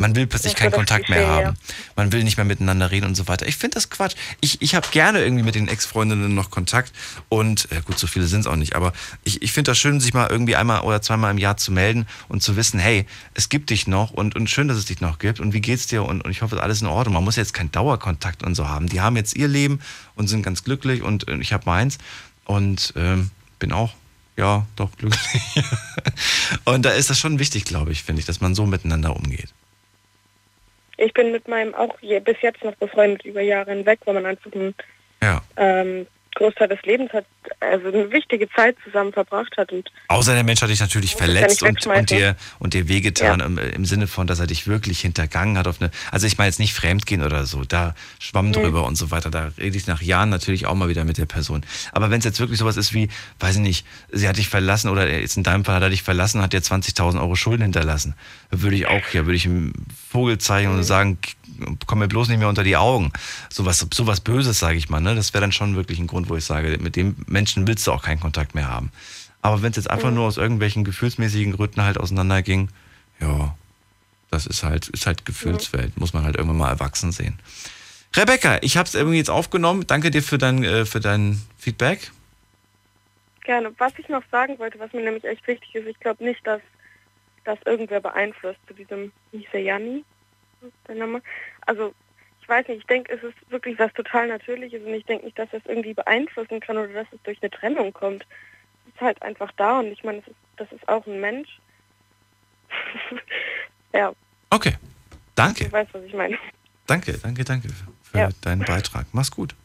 Man 0.04 0.18
will 0.18 0.28
plötzlich 0.28 0.56
keinen 0.56 0.74
Kontakt 0.74 1.08
mehr 1.08 1.26
haben. 1.26 1.46
ja. 1.46 1.54
Man 1.96 2.12
will 2.12 2.26
nicht 2.26 2.36
mehr 2.36 2.44
miteinander 2.44 2.92
reden 2.92 3.06
und 3.06 3.16
so 3.16 3.30
weiter. 3.30 3.48
Ich 3.48 3.56
finde 3.56 3.76
das 3.76 3.90
Quatsch. 3.90 4.16
Ich, 4.42 4.62
ich 4.62 4.76
habe 4.76 4.86
gerne 4.92 5.24
irgendwie 5.24 5.44
mit 5.44 5.56
den 5.56 5.70
Ex-Freundinnen 5.70 6.36
noch 6.36 6.52
Kontakt 6.52 6.92
und 7.30 7.72
äh, 7.72 7.80
gut, 7.86 7.98
so 7.98 8.06
viele 8.06 8.28
sind 8.28 8.42
es 8.42 8.48
auch 8.48 8.58
nicht, 8.58 8.76
aber 8.76 8.92
ich, 9.24 9.42
ich 9.42 9.54
finde 9.54 9.72
das 9.72 9.78
schön, 9.78 10.02
sich 10.02 10.14
mal 10.14 10.28
irgendwie 10.30 10.58
einmal 10.58 10.82
oder 10.82 11.02
zweimal 11.02 11.32
im 11.32 11.38
Jahr 11.38 11.56
zu 11.56 11.72
melden 11.72 12.06
und 12.28 12.44
zu 12.44 12.58
wissen, 12.58 12.82
hey, 12.82 13.06
es 13.34 13.48
gibt 13.48 13.70
dich 13.70 13.88
noch 13.88 14.12
und, 14.12 14.36
und 14.36 14.50
schön, 14.50 14.68
dass 14.68 14.76
es 14.76 14.84
dich 14.84 15.00
noch 15.00 15.20
gibt 15.20 15.40
und 15.40 15.54
wie 15.54 15.62
geht's 15.62 15.88
dir 15.88 16.04
und, 16.04 16.20
und 16.20 16.32
ich 16.32 16.42
hoffe, 16.42 16.62
alles 16.62 16.82
in 16.82 16.88
Ordnung. 16.88 17.14
Man 17.14 17.24
muss 17.24 17.38
jetzt 17.38 17.54
keinen 17.54 17.72
Dauerkontakt 17.72 18.44
und 18.44 18.56
so 18.56 18.68
haben. 18.68 18.90
Die 18.90 19.00
haben 19.00 19.16
jetzt 19.16 19.38
ihr 19.38 19.48
Leben 19.48 19.80
und 20.16 20.28
sind 20.28 20.44
ganz 20.44 20.66
glücklich 20.66 21.02
und 21.02 21.30
äh, 21.30 21.38
ich 21.38 21.54
habe 21.54 21.64
meins 21.66 21.98
und 22.44 22.94
ähm, 22.98 23.32
bin 23.58 23.72
auch 23.72 23.94
ja, 24.36 24.68
doch 24.76 24.92
glücklich. 24.98 25.64
und 26.66 26.84
da 26.84 26.90
ist 26.90 27.10
das 27.10 27.18
schon 27.18 27.40
wichtig, 27.40 27.64
glaube 27.64 27.94
ich, 27.94 28.04
finde 28.04 28.20
ich, 28.20 28.26
dass 28.26 28.42
man 28.42 28.54
so 28.54 28.66
miteinander 28.66 29.16
umgeht. 29.16 29.54
Ich 30.98 31.14
bin 31.14 31.32
mit 31.32 31.48
meinem 31.48 31.74
auch 31.74 31.96
je, 32.02 32.20
bis 32.20 32.38
jetzt 32.42 32.64
noch 32.64 32.76
befreundet 32.76 33.26
über 33.26 33.42
Jahre 33.42 33.72
hinweg, 33.72 34.00
weil 34.06 34.14
man 34.14 34.26
einfach 34.26 34.52
einen 34.54 34.76
Ja. 35.22 35.42
ähm, 35.58 36.08
Großteil 36.36 36.68
des 36.68 36.82
Lebens 36.84 37.12
hat, 37.14 37.26
also 37.60 37.88
eine 37.88 38.12
wichtige 38.12 38.50
Zeit 38.50 38.76
zusammen 38.84 39.14
verbracht 39.14 39.56
hat 39.58 39.72
und 39.72 39.90
Außer 40.08 40.34
der 40.34 40.44
Mensch 40.44 40.62
hat 40.62 40.70
dich 40.70 40.80
natürlich 40.80 41.12
ja 41.12 41.18
verletzt 41.18 41.64
und, 41.64 41.86
und, 41.88 42.10
dir, 42.10 42.36
und 42.60 42.74
dir 42.74 42.88
wehgetan 42.88 43.40
im, 43.40 43.58
im 43.58 43.86
Sinne 43.86 44.08
von, 44.08 44.28
dass 44.28 44.40
er 44.40 44.48
dich 44.48 44.68
wirklich 44.68 45.00
hintergangen 45.02 45.58
hat 45.58 45.68
auf 45.68 45.82
eine. 45.82 45.92
Also 46.12 46.28
ich 46.28 46.38
meine 46.38 46.50
jetzt 46.50 46.60
nicht 46.60 46.74
Fremdgehen 46.74 47.24
oder 47.24 47.46
so, 47.46 47.64
da 47.64 47.96
schwamm 48.20 48.48
Mhm. 48.48 48.54
drüber 48.54 48.86
und 48.86 48.96
so 48.96 49.12
weiter. 49.12 49.30
Da 49.30 49.52
rede 49.58 49.78
ich 49.78 49.88
nach 49.88 50.02
Jahren 50.02 50.30
natürlich 50.30 50.66
auch 50.66 50.76
mal 50.76 50.90
wieder 50.90 51.04
mit 51.06 51.18
der 51.18 51.26
Person. 51.26 51.66
Aber 51.92 52.10
wenn 52.12 52.20
es 52.20 52.26
jetzt 52.26 52.40
wirklich 52.40 52.60
sowas 52.60 52.78
ist 52.78 52.94
wie, 52.94 53.10
weiß 53.40 53.56
ich 53.56 53.62
nicht, 53.62 53.86
sie 54.12 54.28
hat 54.28 54.38
dich 54.38 54.50
verlassen 54.50 54.90
oder 54.90 55.10
jetzt 55.10 55.38
in 55.38 55.44
deinem 55.44 55.64
Fall 55.66 55.76
hat 55.76 55.84
er 55.84 55.90
dich 55.90 56.04
verlassen, 56.04 56.42
hat 56.42 56.54
dir 56.54 56.62
20.000 56.62 57.20
Euro 57.22 57.36
Schulden 57.36 57.64
hinterlassen, 57.64 58.16
würde 58.52 58.76
ich 58.76 58.86
auch, 58.88 59.02
ja, 59.14 59.26
würde 59.26 59.36
ich 59.36 59.46
ihm 59.46 59.74
Vogel 60.10 60.38
zeigen 60.38 60.72
Mhm. 60.72 60.78
und 60.78 60.84
sagen, 60.84 61.18
komm 61.86 62.00
mir 62.00 62.08
bloß 62.08 62.28
nicht 62.30 62.40
mehr 62.40 62.50
unter 62.50 62.64
die 62.64 62.78
Augen. 62.78 63.12
Sowas, 63.50 63.86
sowas 63.94 64.22
Böses, 64.22 64.60
sage 64.60 64.78
ich 64.78 64.90
mal. 64.90 65.00
Ne? 65.02 65.16
Das 65.16 65.34
wäre 65.34 65.42
dann 65.42 65.52
schon 65.52 65.76
wirklich 65.76 66.00
ein 66.00 66.08
Grund, 66.08 66.30
wo 66.30 66.36
ich 66.36 66.46
sage, 66.46 66.78
mit 66.80 66.96
dem 66.96 67.16
Menschen 67.28 67.68
willst 67.68 67.86
du 67.88 67.92
auch 67.92 68.04
keinen 68.04 68.20
Kontakt 68.20 68.56
mehr 68.56 68.68
haben. 68.70 68.92
Aber 69.42 69.62
wenn 69.62 69.72
es 69.72 69.78
jetzt 69.78 69.90
einfach 69.90 70.10
Mhm. 70.10 70.16
nur 70.16 70.28
aus 70.28 70.38
irgendwelchen 70.38 70.84
gefühlsmäßigen 70.84 71.54
Gründen 71.54 71.84
halt 71.84 71.98
auseinanderging, 72.00 72.70
ja, 73.20 73.56
das 74.32 74.46
ist 74.48 74.64
halt, 74.64 74.88
ist 74.90 75.06
halt 75.06 75.26
Gefühlswelt. 75.26 75.98
Muss 75.98 76.14
man 76.14 76.24
halt 76.24 76.36
irgendwann 76.36 76.58
mal 76.58 76.70
erwachsen 76.70 77.12
sehen. 77.12 77.38
Rebecca, 78.16 78.60
ich 78.62 78.78
habe 78.78 78.88
es 78.88 78.96
irgendwie 78.96 79.18
jetzt 79.18 79.30
aufgenommen. 79.30 79.86
Danke 79.88 80.12
dir 80.12 80.24
für 80.24 80.38
dein, 80.38 80.64
äh, 80.64 80.86
für 80.86 81.00
dein 81.00 81.42
Feedback. 81.58 82.12
gerne. 83.44 83.74
Was 83.78 83.92
ich 83.98 84.08
noch 84.08 84.24
sagen 84.32 84.58
wollte, 84.60 84.80
was 84.80 84.94
mir 84.94 85.02
nämlich 85.04 85.26
echt 85.26 85.46
wichtig 85.48 85.76
ist, 85.76 85.88
ich 85.88 86.00
glaube 86.00 86.24
nicht, 86.24 86.46
dass 86.48 86.62
das 87.44 87.60
irgendwer 87.66 88.00
beeinflusst 88.00 88.60
zu 88.68 88.74
diesem, 88.74 89.12
hieß 89.32 89.48
der 90.88 90.96
Name. 90.96 91.22
Also 91.66 91.94
ich 92.42 92.50
weiß 92.50 92.68
nicht, 92.68 92.80
ich 92.80 92.86
denke, 92.88 93.14
es 93.14 93.24
ist 93.24 93.36
wirklich 93.50 93.80
was 93.80 93.94
total 93.94 94.28
Natürliches 94.28 94.84
und 94.84 94.94
ich 94.94 95.06
denke 95.06 95.26
nicht, 95.26 95.40
dass 95.40 95.50
das 95.52 95.62
irgendwie 95.66 95.94
beeinflussen 95.94 96.60
kann 96.60 96.78
oder 96.78 96.92
dass 96.94 97.08
es 97.12 97.20
durch 97.24 97.38
eine 97.42 97.50
Trennung 97.52 97.94
kommt. 97.94 98.26
Es 98.88 98.94
ist 98.96 99.02
halt 99.02 99.22
einfach 99.22 99.52
da 99.58 99.80
und 99.80 99.88
ich 99.88 100.04
meine, 100.04 100.20
das 100.20 100.28
ist, 100.28 100.36
das 100.58 100.72
ist 100.74 100.88
auch 100.90 101.06
ein 101.08 101.20
Mensch. 101.22 101.50
ja, 103.94 104.14
Okay. 104.50 104.74
Danke, 105.36 105.66
du 105.66 105.72
weißt, 105.72 105.92
was 105.94 106.04
ich 106.04 106.14
meine. 106.14 106.38
danke, 106.86 107.18
danke, 107.18 107.44
danke 107.44 107.68
für 108.04 108.18
Ja. 108.20 108.30
deinen 108.42 108.64
Beitrag. 108.66 109.08
Mach's 109.14 109.32
gut. 109.32 109.56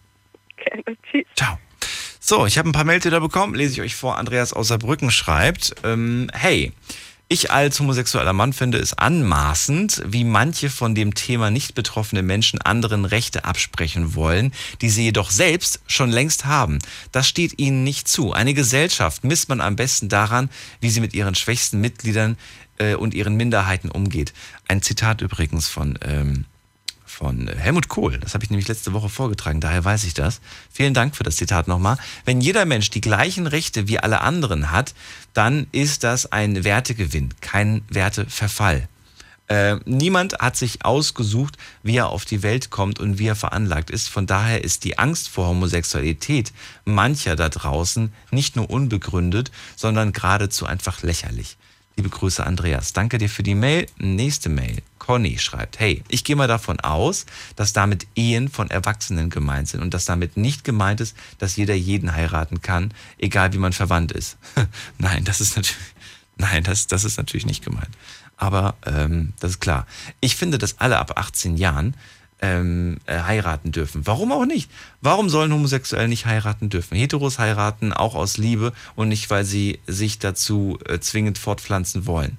Gerne. 0.57 0.83
Tschüss. 1.11 1.27
Ciao. 1.37 1.59
So, 2.21 2.47
ich 2.47 2.57
habe 2.57 2.69
ein 2.69 2.73
paar 2.73 2.85
Mails 2.85 3.05
wieder 3.05 3.21
bekommen, 3.21 3.55
lese 3.55 3.75
ich 3.75 3.81
euch 3.83 3.97
vor. 3.97 4.17
Andreas 4.17 4.55
aus 4.55 4.69
Saarbrücken 4.69 5.11
schreibt, 5.11 5.75
ähm, 5.85 6.31
hey, 6.33 6.73
ich 7.29 7.51
als 7.51 7.79
homosexueller 7.79 8.33
Mann 8.33 8.55
finde 8.55 8.79
es 8.79 8.95
anmaßend, 8.95 10.03
wie 10.07 10.25
manche 10.25 10.71
von 10.71 10.95
dem 10.95 11.15
Thema 11.15 11.51
nicht 11.51 11.75
betroffene 11.75 12.23
Menschen 12.23 12.61
anderen 12.63 13.05
Rechte 13.05 13.45
absprechen 13.45 14.15
wollen, 14.15 14.53
die 14.81 14.89
sie 14.89 15.05
jedoch 15.05 15.31
selbst 15.31 15.81
schon 15.87 16.11
längst 16.11 16.47
haben. 16.47 16.79
Das 17.13 17.29
steht 17.29 17.59
ihnen 17.59 17.85
nicht 17.85 18.09
zu. 18.09 18.33
Eine 18.33 18.55
Gesellschaft 18.55 19.25
misst 19.25 19.51
man 19.51 19.61
am 19.61 19.77
besten 19.77 20.09
daran, 20.09 20.49
wie 20.81 20.89
sie 20.89 21.01
mit 21.01 21.13
ihren 21.13 21.35
schwächsten 21.35 21.81
Mitgliedern 21.83 22.39
äh, 22.79 22.95
und 22.95 23.13
ihren 23.13 23.37
Minderheiten 23.37 23.91
umgeht. 23.91 24.33
Ein 24.67 24.81
Zitat 24.81 25.21
übrigens 25.21 25.69
von 25.69 25.99
ähm, 26.03 26.47
von 27.19 27.49
Helmut 27.49 27.89
Kohl. 27.89 28.19
Das 28.19 28.35
habe 28.35 28.45
ich 28.45 28.51
nämlich 28.51 28.69
letzte 28.69 28.93
Woche 28.93 29.09
vorgetragen, 29.09 29.61
daher 29.61 29.85
weiß 29.85 30.05
ich 30.05 30.15
das. 30.15 30.41
Vielen 30.71 30.95
Dank 30.95 31.17
für 31.17 31.25
das 31.25 31.37
Zitat 31.37 31.67
nochmal. 31.67 31.97
Wenn 32.25 32.41
jeder 32.41 32.65
Mensch 32.65 32.91
die 32.91 33.01
gleichen 33.01 33.49
Rechte 33.49 33.89
wie 33.89 33.99
alle 33.99 34.21
anderen 34.21 34.71
hat, 34.71 34.95
dann 35.35 35.67
ist 35.73 36.05
das 36.05 36.31
ein 36.31 36.63
Wertegewinn, 36.63 37.35
kein 37.41 37.83
Werteverfall. 37.89 38.89
Äh, 39.49 39.79
niemand 39.85 40.35
hat 40.35 40.57
sich 40.57 40.85
ausgesucht, 40.85 41.57
wie 41.83 41.97
er 41.97 42.11
auf 42.11 42.25
die 42.25 42.45
Welt 42.45 42.71
kommt 42.71 43.01
und 43.01 43.19
wie 43.19 43.27
er 43.27 43.35
veranlagt 43.35 43.91
ist. 43.91 44.09
Von 44.09 44.27
daher 44.27 44.63
ist 44.63 44.85
die 44.85 44.99
Angst 44.99 45.29
vor 45.29 45.49
Homosexualität 45.49 46.53
mancher 46.85 47.35
da 47.35 47.49
draußen 47.49 48.13
nicht 48.31 48.55
nur 48.55 48.71
unbegründet, 48.71 49.51
sondern 49.75 50.13
geradezu 50.13 50.67
einfach 50.67 51.03
lächerlich. 51.03 51.57
Liebe 51.97 52.11
Grüße, 52.11 52.47
Andreas. 52.47 52.93
Danke 52.93 53.19
dir 53.19 53.29
für 53.29 53.43
die 53.43 53.57
Mail. 53.57 53.87
Nächste 53.97 54.51
Mail. 54.51 54.83
Conny 55.09 55.39
schreibt, 55.39 55.81
hey, 55.81 56.05
ich 56.09 56.23
gehe 56.23 56.37
mal 56.37 56.49
davon 56.49 56.81
aus, 56.81 57.25
dass 57.57 57.73
damit 57.73 58.07
Ehen 58.15 58.51
von 58.51 58.69
Erwachsenen 58.69 59.31
gemeint 59.31 59.67
sind 59.67 59.81
und 59.81 59.95
dass 59.95 60.05
damit 60.05 60.37
nicht 60.37 60.65
gemeint 60.65 61.01
ist, 61.01 61.17
dass 61.39 61.57
jeder 61.57 61.75
jeden 61.75 62.15
heiraten 62.15 62.61
kann, 62.61 62.93
egal 63.17 63.55
wie 63.55 63.59
man 63.59 63.73
verwandt 63.73 64.13
ist. 64.13 64.37
nein, 64.99 65.25
das 65.25 65.41
ist 65.41 65.57
natürlich, 65.57 65.95
nein, 66.37 66.63
das, 66.63 66.89
das 66.89 67.05
ist 67.05 67.17
natürlich 67.17 67.47
nicht 67.47 67.65
gemeint. 67.65 67.89
Aber 68.37 68.75
ähm, 68.85 69.33
das 69.41 69.53
ist 69.53 69.61
klar. 69.61 69.87
Ich 70.21 70.37
finde, 70.37 70.59
dass 70.59 70.79
alle 70.79 70.99
ab 70.99 71.19
18 71.19 71.57
Jahren 71.57 71.97
ähm, 72.43 72.99
äh, 73.07 73.19
heiraten 73.21 73.73
dürfen. 73.73 74.07
Warum 74.07 74.31
auch 74.31 74.45
nicht? 74.45 74.71
Warum 75.01 75.31
sollen 75.31 75.55
Homosexuelle 75.55 76.09
nicht 76.09 76.27
heiraten 76.27 76.69
dürfen? 76.69 76.99
Heteros 76.99 77.39
heiraten 77.39 77.95
auch 77.95 78.15
aus 78.15 78.37
Liebe 78.37 78.75
und 78.95 79.09
nicht, 79.09 79.31
weil 79.31 79.47
sie 79.47 79.81
sich 79.87 80.19
dazu 80.19 80.79
äh, 80.85 81.01
zwingend 81.01 81.39
fortpflanzen 81.39 82.05
wollen. 82.05 82.39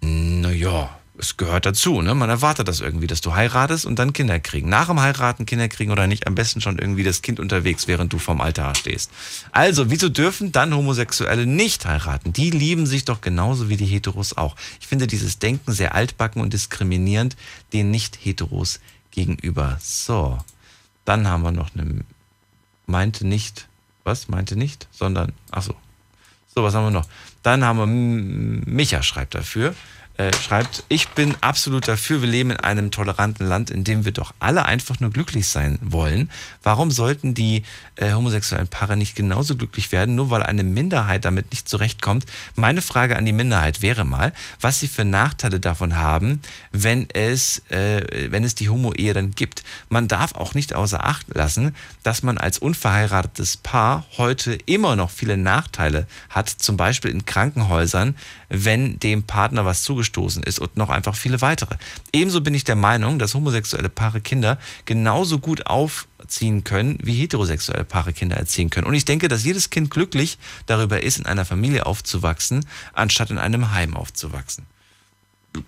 Naja, 0.00 1.00
es 1.16 1.36
gehört 1.36 1.64
dazu, 1.64 2.02
ne? 2.02 2.14
Man 2.14 2.28
erwartet 2.28 2.66
das 2.66 2.80
irgendwie, 2.80 3.06
dass 3.06 3.20
du 3.20 3.34
heiratest 3.34 3.86
und 3.86 3.98
dann 3.98 4.12
Kinder 4.12 4.40
kriegen. 4.40 4.68
Nach 4.68 4.88
dem 4.88 5.00
Heiraten 5.00 5.46
Kinder 5.46 5.68
kriegen 5.68 5.92
oder 5.92 6.06
nicht, 6.06 6.26
am 6.26 6.34
besten 6.34 6.60
schon 6.60 6.78
irgendwie 6.78 7.04
das 7.04 7.22
Kind 7.22 7.38
unterwegs, 7.38 7.86
während 7.86 8.12
du 8.12 8.18
vorm 8.18 8.40
Altar 8.40 8.74
stehst. 8.74 9.10
Also, 9.52 9.90
wieso 9.90 10.08
dürfen 10.08 10.50
dann 10.50 10.74
Homosexuelle 10.74 11.46
nicht 11.46 11.86
heiraten? 11.86 12.32
Die 12.32 12.50
lieben 12.50 12.86
sich 12.86 13.04
doch 13.04 13.20
genauso 13.20 13.68
wie 13.68 13.76
die 13.76 13.86
Heteros 13.86 14.36
auch. 14.36 14.56
Ich 14.80 14.88
finde 14.88 15.06
dieses 15.06 15.38
Denken 15.38 15.72
sehr 15.72 15.94
altbacken 15.94 16.42
und 16.42 16.52
diskriminierend 16.52 17.36
den 17.72 17.92
Nicht-Heteros 17.92 18.80
gegenüber. 19.12 19.78
So, 19.80 20.38
dann 21.04 21.28
haben 21.28 21.42
wir 21.42 21.52
noch 21.52 21.70
eine, 21.74 22.00
meinte 22.86 23.24
nicht, 23.24 23.68
was, 24.02 24.28
meinte 24.28 24.56
nicht, 24.56 24.88
sondern, 24.90 25.32
ach 25.52 25.62
so. 25.62 25.76
So, 26.52 26.62
was 26.62 26.74
haben 26.74 26.86
wir 26.86 26.90
noch? 26.90 27.08
Dann 27.42 27.64
haben 27.64 27.78
wir, 27.78 27.86
Micha 27.86 29.02
schreibt 29.02 29.34
dafür 29.34 29.74
äh, 30.16 30.32
schreibt, 30.32 30.84
ich 30.88 31.08
bin 31.08 31.34
absolut 31.40 31.88
dafür, 31.88 32.22
wir 32.22 32.28
leben 32.28 32.50
in 32.50 32.60
einem 32.60 32.90
toleranten 32.92 33.46
Land, 33.46 33.70
in 33.70 33.82
dem 33.82 34.04
wir 34.04 34.12
doch 34.12 34.32
alle 34.38 34.64
einfach 34.64 35.00
nur 35.00 35.10
glücklich 35.10 35.48
sein 35.48 35.78
wollen. 35.82 36.30
Warum 36.62 36.92
sollten 36.92 37.34
die 37.34 37.64
äh, 37.96 38.12
homosexuellen 38.12 38.68
Paare 38.68 38.96
nicht 38.96 39.16
genauso 39.16 39.56
glücklich 39.56 39.90
werden, 39.90 40.14
nur 40.14 40.30
weil 40.30 40.44
eine 40.44 40.62
Minderheit 40.62 41.24
damit 41.24 41.50
nicht 41.50 41.68
zurechtkommt? 41.68 42.26
Meine 42.54 42.80
Frage 42.80 43.16
an 43.16 43.24
die 43.24 43.32
Minderheit 43.32 43.82
wäre 43.82 44.04
mal, 44.04 44.32
was 44.60 44.78
sie 44.78 44.86
für 44.86 45.04
Nachteile 45.04 45.58
davon 45.58 45.96
haben, 45.96 46.40
wenn 46.70 47.08
es, 47.10 47.62
äh, 47.70 48.30
wenn 48.30 48.44
es 48.44 48.54
die 48.54 48.68
Homo-Ehe 48.68 49.14
dann 49.14 49.32
gibt. 49.32 49.64
Man 49.88 50.06
darf 50.06 50.36
auch 50.36 50.54
nicht 50.54 50.74
außer 50.74 51.04
Acht 51.04 51.26
lassen, 51.34 51.74
dass 52.04 52.22
man 52.22 52.38
als 52.38 52.58
unverheiratetes 52.58 53.56
Paar 53.56 54.06
heute 54.16 54.54
immer 54.66 54.94
noch 54.94 55.10
viele 55.10 55.36
Nachteile 55.36 56.06
hat, 56.28 56.48
zum 56.48 56.76
Beispiel 56.76 57.10
in 57.10 57.26
Krankenhäusern, 57.26 58.14
wenn 58.48 59.00
dem 59.00 59.24
Partner 59.24 59.64
was 59.64 59.82
zugestoßen 60.04 60.42
ist 60.42 60.58
und 60.58 60.76
noch 60.76 60.90
einfach 60.90 61.16
viele 61.16 61.40
weitere. 61.40 61.76
Ebenso 62.12 62.40
bin 62.40 62.54
ich 62.54 62.64
der 62.64 62.76
Meinung, 62.76 63.18
dass 63.18 63.34
homosexuelle 63.34 63.88
Paare 63.88 64.20
Kinder 64.20 64.58
genauso 64.84 65.38
gut 65.38 65.66
aufziehen 65.66 66.64
können, 66.64 66.98
wie 67.02 67.14
heterosexuelle 67.14 67.84
Paare 67.84 68.12
Kinder 68.12 68.36
erziehen 68.36 68.70
können. 68.70 68.86
Und 68.86 68.94
ich 68.94 69.04
denke, 69.04 69.28
dass 69.28 69.44
jedes 69.44 69.70
Kind 69.70 69.90
glücklich 69.90 70.38
darüber 70.66 71.02
ist, 71.02 71.18
in 71.18 71.26
einer 71.26 71.44
Familie 71.44 71.86
aufzuwachsen, 71.86 72.66
anstatt 72.92 73.30
in 73.30 73.38
einem 73.38 73.72
Heim 73.72 73.96
aufzuwachsen 73.96 74.66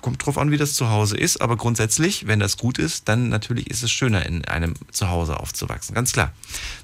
kommt 0.00 0.24
drauf 0.24 0.38
an, 0.38 0.50
wie 0.50 0.56
das 0.56 0.74
Zuhause 0.74 1.16
ist, 1.16 1.40
aber 1.40 1.56
grundsätzlich, 1.56 2.26
wenn 2.26 2.40
das 2.40 2.56
gut 2.56 2.78
ist, 2.78 3.08
dann 3.08 3.28
natürlich 3.28 3.70
ist 3.70 3.82
es 3.82 3.90
schöner, 3.90 4.26
in 4.26 4.44
einem 4.44 4.74
Zuhause 4.90 5.38
aufzuwachsen, 5.38 5.94
ganz 5.94 6.12
klar. 6.12 6.32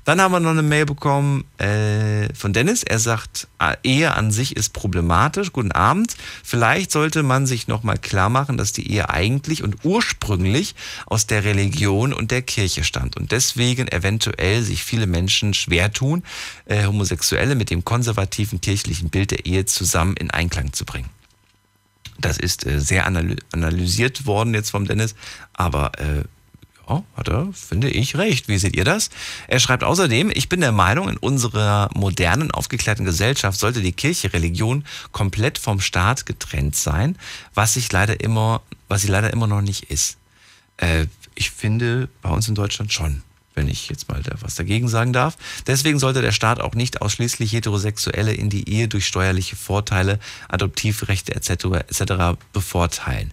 Dann 0.04 0.20
haben 0.20 0.32
wir 0.32 0.40
noch 0.40 0.50
eine 0.50 0.62
Mail 0.62 0.84
bekommen 0.86 1.44
äh, 1.58 2.32
von 2.34 2.52
Dennis. 2.52 2.82
Er 2.82 2.98
sagt, 2.98 3.46
ah, 3.58 3.74
Ehe 3.84 4.14
an 4.14 4.32
sich 4.32 4.56
ist 4.56 4.72
problematisch. 4.72 5.52
Guten 5.52 5.70
Abend. 5.70 6.16
Vielleicht 6.42 6.90
sollte 6.90 7.22
man 7.22 7.46
sich 7.46 7.68
nochmal 7.68 7.98
klar 7.98 8.28
machen, 8.28 8.56
dass 8.56 8.72
die 8.72 8.90
Ehe 8.90 9.10
eigentlich 9.10 9.62
und 9.62 9.84
ursprünglich 9.84 10.74
aus 11.06 11.26
der 11.26 11.44
Religion 11.44 12.12
und 12.12 12.32
der 12.32 12.42
Kirche 12.42 12.82
stammt 12.82 13.16
und 13.16 13.30
deswegen 13.30 13.86
eventuell 13.88 14.62
sich 14.62 14.82
viele 14.82 15.06
Menschen 15.06 15.54
schwer 15.54 15.92
tun, 15.92 16.24
äh, 16.64 16.84
Homosexuelle 16.84 17.54
mit 17.54 17.70
dem 17.70 17.84
konservativen 17.84 18.60
kirchlichen 18.60 19.08
Bild 19.08 19.30
der 19.30 19.46
Ehe 19.46 19.66
zusammen 19.66 20.16
in 20.16 20.30
Einklang 20.30 20.72
zu 20.72 20.84
bringen. 20.84 21.08
Das 22.22 22.38
ist 22.38 22.66
äh, 22.66 22.80
sehr 22.80 23.06
analysiert 23.06 24.26
worden 24.26 24.54
jetzt 24.54 24.70
vom 24.70 24.86
Dennis, 24.86 25.14
aber 25.52 25.92
äh, 25.98 26.24
ja, 26.88 27.04
hat 27.16 27.28
er, 27.28 27.52
finde 27.52 27.90
ich, 27.90 28.16
recht. 28.16 28.48
Wie 28.48 28.58
seht 28.58 28.76
ihr 28.76 28.84
das? 28.84 29.10
Er 29.48 29.60
schreibt 29.60 29.84
außerdem, 29.84 30.30
ich 30.34 30.48
bin 30.48 30.60
der 30.60 30.72
Meinung, 30.72 31.08
in 31.08 31.16
unserer 31.16 31.90
modernen, 31.94 32.50
aufgeklärten 32.50 33.04
Gesellschaft 33.04 33.58
sollte 33.58 33.82
die 33.82 33.92
Kirche 33.92 34.32
Religion 34.32 34.84
komplett 35.10 35.58
vom 35.58 35.80
Staat 35.80 36.26
getrennt 36.26 36.76
sein, 36.76 37.16
was 37.54 37.74
sich 37.74 37.90
leider 37.92 38.20
immer, 38.20 38.62
was 38.88 39.02
sie 39.02 39.08
leider 39.08 39.32
immer 39.32 39.46
noch 39.46 39.62
nicht 39.62 39.90
ist. 39.90 40.16
Äh, 40.76 41.06
ich 41.34 41.50
finde 41.50 42.08
bei 42.20 42.30
uns 42.30 42.48
in 42.48 42.54
Deutschland 42.54 42.92
schon 42.92 43.22
wenn 43.54 43.68
ich 43.68 43.88
jetzt 43.88 44.08
mal 44.08 44.22
da 44.22 44.34
was 44.40 44.54
dagegen 44.54 44.88
sagen 44.88 45.12
darf. 45.12 45.36
Deswegen 45.66 45.98
sollte 45.98 46.22
der 46.22 46.32
Staat 46.32 46.60
auch 46.60 46.74
nicht 46.74 47.02
ausschließlich 47.02 47.52
Heterosexuelle 47.52 48.32
in 48.32 48.50
die 48.50 48.68
Ehe 48.68 48.88
durch 48.88 49.06
steuerliche 49.06 49.56
Vorteile, 49.56 50.18
Adoptivrechte 50.48 51.34
etc. 51.34 51.50
etc. 51.88 52.38
bevorteilen. 52.52 53.32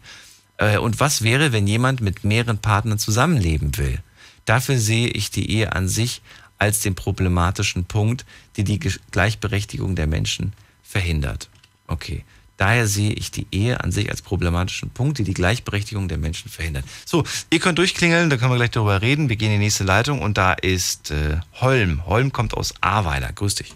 Äh, 0.58 0.78
und 0.78 1.00
was 1.00 1.22
wäre, 1.22 1.52
wenn 1.52 1.68
jemand 1.68 2.02
mit 2.02 2.24
mehreren 2.24 2.58
Partnern 2.58 3.00
zusammenleben 3.00 3.78
will? 3.78 4.00
Dafür 4.46 4.78
sehe 4.78 5.08
ich 5.08 5.32
die 5.32 5.50
Ehe 5.52 5.74
an 5.74 5.88
sich 5.88 6.22
als 6.58 6.82
den 6.82 6.96
problematischen 6.96 7.86
Punkt, 7.86 8.26
die 8.58 8.64
die 8.64 8.80
Gleichberechtigung 9.12 9.96
der 9.96 10.08
Menschen 10.08 10.54
verhindert. 10.84 11.50
Okay. 11.88 12.26
Daher 12.60 12.88
sehe 12.88 13.14
ich 13.14 13.32
die 13.32 13.48
Ehe 13.52 13.80
an 13.80 13.94
sich 13.94 14.10
als 14.10 14.22
problematischen 14.22 14.90
Punkt, 14.90 15.18
die 15.18 15.24
die 15.24 15.34
Gleichberechtigung 15.34 16.10
der 16.10 16.18
Menschen 16.18 16.52
verhindert. 16.52 16.84
So, 17.06 17.24
ihr 17.50 17.60
könnt 17.62 17.78
durchklingeln, 17.78 18.30
da 18.30 18.36
können 18.36 18.52
wir 18.52 18.58
gleich 18.58 18.72
darüber 18.72 19.02
reden. 19.02 19.30
Wir 19.30 19.38
gehen 19.38 19.54
in 19.54 19.60
die 19.60 19.66
nächste 19.66 19.86
Leitung 19.86 20.22
und 20.22 20.38
da 20.38 20.52
ist 20.52 21.10
äh, 21.10 21.38
Holm. 21.62 22.06
Holm 22.06 22.34
kommt 22.34 22.54
aus 22.54 22.74
Ahrweiler. 22.82 23.32
Grüß 23.32 23.56
dich. 23.56 23.74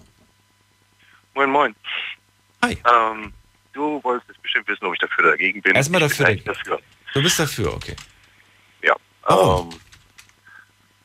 Moin, 1.34 1.50
moin. 1.50 1.74
Hi. 2.62 2.74
Ähm, 2.74 3.32
du 3.72 4.04
wolltest 4.04 4.28
jetzt 4.28 4.42
bestimmt 4.44 4.68
wissen, 4.68 4.86
ob 4.86 4.94
ich 4.94 5.00
dafür 5.00 5.24
oder 5.24 5.32
dagegen 5.32 5.62
bin. 5.62 5.76
Erstmal 5.76 6.02
dafür, 6.02 6.26
bin 6.26 6.44
dafür. 6.44 6.82
Du 7.14 7.24
bist 7.24 7.40
dafür, 7.40 7.74
okay. 7.74 7.96
Ja. 8.82 8.96
Oh. 9.30 9.70
Ähm, 9.72 9.80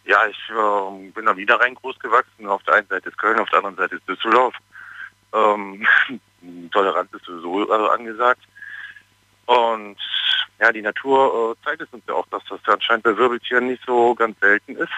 ja, 0.04 0.26
ich 0.26 0.38
ähm, 0.50 1.12
bin 1.12 1.28
am 1.28 1.36
Niederrhein 1.36 1.76
groß 1.76 1.96
gewachsen. 2.00 2.44
Auf 2.48 2.64
der 2.64 2.74
einen 2.74 2.88
Seite 2.88 3.08
ist 3.08 3.18
Köln, 3.18 3.38
auf 3.38 3.48
der 3.50 3.58
anderen 3.58 3.76
Seite 3.76 3.94
ist 3.94 4.08
Düsseldorf. 4.08 4.54
Ähm, 5.32 5.86
Toleranz 6.70 7.12
ist 7.12 7.24
sowieso 7.24 7.70
äh, 7.70 7.90
angesagt. 7.90 8.42
Und 9.46 9.96
ja, 10.60 10.72
die 10.72 10.82
Natur 10.82 11.56
äh, 11.56 11.64
zeigt 11.64 11.82
es 11.82 11.88
uns 11.90 12.04
ja 12.06 12.14
auch, 12.14 12.26
dass 12.26 12.42
das 12.48 12.60
anscheinend 12.66 13.04
bei 13.04 13.16
Wirbeltieren 13.16 13.68
nicht 13.68 13.82
so 13.86 14.14
ganz 14.14 14.38
selten 14.40 14.76
ist 14.76 14.92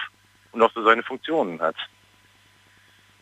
und 0.51 0.61
auch 0.61 0.71
so 0.73 0.83
seine 0.83 1.03
Funktionen 1.03 1.61
hat. 1.61 1.75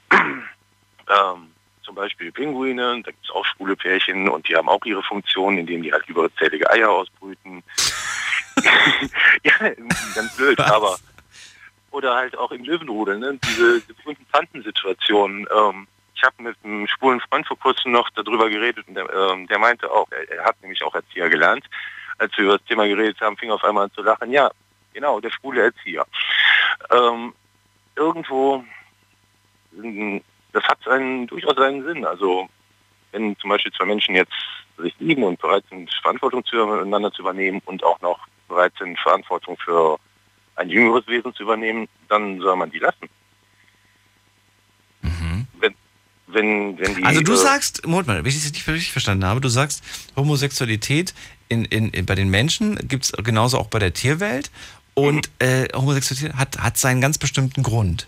ähm, 0.11 1.51
zum 1.83 1.95
Beispiel 1.95 2.31
Pinguine, 2.31 3.01
da 3.03 3.11
gibt 3.11 3.23
es 3.23 3.31
auch 3.31 3.45
schwule 3.45 3.75
Pärchen 3.75 4.29
und 4.29 4.47
die 4.47 4.55
haben 4.55 4.69
auch 4.69 4.83
ihre 4.85 5.03
Funktionen, 5.03 5.59
indem 5.59 5.83
die 5.83 5.91
halt 5.91 6.07
überzählige 6.07 6.69
Eier 6.69 6.89
ausbrüten. 6.89 7.63
ja, 9.43 9.69
ganz 10.15 10.35
blöd, 10.35 10.57
Was? 10.57 10.71
aber 10.71 10.97
oder 11.91 12.15
halt 12.15 12.37
auch 12.37 12.51
im 12.51 12.63
Löwenrudel, 12.63 13.17
ne? 13.17 13.39
diese, 13.43 13.81
diese 13.81 13.93
berühmten 13.95 14.25
Tantensituationen. 14.31 15.47
Ähm, 15.55 15.87
ich 16.19 16.25
habe 16.25 16.43
mit 16.43 16.57
einem 16.63 16.85
schwulen 16.87 17.21
Freund 17.21 17.47
vor 17.47 17.57
kurzem 17.57 17.93
noch 17.93 18.09
darüber 18.09 18.49
geredet 18.49 18.85
und 18.87 18.95
der, 18.95 19.09
ähm, 19.09 19.47
der 19.47 19.57
meinte 19.57 19.89
auch, 19.89 20.07
er, 20.11 20.29
er 20.29 20.43
hat 20.43 20.61
nämlich 20.61 20.83
auch 20.83 20.93
Erzieher 20.93 21.29
gelernt. 21.29 21.65
Als 22.17 22.37
wir 22.37 22.43
über 22.43 22.57
das 22.57 22.67
Thema 22.67 22.85
geredet 22.85 23.21
haben, 23.21 23.37
fing 23.37 23.49
er 23.49 23.55
auf 23.55 23.63
einmal 23.63 23.85
an 23.85 23.93
zu 23.93 24.01
lachen. 24.01 24.31
Ja, 24.31 24.51
genau, 24.93 25.21
der 25.21 25.31
schwule 25.31 25.61
Erzieher. 25.61 26.05
Ähm, 26.91 27.33
irgendwo, 27.95 28.65
das 30.51 30.63
hat 30.65 30.85
einen, 30.89 31.27
durchaus 31.27 31.55
seinen 31.55 31.85
Sinn. 31.85 32.05
Also 32.05 32.49
wenn 33.13 33.37
zum 33.37 33.49
Beispiel 33.49 33.71
zwei 33.71 33.85
Menschen 33.85 34.15
jetzt 34.15 34.33
sich 34.77 34.93
lieben 34.99 35.23
und 35.23 35.39
bereit 35.39 35.63
sind, 35.69 35.93
Verantwortung 36.01 36.43
füreinander 36.43 37.13
zu 37.13 37.21
übernehmen 37.21 37.61
und 37.65 37.83
auch 37.83 38.01
noch 38.01 38.27
bereit 38.49 38.73
sind, 38.77 38.99
Verantwortung 38.99 39.57
für 39.57 39.97
ein 40.57 40.69
jüngeres 40.69 41.07
Wesen 41.07 41.33
zu 41.33 41.43
übernehmen, 41.43 41.87
dann 42.09 42.41
soll 42.41 42.57
man 42.57 42.71
die 42.71 42.79
lassen. 42.79 43.09
Wenn, 45.59 45.75
wenn, 46.31 46.77
wenn 46.79 46.95
die, 46.95 47.03
Also 47.03 47.21
du 47.21 47.33
äh, 47.33 47.37
sagst, 47.37 47.85
Moment 47.85 48.07
mal, 48.07 48.17
wenn 48.17 48.25
ich 48.25 48.35
das 48.35 48.51
nicht 48.51 48.67
richtig 48.67 48.91
verstanden 48.91 49.25
habe, 49.25 49.41
du 49.41 49.49
sagst, 49.49 49.83
Homosexualität 50.15 51.13
in, 51.47 51.65
in, 51.65 51.89
in, 51.89 52.05
bei 52.05 52.15
den 52.15 52.29
Menschen 52.29 52.75
gibt 52.87 53.05
es 53.05 53.11
genauso 53.11 53.57
auch 53.57 53.67
bei 53.67 53.79
der 53.79 53.93
Tierwelt 53.93 54.51
und 54.93 55.29
äh, 55.39 55.67
Homosexualität 55.73 56.35
hat, 56.35 56.57
hat 56.59 56.77
seinen 56.77 57.01
ganz 57.01 57.17
bestimmten 57.17 57.63
Grund. 57.63 58.07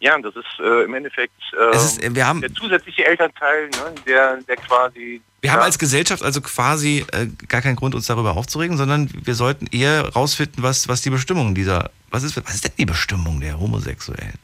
Ja, 0.00 0.18
das 0.18 0.34
ist 0.34 0.44
äh, 0.58 0.82
im 0.82 0.94
Endeffekt 0.94 1.32
äh, 1.52 1.76
Es 1.76 1.84
ist, 1.84 2.02
äh, 2.02 2.12
wir 2.14 2.26
haben- 2.26 2.40
der 2.40 2.52
zusätzliche 2.52 3.04
Elternteil, 3.04 3.66
ne, 3.66 3.94
der, 4.06 4.38
der 4.48 4.56
quasi... 4.56 5.20
Wir 5.40 5.48
ja, 5.48 5.54
haben 5.54 5.62
als 5.62 5.78
Gesellschaft 5.78 6.22
also 6.22 6.40
quasi 6.40 7.04
äh, 7.12 7.26
gar 7.48 7.62
keinen 7.62 7.76
Grund, 7.76 7.94
uns 7.94 8.06
darüber 8.06 8.36
aufzuregen, 8.36 8.76
sondern 8.76 9.10
wir 9.12 9.34
sollten 9.34 9.66
eher 9.66 10.08
rausfinden, 10.08 10.62
was, 10.62 10.88
was 10.88 11.02
die 11.02 11.10
Bestimmung 11.10 11.54
dieser, 11.54 11.90
was 12.10 12.22
ist, 12.24 12.36
was 12.36 12.54
ist 12.54 12.64
denn 12.64 12.72
die 12.78 12.84
Bestimmung 12.84 13.40
der 13.40 13.58
Homosexuellen? 13.58 14.34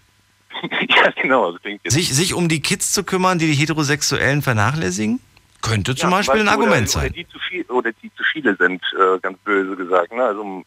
ja, 0.89 1.11
genau. 1.21 1.53
Das 1.53 1.63
klingt 1.63 1.81
jetzt, 1.85 1.93
Sich, 1.95 2.15
sich 2.15 2.35
um 2.35 2.49
die 2.49 2.61
Kids 2.61 2.93
zu 2.93 3.05
kümmern, 3.05 3.39
die 3.39 3.47
die 3.47 3.55
Heterosexuellen 3.55 4.43
vernachlässigen? 4.43 5.21
Könnte 5.63 5.95
zum 5.97 6.11
Ja, 6.11 6.17
Beispiel 6.17 6.41
ein 6.41 6.49
Argument 6.49 6.89
oder, 6.89 6.99
Oder 6.99 7.07
sein. 7.07 7.13
die 7.13 7.29
zu 7.29 7.39
viel 7.41 7.65
oder 7.65 7.91
die 7.93 8.13
zu 8.15 8.23
viele 8.33 8.55
sind, 8.57 8.83
äh, 8.99 9.19
ganz 9.21 9.39
böse 9.41 9.75
gesagt. 9.77 10.13
Ne? 10.13 10.23
Also 10.23 10.65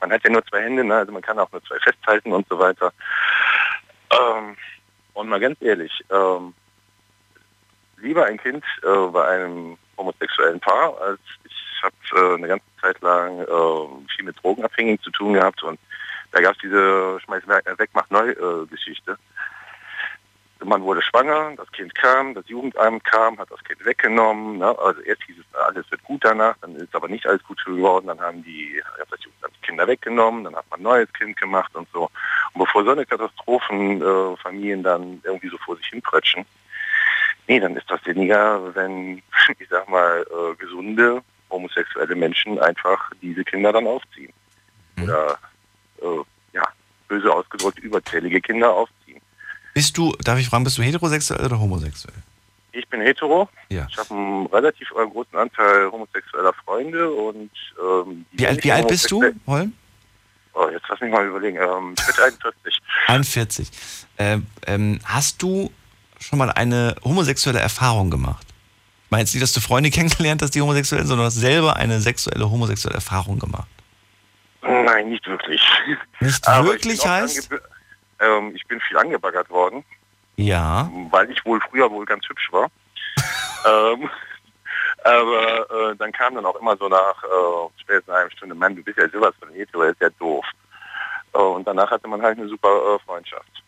man 0.00 0.10
hat 0.12 0.24
ja 0.24 0.30
nur 0.30 0.44
zwei 0.46 0.62
Hände, 0.62 0.82
ne? 0.82 0.96
also 0.96 1.12
man 1.12 1.22
kann 1.22 1.38
auch 1.38 1.50
nur 1.52 1.62
zwei 1.64 1.78
festhalten 1.80 2.32
und 2.32 2.46
so 2.48 2.58
weiter. 2.58 2.92
Ähm, 4.10 4.56
und 5.12 5.28
mal 5.28 5.40
ganz 5.40 5.60
ehrlich, 5.60 5.92
ähm, 6.10 6.54
lieber 7.98 8.24
ein 8.24 8.38
Kind 8.38 8.64
äh, 8.82 9.06
bei 9.12 9.28
einem 9.28 9.76
homosexuellen 9.98 10.60
Paar, 10.60 10.98
als 11.02 11.20
ich 11.44 11.82
habe 11.82 11.94
äh, 12.32 12.34
eine 12.36 12.48
ganze 12.48 12.64
Zeit 12.80 13.00
lang 13.02 13.40
äh, 13.40 14.06
viel 14.16 14.24
mit 14.24 14.42
Drogenabhängigen 14.42 15.02
zu 15.02 15.10
tun 15.10 15.34
gehabt 15.34 15.62
und 15.62 15.78
da 16.32 16.40
gab 16.40 16.54
es 16.54 16.60
diese 16.62 17.18
Schmeiß 17.24 17.42
weg, 17.48 17.90
mach 17.92 18.08
neu 18.10 18.30
äh, 18.30 18.66
Geschichte. 18.70 19.18
Man 20.64 20.82
wurde 20.82 21.02
schwanger, 21.02 21.54
das 21.56 21.70
Kind 21.72 21.94
kam, 21.94 22.34
das 22.34 22.48
Jugendamt 22.48 23.04
kam, 23.04 23.38
hat 23.38 23.50
das 23.50 23.62
Kind 23.64 23.84
weggenommen. 23.84 24.58
Ne? 24.58 24.78
Also 24.78 25.00
erst 25.02 25.22
hieß 25.24 25.36
es, 25.38 25.54
alles 25.54 25.90
wird 25.90 26.02
gut 26.04 26.24
danach, 26.24 26.56
dann 26.60 26.76
ist 26.76 26.94
aber 26.94 27.08
nicht 27.08 27.26
alles 27.26 27.42
gut 27.44 27.64
geworden. 27.64 28.06
Dann 28.06 28.20
haben 28.20 28.42
die 28.42 28.82
das 28.98 29.24
Jugendamt 29.24 29.54
die 29.56 29.66
Kinder 29.66 29.86
weggenommen, 29.86 30.44
dann 30.44 30.56
hat 30.56 30.64
man 30.70 30.80
ein 30.80 30.84
neues 30.84 31.12
Kind 31.12 31.36
gemacht 31.40 31.74
und 31.74 31.88
so. 31.92 32.10
Und 32.52 32.64
bevor 32.64 32.84
so 32.84 32.90
eine 32.90 33.06
Katastrophen 33.06 34.02
äh, 34.02 34.36
Familien 34.36 34.82
dann 34.82 35.20
irgendwie 35.24 35.48
so 35.48 35.58
vor 35.58 35.76
sich 35.76 35.86
hinpretschen, 35.86 36.44
nee, 37.48 37.60
dann 37.60 37.76
ist 37.76 37.90
das 37.90 38.04
weniger, 38.06 38.74
wenn, 38.74 39.22
ich 39.58 39.68
sag 39.68 39.88
mal, 39.88 40.24
äh, 40.30 40.54
gesunde 40.56 41.22
homosexuelle 41.50 42.14
Menschen 42.14 42.58
einfach 42.60 43.10
diese 43.20 43.44
Kinder 43.44 43.72
dann 43.72 43.86
aufziehen. 43.86 44.32
Oder, 45.02 45.38
äh, 46.00 46.22
ja, 46.52 46.62
böse 47.08 47.32
ausgedrückt, 47.32 47.78
überzählige 47.80 48.40
Kinder 48.40 48.70
aufziehen. 48.70 48.99
Bist 49.74 49.96
du, 49.96 50.12
darf 50.24 50.38
ich 50.38 50.48
fragen, 50.48 50.64
bist 50.64 50.78
du 50.78 50.82
heterosexuell 50.82 51.44
oder 51.44 51.58
homosexuell? 51.58 52.14
Ich 52.72 52.88
bin 52.88 53.00
hetero. 53.00 53.48
Ja. 53.68 53.86
Ich 53.90 53.96
habe 53.98 54.14
einen 54.14 54.46
relativ 54.46 54.90
äh, 54.92 55.06
großen 55.08 55.36
Anteil 55.36 55.90
homosexueller 55.90 56.52
Freunde 56.64 57.10
und 57.10 57.50
ähm, 57.82 58.26
Wie 58.32 58.46
alt, 58.46 58.62
wie 58.62 58.72
alt 58.72 58.88
bist 58.88 59.10
du, 59.10 59.24
Holm? 59.46 59.72
Oh, 60.52 60.68
jetzt 60.70 60.84
lass 60.88 61.00
mich 61.00 61.10
mal 61.10 61.26
überlegen. 61.26 61.56
Ähm, 61.56 61.94
ich 61.98 62.06
bin 62.06 62.24
41. 62.24 62.78
41. 63.06 63.70
Ähm, 64.18 64.46
ähm, 64.66 65.00
hast 65.04 65.42
du 65.42 65.70
schon 66.18 66.38
mal 66.38 66.50
eine 66.50 66.96
homosexuelle 67.04 67.60
Erfahrung 67.60 68.10
gemacht? 68.10 68.46
Meine 69.10 69.22
jetzt 69.22 69.34
nicht, 69.34 69.42
dass 69.42 69.52
du 69.52 69.60
Freunde 69.60 69.90
kennengelernt 69.90 70.42
hast, 70.42 70.54
die 70.54 70.60
homosexuell 70.60 71.00
sind, 71.00 71.08
sondern 71.08 71.24
du 71.24 71.26
hast 71.26 71.40
selber 71.40 71.76
eine 71.76 72.00
sexuelle, 72.00 72.48
homosexuelle 72.50 72.96
Erfahrung 72.96 73.38
gemacht. 73.38 73.68
Nein, 74.62 75.08
nicht 75.08 75.26
wirklich. 75.26 75.62
Nicht 76.20 76.46
Aber 76.46 76.66
ich 76.66 76.72
wirklich 76.72 77.06
heißt? 77.06 77.48
Ähm, 78.20 78.52
ich 78.54 78.66
bin 78.66 78.80
viel 78.80 78.96
angebaggert 78.98 79.48
worden, 79.50 79.84
Ja. 80.36 80.90
weil 81.10 81.30
ich 81.30 81.44
wohl 81.44 81.60
früher 81.70 81.90
wohl 81.90 82.04
ganz 82.04 82.28
hübsch 82.28 82.50
war. 82.52 82.70
ähm, 83.66 84.08
aber 85.02 85.70
äh, 85.70 85.96
dann 85.96 86.12
kam 86.12 86.34
dann 86.34 86.44
auch 86.44 86.56
immer 86.60 86.76
so 86.76 86.88
nach 86.88 87.24
äh, 87.24 87.80
spätestens 87.80 88.14
einer 88.14 88.30
Stunde, 88.30 88.54
Mann, 88.54 88.76
du 88.76 88.82
bist 88.82 88.98
ja 88.98 89.08
sowas 89.08 89.34
von 89.40 89.50
hetero, 89.50 89.82
ist 89.84 90.00
ja 90.00 90.10
doof. 90.18 90.44
Äh, 91.32 91.38
und 91.38 91.66
danach 91.66 91.90
hatte 91.90 92.08
man 92.08 92.20
halt 92.22 92.38
eine 92.38 92.48
super 92.48 92.68
äh, 92.68 92.98
Freundschaft. 93.06 93.62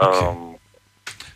Ähm, 0.00 0.56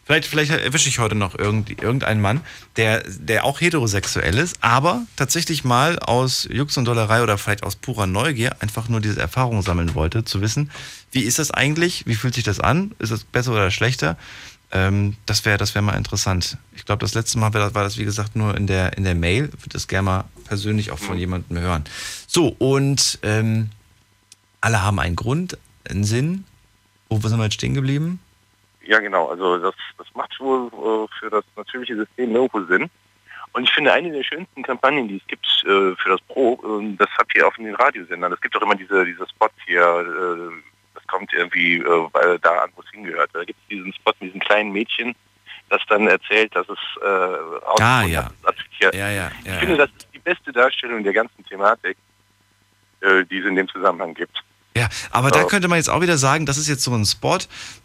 Vielleicht, 0.09 0.27
vielleicht 0.27 0.51
erwische 0.53 0.89
ich 0.89 1.01
heute 1.01 1.15
noch 1.15 1.39
irgend, 1.39 1.69
irgendeinen 1.69 2.23
Mann, 2.23 2.41
der, 2.77 3.03
der 3.07 3.45
auch 3.45 3.61
heterosexuell 3.61 4.39
ist, 4.39 4.57
aber 4.63 5.03
tatsächlich 5.17 5.65
mal 5.65 5.99
aus 5.99 6.49
Jux 6.51 6.79
und 6.79 6.87
Dollerei 6.87 7.23
oder 7.23 7.37
vielleicht 7.37 7.63
aus 7.63 7.77
purer 7.77 8.07
Neugier 8.07 8.57
einfach 8.61 8.89
nur 8.89 9.03
diese 9.03 9.21
Erfahrung 9.21 9.61
sammeln 9.61 9.95
wollte, 9.95 10.25
zu 10.25 10.41
wissen, 10.41 10.71
wie 11.13 11.25
ist 11.25 11.39
das 11.39 11.51
eigentlich, 11.51 12.07
wie 12.07 12.15
fühlt 12.15 12.33
sich 12.33 12.45
das 12.45 12.59
an, 12.59 12.93
ist 12.99 13.11
es 13.11 13.25
besser 13.25 13.53
oder 13.53 13.71
schlechter? 13.71 14.17
Ähm, 14.71 15.19
das 15.27 15.45
wäre 15.45 15.59
das 15.59 15.75
wär 15.75 15.83
mal 15.83 15.93
interessant. 15.95 16.57
Ich 16.75 16.87
glaube, 16.87 17.01
das 17.01 17.13
letzte 17.13 17.37
Mal 17.37 17.53
war 17.53 17.61
das, 17.61 17.75
war 17.75 17.85
das, 17.85 17.99
wie 17.99 18.07
gesagt, 18.07 18.35
nur 18.35 18.57
in 18.57 18.67
der, 18.67 18.97
in 18.97 19.05
der 19.05 19.15
Mail. 19.15 19.51
Ich 19.59 19.61
würde 19.61 19.75
das 19.75 19.89
gerne 19.89 20.05
mal 20.07 20.25
persönlich 20.47 20.91
auch 20.91 20.99
von 20.99 21.19
jemandem 21.19 21.59
hören. 21.59 21.85
So, 22.27 22.49
und 22.59 23.19
ähm, 23.23 23.69
alle 24.63 24.81
haben 24.81 25.01
einen 25.01 25.17
Grund, 25.17 25.59
einen 25.87 26.05
Sinn. 26.05 26.45
Wo 27.11 27.21
sind 27.29 27.37
wir 27.37 27.45
jetzt 27.45 27.55
stehen 27.55 27.75
geblieben? 27.75 28.21
Ja, 28.83 28.99
genau. 29.01 29.29
Also 29.29 29.59
das, 29.59 29.75
das 29.97 30.07
macht 30.15 30.39
wohl 30.41 30.69
äh, 30.69 31.19
für 31.19 31.31
das 31.31 31.45
natürliche 31.57 31.97
System 31.97 32.35
irgendwo 32.35 32.61
Sinn. 32.65 32.91
Und 33.53 33.65
ich 33.65 33.73
finde, 33.73 33.93
eine 33.93 34.13
der 34.13 34.23
schönsten 34.23 34.63
Kampagnen, 34.63 35.09
die 35.09 35.17
es 35.17 35.27
gibt 35.27 35.47
äh, 35.65 35.95
für 35.97 36.11
das 36.11 36.21
Pro, 36.29 36.55
äh, 36.55 36.97
das 36.97 37.09
habt 37.19 37.35
ihr 37.37 37.47
auf 37.47 37.57
den 37.57 37.75
Radiosendern. 37.75 38.33
Es 38.33 38.41
gibt 38.41 38.57
auch 38.57 38.63
immer 38.63 38.75
diese, 38.75 39.05
diese 39.05 39.27
Spots 39.29 39.55
hier, 39.67 39.83
äh, 39.83 40.63
das 40.95 41.07
kommt 41.07 41.33
irgendwie 41.33 41.79
äh, 41.79 42.09
weil 42.13 42.39
da 42.39 42.59
an, 42.59 42.71
wo 42.77 42.83
es 42.83 42.91
hingehört. 42.91 43.31
Da 43.33 43.45
gibt 43.45 43.59
es 43.63 43.69
diesen 43.69 43.93
Spot 43.95 44.13
mit 44.21 44.29
diesem 44.29 44.41
kleinen 44.41 44.73
Mädchen, 44.73 45.15
das 45.71 45.83
dann 45.89 46.07
erzählt, 46.09 46.55
dass 46.55 46.69
es 46.69 46.79
äh, 47.03 47.07
aus 47.67 47.81
Ah, 47.81 48.05
ja. 48.05 48.31
ja, 48.81 48.91
ja, 48.93 49.11
ja, 49.11 49.31
Ich 49.45 49.53
finde, 49.59 49.77
das 49.77 49.91
ist 49.91 50.09
die 50.15 50.19
beste 50.19 50.53
Darstellung 50.53 51.03
der 51.03 51.13
ganzen 51.13 51.45
Thematik, 51.47 51.97
äh, 53.01 53.25
die 53.25 53.39
es 53.39 53.47
in 53.47 53.57
dem 53.57 53.69
Zusammenhang 53.69 54.15
gibt. 54.15 54.43
Ja, 54.79 54.89
aber 55.11 55.31
da 55.31 55.45
könnte 55.45 55.69
man 55.69 55.77
jetzt 55.77 55.91
auch 55.91 56.01
wieder 56.01 56.19
sagen, 56.19 56.47
das 56.47 56.59
ist 56.59 56.69
jetzt 56.69 56.85
so 56.85 56.95
ein 56.95 57.05
Spot, 57.05 57.39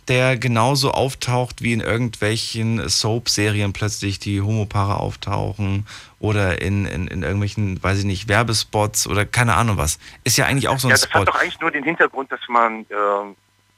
der 0.07 0.37
genauso 0.37 0.91
auftaucht, 0.91 1.61
wie 1.61 1.73
in 1.73 1.81
irgendwelchen 1.81 2.87
Soap-Serien 2.87 3.73
plötzlich 3.73 4.19
die 4.19 4.41
Homopaare 4.41 4.97
auftauchen 4.97 5.85
oder 6.19 6.61
in, 6.61 6.85
in, 6.85 7.07
in 7.07 7.23
irgendwelchen, 7.23 7.81
weiß 7.81 7.99
ich 7.99 8.05
nicht, 8.05 8.27
Werbespots 8.27 9.07
oder 9.07 9.25
keine 9.25 9.55
Ahnung 9.55 9.77
was. 9.77 9.99
Ist 10.23 10.37
ja 10.37 10.45
eigentlich 10.45 10.67
auch 10.67 10.79
so 10.79 10.87
ein 10.87 10.91
ja, 10.91 10.95
das 10.95 11.05
Spot. 11.05 11.19
hat 11.19 11.27
doch 11.27 11.35
eigentlich 11.35 11.59
nur 11.59 11.71
den 11.71 11.83
Hintergrund, 11.83 12.31
dass 12.31 12.39
man, 12.47 12.81
äh, 12.81 12.85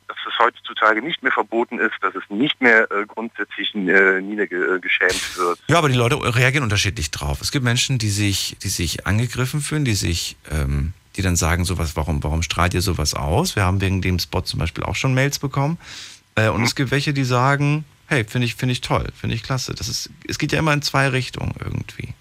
dass 0.08 0.18
es 0.28 0.40
heutzutage 0.40 1.02
nicht 1.02 1.24
mehr 1.24 1.32
verboten 1.32 1.80
ist, 1.80 1.96
dass 2.02 2.16
es 2.16 2.24
nicht 2.30 2.62
mehr 2.62 2.90
äh, 2.92 3.06
grundsätzlich 3.08 3.74
äh, 3.76 4.22
niedergeschämt 4.22 5.38
wird. 5.38 5.60
Ja, 5.68 5.78
aber 5.78 5.90
die 5.90 5.96
Leute 5.96 6.18
reagieren 6.36 6.64
unterschiedlich 6.64 7.12
drauf. 7.12 7.42
Es 7.42 7.52
gibt 7.52 7.66
Menschen, 7.66 7.98
die 7.98 8.10
sich, 8.10 8.58
die 8.62 8.70
sich 8.70 9.08
angegriffen 9.08 9.62
fühlen, 9.62 9.86
die 9.86 9.96
sich, 9.96 10.38
ähm, 10.52 10.94
die 11.16 11.22
dann 11.22 11.36
sagen, 11.36 11.66
sowas, 11.66 11.96
warum, 11.96 12.24
warum 12.24 12.42
strahlt 12.42 12.74
ihr 12.74 12.82
sowas 12.82 13.14
aus? 13.14 13.56
Wir 13.56 13.64
haben 13.64 13.82
wegen 13.82 14.02
dem 14.02 14.20
Spot 14.20 14.42
zum 14.42 14.60
Beispiel 14.60 14.84
auch 14.84 14.96
schon 14.96 15.14
Mails 15.14 15.40
bekommen. 15.40 15.78
Äh, 16.36 16.50
und 16.50 16.64
es 16.64 16.76
gibt 16.76 16.92
welche, 16.92 17.14
die 17.14 17.24
sagen, 17.24 17.86
hey, 18.08 18.24
finde 18.24 18.46
ich, 18.46 18.56
finde 18.56 18.74
ich 18.74 18.82
toll, 18.82 19.08
finde 19.16 19.36
ich 19.36 19.44
klasse. 19.44 19.74
Das 19.74 19.88
ist, 19.88 20.10
es 20.28 20.38
geht 20.38 20.52
ja 20.52 20.60
immer 20.60 20.74
in 20.74 20.82
zwei 20.82 21.08
Richtungen 21.08 21.56
irgendwie. 21.64 22.14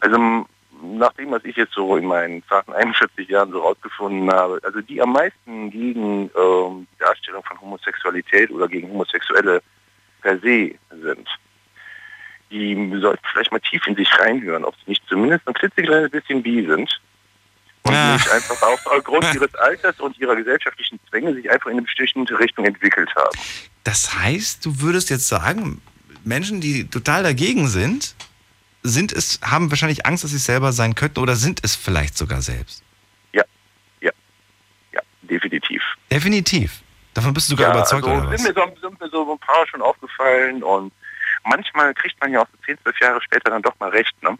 Also 0.00 0.46
nach 0.82 1.12
dem, 1.14 1.30
was 1.30 1.44
ich 1.44 1.56
jetzt 1.56 1.74
so 1.74 1.96
in 1.96 2.06
meinen 2.06 2.42
zarten 2.48 2.72
41 2.72 3.28
Jahren 3.28 3.50
so 3.50 3.60
rausgefunden 3.60 4.30
habe, 4.30 4.60
also 4.62 4.80
die 4.80 5.00
am 5.00 5.12
meisten 5.12 5.70
gegen 5.70 6.30
ähm, 6.36 6.86
die 6.92 6.98
Darstellung 6.98 7.42
von 7.44 7.60
Homosexualität 7.60 8.50
oder 8.50 8.68
gegen 8.68 8.88
Homosexuelle 8.88 9.62
per 10.22 10.38
se 10.38 10.74
sind, 10.90 11.28
die 12.50 12.98
sollten 13.00 13.22
vielleicht 13.30 13.52
mal 13.52 13.60
tief 13.60 13.86
in 13.86 13.94
sich 13.94 14.10
reinhören, 14.18 14.64
ob 14.64 14.74
sie 14.76 14.90
nicht 14.90 15.02
zumindest 15.08 15.46
ein 15.46 15.54
klitzekleines 15.54 16.10
bisschen 16.10 16.42
bi 16.42 16.66
sind. 16.66 17.00
Und 17.82 17.92
nicht 18.12 18.30
einfach 18.30 18.62
auf- 18.62 18.86
aufgrund 18.86 19.34
ihres 19.34 19.54
Alters 19.54 19.98
und 20.00 20.16
ihrer 20.18 20.36
gesellschaftlichen 20.36 21.00
Zwänge 21.08 21.34
sich 21.34 21.50
einfach 21.50 21.66
in 21.70 21.78
eine 21.78 21.82
bestimmte 21.82 22.38
Richtung 22.38 22.64
entwickelt 22.66 23.08
haben. 23.16 23.38
Das 23.84 24.14
heißt, 24.14 24.64
du 24.64 24.80
würdest 24.80 25.08
jetzt 25.10 25.26
sagen, 25.28 25.80
Menschen, 26.24 26.60
die 26.60 26.86
total 26.88 27.22
dagegen 27.22 27.68
sind, 27.68 28.14
sind 28.82 29.12
es, 29.12 29.40
haben 29.42 29.70
wahrscheinlich 29.70 30.04
Angst, 30.06 30.24
dass 30.24 30.30
sie 30.30 30.36
es 30.36 30.44
selber 30.44 30.72
sein 30.72 30.94
könnten 30.94 31.20
oder 31.20 31.36
sind 31.36 31.60
es 31.64 31.74
vielleicht 31.74 32.16
sogar 32.16 32.42
selbst. 32.42 32.82
Ja, 33.32 33.44
ja, 34.00 34.10
ja, 34.92 35.00
definitiv. 35.22 35.82
Definitiv. 36.10 36.82
Davon 37.14 37.32
bist 37.34 37.48
du 37.50 37.56
sogar 37.56 37.72
überzeugt, 37.74 38.04
also 38.06 38.16
oder 38.20 38.30
was? 38.32 38.40
sind, 38.42 38.54
mir 38.56 38.62
so, 38.62 38.80
sind 38.88 39.00
mir 39.00 39.08
so 39.08 39.32
ein 39.32 39.38
paar 39.38 39.66
schon 39.66 39.82
aufgefallen 39.82 40.62
und 40.62 40.92
manchmal 41.44 41.92
kriegt 41.94 42.20
man 42.20 42.32
ja 42.32 42.40
auch 42.42 42.46
so 42.52 42.58
10, 42.66 42.78
12 42.82 43.00
Jahre 43.00 43.22
später 43.22 43.50
dann 43.50 43.62
doch 43.62 43.78
mal 43.80 43.88
recht, 43.90 44.14
ne? 44.22 44.38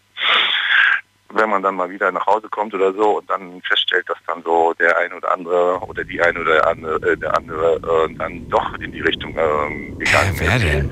Wenn 1.33 1.49
man 1.49 1.61
dann 1.63 1.75
mal 1.75 1.89
wieder 1.89 2.11
nach 2.11 2.25
Hause 2.25 2.47
kommt 2.49 2.73
oder 2.73 2.93
so 2.93 3.19
und 3.19 3.29
dann 3.29 3.61
feststellt, 3.61 4.07
dass 4.09 4.17
dann 4.27 4.41
so 4.43 4.73
der 4.79 4.97
ein 4.97 5.13
oder 5.13 5.31
andere 5.31 5.79
oder 5.79 6.03
die 6.03 6.21
ein 6.21 6.37
oder 6.37 6.67
andere, 6.67 7.11
äh, 7.11 7.17
der 7.17 7.37
andere 7.37 7.75
äh, 7.75 8.13
dann 8.15 8.49
doch 8.49 8.73
in 8.79 8.91
die 8.91 9.01
Richtung 9.01 9.31
ähm, 9.37 9.97
gegangen 9.97 10.33
Wer 10.37 10.55
ist. 10.55 10.63
denn? 10.63 10.91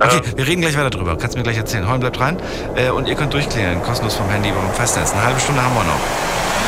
Okay, 0.00 0.20
wir 0.36 0.46
reden 0.46 0.60
gleich 0.60 0.78
weiter 0.78 0.90
drüber. 0.90 1.16
Kannst 1.18 1.34
du 1.34 1.38
mir 1.38 1.44
gleich 1.44 1.56
erzählen. 1.56 1.88
Holm 1.88 2.00
bleibt 2.00 2.18
dran. 2.18 2.40
Äh, 2.76 2.90
und 2.90 3.08
ihr 3.08 3.16
könnt 3.16 3.32
durchklären, 3.34 3.82
kostenlos 3.82 4.14
vom 4.16 4.28
Handy 4.28 4.50
beim 4.50 4.72
Festnetz. 4.72 5.12
Eine 5.12 5.24
halbe 5.24 5.40
Stunde 5.40 5.62
haben 5.62 5.74
wir 5.74 5.84
noch. 5.84 6.67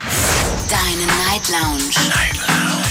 Deine 0.00 1.06
Night 1.06 1.48
Lounge. 1.48 1.82
Night 2.08 2.36
Lounge. 2.36 2.84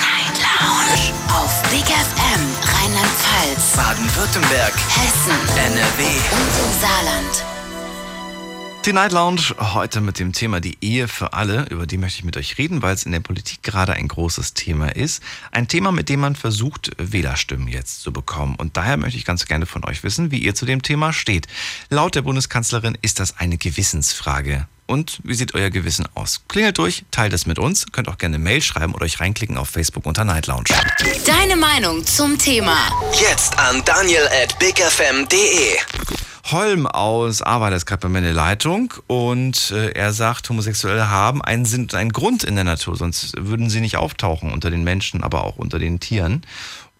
Night 0.00 0.36
Lounge. 0.38 1.14
Auf 1.30 1.62
Big 1.70 1.84
FM 1.84 2.42
Rheinland-Pfalz, 2.62 3.76
Baden-Württemberg, 3.76 4.74
Hessen 4.88 5.32
NRW. 5.56 6.04
und 6.04 6.52
im 6.64 6.80
Saarland. 6.80 7.44
Die 8.84 8.92
Night 8.92 9.12
Lounge 9.12 9.54
heute 9.58 10.00
mit 10.00 10.18
dem 10.18 10.32
Thema 10.32 10.60
die 10.60 10.78
Ehe 10.80 11.08
für 11.08 11.32
alle. 11.34 11.66
Über 11.70 11.86
die 11.86 11.98
möchte 11.98 12.20
ich 12.20 12.24
mit 12.24 12.36
euch 12.36 12.56
reden, 12.56 12.80
weil 12.80 12.94
es 12.94 13.04
in 13.04 13.12
der 13.12 13.20
Politik 13.20 13.62
gerade 13.62 13.92
ein 13.92 14.08
großes 14.08 14.54
Thema 14.54 14.94
ist. 14.94 15.22
Ein 15.50 15.68
Thema, 15.68 15.92
mit 15.92 16.08
dem 16.08 16.20
man 16.20 16.36
versucht, 16.36 16.92
Wählerstimmen 16.96 17.68
jetzt 17.68 18.00
zu 18.00 18.12
bekommen. 18.12 18.54
Und 18.56 18.76
daher 18.76 18.96
möchte 18.96 19.18
ich 19.18 19.24
ganz 19.24 19.44
gerne 19.46 19.66
von 19.66 19.84
euch 19.84 20.04
wissen, 20.04 20.30
wie 20.30 20.38
ihr 20.38 20.54
zu 20.54 20.64
dem 20.64 20.82
Thema 20.82 21.12
steht. 21.12 21.48
Laut 21.90 22.14
der 22.14 22.22
Bundeskanzlerin 22.22 22.96
ist 23.02 23.20
das 23.20 23.36
eine 23.36 23.58
Gewissensfrage. 23.58 24.66
Und 24.88 25.20
wie 25.22 25.34
sieht 25.34 25.54
euer 25.54 25.70
Gewissen 25.70 26.06
aus? 26.14 26.42
Klingelt 26.48 26.78
durch, 26.78 27.04
teilt 27.10 27.32
es 27.32 27.46
mit 27.46 27.58
uns, 27.58 27.86
könnt 27.92 28.08
auch 28.08 28.18
gerne 28.18 28.36
eine 28.36 28.44
Mail 28.44 28.62
schreiben 28.62 28.94
oder 28.94 29.04
euch 29.04 29.20
reinklicken 29.20 29.56
auf 29.58 29.68
Facebook 29.68 30.06
unter 30.06 30.24
Night 30.24 30.46
Lounge. 30.46 30.64
Deine 31.26 31.56
Meinung 31.56 32.04
zum 32.04 32.38
Thema. 32.38 32.90
Jetzt 33.12 33.58
an 33.58 33.82
daniel 33.84 34.26
at 34.42 34.58
bigfm.de. 34.58 35.76
Holm 36.50 36.86
aus 36.86 37.42
Arbeit 37.42 37.74
ist 37.74 37.84
gerade 37.84 38.00
bei 38.00 38.08
mir 38.08 38.18
in 38.18 38.24
der 38.24 38.32
Leitung 38.32 38.94
und 39.06 39.70
äh, 39.70 39.90
er 39.90 40.14
sagt, 40.14 40.48
Homosexuelle 40.48 41.10
haben 41.10 41.42
einen 41.42 41.66
Sinn 41.66 41.82
und 41.82 41.94
einen 41.94 42.10
Grund 42.10 42.42
in 42.42 42.54
der 42.54 42.64
Natur, 42.64 42.96
sonst 42.96 43.34
würden 43.36 43.68
sie 43.68 43.82
nicht 43.82 43.98
auftauchen 43.98 44.50
unter 44.50 44.70
den 44.70 44.82
Menschen, 44.82 45.22
aber 45.22 45.44
auch 45.44 45.56
unter 45.56 45.78
den 45.78 46.00
Tieren. 46.00 46.42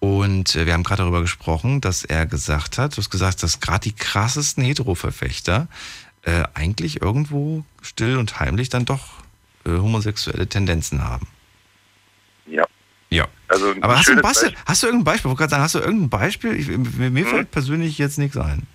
Und 0.00 0.54
äh, 0.54 0.66
wir 0.66 0.74
haben 0.74 0.84
gerade 0.84 1.02
darüber 1.02 1.22
gesprochen, 1.22 1.80
dass 1.80 2.04
er 2.04 2.26
gesagt 2.26 2.76
hat, 2.76 2.92
du 2.92 2.98
hast 2.98 3.10
gesagt, 3.10 3.42
dass 3.42 3.60
gerade 3.60 3.80
die 3.80 3.94
krassesten 3.94 4.62
Heteroverfechter 4.64 5.66
äh, 6.22 6.44
eigentlich 6.54 7.00
irgendwo 7.02 7.64
still 7.82 8.16
und 8.18 8.40
heimlich 8.40 8.68
dann 8.68 8.84
doch 8.84 9.22
äh, 9.64 9.70
homosexuelle 9.70 10.48
Tendenzen 10.48 11.04
haben. 11.04 11.26
Ja. 12.46 12.64
Ja. 13.10 13.26
Also 13.48 13.74
Aber 13.80 13.98
hast 13.98 14.08
du, 14.08 14.16
Beispiel, 14.16 14.54
hast 14.66 14.82
du 14.82 14.86
irgendein 14.88 15.04
Beispiel? 15.04 15.30
Ich 15.30 15.38
wollte 15.38 15.38
gerade 15.38 15.50
sagen, 15.50 15.62
hast 15.62 15.74
du 15.74 15.78
irgendein 15.80 16.10
Beispiel? 16.10 16.54
Ich, 16.56 16.68
mir 16.68 17.10
mir 17.10 17.24
Mhm. 17.24 17.28
fällt 17.28 17.50
persönlich 17.50 17.96
jetzt 17.98 18.18
nichts 18.18 18.36
ein. 18.36 18.66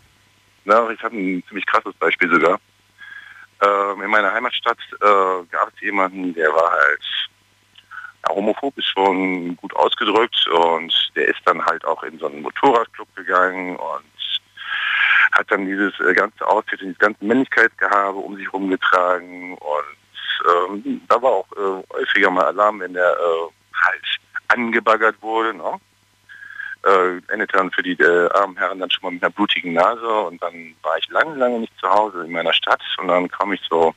Na, 0.65 0.89
ich 0.89 1.03
habe 1.03 1.15
ein 1.15 1.43
ziemlich 1.47 1.65
krasses 1.65 1.93
Beispiel 1.95 2.29
sogar. 2.31 2.59
Ähm, 3.61 4.01
in 4.01 4.09
meiner 4.09 4.31
Heimatstadt 4.33 4.77
äh, 5.01 5.45
gab 5.51 5.71
es 5.73 5.81
jemanden, 5.81 6.33
der 6.33 6.49
war 6.49 6.71
halt 6.71 7.03
ja, 8.27 8.35
homophob, 8.35 8.77
ist 8.77 8.87
schon 8.87 9.55
gut 9.57 9.75
ausgedrückt 9.75 10.47
und 10.47 11.11
der 11.15 11.27
ist 11.27 11.41
dann 11.45 11.63
halt 11.65 11.83
auch 11.85 12.01
in 12.03 12.17
so 12.17 12.27
einen 12.27 12.41
Motorradclub 12.41 13.13
gegangen 13.15 13.75
und 13.75 14.03
hat 15.31 15.49
dann 15.49 15.65
dieses 15.65 15.93
äh, 15.99 16.13
ganze 16.13 16.47
Outfit 16.47 16.81
und 16.81 16.87
dieses 16.89 16.99
ganze 16.99 17.23
Männlichkeitsgehabe 17.25 18.17
um 18.17 18.35
sich 18.35 18.51
rumgetragen 18.51 19.53
und 19.53 20.83
ähm, 20.85 21.01
da 21.07 21.21
war 21.21 21.31
auch 21.31 21.51
äh, 21.53 21.83
häufiger 21.93 22.29
mal 22.29 22.45
Alarm, 22.45 22.79
wenn 22.81 22.93
der 22.93 23.11
äh, 23.11 23.49
halt 23.73 24.19
angebaggert 24.49 25.21
wurde. 25.21 25.53
Ne? 25.53 25.79
äh, 26.85 27.17
endete 27.31 27.57
dann 27.57 27.71
für 27.71 27.81
die 27.81 27.93
äh, 27.93 28.29
armen 28.33 28.57
Herren 28.57 28.79
dann 28.79 28.91
schon 28.91 29.03
mal 29.03 29.11
mit 29.11 29.23
einer 29.23 29.31
blutigen 29.31 29.73
Nase 29.73 30.07
und 30.07 30.41
dann 30.41 30.75
war 30.81 30.97
ich 30.97 31.09
lange, 31.09 31.35
lange 31.35 31.59
nicht 31.59 31.73
zu 31.79 31.89
Hause 31.89 32.25
in 32.25 32.31
meiner 32.31 32.53
Stadt 32.53 32.81
und 32.97 33.07
dann 33.07 33.29
kam 33.29 33.53
ich 33.53 33.61
so, 33.69 33.93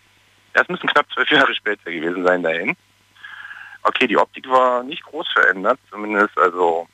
ja, 0.55 0.62
es 0.62 0.69
müssen 0.69 0.89
knapp 0.89 1.07
zwölf 1.12 1.31
Jahre 1.31 1.55
später 1.55 1.90
gewesen 1.90 2.24
sein 2.24 2.43
dahin. 2.43 2.77
Okay, 3.82 4.07
die 4.07 4.16
Optik 4.16 4.48
war 4.48 4.82
nicht 4.82 5.03
groß 5.05 5.28
verändert, 5.32 5.78
zumindest 5.90 6.36
also 6.39 6.89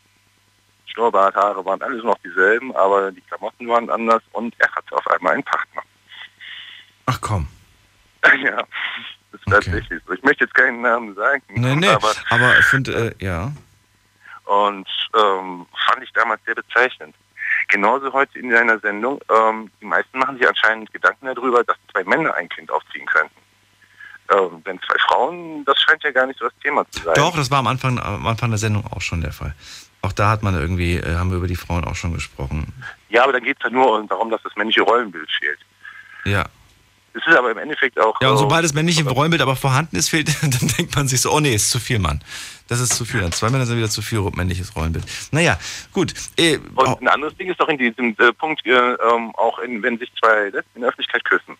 Schnurrbart, 0.93 1.35
Haare 1.35 1.65
waren 1.65 1.81
alles 1.83 2.03
noch 2.05 2.19
dieselben, 2.19 2.75
aber 2.77 3.11
die 3.13 3.21
Klamotten 3.23 3.69
waren 3.69 3.89
anders 3.91 4.23
und 4.33 4.55
er 4.59 4.71
hatte 4.73 4.95
auf 4.97 5.07
einmal 5.09 5.35
einen 5.35 5.43
Partner. 5.45 5.83
Ach 7.07 7.21
komm. 7.21 7.47
ja, 8.45 8.57
das 8.57 9.41
ist 9.41 9.49
tatsächlich 9.51 10.03
so. 10.07 10.13
Ich 10.13 10.23
möchte 10.23 10.45
jetzt 10.45 10.55
keinen 10.55 10.83
Namen 10.83 11.15
sagen, 11.15 11.43
Nee, 11.49 11.75
nee, 11.77 11.89
aber 11.89 12.13
aber 12.31 12.59
ich 12.59 12.65
finde, 12.67 13.15
äh, 13.19 13.25
ja. 13.25 13.53
und 14.45 14.89
ähm, 15.17 15.67
fand 15.87 16.03
ich 16.03 16.13
damals 16.13 16.41
sehr 16.45 16.55
bezeichnend. 16.55 17.15
Genauso 17.69 18.13
heute 18.13 18.39
in 18.39 18.51
deiner 18.51 18.79
Sendung, 18.81 19.21
ähm, 19.31 19.71
die 19.81 19.87
meisten 19.87 20.19
machen 20.19 20.37
sich 20.37 20.47
anscheinend 20.47 20.93
Gedanken 20.93 21.27
darüber, 21.27 21.65
dass 21.65 21.77
zwei 21.93 22.05
Männer 22.05 22.35
ein 22.35 22.49
Kind 22.49 22.71
aufziehen 22.71 23.07
könnten. 23.07 23.35
Ähm, 24.31 24.63
denn 24.65 24.79
zwei 24.81 24.99
Frauen, 25.09 25.65
das 25.65 25.81
scheint 25.81 26.03
ja 26.05 26.11
gar 26.11 26.27
nicht 26.27 26.39
so 26.39 26.47
das 26.47 26.59
Thema 26.63 26.85
zu 26.91 27.03
sein. 27.03 27.15
Doch, 27.15 27.35
das 27.35 27.51
war 27.51 27.59
am 27.59 27.67
Anfang, 27.67 27.99
am 27.99 28.27
Anfang 28.27 28.51
der 28.51 28.59
Sendung 28.59 28.85
auch 28.87 29.01
schon 29.01 29.21
der 29.21 29.33
Fall. 29.33 29.55
Auch 30.03 30.13
da 30.13 30.31
hat 30.31 30.43
man 30.43 30.55
irgendwie, 30.55 30.97
äh, 30.97 31.15
haben 31.15 31.31
wir 31.31 31.39
über 31.39 31.47
die 31.47 31.57
Frauen 31.57 31.85
auch 31.85 31.95
schon 31.95 32.13
gesprochen. 32.13 32.73
Ja, 33.09 33.23
aber 33.23 33.33
dann 33.33 33.45
geht 33.45 33.57
es 33.59 33.65
ja 33.65 33.71
nur 33.71 34.05
darum, 34.07 34.31
dass 34.31 34.43
das 34.43 34.55
männliche 34.57 34.83
Rollenbild 34.83 35.31
fehlt. 35.39 35.59
Ja. 36.25 36.45
Es 37.15 37.27
ist 37.27 37.37
aber 37.37 37.51
im 37.51 37.59
Endeffekt 37.59 38.01
auch... 38.01 38.21
Ja, 38.21 38.31
und 38.31 38.37
äh, 38.37 38.39
sobald 38.39 38.65
das 38.65 38.73
männliche 38.75 39.07
Rollenbild 39.09 39.43
aber 39.43 39.55
vorhanden 39.55 39.97
ist, 39.97 40.09
fehlt, 40.09 40.29
dann 40.43 40.69
denkt 40.79 40.97
man 40.97 41.09
sich 41.09 41.21
so, 41.21 41.31
oh 41.31 41.41
nee, 41.41 41.55
ist 41.55 41.71
zu 41.71 41.79
viel, 41.79 41.99
Mann. 41.99 42.23
Das 42.69 42.81
ist 42.81 42.95
zu 42.95 43.05
viel. 43.05 43.21
Dann 43.21 43.33
zwei 43.33 43.51
Männer 43.51 43.67
sind 43.67 43.77
wieder 43.77 43.91
zu 43.91 44.03
viel 44.03 44.21
männliches 44.35 44.75
Rollenbild. 44.75 45.05
Naja, 45.31 45.59
gut. 45.93 46.15
Äh, 46.37 46.59
Und 46.75 47.03
ein 47.03 47.09
anderes 47.09 47.37
Ding 47.37 47.51
ist 47.51 47.61
doch 47.61 47.69
in 47.69 47.79
diesem 47.79 48.17
äh, 48.19 48.33
Punkt, 48.33 48.65
äh, 48.67 48.71
ähm, 48.73 49.35
auch 49.37 49.59
in, 49.59 49.83
wenn 49.83 49.99
sich 49.99 50.11
zwei 50.19 50.47
in 50.47 50.81
der 50.81 50.89
Öffentlichkeit 50.89 51.25
küssen. 51.25 51.57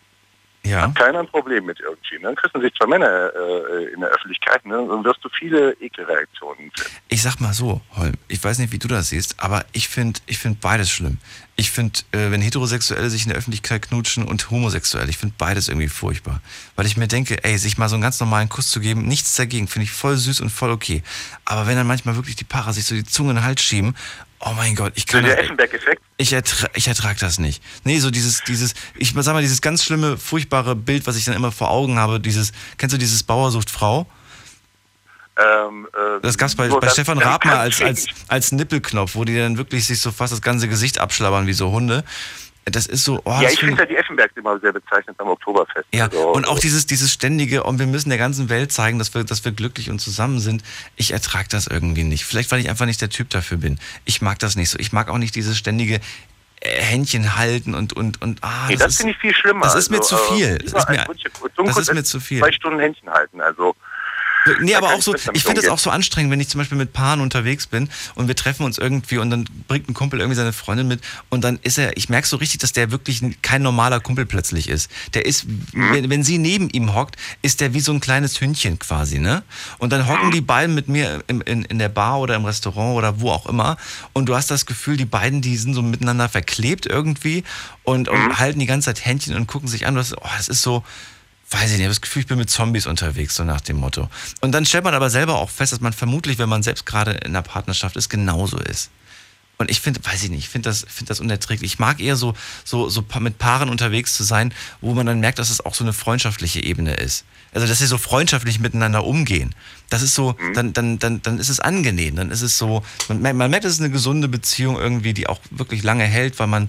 Ja. 0.65 0.83
Hat 0.83 0.95
keiner 0.95 1.19
ein 1.19 1.27
Problem 1.27 1.65
mit 1.65 1.79
irgendwie. 1.81 2.19
Ne? 2.19 2.33
Küssen 2.35 2.61
sich 2.61 2.73
zwei 2.75 2.87
Männer 2.87 3.31
äh, 3.35 3.93
in 3.93 3.99
der 3.99 4.09
Öffentlichkeit, 4.09 4.65
ne? 4.65 4.75
dann 4.75 5.03
wirst 5.03 5.23
du 5.23 5.29
viele 5.29 5.73
Ekelreaktionen 5.73 6.71
finden. 6.71 6.97
Ich 7.09 7.21
sag 7.21 7.39
mal 7.41 7.53
so, 7.53 7.81
Holm, 7.97 8.13
ich 8.29 8.41
weiß 8.41 8.59
nicht, 8.59 8.71
wie 8.71 8.79
du 8.79 8.87
das 8.87 9.09
siehst, 9.09 9.35
aber 9.39 9.65
ich 9.73 9.89
finde 9.89 10.21
ich 10.25 10.37
find 10.37 10.61
beides 10.61 10.89
schlimm. 10.89 11.17
Ich 11.55 11.69
finde, 11.69 11.99
äh, 12.13 12.31
wenn 12.31 12.41
Heterosexuelle 12.41 13.09
sich 13.11 13.23
in 13.23 13.29
der 13.29 13.37
Öffentlichkeit 13.37 13.83
knutschen 13.83 14.23
und 14.23 14.49
homosexuell, 14.49 15.07
ich 15.07 15.17
finde 15.17 15.35
beides 15.37 15.67
irgendwie 15.67 15.87
furchtbar. 15.87 16.41
Weil 16.75 16.87
ich 16.87 16.97
mir 16.97 17.07
denke, 17.07 17.43
ey, 17.43 17.57
sich 17.59 17.77
mal 17.77 17.89
so 17.89 17.95
einen 17.95 18.01
ganz 18.01 18.19
normalen 18.19 18.49
Kuss 18.49 18.69
zu 18.71 18.79
geben, 18.79 19.03
nichts 19.07 19.35
dagegen, 19.35 19.67
finde 19.67 19.83
ich 19.83 19.91
voll 19.91 20.17
süß 20.17 20.41
und 20.41 20.49
voll 20.49 20.71
okay. 20.71 21.03
Aber 21.45 21.67
wenn 21.67 21.75
dann 21.75 21.85
manchmal 21.85 22.15
wirklich 22.15 22.35
die 22.35 22.43
Paare 22.43 22.73
sich 22.73 22.85
so 22.85 22.95
die 22.95 23.03
Zunge 23.05 23.31
in 23.31 23.35
den 23.35 23.43
Hals 23.45 23.61
schieben, 23.61 23.95
oh 24.39 24.53
mein 24.55 24.73
Gott, 24.75 24.93
ich 24.95 25.03
So 25.03 25.13
kann 25.13 25.25
der 25.25 25.35
das- 25.35 25.45
Effenberg-Effekt. 25.45 26.01
ich, 26.17 26.33
ertra 26.33 26.67
ich 26.73 26.87
ertrag 26.87 27.19
das 27.19 27.37
nicht. 27.37 27.61
Nee, 27.83 27.99
so 27.99 28.09
dieses, 28.09 28.41
dieses, 28.47 28.73
ich 28.95 29.13
sag 29.15 29.33
mal, 29.33 29.41
dieses 29.43 29.61
ganz 29.61 29.83
schlimme, 29.83 30.17
furchtbare 30.17 30.75
Bild, 30.75 31.05
was 31.05 31.17
ich 31.17 31.25
dann 31.25 31.35
immer 31.35 31.51
vor 31.51 31.69
Augen 31.69 31.99
habe, 31.99 32.19
dieses, 32.19 32.51
kennst 32.79 32.95
du 32.95 32.97
dieses 32.97 33.21
Bauer 33.21 33.51
sucht 33.51 33.69
Frau? 33.69 34.07
Ähm, 35.37 35.87
äh, 35.93 36.21
Das 36.21 36.37
gab's 36.37 36.55
bei, 36.55 36.69
so, 36.69 36.75
bei 36.79 36.85
das- 36.87 36.93
Stefan 36.93 37.17
das 37.17 37.27
Raab 37.27 37.45
mal 37.45 37.57
als, 37.57 37.81
als, 37.81 38.05
als 38.27 38.51
Nippelknopf, 38.51 39.15
wo 39.15 39.23
die 39.25 39.35
dann 39.37 39.57
wirklich 39.57 39.85
sich 39.87 39.99
so 39.99 40.11
fast 40.11 40.31
das 40.33 40.41
ganze 40.41 40.67
Gesicht 40.67 40.99
abschlabbern 40.99 41.47
wie 41.47 41.53
so 41.53 41.71
Hunde. 41.71 42.03
Das 42.65 42.85
ist 42.85 43.03
so, 43.03 43.19
oh, 43.25 43.31
ja, 43.31 43.41
das 43.41 43.53
ich 43.53 43.59
find- 43.59 43.71
finde 43.71 43.81
ja 43.83 43.85
die 43.89 43.95
Effenbergs 43.97 44.37
immer 44.37 44.57
sehr 44.59 44.71
bezeichnend 44.71 45.19
am 45.19 45.27
Oktoberfest. 45.27 45.85
ja, 45.93 46.05
Also, 46.05 46.29
und 46.31 46.47
auch 46.47 46.59
dieses, 46.59 46.85
dieses 46.85 47.11
ständige, 47.11 47.63
und 47.63 47.77
wir 47.77 47.87
müssen 47.87 48.07
der 48.09 48.17
ganzen 48.17 48.47
Welt 48.47 48.71
zeigen, 48.71 48.99
dass 48.99 49.13
wir, 49.13 49.25
dass 49.25 49.43
wir 49.43 49.51
glücklich 49.51 49.89
und 49.89 49.99
zusammen 49.99 50.39
sind. 50.39 50.63
Ich 50.95 51.11
ertrag 51.11 51.49
das 51.49 51.67
irgendwie 51.67 52.03
nicht. 52.03 52.23
Vielleicht, 52.23 52.51
weil 52.53 52.61
ich 52.61 52.69
einfach 52.69 52.85
nicht 52.85 53.01
der 53.01 53.09
Typ 53.09 53.29
dafür 53.31 53.57
bin. 53.57 53.79
Ich 54.05 54.21
mag 54.21 54.39
das 54.39 54.55
nicht 54.55 54.69
so. 54.69 54.79
Ich 54.79 54.93
mag 54.93 55.09
auch 55.09 55.17
nicht 55.17 55.35
dieses 55.35 55.57
ständige 55.57 55.95
äh, 56.61 56.69
Händchen 56.81 57.35
halten 57.35 57.75
und, 57.75 57.91
und, 57.91 58.21
und, 58.21 58.39
ah, 58.43 58.67
nee, 58.69 58.77
das, 58.77 58.95
finde 58.95 59.11
ich 59.11 59.17
viel 59.19 59.35
schlimmer. 59.35 59.65
Das 59.65 59.75
ist 59.75 59.89
mir 59.89 59.97
Also, 59.97 60.15
zu 60.15 60.23
viel. 60.33 60.45
äh, 60.55 60.57
Das 60.59 60.65
lieber 60.67 60.79
ist 60.79 60.89
mir, 61.57 61.63
das 61.65 61.77
ist 61.79 61.93
mir 61.93 62.03
zu 62.05 62.19
viel. 62.21 62.39
Zwei 62.39 62.51
Stunden 62.53 62.79
Händchen 62.79 63.09
halten, 63.09 63.41
also. 63.41 63.75
Nee, 64.59 64.75
aber 64.75 64.93
auch 64.93 65.01
so, 65.01 65.13
ich 65.15 65.21
finde 65.21 65.37
es 65.37 65.45
umgehen. 65.47 65.69
auch 65.71 65.79
so 65.79 65.89
anstrengend, 65.89 66.31
wenn 66.31 66.39
ich 66.39 66.49
zum 66.49 66.59
Beispiel 66.59 66.77
mit 66.77 66.91
Paaren 66.93 67.21
unterwegs 67.21 67.67
bin 67.67 67.89
und 68.15 68.27
wir 68.27 68.35
treffen 68.35 68.63
uns 68.65 68.77
irgendwie 68.77 69.17
und 69.17 69.29
dann 69.29 69.45
bringt 69.67 69.89
ein 69.89 69.93
Kumpel 69.93 70.19
irgendwie 70.19 70.35
seine 70.35 70.51
Freundin 70.53 70.87
mit 70.87 71.01
und 71.29 71.43
dann 71.43 71.59
ist 71.63 71.77
er, 71.77 71.95
ich 71.97 72.09
merke 72.09 72.27
so 72.27 72.37
richtig, 72.37 72.59
dass 72.59 72.73
der 72.73 72.91
wirklich 72.91 73.21
kein 73.41 73.61
normaler 73.61 73.99
Kumpel 73.99 74.25
plötzlich 74.25 74.67
ist. 74.69 74.89
Der 75.13 75.25
ist, 75.25 75.45
Mhm. 75.45 75.93
wenn, 75.93 76.09
wenn 76.09 76.23
sie 76.23 76.37
neben 76.37 76.69
ihm 76.69 76.93
hockt, 76.93 77.15
ist 77.41 77.61
der 77.61 77.73
wie 77.73 77.79
so 77.79 77.91
ein 77.93 77.99
kleines 77.99 78.39
Hündchen 78.41 78.79
quasi, 78.79 79.19
ne? 79.19 79.43
Und 79.77 79.91
dann 79.93 80.07
hocken 80.07 80.31
die 80.31 80.41
beiden 80.41 80.75
mit 80.75 80.87
mir 80.89 81.23
im, 81.27 81.41
in, 81.41 81.63
in 81.65 81.79
der 81.79 81.89
Bar 81.89 82.19
oder 82.19 82.35
im 82.35 82.45
Restaurant 82.45 82.97
oder 82.97 83.19
wo 83.21 83.29
auch 83.31 83.45
immer 83.45 83.77
und 84.13 84.27
du 84.27 84.35
hast 84.35 84.51
das 84.51 84.65
Gefühl, 84.65 84.97
die 84.97 85.05
beiden, 85.05 85.41
die 85.41 85.55
sind 85.57 85.73
so 85.73 85.81
miteinander 85.81 86.27
verklebt 86.29 86.85
irgendwie 86.85 87.43
und, 87.83 88.09
und 88.09 88.19
Mhm. 88.27 88.39
halten 88.39 88.59
die 88.59 88.65
ganze 88.65 88.93
Zeit 88.93 89.05
Händchen 89.05 89.35
und 89.35 89.47
gucken 89.47 89.67
sich 89.67 89.85
an. 89.87 89.95
Das, 89.95 90.15
oh, 90.17 90.21
das 90.37 90.47
ist 90.47 90.61
so, 90.61 90.83
weiß 91.53 91.63
ich 91.65 91.69
nicht, 91.71 91.79
ich 91.79 91.85
habe 91.85 91.91
das 91.91 92.01
Gefühl, 92.01 92.21
ich 92.21 92.27
bin 92.27 92.37
mit 92.37 92.49
Zombies 92.49 92.85
unterwegs, 92.87 93.35
so 93.35 93.43
nach 93.43 93.61
dem 93.61 93.77
Motto. 93.77 94.09
Und 94.41 94.51
dann 94.53 94.65
stellt 94.65 94.83
man 94.83 94.93
aber 94.93 95.09
selber 95.09 95.35
auch 95.35 95.49
fest, 95.49 95.71
dass 95.73 95.81
man 95.81 95.93
vermutlich, 95.93 96.37
wenn 96.37 96.49
man 96.49 96.63
selbst 96.63 96.85
gerade 96.85 97.11
in 97.11 97.27
einer 97.27 97.41
Partnerschaft 97.41 97.95
ist, 97.95 98.09
genauso 98.09 98.57
ist. 98.57 98.89
Und 99.59 99.69
ich 99.69 99.81
finde, 99.81 100.03
weiß 100.03 100.23
ich 100.23 100.29
nicht, 100.31 100.39
ich 100.39 100.49
finde 100.49 100.69
das, 100.69 100.83
finde 100.89 101.09
das 101.09 101.19
unerträglich. 101.19 101.73
Ich 101.73 101.79
mag 101.79 101.99
eher 102.01 102.15
so, 102.15 102.33
so, 102.65 102.89
so 102.89 103.05
mit 103.19 103.37
Paaren 103.37 103.69
unterwegs 103.69 104.13
zu 104.13 104.23
sein, 104.23 104.51
wo 104.81 104.93
man 104.95 105.05
dann 105.05 105.19
merkt, 105.19 105.37
dass 105.37 105.51
es 105.51 105.63
auch 105.63 105.75
so 105.75 105.83
eine 105.83 105.93
freundschaftliche 105.93 106.63
Ebene 106.63 106.95
ist. 106.95 107.23
Also, 107.53 107.67
dass 107.67 107.77
sie 107.77 107.85
so 107.85 107.99
freundschaftlich 107.99 108.59
miteinander 108.59 109.05
umgehen. 109.05 109.53
Das 109.89 110.01
ist 110.01 110.15
so, 110.15 110.35
dann, 110.55 110.73
dann, 110.73 110.97
dann, 110.97 111.21
dann 111.21 111.37
ist 111.37 111.49
es 111.49 111.59
angenehm. 111.59 112.15
Dann 112.15 112.31
ist 112.31 112.41
es 112.41 112.57
so, 112.57 112.83
man, 113.07 113.21
merkt- 113.21 113.37
man 113.37 113.51
merkt, 113.51 113.65
es 113.65 113.73
ist 113.73 113.79
eine 113.79 113.91
gesunde 113.91 114.27
Beziehung 114.27 114.77
irgendwie, 114.79 115.13
die 115.13 115.27
auch 115.27 115.39
wirklich 115.51 115.83
lange 115.83 116.03
hält, 116.05 116.39
weil 116.39 116.47
man 116.47 116.67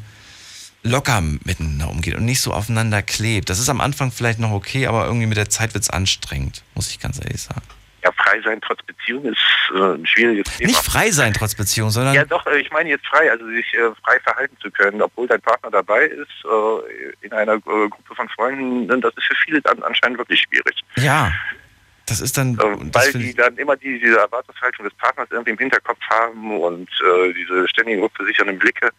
locker 0.84 1.20
miteinander 1.20 1.90
umgeht 1.90 2.14
und 2.14 2.24
nicht 2.24 2.40
so 2.40 2.52
aufeinander 2.52 3.02
klebt. 3.02 3.50
Das 3.50 3.58
ist 3.58 3.68
am 3.68 3.80
Anfang 3.80 4.12
vielleicht 4.12 4.38
noch 4.38 4.52
okay, 4.52 4.86
aber 4.86 5.06
irgendwie 5.06 5.26
mit 5.26 5.36
der 5.36 5.48
Zeit 5.48 5.74
wird 5.74 5.82
es 5.82 5.90
anstrengend, 5.90 6.62
muss 6.74 6.90
ich 6.90 7.00
ganz 7.00 7.18
ehrlich 7.18 7.42
sagen. 7.42 7.62
Ja, 8.04 8.12
frei 8.12 8.38
sein 8.42 8.60
trotz 8.60 8.82
Beziehung 8.82 9.24
ist 9.24 9.38
äh, 9.74 9.78
ein 9.78 10.06
schwieriges 10.06 10.44
Thema. 10.58 10.68
Nicht 10.68 10.84
frei 10.84 11.10
sein 11.10 11.32
trotz 11.32 11.54
Beziehung, 11.54 11.88
sondern 11.88 12.14
Ja, 12.14 12.26
doch, 12.26 12.46
äh, 12.46 12.58
ich 12.58 12.70
meine 12.70 12.90
jetzt 12.90 13.06
frei, 13.06 13.30
also 13.30 13.46
sich 13.46 13.72
äh, 13.72 13.90
frei 14.04 14.20
verhalten 14.20 14.54
zu 14.60 14.70
können, 14.70 15.00
obwohl 15.00 15.26
dein 15.26 15.40
Partner 15.40 15.70
dabei 15.70 16.04
ist, 16.04 16.28
äh, 16.44 17.24
in 17.26 17.32
einer 17.32 17.54
äh, 17.54 17.60
Gruppe 17.60 18.14
von 18.14 18.28
Freunden, 18.28 19.00
das 19.00 19.14
ist 19.16 19.24
für 19.24 19.36
viele 19.46 19.62
dann 19.62 19.82
anscheinend 19.82 20.18
wirklich 20.18 20.42
schwierig. 20.42 20.84
ja, 20.96 21.32
das 22.06 22.20
ist 22.20 22.36
dann, 22.36 22.56
das 22.56 22.66
weil 22.92 23.12
die 23.14 23.34
dann 23.34 23.56
immer 23.56 23.76
die, 23.76 23.98
diese 23.98 24.18
Erwartungshaltung 24.18 24.84
des 24.84 24.94
Partners 24.94 25.28
irgendwie 25.30 25.52
im 25.52 25.58
Hinterkopf 25.58 26.00
haben 26.10 26.60
und 26.60 26.90
äh, 27.00 27.32
diese 27.32 27.66
ständigen 27.68 28.02
rückversichernden 28.02 28.58
Blicke. 28.58 28.90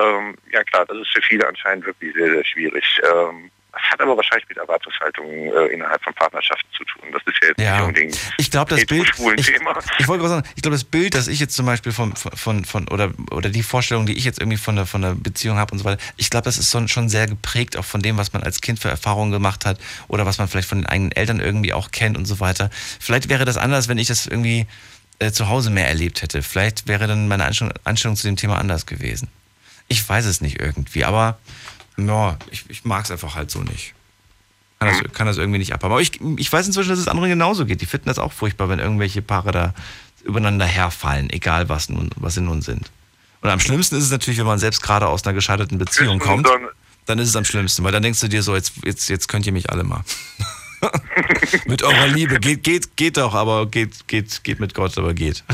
Ähm, 0.00 0.36
ja 0.52 0.62
klar, 0.64 0.84
das 0.86 0.98
ist 0.98 1.08
für 1.14 1.22
viele 1.22 1.46
anscheinend 1.48 1.86
wirklich 1.86 2.14
sehr, 2.14 2.30
sehr 2.30 2.44
schwierig. 2.44 2.84
Ähm, 3.02 3.50
Das 3.72 3.82
hat 3.92 4.00
aber 4.00 4.16
wahrscheinlich 4.16 4.48
mit 4.48 4.56
Erwartungshaltung 4.56 5.26
äh, 5.52 5.66
innerhalb 5.66 6.02
von 6.02 6.14
Partnerschaften 6.14 6.66
zu 6.74 6.82
tun. 6.84 7.10
Das 7.12 7.20
ist 7.26 7.42
ja 7.42 7.48
jetzt 7.48 7.60
Ja. 7.60 7.76
nicht 7.76 7.86
unbedingt 7.88 8.18
Ich 8.38 8.50
glaube, 8.50 8.74
das 8.74 8.86
Bild. 8.86 9.06
Ich, 9.38 9.46
Thema. 9.46 9.78
ich 9.98 10.08
wollte 10.08 10.26
sagen, 10.28 10.46
ich 10.56 10.62
glaube, 10.62 10.76
das 10.76 10.84
Bild, 10.84 11.14
das 11.14 11.28
ich 11.28 11.40
jetzt 11.40 11.54
zum 11.54 11.66
Beispiel 11.66 11.92
von, 11.92 12.16
von, 12.16 12.64
von 12.64 12.88
oder, 12.88 13.12
oder 13.32 13.50
die 13.50 13.62
Vorstellung, 13.62 14.06
die 14.06 14.16
ich 14.16 14.24
jetzt 14.24 14.40
irgendwie 14.40 14.56
von 14.56 14.76
der, 14.76 14.86
von 14.86 15.02
der 15.02 15.14
Beziehung 15.14 15.58
habe 15.58 15.72
und 15.72 15.78
so 15.78 15.84
weiter, 15.84 16.00
ich 16.16 16.30
glaube, 16.30 16.44
das 16.46 16.56
ist 16.56 16.70
so, 16.70 16.86
schon 16.88 17.10
sehr 17.10 17.26
geprägt 17.26 17.76
auch 17.76 17.84
von 17.84 18.00
dem, 18.00 18.16
was 18.16 18.32
man 18.32 18.42
als 18.42 18.62
Kind 18.62 18.78
für 18.78 18.88
Erfahrungen 18.88 19.30
gemacht 19.30 19.66
hat 19.66 19.78
oder 20.08 20.24
was 20.24 20.38
man 20.38 20.48
vielleicht 20.48 20.70
von 20.70 20.78
den 20.78 20.86
eigenen 20.86 21.12
Eltern 21.12 21.40
irgendwie 21.40 21.74
auch 21.74 21.90
kennt 21.90 22.16
und 22.16 22.24
so 22.24 22.40
weiter. 22.40 22.70
Vielleicht 22.98 23.28
wäre 23.28 23.44
das 23.44 23.58
anders, 23.58 23.88
wenn 23.88 23.98
ich 23.98 24.08
das 24.08 24.26
irgendwie 24.26 24.66
äh, 25.18 25.32
zu 25.32 25.48
Hause 25.50 25.68
mehr 25.68 25.86
erlebt 25.86 26.22
hätte. 26.22 26.42
Vielleicht 26.42 26.88
wäre 26.88 27.06
dann 27.06 27.28
meine 27.28 27.44
Einstellung, 27.44 27.74
Einstellung 27.84 28.16
zu 28.16 28.26
dem 28.26 28.36
Thema 28.36 28.56
anders 28.58 28.86
gewesen. 28.86 29.28
Ich 29.88 30.06
weiß 30.08 30.24
es 30.26 30.40
nicht 30.40 30.60
irgendwie, 30.60 31.04
aber 31.04 31.38
ja, 31.96 32.36
ich, 32.50 32.64
ich 32.68 32.84
mag 32.84 33.04
es 33.04 33.10
einfach 33.10 33.34
halt 33.36 33.50
so 33.50 33.60
nicht. 33.60 33.94
Kann 34.78 34.88
das, 34.88 35.12
kann 35.12 35.26
das 35.26 35.38
irgendwie 35.38 35.58
nicht 35.58 35.72
abhaben. 35.72 35.92
Aber 35.92 36.02
ich, 36.02 36.20
ich 36.36 36.52
weiß 36.52 36.66
inzwischen, 36.66 36.90
dass 36.90 36.98
es 36.98 37.08
anderen 37.08 37.30
genauso 37.30 37.64
geht. 37.64 37.80
Die 37.80 37.86
finden 37.86 38.06
das 38.06 38.18
auch 38.18 38.32
furchtbar, 38.32 38.68
wenn 38.68 38.78
irgendwelche 38.78 39.22
Paare 39.22 39.50
da 39.52 39.74
übereinander 40.24 40.66
herfallen, 40.66 41.30
egal 41.30 41.68
was, 41.70 41.88
nun, 41.88 42.10
was 42.16 42.34
sie 42.34 42.42
nun 42.42 42.60
sind. 42.60 42.90
Und 43.40 43.48
am 43.50 43.60
schlimmsten 43.60 43.96
ist 43.96 44.04
es 44.04 44.10
natürlich, 44.10 44.38
wenn 44.38 44.46
man 44.46 44.58
selbst 44.58 44.82
gerade 44.82 45.06
aus 45.08 45.24
einer 45.24 45.32
gescheiterten 45.34 45.78
Beziehung 45.78 46.18
kommt. 46.18 46.46
dann- 46.46 46.68
Dann 47.06 47.18
ist 47.20 47.28
es 47.28 47.36
am 47.36 47.44
schlimmsten, 47.44 47.84
weil 47.84 47.92
dann 47.92 48.02
denkst 48.02 48.18
du 48.20 48.28
dir 48.28 48.42
so, 48.42 48.54
jetzt, 48.56 48.72
jetzt, 48.84 49.08
jetzt 49.08 49.28
könnt 49.28 49.46
ihr 49.46 49.52
mich 49.52 49.70
alle 49.70 49.84
mal. 49.84 50.02
mit 51.66 51.82
eurer 51.84 52.08
Liebe. 52.08 52.38
Geht, 52.40 52.64
geht, 52.64 52.96
geht 52.96 53.16
doch, 53.16 53.32
aber 53.34 53.66
geht, 53.70 54.08
geht, 54.08 54.42
geht 54.44 54.58
mit 54.60 54.74
Gott, 54.74 54.98
aber 54.98 55.14
geht. 55.14 55.44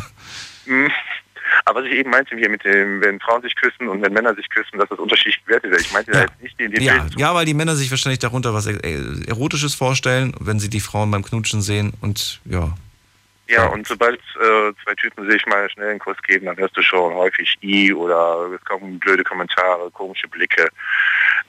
Aber 1.64 1.80
was 1.80 1.86
ich 1.88 1.94
eben 1.94 2.10
meinte 2.10 2.36
hier 2.36 2.48
mit 2.48 2.64
dem, 2.64 3.00
wenn 3.00 3.20
Frauen 3.20 3.42
sich 3.42 3.54
küssen 3.54 3.88
und 3.88 4.02
wenn 4.02 4.12
Männer 4.12 4.34
sich 4.34 4.48
küssen, 4.48 4.78
dass 4.78 4.88
das 4.88 4.98
unterschiedlich 4.98 5.42
bewertet 5.44 5.70
wird. 5.70 5.80
Ich 5.80 5.92
meinte 5.92 6.10
da 6.10 6.22
jetzt 6.22 6.42
nicht 6.42 6.58
den, 6.58 6.72
den 6.72 6.82
Ja, 6.82 7.06
ja, 7.16 7.34
weil 7.34 7.44
die 7.44 7.54
Männer 7.54 7.76
sich 7.76 7.90
wahrscheinlich 7.90 8.18
darunter 8.18 8.52
was 8.54 8.66
Erotisches 8.66 9.74
vorstellen, 9.74 10.34
wenn 10.40 10.58
sie 10.58 10.70
die 10.70 10.80
Frauen 10.80 11.10
beim 11.10 11.22
Knutschen 11.22 11.62
sehen 11.62 11.92
und 12.00 12.40
ja. 12.44 12.74
Ja, 13.48 13.66
und 13.66 13.86
sobald 13.86 14.18
äh, 14.18 14.72
zwei 14.82 14.94
Typen 14.94 15.28
sich 15.30 15.44
mal 15.46 15.68
schnell 15.70 15.90
einen 15.90 15.98
Kuss 15.98 16.16
geben, 16.26 16.46
dann 16.46 16.56
hörst 16.56 16.76
du 16.76 16.82
schon 16.82 17.12
häufig 17.12 17.58
I 17.62 17.92
oder 17.92 18.48
es 18.54 18.64
kommen 18.64 18.98
blöde 18.98 19.24
Kommentare, 19.24 19.90
komische 19.90 20.26
Blicke. 20.28 20.68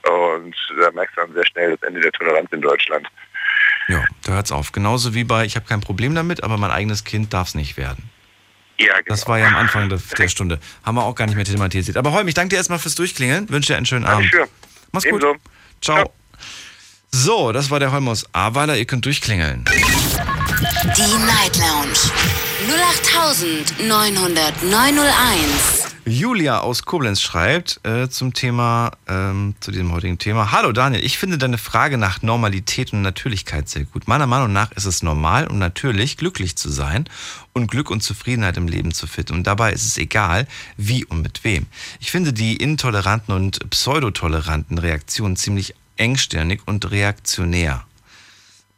Und 0.02 0.54
da 0.78 0.90
merkst 0.90 1.16
du 1.16 1.22
dann 1.22 1.32
sehr 1.32 1.46
schnell 1.46 1.70
das 1.70 1.82
Ende 1.88 2.00
der 2.00 2.12
Toleranz 2.12 2.52
in 2.52 2.60
Deutschland. 2.60 3.08
Ja, 3.88 4.04
da 4.24 4.32
hört's 4.32 4.52
auf. 4.52 4.72
Genauso 4.72 5.14
wie 5.14 5.24
bei, 5.24 5.46
ich 5.46 5.56
habe 5.56 5.66
kein 5.66 5.80
Problem 5.80 6.14
damit, 6.14 6.42
aber 6.44 6.58
mein 6.58 6.70
eigenes 6.70 7.04
Kind 7.04 7.32
darf 7.32 7.48
es 7.48 7.54
nicht 7.54 7.76
werden. 7.78 8.10
Ja, 8.78 8.94
genau. 8.94 9.02
Das 9.06 9.28
war 9.28 9.38
ja 9.38 9.46
am 9.46 9.56
Anfang 9.56 9.88
der, 9.88 9.98
der 10.18 10.28
Stunde. 10.28 10.58
Haben 10.82 10.96
wir 10.96 11.04
auch 11.04 11.14
gar 11.14 11.26
nicht 11.26 11.36
mehr 11.36 11.44
thematisiert. 11.44 11.96
Aber 11.96 12.12
Holm, 12.12 12.28
ich 12.28 12.34
danke 12.34 12.50
dir 12.50 12.56
erstmal 12.56 12.78
fürs 12.78 12.94
Durchklingeln. 12.94 13.48
Wünsche 13.48 13.72
dir 13.72 13.76
einen 13.76 13.86
schönen 13.86 14.04
Abend. 14.04 14.32
Dankeschön. 14.32 14.48
Mach's 14.92 15.04
gut. 15.04 15.22
Ebenso. 15.22 15.36
Ciao. 15.80 16.12
So, 17.10 17.52
das 17.52 17.70
war 17.70 17.78
der 17.78 17.92
Holm 17.92 18.08
aus 18.08 18.26
Ahrweiler. 18.32 18.76
Ihr 18.76 18.86
könnt 18.86 19.04
durchklingeln. 19.04 19.64
Die 20.96 21.16
Night 21.26 21.56
Lounge 21.56 21.98
0890901. 23.78 25.83
Julia 26.06 26.60
aus 26.60 26.84
Koblenz 26.84 27.22
schreibt 27.22 27.80
äh, 27.82 28.10
zum 28.10 28.34
Thema, 28.34 28.92
ähm, 29.08 29.54
zu 29.60 29.70
diesem 29.70 29.90
heutigen 29.90 30.18
Thema. 30.18 30.52
Hallo 30.52 30.70
Daniel, 30.72 31.02
ich 31.02 31.16
finde 31.16 31.38
deine 31.38 31.56
Frage 31.56 31.96
nach 31.96 32.20
Normalität 32.20 32.92
und 32.92 33.00
Natürlichkeit 33.00 33.70
sehr 33.70 33.84
gut. 33.84 34.06
Meiner 34.06 34.26
Meinung 34.26 34.52
nach 34.52 34.70
ist 34.72 34.84
es 34.84 35.02
normal 35.02 35.46
und 35.46 35.58
natürlich, 35.58 36.18
glücklich 36.18 36.56
zu 36.56 36.68
sein 36.68 37.08
und 37.54 37.70
Glück 37.70 37.90
und 37.90 38.02
Zufriedenheit 38.02 38.58
im 38.58 38.68
Leben 38.68 38.92
zu 38.92 39.06
finden. 39.06 39.32
Und 39.32 39.46
dabei 39.46 39.72
ist 39.72 39.86
es 39.86 39.96
egal, 39.96 40.46
wie 40.76 41.06
und 41.06 41.22
mit 41.22 41.42
wem. 41.42 41.64
Ich 42.00 42.10
finde 42.10 42.34
die 42.34 42.56
intoleranten 42.56 43.34
und 43.34 43.70
pseudotoleranten 43.70 44.76
Reaktionen 44.76 45.36
ziemlich 45.36 45.74
engstirnig 45.96 46.60
und 46.66 46.90
reaktionär. 46.90 47.86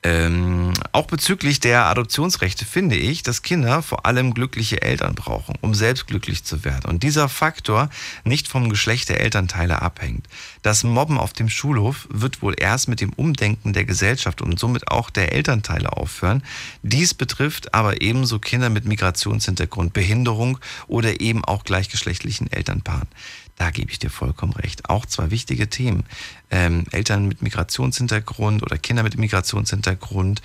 Ähm, 0.08 0.72
auch 0.92 1.06
bezüglich 1.06 1.58
der 1.58 1.86
Adoptionsrechte 1.86 2.64
finde 2.64 2.94
ich, 2.94 3.24
dass 3.24 3.42
Kinder 3.42 3.82
vor 3.82 4.06
allem 4.06 4.34
glückliche 4.34 4.80
Eltern 4.80 5.16
brauchen, 5.16 5.56
um 5.62 5.74
selbst 5.74 6.06
glücklich 6.06 6.44
zu 6.44 6.64
werden. 6.64 6.88
Und 6.88 7.02
dieser 7.02 7.28
Faktor 7.28 7.90
nicht 8.22 8.46
vom 8.46 8.68
Geschlecht 8.68 9.08
der 9.08 9.18
Elternteile 9.18 9.82
abhängt. 9.82 10.28
Das 10.62 10.84
Mobben 10.84 11.18
auf 11.18 11.32
dem 11.32 11.48
Schulhof 11.48 12.06
wird 12.08 12.40
wohl 12.40 12.54
erst 12.56 12.86
mit 12.86 13.00
dem 13.00 13.12
Umdenken 13.14 13.72
der 13.72 13.84
Gesellschaft 13.84 14.42
und 14.42 14.60
somit 14.60 14.92
auch 14.92 15.10
der 15.10 15.32
Elternteile 15.32 15.92
aufhören. 15.92 16.44
Dies 16.84 17.12
betrifft 17.12 17.74
aber 17.74 18.00
ebenso 18.00 18.38
Kinder 18.38 18.70
mit 18.70 18.84
Migrationshintergrund, 18.84 19.92
Behinderung 19.92 20.58
oder 20.86 21.20
eben 21.20 21.44
auch 21.44 21.64
gleichgeschlechtlichen 21.64 22.52
Elternpaaren. 22.52 23.08
Da 23.56 23.70
gebe 23.70 23.90
ich 23.90 23.98
dir 23.98 24.10
vollkommen 24.10 24.52
recht. 24.52 24.88
Auch 24.88 25.06
zwei 25.06 25.30
wichtige 25.30 25.68
Themen. 25.68 26.04
Ähm, 26.50 26.84
Eltern 26.92 27.26
mit 27.26 27.42
Migrationshintergrund 27.42 28.62
oder 28.62 28.76
Kinder 28.78 29.02
mit 29.02 29.16
Migrationshintergrund, 29.16 30.42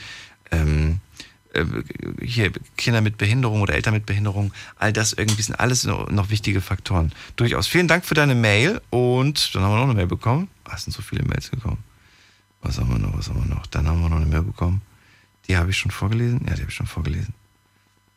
ähm, 0.52 1.00
äh, 1.54 1.66
hier 2.22 2.52
Kinder 2.78 3.02
mit 3.02 3.18
Behinderung 3.18 3.62
oder 3.62 3.74
Eltern 3.74 3.94
mit 3.94 4.06
Behinderung, 4.06 4.54
all 4.78 4.94
das 4.94 5.14
irgendwie 5.14 5.42
sind 5.42 5.56
alles 5.56 5.84
noch, 5.84 6.30
wichtige 6.30 6.62
Faktoren. 6.62 7.12
Durchaus. 7.36 7.68
Vielen 7.68 7.88
Dank 7.88 8.06
für 8.06 8.16
deine 8.16 8.36
Mail 8.36 8.82
und 8.90 9.54
dann 9.54 9.64
haben 9.64 9.72
wir 9.74 9.78
noch 9.78 9.84
eine 9.84 9.94
Mail 9.94 10.08
bekommen. 10.08 10.48
Ah, 10.64 10.76
es 10.76 10.84
sind 10.86 10.94
so 10.94 11.02
viele 11.02 11.24
Mails 11.24 11.52
gekommen. 11.52 11.84
Was 12.62 12.78
haben 12.80 12.90
wir 12.90 13.00
noch? 13.00 13.18
Was 13.18 13.28
haben 13.28 13.44
wir 13.44 13.54
noch? 13.54 13.66
Dann 13.68 13.88
haben 13.88 14.02
wir 14.02 14.10
noch 14.10 14.18
eine 14.18 14.26
Mail 14.26 14.44
bekommen. 14.44 14.82
Die 15.48 15.58
habe 15.58 15.72
ich 15.72 15.78
schon 15.78 15.92
vorgelesen? 15.92 16.42
Ja, 16.48 16.54
die 16.54 16.62
habe 16.62 16.70
ich 16.70 16.76
schon 16.76 16.88
vorgelesen. 16.88 17.34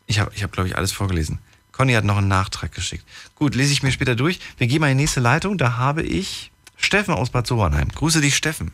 Ich 0.07 0.21
habe, 0.21 0.31
ich 0.35 0.43
hab, 0.43 0.53
glaube 0.53 0.69
ich, 0.69 0.77
alles 0.77 0.93
vorgelesen. 0.93 1.39
Conny 1.77 1.95
hat 1.95 2.05
noch 2.05 2.19
einen 2.19 2.29
Nachtrag 2.29 2.73
geschickt. 2.73 3.05
Gut, 3.35 3.55
lese 3.55 3.73
ich 3.73 3.83
mir 3.83 3.91
später 3.91 4.15
durch. 4.15 4.39
Wir 4.59 4.67
gehen 4.69 4.81
mal 4.81 4.91
in 4.91 4.97
die 4.97 5.03
nächste 5.03 5.21
Leitung. 5.21 5.59
Da 5.59 5.77
habe 5.77 6.03
ich 6.03 6.53
Steffen 6.77 7.15
aus 7.15 7.31
Bad 7.31 7.47
Sobernheim. 7.47 7.89
Grüße 7.89 8.21
dich, 8.21 8.37
Steffen. 8.37 8.71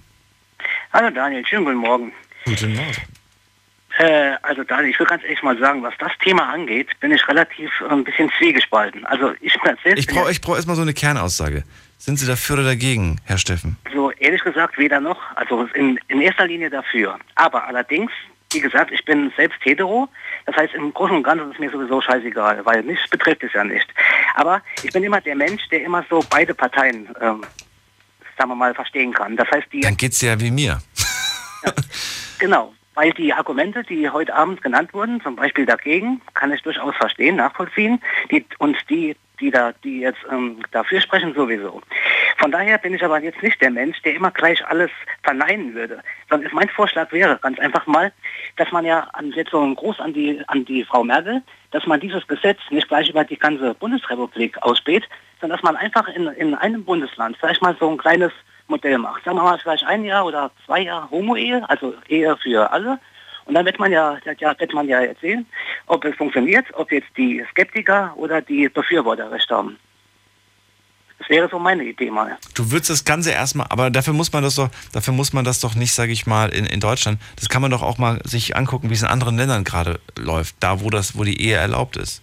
Hallo 0.93 1.11
Daniel, 1.11 1.47
schönen 1.47 1.65
guten 1.65 1.79
Morgen. 1.79 2.13
Guten 2.45 2.75
Morgen. 2.75 2.97
Äh, 3.99 4.33
also 4.43 4.65
Daniel, 4.65 4.91
ich 4.91 4.99
will 4.99 5.07
ganz 5.07 5.23
ehrlich 5.23 5.43
mal 5.43 5.59
sagen, 5.59 5.83
was 5.83 5.95
das 5.99 6.13
Thema 6.23 6.53
angeht, 6.53 6.89
bin 7.01 7.11
ich 7.13 7.27
relativ 7.27 7.71
äh, 7.81 7.91
ein 7.91 8.05
bisschen 8.05 8.31
zwiegespalten. 8.39 9.07
Also 9.07 9.33
ich 9.41 9.55
Ich 9.95 10.07
brauche 10.07 10.31
ich 10.31 10.41
brauch 10.41 10.57
erstmal 10.57 10.77
so 10.77 10.83
eine 10.83 10.93
Kernaussage. 10.93 11.65
Sind 11.97 12.19
Sie 12.19 12.27
dafür 12.27 12.57
oder 12.57 12.65
dagegen, 12.65 13.21
Herr 13.25 13.39
Steffen? 13.39 13.77
so 13.93 14.11
ehrlich 14.13 14.43
gesagt 14.43 14.79
weder 14.79 15.01
noch, 15.01 15.19
also 15.37 15.65
in, 15.75 15.99
in 16.09 16.21
erster 16.21 16.47
Linie 16.47 16.71
dafür. 16.71 17.19
Aber 17.35 17.67
allerdings, 17.67 18.11
wie 18.53 18.61
gesagt, 18.61 18.91
ich 18.93 19.05
bin 19.05 19.33
selbst 19.37 19.59
hetero. 19.63 20.09
Das 20.47 20.57
heißt, 20.57 20.75
im 20.75 20.93
Großen 20.93 21.17
und 21.17 21.23
Ganzen 21.23 21.49
ist 21.49 21.55
es 21.55 21.61
mir 21.61 21.71
sowieso 21.71 22.01
scheißegal, 22.01 22.65
weil 22.65 22.83
mich 22.83 22.99
betrifft 23.11 23.43
es 23.43 23.53
ja 23.53 23.65
nicht. 23.65 23.87
Aber 24.35 24.63
ich 24.83 24.93
bin 24.93 25.03
immer 25.05 25.21
der 25.21 25.37
Mensch, 25.37 25.69
der 25.71 25.85
immer 25.85 26.05
so 26.11 26.25
beide 26.31 26.55
Parteien, 26.55 27.09
ähm, 27.21 27.43
sagen 28.37 28.51
wir 28.51 28.57
mal, 28.57 28.75
verstehen 28.75 29.13
kann. 29.13 29.37
Das 29.37 29.49
heißt, 29.51 29.67
die 29.73 29.81
Dann 29.81 29.97
geht's 29.97 30.21
ja 30.21 30.39
wie 30.41 30.51
mir. 30.51 30.81
Genau, 32.41 32.73
weil 32.95 33.13
die 33.13 33.35
Argumente, 33.35 33.83
die 33.83 34.09
heute 34.09 34.35
Abend 34.35 34.63
genannt 34.63 34.95
wurden, 34.95 35.21
zum 35.21 35.37
Beispiel 35.37 35.67
dagegen, 35.67 36.23
kann 36.33 36.51
ich 36.53 36.63
durchaus 36.63 36.97
verstehen, 36.97 37.37
nachvollziehen. 37.37 38.01
Die, 38.31 38.47
und 38.59 38.79
die, 38.89 39.15
die 39.41 39.51
da, 39.51 39.73
die 39.85 40.01
jetzt 40.01 40.21
ähm, 40.31 40.63
dafür 40.71 41.01
sprechen, 41.01 41.35
sowieso. 41.35 41.81
Von 42.39 42.53
daher 42.53 42.79
bin 42.79 42.95
ich 42.95 43.05
aber 43.05 43.21
jetzt 43.21 43.43
nicht 43.43 43.61
der 43.61 43.71
Mensch, 43.71 44.01
der 44.03 44.15
immer 44.15 44.31
gleich 44.31 44.65
alles 44.67 44.91
verneinen 45.23 45.75
würde. 45.75 46.03
Sondern 46.29 46.51
mein 46.55 46.69
Vorschlag 46.69 47.11
wäre 47.13 47.39
ganz 47.43 47.59
einfach 47.59 47.87
mal, 47.87 48.13
dass 48.57 48.71
man 48.73 48.85
ja 48.85 49.09
an, 49.13 49.33
jetzt 49.33 49.51
so 49.51 49.61
einen 49.61 49.75
Gruß 49.75 50.01
an 50.01 50.13
die, 50.13 50.43
an 50.47 50.65
die 50.65 50.85
Frau 50.85 51.05
Merkel, 51.05 51.43
dass 51.71 51.87
man 51.87 52.01
dieses 52.01 52.27
Gesetz 52.27 52.59
nicht 52.71 52.89
gleich 52.89 53.09
über 53.09 53.25
die 53.25 53.39
ganze 53.39 53.75
Bundesrepublik 53.75 54.57
ausspäht, 54.63 55.09
sondern 55.41 55.57
dass 55.57 55.65
man 55.65 55.77
einfach 55.77 56.09
in, 56.09 56.27
in 56.29 56.55
einem 56.55 56.85
Bundesland 56.85 57.37
vielleicht 57.39 57.63
mal 57.63 57.77
so 57.79 57.91
ein 57.91 57.99
kleines 57.99 58.33
Modell 58.69 58.99
macht. 58.99 59.25
Sagen 59.25 59.37
wir 59.37 59.43
mal 59.43 59.59
vielleicht 59.59 59.85
ein 59.85 60.05
Jahr 60.05 60.25
oder 60.25 60.51
zwei 60.65 60.81
Jahre 60.81 61.11
Homo-Ehe, 61.11 61.69
also 61.69 61.95
Ehe 62.09 62.37
für 62.37 62.71
alle. 62.71 62.99
Und 63.51 63.55
dann 63.55 63.67
wird 63.67 63.81
man 63.81 63.91
ja, 63.91 64.17
ja, 64.39 64.55
wird 64.61 64.73
man 64.73 64.87
ja 64.87 65.01
jetzt 65.01 65.23
sehen, 65.23 65.45
ob 65.87 66.05
es 66.05 66.15
funktioniert, 66.15 66.67
ob 66.75 66.93
jetzt 66.93 67.09
die 67.17 67.45
Skeptiker 67.51 68.13
oder 68.15 68.41
die 68.41 68.69
Befürworter 68.69 69.29
recht 69.33 69.51
haben. 69.51 69.77
Das 71.19 71.29
wäre 71.29 71.49
so 71.49 71.59
meine 71.59 71.83
Idee 71.83 72.13
mal. 72.13 72.39
Du 72.55 72.71
würdest 72.71 72.91
das 72.91 73.05
Ganze 73.05 73.33
erstmal, 73.33 73.67
aber 73.69 73.91
dafür 73.91 74.13
muss 74.13 74.33
man 74.33 74.45
das 74.45 74.55
doch, 74.55 74.69
dafür 74.93 75.13
muss 75.15 75.33
man 75.33 75.45
das 75.45 75.59
doch 75.59 75.75
nicht, 75.75 75.93
sage 75.93 76.13
ich 76.13 76.29
mal, 76.29 76.51
in, 76.51 76.65
in 76.65 76.79
Deutschland. 76.79 77.21
Das 77.35 77.49
kann 77.49 77.61
man 77.61 77.73
doch 77.73 77.83
auch 77.83 77.99
mal 77.99 78.21
sich 78.23 78.55
angucken, 78.55 78.89
wie 78.89 78.95
es 78.95 79.03
in 79.03 79.09
anderen 79.09 79.37
Ländern 79.37 79.65
gerade 79.65 79.99
läuft, 80.17 80.55
da 80.61 80.81
wo 80.81 80.89
das, 80.89 81.19
wo 81.19 81.25
die 81.25 81.43
Ehe 81.43 81.57
erlaubt 81.57 81.97
ist. 81.97 82.23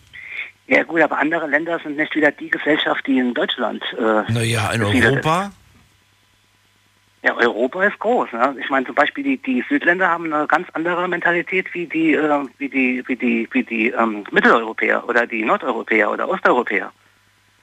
Ja 0.68 0.84
gut, 0.84 1.02
aber 1.02 1.18
andere 1.20 1.46
Länder 1.48 1.78
sind 1.84 1.98
nicht 1.98 2.16
wieder 2.16 2.32
die 2.32 2.50
Gesellschaft, 2.50 3.06
die 3.06 3.20
in 3.20 3.34
Deutschland. 3.34 3.84
Äh, 4.00 4.32
Naja, 4.32 4.72
in 4.72 4.82
Europa? 4.82 5.52
Ja, 7.24 7.36
Europa 7.36 7.84
ist 7.84 7.98
groß. 8.00 8.32
Ne? 8.32 8.56
Ich 8.62 8.70
meine 8.70 8.86
zum 8.86 8.96
Beispiel 8.96 9.24
die, 9.24 9.38
die 9.38 9.64
Südländer 9.68 10.08
haben 10.08 10.32
eine 10.32 10.46
ganz 10.48 10.68
andere 10.74 11.08
Mentalität 11.08 11.74
wie 11.74 11.86
die 11.88 12.14
äh, 12.14 12.46
wie 12.60 12.70
die 12.70 13.04
wie 13.08 13.16
die 13.16 13.48
wie 13.52 13.64
die 13.64 13.90
ähm, 13.90 14.24
Mitteleuropäer 14.32 15.04
oder 15.10 15.26
die 15.26 15.44
Nordeuropäer 15.44 16.12
oder 16.12 16.30
Osteuropäer. 16.30 16.92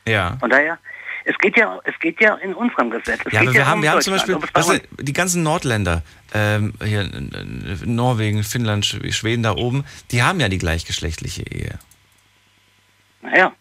Ja. 0.07 0.37
Von 0.41 0.51
daher, 0.51 0.77
es 1.25 1.39
geht 1.39 1.57
ja 1.57 1.81
es 1.85 1.99
geht 2.01 2.21
ja 2.21 2.35
in 2.35 2.53
unserem 2.53 2.91
Gesetz. 2.91 3.21
Es 3.25 3.33
Ja, 3.33 3.41
geht 3.41 3.49
aber 3.49 3.53
wir 3.53 3.61
ja 3.61 3.67
haben, 3.67 3.79
um 3.79 3.83
wir 3.85 3.91
haben 3.93 4.01
zum 4.03 4.13
Beispiel 4.15 4.37
weißt 4.53 4.69
du, 4.71 5.03
die 5.05 5.13
ganzen 5.13 5.43
Nordländer, 5.45 6.03
ähm, 6.35 6.75
hier 6.85 7.03
äh, 7.03 7.87
Norwegen, 7.87 8.43
Finnland, 8.43 8.85
Sch- 8.85 9.13
Schweden 9.13 9.45
da 9.45 9.53
oben, 9.55 9.85
die 10.11 10.23
haben 10.25 10.41
ja 10.41 10.49
die 10.49 10.59
gleichgeschlechtliche 10.59 11.43
Ehe. 11.43 11.79
Naja, 13.23 13.53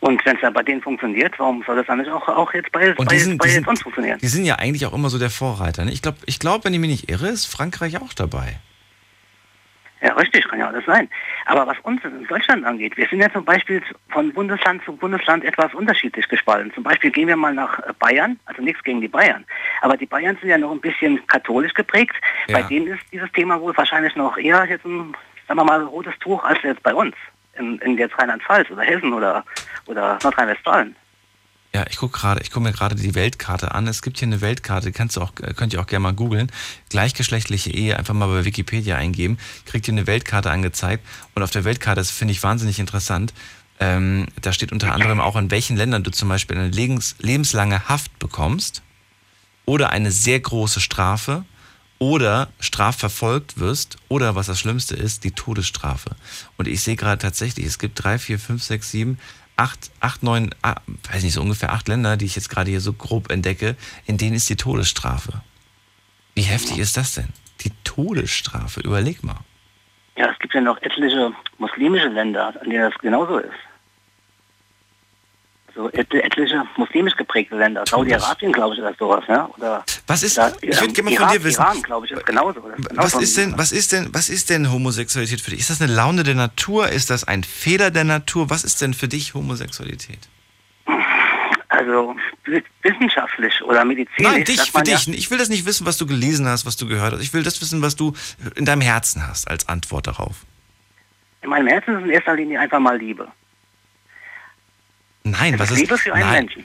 Und 0.00 0.24
wenn 0.26 0.36
es 0.36 0.42
ja 0.42 0.50
bei 0.50 0.62
denen 0.62 0.82
funktioniert, 0.82 1.38
warum 1.38 1.62
soll 1.66 1.76
das 1.76 1.86
dann 1.86 1.98
nicht 1.98 2.10
auch, 2.10 2.28
auch 2.28 2.52
jetzt 2.52 2.70
bei, 2.70 2.94
Und 2.94 3.08
bei, 3.08 3.18
sind, 3.18 3.38
bei 3.38 3.48
sind, 3.48 3.66
uns 3.66 3.82
funktionieren? 3.82 4.18
die 4.20 4.26
sind 4.26 4.44
ja 4.44 4.56
eigentlich 4.56 4.84
auch 4.86 4.92
immer 4.92 5.08
so 5.08 5.18
der 5.18 5.30
Vorreiter. 5.30 5.84
Ne? 5.84 5.92
Ich 5.92 6.02
glaube, 6.02 6.18
ich 6.26 6.38
glaub, 6.38 6.64
wenn 6.64 6.74
ich 6.74 6.80
mich 6.80 6.90
nicht 6.90 7.10
irre, 7.10 7.28
ist 7.28 7.46
Frankreich 7.46 7.96
auch 8.00 8.12
dabei. 8.12 8.58
Ja, 10.02 10.12
richtig, 10.12 10.46
kann 10.46 10.58
ja 10.58 10.68
alles 10.68 10.84
sein. 10.84 11.08
Aber 11.46 11.66
was 11.66 11.78
uns 11.82 12.04
in 12.04 12.26
Deutschland 12.26 12.66
angeht, 12.66 12.96
wir 12.96 13.08
sind 13.08 13.20
ja 13.20 13.32
zum 13.32 13.44
Beispiel 13.44 13.82
von 14.10 14.30
Bundesland 14.32 14.84
zu 14.84 14.94
Bundesland 14.94 15.42
etwas 15.42 15.72
unterschiedlich 15.72 16.28
gespalten. 16.28 16.72
Zum 16.74 16.84
Beispiel 16.84 17.10
gehen 17.10 17.28
wir 17.28 17.36
mal 17.36 17.54
nach 17.54 17.78
äh, 17.78 17.92
Bayern, 17.98 18.38
also 18.44 18.60
nichts 18.62 18.82
gegen 18.82 19.00
die 19.00 19.08
Bayern. 19.08 19.46
Aber 19.80 19.96
die 19.96 20.04
Bayern 20.04 20.36
sind 20.40 20.50
ja 20.50 20.58
noch 20.58 20.70
ein 20.70 20.80
bisschen 20.80 21.26
katholisch 21.28 21.72
geprägt. 21.72 22.14
Ja. 22.46 22.58
Bei 22.58 22.62
denen 22.64 22.88
ist 22.88 23.00
dieses 23.10 23.32
Thema 23.32 23.58
wohl 23.60 23.76
wahrscheinlich 23.76 24.14
noch 24.16 24.36
eher 24.36 24.66
jetzt 24.66 24.84
ein, 24.84 25.14
sagen 25.48 25.60
wir 25.60 25.64
mal, 25.64 25.82
rotes 25.82 26.16
Tuch 26.20 26.44
als 26.44 26.62
jetzt 26.62 26.82
bei 26.82 26.94
uns. 26.94 27.14
In, 27.58 27.78
in 27.78 27.96
jetzt 27.98 28.18
Rheinland-Pfalz 28.18 28.70
oder 28.70 28.82
Hessen 28.82 29.12
oder, 29.12 29.44
oder 29.86 30.18
Nordrhein-Westfalen. 30.22 30.96
Ja, 31.74 31.84
ich 31.90 31.96
gucke 31.98 32.18
gerade, 32.18 32.40
ich 32.40 32.50
gucke 32.50 32.64
mir 32.64 32.72
gerade 32.72 32.94
die 32.94 33.14
Weltkarte 33.14 33.74
an. 33.74 33.86
Es 33.86 34.00
gibt 34.00 34.18
hier 34.18 34.28
eine 34.28 34.40
Weltkarte, 34.40 34.92
kannst 34.92 35.16
du 35.16 35.20
auch, 35.20 35.34
könnt 35.34 35.74
ihr 35.74 35.80
auch 35.80 35.86
gerne 35.86 36.04
mal 36.04 36.14
googeln. 36.14 36.50
Gleichgeschlechtliche 36.88 37.70
Ehe, 37.70 37.98
einfach 37.98 38.14
mal 38.14 38.28
bei 38.28 38.44
Wikipedia 38.44 38.96
eingeben, 38.96 39.36
kriegt 39.66 39.86
ihr 39.86 39.92
eine 39.92 40.06
Weltkarte 40.06 40.50
angezeigt. 40.50 41.04
Und 41.34 41.42
auf 41.42 41.50
der 41.50 41.64
Weltkarte, 41.64 42.00
das 42.00 42.10
finde 42.10 42.32
ich 42.32 42.42
wahnsinnig 42.42 42.78
interessant, 42.78 43.34
ähm, 43.78 44.26
da 44.40 44.52
steht 44.52 44.72
unter 44.72 44.92
anderem 44.92 45.20
auch, 45.20 45.36
in 45.36 45.50
welchen 45.50 45.76
Ländern 45.76 46.02
du 46.02 46.10
zum 46.10 46.28
Beispiel 46.28 46.56
eine 46.56 46.68
lebens, 46.68 47.16
lebenslange 47.18 47.88
Haft 47.88 48.18
bekommst 48.18 48.82
oder 49.66 49.90
eine 49.90 50.10
sehr 50.10 50.40
große 50.40 50.80
Strafe 50.80 51.44
oder 51.98 52.48
strafverfolgt 52.60 53.58
wirst 53.58 53.96
oder 54.08 54.34
was 54.34 54.46
das 54.46 54.58
Schlimmste 54.58 54.94
ist, 54.94 55.24
die 55.24 55.30
Todesstrafe. 55.30 56.10
Und 56.56 56.68
ich 56.68 56.82
sehe 56.82 56.96
gerade 56.96 57.20
tatsächlich, 57.20 57.66
es 57.66 57.78
gibt 57.78 58.02
drei, 58.02 58.18
vier, 58.18 58.38
fünf, 58.38 58.62
sechs, 58.62 58.90
sieben, 58.90 59.18
acht, 59.56 59.90
acht, 60.00 60.22
neun, 60.22 60.54
ah, 60.62 60.76
weiß 61.10 61.22
nicht, 61.22 61.32
so 61.32 61.40
ungefähr 61.40 61.72
acht 61.72 61.88
Länder, 61.88 62.16
die 62.16 62.26
ich 62.26 62.36
jetzt 62.36 62.50
gerade 62.50 62.70
hier 62.70 62.80
so 62.80 62.92
grob 62.92 63.30
entdecke, 63.30 63.76
in 64.06 64.18
denen 64.18 64.36
ist 64.36 64.48
die 64.48 64.56
Todesstrafe. 64.56 65.42
Wie 66.34 66.42
heftig 66.42 66.78
ist 66.78 66.96
das 66.96 67.14
denn? 67.14 67.28
Die 67.62 67.72
Todesstrafe, 67.84 68.80
überleg 68.80 69.22
mal. 69.22 69.40
Ja, 70.16 70.30
es 70.30 70.38
gibt 70.38 70.54
ja 70.54 70.60
noch 70.60 70.80
etliche 70.82 71.32
muslimische 71.58 72.08
Länder, 72.08 72.54
an 72.60 72.70
denen 72.70 72.90
das 72.90 72.98
genauso 73.00 73.38
ist. 73.38 73.50
So 75.74 75.90
et 75.92 76.12
etliche 76.12 76.62
muslimisch 76.76 77.16
geprägte 77.16 77.56
Länder. 77.56 77.84
Saudi-Arabien, 77.86 78.52
glaube 78.52 78.74
ich, 78.74 78.80
oder 78.80 78.94
sowas, 78.98 79.24
ja? 79.28 79.46
Oder 79.58 79.84
Was 80.08 80.22
ist, 80.22 80.36
da, 80.38 80.52
ich 80.60 80.80
würde 80.80 80.92
gerne 80.92 81.10
mal 81.10 81.16
von 81.26 81.36
dir 81.36 81.42
wissen, 81.44 81.60
Iran, 81.60 81.82
glaube 81.82 82.06
ich, 82.06 82.12
ist 82.12 82.24
genauso. 82.26 82.60
Das 82.60 82.78
ist 82.78 82.88
genauso 82.88 83.16
was 83.16 83.22
ist 83.22 83.36
denn, 83.36 83.58
was 83.58 83.72
ist 83.72 83.92
denn, 83.92 84.08
was 84.14 84.28
ist 84.28 84.50
denn 84.50 84.70
Homosexualität 84.70 85.40
für 85.40 85.50
dich? 85.50 85.60
Ist 85.60 85.70
das 85.70 85.80
eine 85.80 85.92
Laune 85.92 86.22
der 86.22 86.34
Natur? 86.36 86.88
Ist 86.90 87.10
das 87.10 87.24
ein 87.24 87.42
Fehler 87.42 87.90
der 87.90 88.04
Natur? 88.04 88.48
Was 88.48 88.62
ist 88.62 88.80
denn 88.80 88.94
für 88.94 89.08
dich 89.08 89.34
Homosexualität? 89.34 90.28
Also 91.68 92.14
wi- 92.44 92.62
wissenschaftlich 92.82 93.60
oder 93.62 93.84
medizinisch. 93.84 94.32
Nein, 94.32 94.44
dich, 94.44 94.70
für 94.70 94.82
dich. 94.82 95.06
Ja, 95.08 95.12
Ich 95.14 95.30
will 95.32 95.38
das 95.38 95.48
nicht 95.48 95.66
wissen, 95.66 95.84
was 95.86 95.96
du 95.98 96.06
gelesen 96.06 96.46
hast, 96.46 96.64
was 96.64 96.76
du 96.76 96.86
gehört 96.86 97.12
hast. 97.14 97.20
Ich 97.22 97.34
will 97.34 97.42
das 97.42 97.60
wissen, 97.60 97.82
was 97.82 97.96
du 97.96 98.14
in 98.54 98.64
deinem 98.64 98.82
Herzen 98.82 99.26
hast 99.26 99.48
als 99.48 99.68
Antwort 99.68 100.06
darauf. 100.06 100.36
in 101.42 101.50
meinem 101.50 101.66
Herzen 101.66 101.96
ist 101.98 102.04
in 102.04 102.10
erster 102.10 102.34
Linie 102.36 102.60
einfach 102.60 102.78
mal 102.78 102.96
Liebe. 102.96 103.26
Nein, 105.24 105.58
was 105.58 105.72
ist 105.72 105.78
Liebe 105.80 105.98
für 105.98 106.14
einen 106.14 106.24
nein, 106.30 106.44
Menschen. 106.44 106.64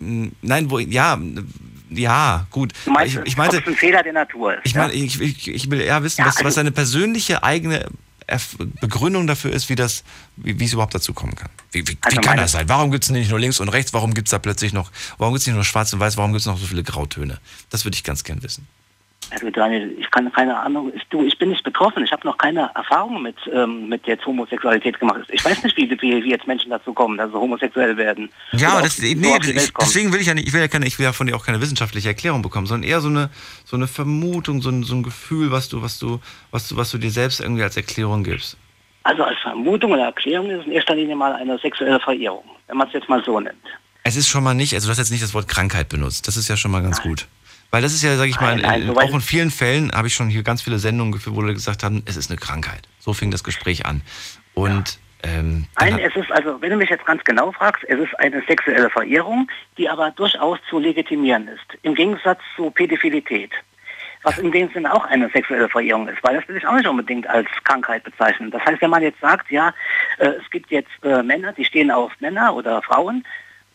Nein, 0.00 0.70
wo 0.70 0.78
ja, 0.78 1.18
ja, 1.90 2.46
gut. 2.50 2.72
Du 2.84 2.90
meinst, 2.90 3.14
ich, 3.14 3.20
ich 3.24 3.32
ob 3.34 3.38
meinte, 3.38 3.58
es 3.58 3.66
ein 3.66 3.76
Fehler 3.76 4.02
der 4.02 4.12
Natur 4.12 4.54
ist. 4.54 4.60
ich 4.64 4.72
ja? 4.72 4.82
meine, 4.82 4.92
ich, 4.94 5.20
ich, 5.20 5.48
ich 5.48 5.70
will 5.70 5.80
eher 5.80 6.02
wissen, 6.02 6.20
Ja, 6.20 6.26
was, 6.26 6.36
was 6.36 6.44
also- 6.44 6.56
deine 6.60 6.72
persönliche 6.72 7.42
eigene 7.42 7.86
Begründung 8.80 9.26
dafür 9.26 9.52
ist, 9.52 9.68
wie 9.68 9.74
das, 9.74 10.02
wie, 10.36 10.58
wie 10.58 10.64
es 10.64 10.72
überhaupt 10.72 10.94
dazu 10.94 11.12
kommen 11.12 11.34
kann. 11.34 11.50
Wie, 11.72 11.86
wie, 11.86 11.98
Also 12.00 12.16
wie 12.16 12.20
kann 12.22 12.38
das 12.38 12.52
sein? 12.52 12.68
Warum 12.70 12.90
gibt 12.90 13.04
es 13.04 13.10
nicht 13.10 13.28
nur 13.28 13.38
links 13.38 13.60
und 13.60 13.68
rechts? 13.68 13.92
Warum 13.92 14.14
gibt 14.14 14.28
es 14.28 14.30
da 14.30 14.38
plötzlich 14.38 14.72
noch, 14.72 14.90
warum 15.18 15.34
gibt 15.34 15.42
es 15.42 15.46
nicht 15.46 15.54
nur 15.54 15.64
schwarz 15.64 15.92
und 15.92 16.00
weiß? 16.00 16.16
Warum 16.16 16.32
gibt 16.32 16.40
es 16.40 16.46
noch 16.46 16.58
so 16.58 16.66
viele 16.66 16.82
Grautöne? 16.82 17.38
Das 17.68 17.84
würde 17.84 17.96
ich 17.96 18.02
ganz 18.02 18.24
gern 18.24 18.42
wissen. 18.42 18.66
Also 19.30 19.50
Daniel, 19.50 19.94
ich 19.98 20.10
kann 20.10 20.30
keine 20.32 20.58
Ahnung, 20.58 20.92
ich, 20.94 21.02
du, 21.10 21.24
ich 21.24 21.38
bin 21.38 21.50
nicht 21.50 21.64
betroffen, 21.64 22.04
ich 22.04 22.12
habe 22.12 22.26
noch 22.26 22.38
keine 22.38 22.70
Erfahrung 22.74 23.22
mit, 23.22 23.36
ähm, 23.52 23.88
mit 23.88 24.06
jetzt 24.06 24.26
Homosexualität 24.26 24.98
gemacht. 25.00 25.20
Ich 25.30 25.44
weiß 25.44 25.62
nicht, 25.64 25.76
wie, 25.76 25.90
wie, 25.90 26.24
wie 26.24 26.30
jetzt 26.30 26.46
Menschen 26.46 26.70
dazu 26.70 26.92
kommen, 26.92 27.18
dass 27.18 27.30
sie 27.30 27.38
homosexuell 27.38 27.96
werden. 27.96 28.30
Ja, 28.52 28.80
das, 28.80 28.98
nee, 28.98 29.12
ich, 29.12 29.72
deswegen 29.72 30.12
will 30.12 30.20
ich 30.20 30.26
ja 30.26 30.34
nicht, 30.34 30.46
ich 30.46 30.52
will 30.52 30.60
ja, 30.60 30.68
keine, 30.68 30.86
ich 30.86 30.98
will 30.98 31.04
ja 31.04 31.12
von 31.12 31.26
dir 31.26 31.36
auch 31.36 31.44
keine 31.44 31.60
wissenschaftliche 31.60 32.08
Erklärung 32.08 32.42
bekommen, 32.42 32.66
sondern 32.66 32.88
eher 32.88 33.00
so 33.00 33.08
eine, 33.08 33.30
so 33.64 33.76
eine 33.76 33.86
Vermutung, 33.86 34.62
so 34.62 34.70
ein, 34.70 34.82
so 34.82 34.94
ein 34.94 35.02
Gefühl, 35.02 35.50
was 35.50 35.68
du, 35.68 35.82
was 35.82 35.98
du, 35.98 36.20
was 36.50 36.68
du, 36.68 36.76
was 36.76 36.90
du 36.90 36.98
dir 36.98 37.10
selbst 37.10 37.40
irgendwie 37.40 37.62
als 37.62 37.76
Erklärung 37.76 38.24
gibst. 38.24 38.56
Also 39.04 39.22
als 39.22 39.38
Vermutung 39.40 39.92
oder 39.92 40.04
Erklärung 40.04 40.50
ist 40.50 40.60
es 40.60 40.66
in 40.66 40.72
erster 40.72 40.94
Linie 40.94 41.14
mal 41.14 41.34
eine 41.34 41.58
sexuelle 41.58 42.00
Verehrung, 42.00 42.44
wenn 42.68 42.76
man 42.76 42.88
es 42.88 42.94
jetzt 42.94 43.08
mal 43.08 43.22
so 43.24 43.38
nennt. 43.38 43.56
Es 44.02 44.16
ist 44.16 44.28
schon 44.28 44.44
mal 44.44 44.54
nicht, 44.54 44.74
also 44.74 44.86
du 44.86 44.90
hast 44.90 44.98
jetzt 44.98 45.10
nicht 45.10 45.22
das 45.22 45.34
Wort 45.34 45.48
Krankheit 45.48 45.88
benutzt. 45.88 46.28
Das 46.28 46.36
ist 46.36 46.48
ja 46.48 46.56
schon 46.56 46.70
mal 46.70 46.82
ganz 46.82 47.00
gut. 47.00 47.26
Weil 47.74 47.82
das 47.82 47.92
ist 47.92 48.04
ja, 48.04 48.14
sag 48.14 48.28
ich 48.28 48.40
mal, 48.40 48.54
Nein, 48.54 48.86
nein, 48.86 48.94
weit- 48.94 49.08
auch 49.10 49.14
in 49.14 49.20
vielen 49.20 49.50
Fällen 49.50 49.90
habe 49.90 50.06
ich 50.06 50.14
schon 50.14 50.28
hier 50.28 50.44
ganz 50.44 50.62
viele 50.62 50.78
Sendungen 50.78 51.10
geführt, 51.12 51.34
wo 51.34 51.40
Leute 51.40 51.54
gesagt 51.54 51.82
haben, 51.82 52.04
es 52.06 52.16
ist 52.16 52.30
eine 52.30 52.38
Krankheit. 52.38 52.86
So 53.00 53.14
fing 53.14 53.32
das 53.32 53.42
Gespräch 53.42 53.84
an. 53.84 54.00
Und 54.54 55.00
ähm, 55.24 55.66
dann 55.74 55.90
Nein, 55.90 55.98
es 55.98 56.14
ist 56.14 56.30
also, 56.30 56.62
wenn 56.62 56.70
du 56.70 56.76
mich 56.76 56.88
jetzt 56.88 57.04
ganz 57.04 57.24
genau 57.24 57.50
fragst, 57.50 57.82
es 57.88 57.98
ist 57.98 58.16
eine 58.20 58.44
sexuelle 58.46 58.88
Verehrung, 58.90 59.50
die 59.76 59.88
aber 59.88 60.12
durchaus 60.12 60.60
zu 60.70 60.78
legitimieren 60.78 61.48
ist. 61.48 61.66
Im 61.82 61.96
Gegensatz 61.96 62.38
zu 62.54 62.70
Pädophilität. 62.70 63.50
Was 64.22 64.38
in 64.38 64.52
dem 64.52 64.70
Sinne 64.72 64.94
auch 64.94 65.06
eine 65.06 65.28
sexuelle 65.30 65.68
Verehrung 65.68 66.06
ist, 66.06 66.22
weil 66.22 66.36
das 66.36 66.46
will 66.46 66.56
ich 66.56 66.66
auch 66.68 66.76
nicht 66.76 66.86
unbedingt 66.86 67.26
als 67.28 67.48
Krankheit 67.64 68.04
bezeichnen. 68.04 68.52
Das 68.52 68.64
heißt, 68.64 68.80
wenn 68.82 68.90
man 68.90 69.02
jetzt 69.02 69.20
sagt, 69.20 69.50
ja, 69.50 69.74
äh, 70.18 70.28
es 70.28 70.48
gibt 70.52 70.70
jetzt 70.70 70.92
äh, 71.02 71.24
Männer, 71.24 71.52
die 71.52 71.64
stehen 71.64 71.90
auf 71.90 72.12
Männer 72.20 72.54
oder 72.54 72.82
Frauen, 72.82 73.24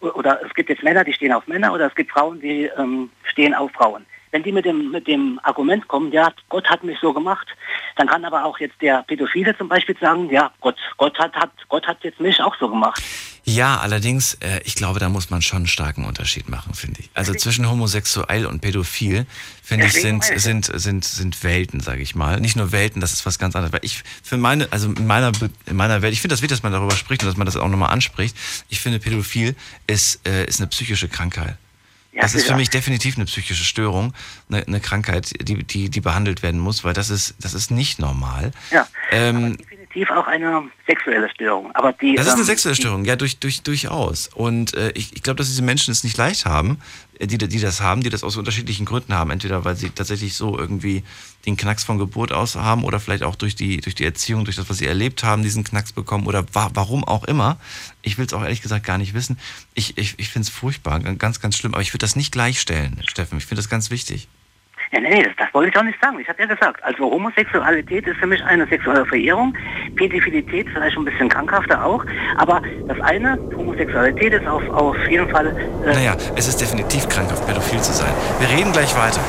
oder 0.01 0.39
es 0.45 0.53
gibt 0.53 0.69
jetzt 0.69 0.83
Männer, 0.83 1.03
die 1.03 1.13
stehen 1.13 1.33
auf 1.33 1.47
Männer, 1.47 1.73
oder 1.73 1.87
es 1.87 1.95
gibt 1.95 2.11
Frauen, 2.11 2.39
die 2.39 2.69
ähm, 2.77 3.09
stehen 3.23 3.53
auf 3.53 3.71
Frauen. 3.71 4.05
Wenn 4.31 4.43
die 4.43 4.51
mit 4.51 4.65
dem, 4.65 4.91
mit 4.91 5.07
dem 5.07 5.39
Argument 5.43 5.87
kommen, 5.87 6.11
ja, 6.11 6.31
Gott 6.49 6.69
hat 6.69 6.83
mich 6.83 6.99
so 6.99 7.13
gemacht, 7.13 7.47
dann 7.95 8.07
kann 8.07 8.25
aber 8.25 8.45
auch 8.45 8.59
jetzt 8.59 8.79
der 8.81 9.03
Pädophile 9.03 9.57
zum 9.57 9.67
Beispiel 9.67 9.97
sagen, 9.99 10.29
ja, 10.29 10.51
Gott, 10.61 10.77
Gott 10.97 11.17
hat, 11.17 11.35
hat, 11.35 11.51
Gott 11.67 11.87
hat 11.87 12.03
jetzt 12.03 12.19
mich 12.19 12.39
auch 12.41 12.55
so 12.55 12.69
gemacht. 12.69 13.01
Ja, 13.49 13.79
allerdings, 13.79 14.35
äh, 14.35 14.61
ich 14.63 14.75
glaube, 14.75 14.99
da 14.99 15.09
muss 15.09 15.29
man 15.29 15.41
schon 15.41 15.57
einen 15.57 15.67
starken 15.67 16.05
Unterschied 16.05 16.49
machen, 16.49 16.73
finde 16.73 17.01
ich. 17.01 17.09
Also 17.13 17.33
zwischen 17.33 17.69
homosexuell 17.69 18.45
und 18.45 18.61
pädophil, 18.61 19.25
finde 19.63 19.87
ich, 19.87 19.93
sind, 19.93 20.23
sind, 20.23 20.69
sind, 20.73 21.03
sind 21.03 21.43
Welten, 21.43 21.79
sage 21.79 22.01
ich 22.01 22.15
mal. 22.15 22.39
Nicht 22.39 22.55
nur 22.55 22.71
Welten, 22.71 23.01
das 23.01 23.13
ist 23.13 23.25
was 23.25 23.39
ganz 23.39 23.55
anderes. 23.55 23.73
Weil 23.73 23.83
ich, 23.83 24.03
für 24.23 24.37
meine, 24.37 24.67
also 24.71 24.91
in 24.91 25.07
meiner, 25.07 25.31
in 25.65 25.75
meiner 25.75 26.01
Welt, 26.01 26.13
ich 26.13 26.21
finde 26.21 26.33
das 26.33 26.41
wichtig, 26.41 26.57
dass 26.57 26.63
man 26.63 26.71
darüber 26.71 26.95
spricht 26.95 27.23
und 27.23 27.27
dass 27.27 27.37
man 27.37 27.45
das 27.45 27.55
auch 27.55 27.67
nochmal 27.67 27.91
anspricht. 27.91 28.35
Ich 28.69 28.79
finde, 28.79 28.99
pädophil 28.99 29.55
ist, 29.87 30.25
äh, 30.27 30.45
ist 30.45 30.59
eine 30.59 30.67
psychische 30.67 31.07
Krankheit. 31.07 31.57
Das 32.21 32.35
ist 32.35 32.47
für 32.47 32.55
mich 32.55 32.69
definitiv 32.69 33.15
eine 33.15 33.25
psychische 33.25 33.63
Störung, 33.63 34.13
eine, 34.49 34.65
eine 34.65 34.79
Krankheit, 34.79 35.31
die, 35.47 35.63
die, 35.63 35.89
die 35.89 36.01
behandelt 36.01 36.43
werden 36.43 36.59
muss, 36.59 36.83
weil 36.83 36.93
das 36.93 37.09
ist, 37.09 37.35
das 37.39 37.53
ist 37.53 37.71
nicht 37.71 37.99
normal. 37.99 38.51
Ja, 38.71 38.87
Ähm, 39.11 39.57
definitiv 39.89 40.11
auch 40.11 40.27
eine 40.27 40.69
sexuelle 40.87 41.29
Störung. 41.29 41.71
Aber 41.73 41.93
die, 41.93 42.15
das 42.15 42.27
ist 42.27 42.33
eine 42.33 42.41
ähm, 42.41 42.45
sexuelle 42.45 42.75
Störung, 42.75 43.05
ja, 43.05 43.15
durch, 43.15 43.39
durch, 43.39 43.61
durchaus. 43.61 44.27
Und 44.27 44.73
äh, 44.73 44.91
ich, 44.91 45.15
ich 45.15 45.23
glaube, 45.23 45.37
dass 45.37 45.47
diese 45.47 45.61
Menschen 45.61 45.91
es 45.91 46.03
nicht 46.03 46.17
leicht 46.17 46.45
haben, 46.45 46.79
äh, 47.19 47.27
die, 47.27 47.37
die 47.37 47.59
das 47.59 47.81
haben, 47.81 48.01
die 48.01 48.09
das 48.09 48.23
aus 48.23 48.37
unterschiedlichen 48.37 48.85
Gründen 48.85 49.13
haben. 49.13 49.31
Entweder 49.31 49.65
weil 49.65 49.75
sie 49.75 49.89
tatsächlich 49.89 50.35
so 50.35 50.57
irgendwie 50.57 51.03
den 51.45 51.57
Knacks 51.57 51.83
von 51.83 51.97
Geburt 51.97 52.31
aus 52.31 52.55
haben 52.55 52.83
oder 52.83 52.99
vielleicht 52.99 53.23
auch 53.23 53.35
durch 53.35 53.55
die, 53.55 53.77
durch 53.77 53.95
die 53.95 54.05
Erziehung, 54.05 54.45
durch 54.45 54.55
das, 54.55 54.69
was 54.69 54.77
sie 54.77 54.87
erlebt 54.87 55.23
haben, 55.23 55.43
diesen 55.43 55.63
Knacks 55.63 55.91
bekommen 55.91 56.27
oder 56.27 56.45
wa 56.53 56.69
warum 56.73 57.03
auch 57.03 57.23
immer. 57.25 57.57
Ich 58.01 58.17
will 58.17 58.25
es 58.25 58.33
auch 58.33 58.43
ehrlich 58.43 58.61
gesagt 58.61 58.85
gar 58.85 58.97
nicht 58.97 59.13
wissen. 59.13 59.37
Ich, 59.73 59.97
ich, 59.97 60.15
ich 60.17 60.29
finde 60.29 60.47
es 60.47 60.49
furchtbar, 60.49 60.99
ganz, 60.99 61.39
ganz 61.39 61.57
schlimm. 61.57 61.73
Aber 61.73 61.81
ich 61.81 61.93
würde 61.93 62.03
das 62.03 62.15
nicht 62.15 62.31
gleichstellen, 62.31 63.01
Steffen. 63.07 63.37
Ich 63.37 63.45
finde 63.45 63.61
das 63.61 63.69
ganz 63.69 63.89
wichtig. 63.89 64.27
Ja, 64.91 64.99
nee, 65.01 65.09
nee, 65.09 65.23
das, 65.23 65.33
das 65.37 65.53
wollte 65.53 65.69
ich 65.69 65.77
auch 65.77 65.83
nicht 65.83 66.01
sagen. 66.01 66.19
Ich 66.19 66.27
habe 66.27 66.41
ja 66.41 66.47
gesagt, 66.47 66.83
also 66.83 67.03
Homosexualität 67.11 68.07
ist 68.07 68.17
für 68.17 68.25
mich 68.25 68.43
eine 68.43 68.65
sexuelle 68.67 69.05
Verehrung, 69.05 69.55
Pädophilität 69.95 70.67
vielleicht 70.73 70.97
ein 70.97 71.05
bisschen 71.05 71.29
krankhafter 71.29 71.83
auch, 71.85 72.03
aber 72.37 72.61
das 72.87 72.99
eine, 73.01 73.37
Homosexualität 73.55 74.33
ist 74.33 74.47
auf, 74.47 74.67
auf 74.69 74.97
jeden 75.07 75.29
Fall... 75.29 75.55
Äh, 75.85 75.93
Naja, 75.93 76.15
es 76.35 76.47
ist 76.47 76.59
definitiv 76.59 77.07
krankhaft, 77.07 77.45
pädophil 77.45 77.79
zu 77.81 77.93
sein. 77.93 78.11
Wir 78.39 78.49
reden 78.49 78.71
gleich 78.71 78.95
weiter. 78.95 79.21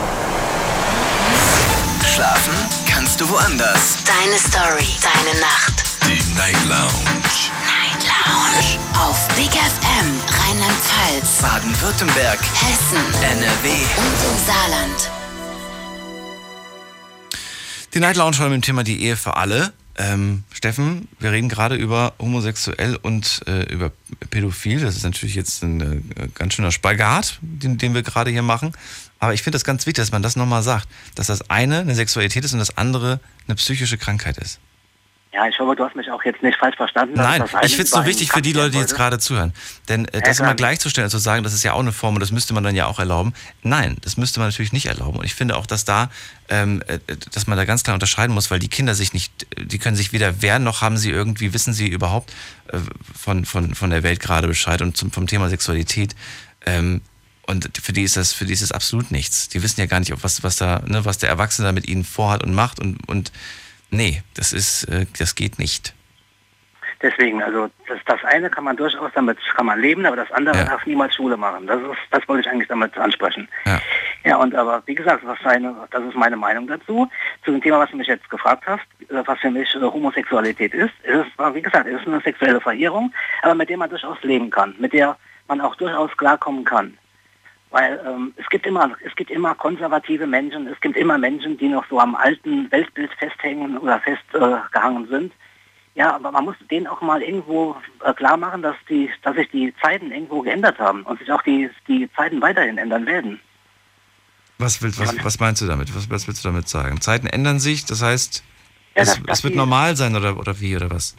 Schlafen 2.06 2.54
kannst 2.90 3.20
du 3.20 3.28
woanders. 3.28 4.02
Deine 4.04 4.38
Story, 4.38 4.88
deine 5.02 5.40
Nacht. 5.40 5.84
Die 6.06 6.22
Night 6.38 6.56
Lounge. 6.68 7.52
Night 7.68 8.02
Lounge. 8.08 8.78
Auf 8.98 9.28
Big 9.36 9.52
FM, 9.52 10.08
Rheinland-Pfalz, 10.40 11.42
Baden-Württemberg, 11.42 12.38
Hessen 12.40 13.04
NRW. 13.22 13.68
und 13.68 14.20
im 14.24 14.38
Saarland. 14.46 15.19
Die 17.92 17.98
Night 17.98 18.14
Lounge 18.14 18.38
heute 18.38 18.50
mit 18.50 18.58
dem 18.58 18.62
Thema 18.62 18.84
die 18.84 19.02
Ehe 19.02 19.16
für 19.16 19.36
alle. 19.36 19.72
Ähm, 19.96 20.44
Steffen, 20.52 21.08
wir 21.18 21.32
reden 21.32 21.48
gerade 21.48 21.74
über 21.74 22.14
homosexuell 22.20 22.94
und 22.94 23.42
äh, 23.48 23.64
über 23.64 23.90
pädophil. 24.30 24.78
Das 24.80 24.94
ist 24.94 25.02
natürlich 25.02 25.34
jetzt 25.34 25.64
ein 25.64 25.80
äh, 25.80 26.28
ganz 26.32 26.54
schöner 26.54 26.70
Spagat, 26.70 27.40
den, 27.42 27.78
den 27.78 27.92
wir 27.92 28.02
gerade 28.02 28.30
hier 28.30 28.42
machen. 28.42 28.72
Aber 29.18 29.34
ich 29.34 29.42
finde 29.42 29.56
das 29.56 29.64
ganz 29.64 29.86
wichtig, 29.86 30.02
dass 30.02 30.12
man 30.12 30.22
das 30.22 30.36
nochmal 30.36 30.62
sagt, 30.62 30.86
dass 31.16 31.26
das 31.26 31.50
eine 31.50 31.80
eine 31.80 31.96
Sexualität 31.96 32.44
ist 32.44 32.52
und 32.52 32.60
das 32.60 32.76
andere 32.76 33.18
eine 33.48 33.56
psychische 33.56 33.98
Krankheit 33.98 34.38
ist. 34.38 34.60
Ja, 35.32 35.46
ich 35.46 35.56
hoffe, 35.60 35.76
du 35.76 35.84
hast 35.84 35.94
mich 35.94 36.10
auch 36.10 36.24
jetzt 36.24 36.42
nicht 36.42 36.58
falsch 36.58 36.76
verstanden. 36.76 37.14
Nein, 37.14 37.44
ich 37.62 37.70
finde 37.70 37.84
es 37.84 37.92
nur 37.92 38.00
über 38.00 38.08
wichtig 38.08 38.32
für 38.32 38.42
die 38.42 38.52
Leute, 38.52 38.72
die 38.72 38.78
jetzt 38.78 38.96
gerade 38.96 39.20
zuhören. 39.20 39.52
Denn 39.88 40.04
äh, 40.06 40.14
Ja, 40.14 40.20
das 40.22 40.38
klar. 40.38 40.48
immer 40.48 40.56
gleichzustellen, 40.56 41.08
zu 41.08 41.18
sagen, 41.18 41.44
das 41.44 41.54
ist 41.54 41.62
ja 41.62 41.72
auch 41.72 41.78
eine 41.78 41.92
Form 41.92 42.14
und 42.14 42.20
das 42.20 42.32
müsste 42.32 42.52
man 42.52 42.64
dann 42.64 42.74
ja 42.74 42.86
auch 42.86 42.98
erlauben. 42.98 43.32
Nein, 43.62 43.96
das 44.00 44.16
müsste 44.16 44.40
man 44.40 44.48
natürlich 44.48 44.72
nicht 44.72 44.86
erlauben. 44.86 45.20
Und 45.20 45.24
ich 45.24 45.34
finde 45.34 45.56
auch, 45.56 45.66
dass 45.66 45.84
da, 45.84 46.10
ähm, 46.48 46.82
äh, 46.88 46.98
dass 47.32 47.46
man 47.46 47.56
da 47.56 47.64
ganz 47.64 47.84
klar 47.84 47.94
unterscheiden 47.94 48.34
muss, 48.34 48.50
weil 48.50 48.58
die 48.58 48.68
Kinder 48.68 48.96
sich 48.96 49.12
nicht, 49.12 49.46
die 49.56 49.78
können 49.78 49.94
sich 49.94 50.12
weder 50.12 50.42
wehren, 50.42 50.64
noch 50.64 50.82
haben 50.82 50.96
sie 50.96 51.10
irgendwie, 51.10 51.54
wissen 51.54 51.74
sie 51.74 51.86
überhaupt 51.86 52.32
äh, 52.72 52.78
von, 53.16 53.44
von, 53.44 53.76
von 53.76 53.90
der 53.90 54.02
Welt 54.02 54.18
gerade 54.18 54.48
Bescheid 54.48 54.82
und 54.82 54.96
zum, 54.96 55.12
vom 55.12 55.28
Thema 55.28 55.48
Sexualität. 55.48 56.16
Ähm, 56.66 57.02
und 57.46 57.70
für 57.80 57.92
die 57.92 58.02
ist 58.02 58.16
das, 58.16 58.32
für 58.32 58.46
die 58.46 58.52
ist 58.52 58.62
das 58.62 58.72
absolut 58.72 59.12
nichts. 59.12 59.48
Die 59.48 59.62
wissen 59.62 59.78
ja 59.78 59.86
gar 59.86 60.00
nicht, 60.00 60.12
ob 60.12 60.24
was, 60.24 60.42
was 60.42 60.56
da, 60.56 60.82
ne, 60.86 61.04
was 61.04 61.18
der 61.18 61.28
Erwachsene 61.28 61.68
da 61.68 61.72
mit 61.72 61.86
ihnen 61.86 62.04
vorhat 62.04 62.42
und 62.42 62.52
macht 62.52 62.80
und, 62.80 63.08
und 63.08 63.30
nee, 63.90 64.22
das 64.34 64.52
ist, 64.52 64.84
äh, 64.84 65.06
das 65.18 65.34
geht 65.34 65.58
nicht. 65.58 65.94
Deswegen, 67.02 67.42
also 67.42 67.70
das, 67.88 67.98
das 68.04 68.22
eine 68.24 68.50
kann 68.50 68.64
man 68.64 68.76
durchaus 68.76 69.10
damit 69.14 69.38
kann 69.56 69.64
man 69.64 69.80
leben, 69.80 70.04
aber 70.04 70.16
das 70.16 70.30
andere 70.32 70.64
darf 70.66 70.84
niemals 70.84 71.14
Schule 71.14 71.36
machen. 71.36 71.66
Das 71.66 71.80
ist, 71.80 71.98
das 72.10 72.28
wollte 72.28 72.42
ich 72.42 72.52
eigentlich 72.52 72.68
damit 72.68 72.96
ansprechen. 72.98 73.48
Ja. 73.64 73.80
Ja, 74.22 74.36
und 74.36 74.54
aber 74.54 74.82
wie 74.84 74.94
gesagt, 74.94 75.24
was 75.24 75.38
eine, 75.44 75.74
das 75.90 76.04
ist 76.04 76.14
meine 76.14 76.36
Meinung 76.36 76.66
dazu. 76.66 77.08
Zu 77.42 77.52
dem 77.52 77.62
Thema, 77.62 77.78
was 77.78 77.90
du 77.90 77.96
mich 77.96 78.06
jetzt 78.06 78.28
gefragt 78.28 78.64
hast, 78.66 78.82
äh, 79.08 79.22
was 79.24 79.38
für 79.38 79.50
mich 79.50 79.74
äh, 79.74 79.80
Homosexualität 79.80 80.74
ist, 80.74 80.92
ist 81.04 81.26
es, 81.38 81.54
wie 81.54 81.62
gesagt, 81.62 81.86
es 81.86 82.00
ist 82.00 82.06
eine 82.06 82.20
sexuelle 82.20 82.60
Verehrung, 82.60 83.14
aber 83.42 83.54
mit 83.54 83.70
der 83.70 83.78
man 83.78 83.88
durchaus 83.88 84.22
leben 84.22 84.50
kann, 84.50 84.74
mit 84.78 84.92
der 84.92 85.16
man 85.48 85.62
auch 85.62 85.74
durchaus 85.76 86.14
klarkommen 86.18 86.64
kann. 86.64 86.98
Weil 87.70 88.00
ähm, 88.04 88.34
es 88.36 88.48
gibt 88.48 88.66
immer, 88.66 88.90
es 89.06 89.14
gibt 89.14 89.30
immer 89.30 89.54
konservative 89.54 90.26
Menschen, 90.26 90.66
es 90.66 90.80
gibt 90.80 90.96
immer 90.96 91.18
Menschen, 91.18 91.56
die 91.56 91.68
noch 91.68 91.84
so 91.88 92.00
am 92.00 92.16
alten 92.16 92.70
Weltbild 92.72 93.10
festhängen 93.18 93.78
oder 93.78 94.00
festgehangen 94.00 95.04
äh, 95.04 95.08
sind. 95.08 95.32
Ja, 95.94 96.14
aber 96.14 96.32
man 96.32 96.44
muss 96.44 96.56
denen 96.70 96.86
auch 96.86 97.00
mal 97.00 97.22
irgendwo 97.22 97.76
äh, 98.04 98.12
klar 98.14 98.36
machen, 98.36 98.62
dass 98.62 98.76
die, 98.88 99.10
dass 99.22 99.36
sich 99.36 99.48
die 99.50 99.74
Zeiten 99.82 100.10
irgendwo 100.10 100.42
geändert 100.42 100.78
haben 100.78 101.02
und 101.02 101.18
sich 101.20 101.30
auch 101.30 101.42
die, 101.42 101.70
die 101.86 102.08
Zeiten 102.16 102.40
weiterhin 102.40 102.78
ändern 102.78 103.06
werden. 103.06 103.40
Was, 104.58 104.82
willst, 104.82 105.00
was, 105.00 105.24
was 105.24 105.40
meinst 105.40 105.62
du 105.62 105.66
damit? 105.66 105.94
Was, 105.94 106.10
was 106.10 106.26
willst 106.26 106.44
du 106.44 106.48
damit 106.48 106.68
sagen? 106.68 107.00
Zeiten 107.00 107.26
ändern 107.26 107.58
sich, 107.60 107.86
das 107.86 108.02
heißt, 108.02 108.44
Ja, 108.94 109.02
es, 109.02 109.22
dass 109.22 109.38
es 109.38 109.44
wird 109.44 109.54
die- 109.54 109.58
normal 109.58 109.96
sein 109.96 110.14
oder, 110.16 110.36
oder 110.36 110.60
wie 110.60 110.76
oder 110.76 110.90
was? 110.90 111.16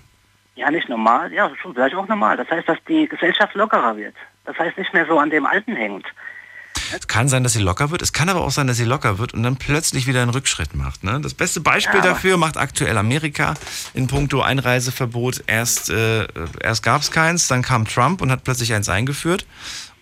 Ja, 0.56 0.70
nicht 0.70 0.90
normal, 0.90 1.32
ja, 1.34 1.50
schon 1.62 1.74
vielleicht 1.74 1.96
auch 1.96 2.08
normal. 2.08 2.38
Das 2.38 2.50
heißt, 2.50 2.68
dass 2.68 2.78
die 2.88 3.08
Gesellschaft 3.08 3.56
lockerer 3.56 3.96
wird. 3.96 4.16
Das 4.46 4.58
heißt, 4.60 4.78
nicht 4.78 4.94
mehr 4.94 5.06
so 5.08 5.18
an 5.18 5.30
dem 5.30 5.46
Alten 5.46 5.76
hängt. 5.76 6.06
Es 7.00 7.08
kann 7.08 7.28
sein, 7.30 7.44
dass 7.44 7.54
sie 7.54 7.60
locker 7.62 7.92
wird. 7.92 8.02
Es 8.02 8.14
kann 8.14 8.30
aber 8.30 8.42
auch 8.42 8.52
sein, 8.52 8.68
dass 8.68 8.78
sie 8.78 8.84
locker 8.86 9.18
wird 9.18 9.34
und 9.34 9.44
dann 9.44 9.56
plötzlich 9.58 10.08
wieder 10.08 10.22
einen 10.22 10.32
Rückschritt 10.32 10.76
macht. 10.76 11.04
Ne? 11.04 11.20
Das 11.22 11.34
beste 11.34 11.62
Beispiel 11.62 12.00
Ja, 12.00 12.02
dafür 12.06 12.38
macht 12.38 12.58
aktuell 12.58 12.98
Amerika 12.98 13.54
in 13.94 14.08
puncto 14.08 14.42
Einreiseverbot. 14.42 15.44
Erst, 15.48 15.90
äh, 15.90 16.28
erst 16.62 16.84
gab 16.84 17.02
es 17.02 17.12
keins, 17.12 17.48
dann 17.48 17.62
kam 17.62 17.86
Trump 17.86 18.22
und 18.22 18.32
hat 18.32 18.44
plötzlich 18.44 18.74
eins 18.74 18.90
eingeführt. 18.90 19.46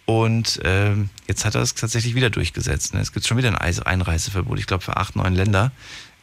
Und 0.05 0.59
ähm, 0.63 1.09
jetzt 1.27 1.45
hat 1.45 1.53
er 1.55 1.61
es 1.61 1.75
tatsächlich 1.75 2.15
wieder 2.15 2.29
durchgesetzt. 2.31 2.93
Ne? 2.95 2.99
Es 3.01 3.11
gibt 3.13 3.27
schon 3.27 3.37
wieder 3.37 3.49
ein 3.49 3.57
Eis- 3.57 3.79
Einreiseverbot. 3.81 4.57
Ich 4.57 4.65
glaube, 4.65 4.83
für 4.83 4.97
acht, 4.97 5.15
neun 5.15 5.35
Länder. 5.35 5.71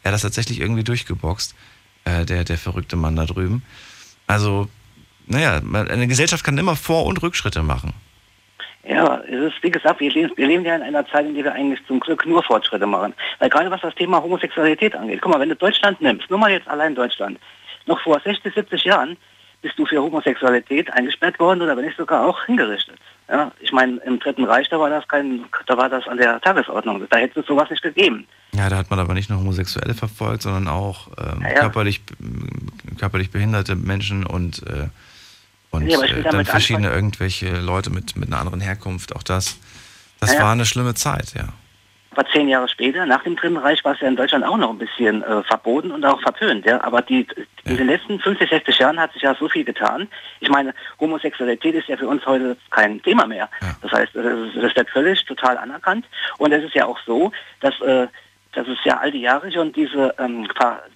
Er 0.02 0.09
hat 0.10 0.14
das 0.14 0.22
tatsächlich 0.22 0.60
irgendwie 0.60 0.82
durchgeboxt, 0.84 1.55
äh, 2.05 2.24
der, 2.24 2.43
der 2.44 2.59
verrückte 2.59 2.97
Mann 2.97 3.14
da 3.14 3.26
drüben. 3.26 3.62
Also, 4.26 4.68
naja, 5.26 5.60
eine 5.72 6.09
Gesellschaft 6.09 6.43
kann 6.44 6.59
immer 6.59 6.74
Vor- 6.74 7.06
und 7.06 7.22
Rückschritte 7.22 7.62
machen. 7.62 7.93
Ja, 8.88 9.20
es 9.26 9.52
ist, 9.52 9.62
wie 9.62 9.70
gesagt, 9.70 10.00
wir 10.00 10.12
leben, 10.12 10.32
wir 10.36 10.46
leben 10.46 10.64
ja 10.64 10.76
in 10.76 10.82
einer 10.82 11.06
Zeit, 11.08 11.26
in 11.26 11.34
der 11.34 11.44
wir 11.44 11.54
eigentlich 11.54 11.84
zum 11.86 11.98
Glück 11.98 12.24
nur 12.24 12.42
Fortschritte 12.42 12.86
machen. 12.86 13.14
Weil 13.38 13.50
gerade 13.50 13.70
was 13.70 13.80
das 13.80 13.94
Thema 13.94 14.22
Homosexualität 14.22 14.94
angeht, 14.94 15.20
guck 15.20 15.32
mal, 15.32 15.40
wenn 15.40 15.48
du 15.48 15.56
Deutschland 15.56 16.00
nimmst, 16.00 16.30
nur 16.30 16.38
mal 16.38 16.52
jetzt 16.52 16.68
allein 16.68 16.94
Deutschland, 16.94 17.38
noch 17.86 18.00
vor 18.00 18.20
60, 18.20 18.54
70 18.54 18.84
Jahren 18.84 19.16
bist 19.62 19.78
du 19.78 19.86
für 19.86 20.00
Homosexualität 20.00 20.92
eingesperrt 20.92 21.40
worden 21.40 21.62
oder 21.62 21.76
wenn 21.76 21.84
nicht 21.84 21.96
sogar 21.96 22.26
auch 22.26 22.44
hingerichtet. 22.44 22.96
Ja, 23.28 23.50
ich 23.60 23.72
meine, 23.72 23.96
im 24.04 24.20
Dritten 24.20 24.44
Reich, 24.44 24.68
da 24.68 24.78
war 24.78 24.90
das 24.90 25.08
kein, 25.08 25.44
da 25.66 25.76
war 25.76 25.88
das 25.88 26.06
an 26.06 26.18
der 26.18 26.40
Tagesordnung. 26.40 27.04
Da 27.10 27.16
hätte 27.16 27.40
es 27.40 27.46
sowas 27.46 27.68
nicht 27.70 27.82
gegeben. 27.82 28.28
Ja, 28.54 28.68
da 28.68 28.76
hat 28.76 28.90
man 28.90 29.00
aber 29.00 29.14
nicht 29.14 29.28
nur 29.28 29.40
Homosexuelle 29.40 29.94
verfolgt, 29.94 30.42
sondern 30.42 30.68
auch 30.68 31.08
ähm, 31.18 31.42
Ja, 31.42 31.48
ja. 31.48 31.60
Körperlich, 31.60 32.02
körperlich 33.00 33.32
behinderte 33.32 33.74
Menschen 33.74 34.24
und, 34.24 34.62
äh, 34.68 34.88
und 35.70 35.86
Ja, 35.88 36.01
äh, 36.02 36.22
dann 36.22 36.44
verschiedene 36.44 36.90
irgendwelche 36.90 37.60
Leute 37.60 37.90
mit, 37.90 38.16
mit 38.16 38.28
einer 38.28 38.38
anderen 38.40 38.60
Herkunft. 38.60 39.14
Auch 39.16 39.22
das, 39.22 39.59
das 40.20 40.34
Ja, 40.34 40.43
war 40.43 40.52
eine 40.52 40.66
schlimme 40.66 40.94
Zeit, 40.94 41.34
ja. 41.34 41.48
Aber 42.12 42.26
zehn 42.30 42.48
Jahre 42.48 42.66
später, 42.66 43.05
nach 43.05 43.22
dem 43.24 43.36
Dritten 43.36 43.59
Reich, 43.59 43.84
war 43.84 43.93
es 43.93 44.01
ja 44.01 44.09
in 44.09 44.16
Deutschland 44.16 44.43
auch 44.43 44.56
noch 44.56 44.70
ein 44.70 44.78
bisschen 44.78 45.22
äh, 45.22 45.43
verboten 45.43 45.90
und 45.90 46.02
auch 46.06 46.18
verpönt. 46.22 46.64
Ja? 46.64 46.82
Aber 46.82 47.02
die, 47.02 47.26
in 47.64 47.76
den 47.76 47.88
letzten 47.88 48.18
50, 48.18 48.48
60 48.48 48.78
Jahren 48.78 48.98
hat 48.98 49.12
sich 49.12 49.20
ja 49.20 49.34
so 49.34 49.51
viel 49.51 49.64
getan. 49.64 50.09
Ich 50.40 50.48
meine, 50.48 50.72
Homosexualität 50.98 51.74
ist 51.74 51.88
ja 51.88 51.97
für 51.98 52.09
uns 52.09 52.24
heute 52.24 52.56
kein 52.70 53.02
Thema 53.02 53.26
mehr. 53.26 53.51
Das 53.82 53.93
heißt, 53.93 54.14
das, 54.16 54.24
ist- 54.24 54.56
das 54.56 54.74
wird 54.74 54.88
völlig 54.88 55.22
total 55.26 55.59
anerkannt. 55.59 56.06
Und 56.38 56.52
es 56.52 56.64
ist 56.64 56.74
ja 56.74 56.86
auch 56.86 56.98
so, 57.05 57.32
dass, 57.60 57.78
äh, 57.82 58.06
dass 58.55 58.66
es 58.66 58.78
ja 58.86 58.97
all 58.97 59.10
die 59.12 59.20
Jahre 59.20 59.52
schon 59.52 59.74
diese, 59.74 60.14
ähm, 60.18 60.48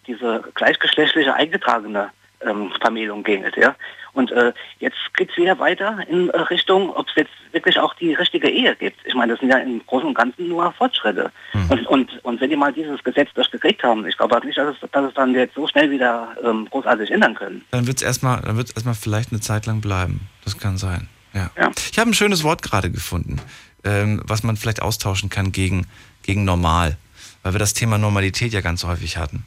diese 0.07 0.43
gleichgeschlechtliche 0.55 1.35
eingetragene 1.35 2.09
ähm, 2.41 2.73
Vermählung 2.81 3.23
ging. 3.25 3.45
Ja? 3.59 3.75
Und 4.13 4.33
äh, 4.33 4.53
jetzt 4.79 4.97
geht 5.17 5.31
es 5.31 5.37
wieder 5.37 5.59
weiter 5.59 5.99
in 6.09 6.31
äh, 6.31 6.41
Richtung, 6.41 6.91
ob 6.91 7.09
es 7.09 7.15
jetzt 7.17 7.31
wirklich 7.53 7.79
auch 7.79 7.95
die 7.95 8.15
richtige 8.15 8.49
Ehe 8.49 8.75
gibt. 8.77 8.99
Ich 9.05 9.15
meine, 9.15 9.33
das 9.33 9.41
sind 9.41 9.51
ja 9.51 9.59
im 9.59 9.85
Großen 9.87 10.09
und 10.09 10.15
Ganzen 10.15 10.49
nur 10.49 10.73
Fortschritte. 10.73 11.31
Und, 11.69 11.87
und, 11.87 12.25
und 12.25 12.41
wenn 12.41 12.51
die 12.51 12.57
mal 12.57 12.73
dieses 12.73 13.03
Gesetz 13.03 13.29
durchgekriegt 13.35 13.83
haben, 13.83 14.07
ich 14.07 14.17
glaube 14.17 14.35
halt 14.35 14.45
nicht, 14.45 14.59
dass 14.59 14.75
es, 14.75 14.91
dass 14.91 15.05
es 15.05 15.15
dann 15.15 15.35
jetzt 15.35 15.55
so 15.55 15.67
schnell 15.67 15.91
wieder 15.91 16.29
ähm, 16.45 16.67
großartig 16.71 17.11
ändern 17.11 17.35
können. 17.35 17.65
Dann 17.71 17.87
wird 17.87 17.99
es 17.99 18.03
erstmal, 18.03 18.41
dann 18.43 18.57
wird's 18.57 18.73
erstmal 18.73 18.95
vielleicht 18.95 19.33
eine 19.33 19.41
Zeit 19.41 19.67
lang 19.67 19.81
bleiben. 19.81 20.29
Das 20.45 20.59
kann 20.59 20.79
sein. 20.79 21.09
Ja. 21.33 21.51
Ich 21.91 21.99
habe 21.99 22.11
ein 22.11 22.15
schönes 22.15 22.43
Wort 22.43 22.63
gerade 22.63 22.91
gefunden, 22.91 23.41
ähm, 23.85 24.21
was 24.25 24.43
man 24.43 24.57
vielleicht 24.57 24.83
austauschen 24.83 25.31
kann 25.31 25.53
gegen, 25.53 25.87
gegen 26.23 26.45
normal. 26.45 26.97
Weil 27.43 27.55
wir 27.55 27.59
das 27.59 27.73
Thema 27.73 27.99
Normalität 27.99 28.53
ja 28.53 28.61
ganz 28.61 28.85
häufig 28.85 29.17
hatten. 29.17 29.47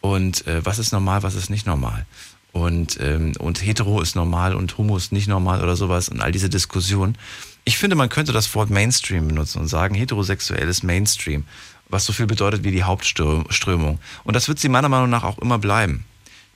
Und 0.00 0.46
äh, 0.46 0.64
was 0.64 0.78
ist 0.78 0.92
normal, 0.92 1.22
was 1.22 1.34
ist 1.34 1.50
nicht 1.50 1.66
normal? 1.66 2.06
Und, 2.52 2.98
ähm, 3.00 3.32
und 3.38 3.64
hetero 3.64 4.00
ist 4.00 4.16
normal 4.16 4.54
und 4.54 4.76
homo 4.76 4.96
ist 4.96 5.12
nicht 5.12 5.28
normal 5.28 5.62
oder 5.62 5.76
sowas 5.76 6.08
und 6.08 6.20
all 6.20 6.32
diese 6.32 6.48
Diskussionen. 6.48 7.16
Ich 7.64 7.78
finde, 7.78 7.94
man 7.94 8.08
könnte 8.08 8.32
das 8.32 8.52
Wort 8.54 8.70
Mainstream 8.70 9.28
benutzen 9.28 9.60
und 9.60 9.68
sagen, 9.68 9.94
heterosexuell 9.94 10.68
ist 10.68 10.82
Mainstream, 10.82 11.44
was 11.88 12.06
so 12.06 12.12
viel 12.12 12.26
bedeutet 12.26 12.64
wie 12.64 12.72
die 12.72 12.82
Hauptströmung. 12.82 14.00
Und 14.24 14.34
das 14.34 14.48
wird 14.48 14.58
sie 14.58 14.68
meiner 14.68 14.88
Meinung 14.88 15.10
nach 15.10 15.22
auch 15.22 15.38
immer 15.38 15.58
bleiben, 15.58 16.04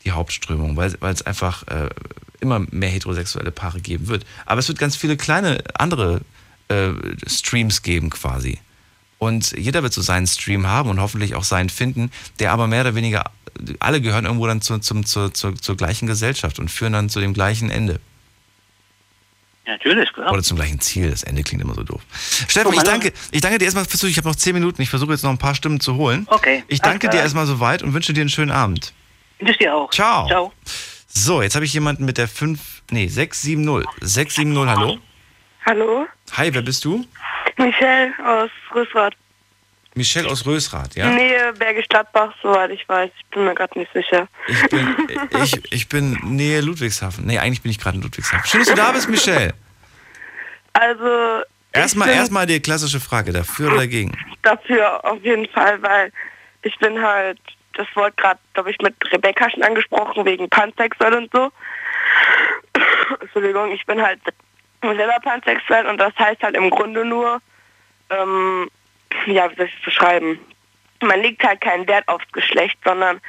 die 0.05 0.13
Hauptströmung, 0.13 0.77
weil, 0.77 0.95
weil 1.01 1.15
es 1.15 1.23
einfach 1.23 1.67
äh, 1.69 1.91
immer 2.41 2.61
mehr 2.71 2.89
heterosexuelle 2.89 3.53
Paare 3.53 3.81
geben 3.81 4.09
wird. 4.09 4.25
Aber 4.47 4.59
es 4.59 4.69
wird 4.69 4.79
ganz 4.79 4.97
viele 4.97 5.17
kleine 5.17 5.63
andere 5.75 6.23
äh, 6.69 6.91
Streams 7.27 7.83
geben 7.83 8.11
quasi. 8.11 8.59
Und 9.25 9.53
jeder 9.53 9.83
wird 9.83 9.95
so 9.95 10.03
seinen 10.03 10.27
Stream 10.27 10.67
haben 10.67 10.91
und 10.91 11.01
hoffentlich 11.01 11.35
auch 11.35 11.45
seinen 11.45 11.71
finden, 11.71 12.11
der 12.41 12.53
aber 12.53 12.67
mehr 12.67 12.83
oder 12.83 12.95
weniger, 12.95 13.31
alle 13.81 14.03
gehören 14.03 14.27
irgendwo 14.27 14.47
dann 14.47 14.61
zu, 14.61 14.79
zum, 14.81 15.07
zur, 15.07 15.33
zur, 15.33 15.57
zur 15.57 15.79
gleichen 15.79 16.07
Gesellschaft 16.07 16.59
und 16.59 16.71
führen 16.71 16.93
dann 16.93 17.09
zu 17.09 17.21
dem 17.21 17.33
gleichen 17.33 17.71
Ende. 17.71 18.01
Natürlich, 19.67 20.13
klar. 20.13 20.31
Oder 20.31 20.43
zum 20.43 20.59
gleichen 20.59 20.79
Ziel. 20.81 21.11
Das 21.11 21.23
Ende 21.23 21.43
klingt 21.43 21.63
immer 21.63 21.75
so 21.75 21.83
doof. 21.85 22.03
Steffen, 22.49 22.75
ich 22.75 22.83
danke, 22.83 23.15
ich 23.31 23.41
danke 23.41 23.57
dir 23.57 23.65
erstmal 23.65 23.87
fürs 23.87 24.01
Zuhören. 24.01 24.11
Ich 24.11 24.19
habe 24.19 24.29
noch 24.29 24.37
zehn 24.37 24.53
Minuten. 24.53 24.83
Ich 24.83 24.91
versuche 24.91 25.13
jetzt 25.13 25.23
noch 25.25 25.31
ein 25.31 25.39
paar 25.39 25.55
Stimmen 25.55 25.81
zu 25.81 25.95
holen. 25.95 26.27
Okay. 26.29 26.63
Ich 26.69 26.83
danke 26.83 27.09
dir 27.09 27.21
erstmal 27.21 27.47
soweit 27.47 27.83
und 27.83 27.95
wünsche 27.95 28.13
dir 28.13 28.21
einen 28.21 28.29
schönen 28.29 28.51
Abend. 28.51 28.93
Wünsche 29.39 29.53
ich 29.53 29.59
dir 29.59 29.75
auch. 29.75 29.91
Ciao. 29.91 30.27
Ciao. 30.27 30.53
So, 31.09 31.41
jetzt 31.41 31.55
habe 31.55 31.65
ich 31.65 31.73
jemanden 31.73 32.05
mit 32.05 32.19
der 32.19 32.29
5, 32.29 32.83
nee, 32.91 33.09
670. 33.09 33.89
670, 34.03 34.69
hallo. 34.69 34.99
Hallo, 35.65 36.07
Hi, 36.33 36.53
wer 36.53 36.61
bist 36.61 36.85
du? 36.85 37.07
Michelle 37.59 38.13
aus 38.25 38.51
Rüssrath. 38.75 39.15
Michelle 39.95 40.29
aus 40.29 40.45
Rösrath, 40.45 40.97
ja? 40.97 41.09
Nähe 41.09 41.53
Bergisch 41.53 41.87
Gladbach, 41.89 42.35
soweit 42.43 42.71
ich 42.71 42.89
weiß. 42.89 43.11
Ich 43.17 43.27
bin 43.27 43.45
mir 43.45 43.55
gerade 43.55 43.79
nicht 43.79 43.93
sicher. 43.93 44.27
Ich 44.49 44.69
bin, 44.69 44.97
ich, 45.43 45.73
ich 45.73 45.89
bin 45.89 46.19
Nähe 46.25 46.61
Ludwigshafen. 46.61 47.25
Nee, 47.27 47.39
eigentlich 47.39 47.63
bin 47.63 47.71
ich 47.71 47.79
gerade 47.79 47.97
in 47.97 48.03
Ludwigshafen. 48.03 48.45
Schön, 48.45 48.61
dass 48.61 48.69
du 48.69 48.75
da 48.75 48.91
bist, 48.91 49.09
Michelle. 49.09 49.55
Also 50.73 51.45
Erstmal, 51.73 52.09
erstmal 52.09 52.47
die 52.47 52.61
klassische 52.61 53.01
Frage, 53.01 53.33
dafür 53.33 53.69
oder 53.69 53.79
dagegen? 53.79 54.17
dafür 54.43 55.05
auf 55.05 55.23
jeden 55.25 55.49
Fall, 55.49 55.83
weil 55.83 56.13
ich 56.63 56.77
bin 56.79 57.03
halt, 57.03 57.39
das 57.75 57.87
Wort 57.95 58.17
gerade, 58.17 58.39
glaube 58.55 58.71
ich, 58.71 58.79
mit 58.79 58.95
Rebecca 59.13 59.51
schon 59.51 59.63
angesprochen, 59.65 60.25
wegen 60.25 60.49
pansexuell 60.49 61.15
und 61.15 61.31
so. 61.33 61.51
Entschuldigung, 63.21 63.73
ich 63.73 63.85
bin 63.87 64.01
halt 64.01 64.21
selber 64.87 65.17
pansexuell 65.23 65.87
und 65.87 65.99
das 65.99 66.15
heißt 66.19 66.43
halt 66.43 66.57
im 66.57 66.71
Grunde 66.71 67.05
nur, 67.05 67.41
ähm, 68.11 68.69
ja, 69.27 69.51
wie 69.51 69.57
soll 69.57 69.67
ich 69.67 69.75
es 69.79 69.85
beschreiben? 69.85 70.39
Man 71.03 71.21
legt 71.21 71.43
halt 71.45 71.61
keinen 71.61 71.87
Wert 71.87 72.07
aufs 72.09 72.31
Geschlecht, 72.33 72.79
sondern 72.85 73.21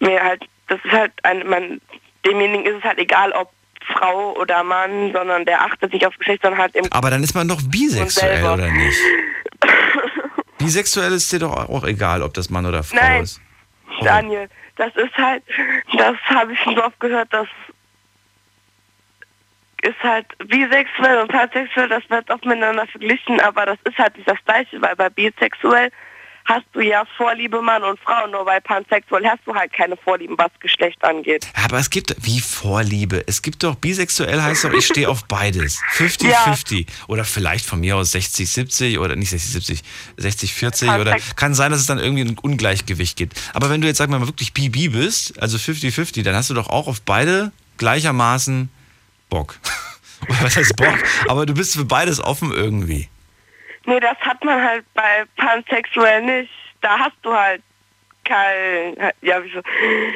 mir 0.00 0.22
halt, 0.22 0.44
das 0.68 0.78
ist 0.84 0.92
halt 0.92 1.12
ein, 1.22 1.48
man, 1.48 1.80
demjenigen 2.24 2.66
ist 2.66 2.78
es 2.78 2.84
halt 2.84 2.98
egal, 2.98 3.32
ob 3.32 3.52
Frau 3.86 4.34
oder 4.36 4.62
Mann, 4.62 5.12
sondern 5.12 5.44
der 5.44 5.62
achtet 5.62 5.92
nicht 5.92 6.06
aufs 6.06 6.18
Geschlecht, 6.18 6.42
sondern 6.42 6.60
halt 6.60 6.74
im 6.76 6.84
Aber 6.92 7.10
dann 7.10 7.22
ist 7.22 7.34
man 7.34 7.48
doch 7.48 7.60
bisexuell, 7.62 8.44
oder 8.44 8.70
nicht? 8.70 8.98
Bisexuell 10.58 11.12
ist 11.12 11.32
dir 11.32 11.38
doch 11.38 11.68
auch 11.68 11.84
egal, 11.84 12.22
ob 12.22 12.34
das 12.34 12.50
Mann 12.50 12.66
oder 12.66 12.82
Frau 12.82 12.96
Nein. 12.96 13.22
ist. 13.22 13.40
Daniel, 14.02 14.48
das 14.76 14.94
ist 14.96 15.16
halt, 15.16 15.42
das 15.96 16.16
habe 16.26 16.52
ich 16.52 16.60
schon 16.60 16.74
so 16.76 16.84
oft 16.84 16.98
gehört, 17.00 17.32
das 17.32 17.48
ist 19.82 20.02
halt 20.02 20.26
bisexuell 20.38 21.18
und 21.18 21.30
pansexuell, 21.30 21.88
das 21.88 22.02
wird 22.08 22.30
oft 22.30 22.44
miteinander 22.44 22.86
verglichen, 22.86 23.40
aber 23.40 23.66
das 23.66 23.78
ist 23.84 23.98
halt 23.98 24.16
nicht 24.16 24.28
das 24.28 24.38
Gleiche, 24.44 24.80
weil 24.82 24.96
bei 24.96 25.08
bisexuell 25.08 25.90
hast 26.48 26.64
du 26.72 26.80
ja 26.80 27.04
Vorliebe 27.16 27.60
Mann 27.60 27.84
und 27.84 28.00
Frau, 28.00 28.26
nur 28.26 28.44
bei 28.44 28.58
pansexuell 28.58 29.24
hast 29.26 29.40
du 29.44 29.54
halt 29.54 29.72
keine 29.72 29.96
Vorlieben, 29.96 30.36
was 30.38 30.50
Geschlecht 30.60 31.02
angeht. 31.04 31.46
Aber 31.62 31.78
es 31.78 31.90
gibt, 31.90 32.16
wie 32.22 32.40
Vorliebe, 32.40 33.22
es 33.26 33.42
gibt 33.42 33.62
doch, 33.62 33.74
bisexuell 33.74 34.40
heißt 34.40 34.64
doch, 34.64 34.72
ich 34.72 34.86
stehe 34.86 35.08
auf 35.08 35.26
beides. 35.26 35.80
50-50. 35.92 36.86
Oder 37.06 37.24
vielleicht 37.24 37.66
von 37.66 37.80
mir 37.80 37.96
aus 37.96 38.14
60-70 38.14 38.98
oder 38.98 39.14
nicht 39.14 39.32
60-70, 39.32 39.82
60-40 40.18 41.00
oder 41.00 41.16
kann 41.36 41.54
sein, 41.54 41.70
dass 41.70 41.80
es 41.80 41.86
dann 41.86 41.98
irgendwie 41.98 42.22
ein 42.22 42.38
Ungleichgewicht 42.38 43.16
gibt. 43.16 43.38
Aber 43.52 43.68
wenn 43.68 43.82
du 43.82 43.86
jetzt, 43.86 43.98
sag 43.98 44.08
mal, 44.08 44.20
wirklich 44.26 44.54
Bibi 44.54 44.88
bist, 44.88 45.40
also 45.40 45.58
50-50, 45.58 46.24
dann 46.24 46.34
hast 46.34 46.48
du 46.48 46.54
doch 46.54 46.70
auch 46.70 46.88
auf 46.88 47.02
beide 47.02 47.52
gleichermaßen 47.76 48.70
Bock. 49.28 49.56
Oder 50.28 50.42
was 50.42 50.56
heißt 50.56 50.76
Bock? 50.76 50.98
Aber 51.28 51.46
du 51.46 51.54
bist 51.54 51.74
für 51.76 51.84
beides 51.84 52.20
offen 52.22 52.52
irgendwie. 52.52 53.08
Nee, 53.86 54.00
das 54.00 54.16
hat 54.20 54.42
man 54.44 54.62
halt 54.62 54.84
bei 54.94 55.24
pansexuell 55.36 56.22
nicht. 56.22 56.50
Da 56.80 56.98
hast 56.98 57.16
du 57.22 57.32
halt 57.32 57.62
kein, 58.24 58.94
ja, 59.22 59.42
wieso? 59.42 59.62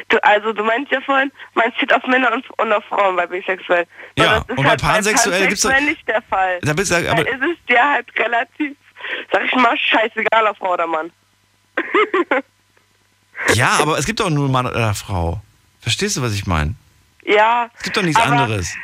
Du, 0.09 0.23
also 0.23 0.53
du 0.53 0.63
meinst 0.63 0.91
ja 0.91 1.01
vorhin, 1.01 1.31
man 1.55 1.73
steht 1.77 1.91
auf 1.93 2.05
Männer 2.05 2.31
und, 2.31 2.47
und 2.59 2.71
auf 2.71 2.83
Frauen 2.85 3.15
bei 3.15 3.25
bisexuell. 3.25 3.87
Aber 4.19 4.25
Ja, 4.25 4.33
das 4.39 4.49
ist 4.49 4.49
und 4.57 4.63
bei 4.63 4.69
halt 4.69 4.81
pansexuell 4.81 5.47
gibt's 5.47 5.61
doch- 5.63 5.69
pansexuell 5.71 5.95
nicht 5.95 6.07
der 6.07 6.21
Fall. 6.23 6.59
Da 6.61 6.73
bist 6.73 6.91
du, 6.91 6.95
aber, 6.95 7.23
da 7.23 7.31
ist 7.31 7.41
es 7.41 7.65
dir 7.67 7.81
halt 7.83 8.07
relativ, 8.19 8.75
sag 9.31 9.43
ich 9.45 9.55
mal, 9.55 9.75
scheißegal, 9.77 10.45
ob 10.47 10.57
Frau 10.57 10.73
oder 10.73 10.85
Mann. 10.85 11.11
ja, 13.53 13.77
aber 13.81 13.97
es 13.97 14.05
gibt 14.05 14.19
doch 14.19 14.29
nur 14.29 14.49
Mann 14.49 14.67
oder 14.67 14.93
Frau. 14.93 15.41
Verstehst 15.81 16.17
du, 16.17 16.21
was 16.21 16.33
ich 16.33 16.45
meine? 16.45 16.75
Ja. 17.23 17.69
Es 17.77 17.83
gibt 17.83 17.97
doch 17.97 18.03
nichts 18.03 18.21
anderes. 18.21 18.75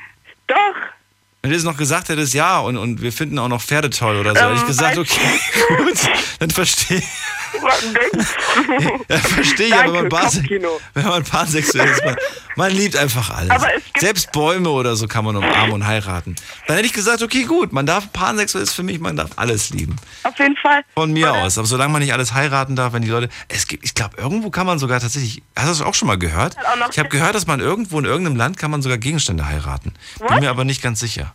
Doch. 0.49 0.98
Wenn 1.41 1.51
du 1.51 1.55
jetzt 1.55 1.65
noch 1.65 1.77
gesagt 1.77 2.09
hättest, 2.09 2.33
ja, 2.33 2.59
und, 2.59 2.75
und 2.77 3.01
wir 3.01 3.13
finden 3.13 3.39
auch 3.39 3.47
noch 3.47 3.61
Pferde 3.61 3.89
toll 3.89 4.17
oder 4.17 4.35
so, 4.35 4.41
hätte 4.41 4.55
ich 4.55 4.61
Ähm, 4.61 4.67
gesagt, 4.67 4.97
okay, 4.97 5.39
gut, 5.77 5.97
dann 6.39 6.49
verstehe 6.49 7.01
ja, 9.09 9.17
versteh 9.17 9.63
ich, 9.65 9.73
aber 9.73 9.93
wenn 9.93 10.07
man, 10.07 10.21
Kopfkino. 10.23 10.79
wenn 10.93 11.05
man 11.05 11.23
pansexuell 11.23 11.89
ist, 11.89 12.05
man, 12.05 12.15
man 12.55 12.71
liebt 12.71 12.95
einfach 12.95 13.29
alles. 13.35 13.51
Es 13.95 14.01
Selbst 14.01 14.31
Bäume 14.31 14.69
oder 14.69 14.95
so 14.95 15.07
kann 15.07 15.25
man 15.25 15.35
umarmen 15.35 15.71
und 15.71 15.87
heiraten. 15.87 16.35
Dann 16.67 16.75
hätte 16.75 16.87
ich 16.87 16.93
gesagt, 16.93 17.21
okay, 17.23 17.43
gut, 17.43 17.73
man 17.73 17.85
darf, 17.85 18.11
pansexuell 18.13 18.63
ist 18.63 18.73
für 18.73 18.83
mich, 18.83 18.99
man 18.99 19.15
darf 19.15 19.31
alles 19.35 19.71
lieben. 19.71 19.95
Auf 20.23 20.37
jeden 20.37 20.55
Fall. 20.57 20.83
Von 20.93 21.11
mir 21.11 21.33
aus. 21.33 21.57
Aber 21.57 21.67
solange 21.67 21.91
man 21.91 22.01
nicht 22.01 22.13
alles 22.13 22.33
heiraten 22.33 22.75
darf, 22.75 22.93
wenn 22.93 23.01
die 23.01 23.09
Leute. 23.09 23.29
Es 23.47 23.67
gibt, 23.67 23.83
ich 23.83 23.95
glaube, 23.95 24.17
irgendwo 24.17 24.49
kann 24.49 24.67
man 24.67 24.77
sogar 24.79 24.99
tatsächlich. 24.99 25.41
Hast 25.55 25.65
du 25.65 25.69
das 25.69 25.81
auch 25.81 25.95
schon 25.95 26.07
mal 26.07 26.17
gehört? 26.17 26.55
Ich 26.91 26.99
habe 26.99 27.09
gehört, 27.09 27.35
dass 27.35 27.47
man 27.47 27.59
irgendwo 27.59 27.97
in 27.99 28.05
irgendeinem 28.05 28.35
Land 28.37 28.57
kann 28.57 28.71
man 28.71 28.81
sogar 28.81 28.97
Gegenstände 28.97 29.47
heiraten. 29.47 29.93
Bin 30.19 30.29
What? 30.29 30.39
mir 30.39 30.49
aber 30.49 30.65
nicht 30.65 30.81
ganz 30.81 30.99
sicher. 30.99 31.28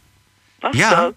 Was 0.64 0.76
ja. 0.76 0.90
das? 0.90 1.14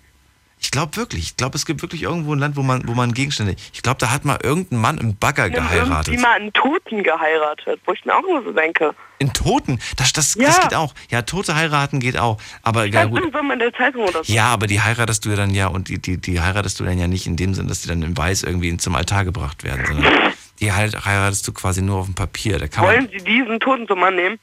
Ich 0.59 0.71
glaube 0.71 0.95
wirklich. 0.97 1.21
Ich 1.23 1.37
glaube, 1.37 1.55
es 1.55 1.67
gibt 1.67 1.83
wirklich 1.83 2.01
irgendwo 2.01 2.33
ein 2.33 2.39
Land, 2.39 2.55
wo 2.55 2.63
man, 2.63 2.87
wo 2.87 2.93
man 2.95 3.13
Gegenstände. 3.13 3.55
Ich 3.73 3.83
glaube, 3.83 3.99
da 3.99 4.09
hat 4.09 4.25
mal 4.25 4.39
irgendein 4.41 4.79
Mann 4.79 4.97
im 4.97 5.15
Bagger 5.15 5.51
geheiratet. 5.51 6.07
Irgendwie 6.07 6.21
mal 6.23 6.33
einen 6.35 6.51
Toten 6.51 7.03
geheiratet, 7.03 7.79
wo 7.85 7.93
ich 7.93 8.03
mir 8.05 8.15
auch 8.15 8.23
nur 8.23 8.43
so 8.43 8.51
denke. 8.51 8.95
In 9.19 9.31
Toten. 9.33 9.77
Das, 9.97 10.13
das, 10.13 10.33
Ja. 10.33 10.47
das 10.47 10.61
geht 10.61 10.73
auch. 10.73 10.95
Ja, 11.11 11.21
Tote 11.21 11.55
heiraten 11.55 11.99
geht 11.99 12.17
auch. 12.17 12.39
Aber 12.63 12.85
ja, 12.85 13.03
Das 13.03 13.11
gut. 13.11 13.31
so 13.31 13.37
in 13.53 13.59
der 13.59 13.71
Zeitung 13.75 14.01
oder 14.05 14.23
so. 14.23 14.33
Ja, 14.33 14.45
aber 14.47 14.65
die 14.65 14.81
heiratest 14.81 15.25
du 15.25 15.29
ja 15.29 15.35
dann 15.35 15.51
ja 15.51 15.67
und 15.67 15.89
die, 15.89 15.99
die, 15.99 16.17
die 16.17 16.41
heiratest 16.41 16.79
du 16.79 16.85
dann 16.85 16.97
ja 16.97 17.07
nicht 17.07 17.27
in 17.27 17.35
dem 17.35 17.53
Sinn, 17.53 17.67
dass 17.67 17.81
die 17.83 17.89
dann 17.89 18.01
in 18.01 18.17
Weiß 18.17 18.41
irgendwie 18.41 18.75
zum 18.77 18.95
Altar 18.95 19.25
gebracht 19.25 19.63
werden, 19.63 19.85
sondern 19.85 20.11
die 20.59 20.71
halt 20.73 21.05
heiratest 21.05 21.47
du 21.47 21.53
quasi 21.53 21.83
nur 21.83 21.97
auf 21.99 22.05
dem 22.07 22.15
Papier. 22.15 22.59
Wollen 22.77 23.09
Sie 23.15 23.23
diesen 23.23 23.59
Toten 23.59 23.87
zum 23.87 23.99
Mann 23.99 24.15
nehmen? 24.15 24.39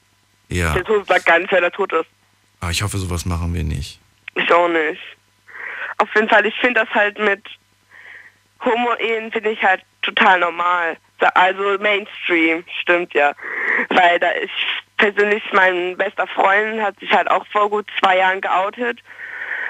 ja, 0.48 0.74
Der 0.74 0.84
Tote 0.84 1.04
sagt 1.08 1.26
gar 1.26 1.40
nicht, 1.40 1.50
wer 1.50 1.60
der 1.60 1.72
tot 1.72 1.92
ist. 1.92 2.06
aber 2.60 2.70
ich 2.70 2.82
hoffe, 2.84 2.98
sowas 2.98 3.26
machen 3.26 3.52
wir 3.52 3.64
nicht. 3.64 3.98
Ich 4.34 4.52
auch 4.52 4.68
nicht. 4.68 5.00
Auf 5.98 6.12
jeden 6.14 6.28
Fall, 6.28 6.44
ich 6.46 6.54
finde 6.56 6.80
das 6.80 6.90
halt 6.94 7.18
mit 7.18 7.42
Homo-Ehen 8.64 9.30
finde 9.30 9.50
ich 9.50 9.62
halt 9.62 9.82
total 10.02 10.40
normal. 10.40 10.96
Also 11.34 11.78
Mainstream, 11.78 12.64
stimmt 12.80 13.14
ja. 13.14 13.32
Weil 13.90 14.18
da 14.18 14.32
ich 14.42 14.50
persönlich, 14.96 15.42
mein 15.52 15.96
bester 15.96 16.26
Freund 16.26 16.80
hat 16.82 16.98
sich 16.98 17.10
halt 17.12 17.30
auch 17.30 17.46
vor 17.46 17.70
gut 17.70 17.86
zwei 18.00 18.18
Jahren 18.18 18.40
geoutet. 18.40 19.00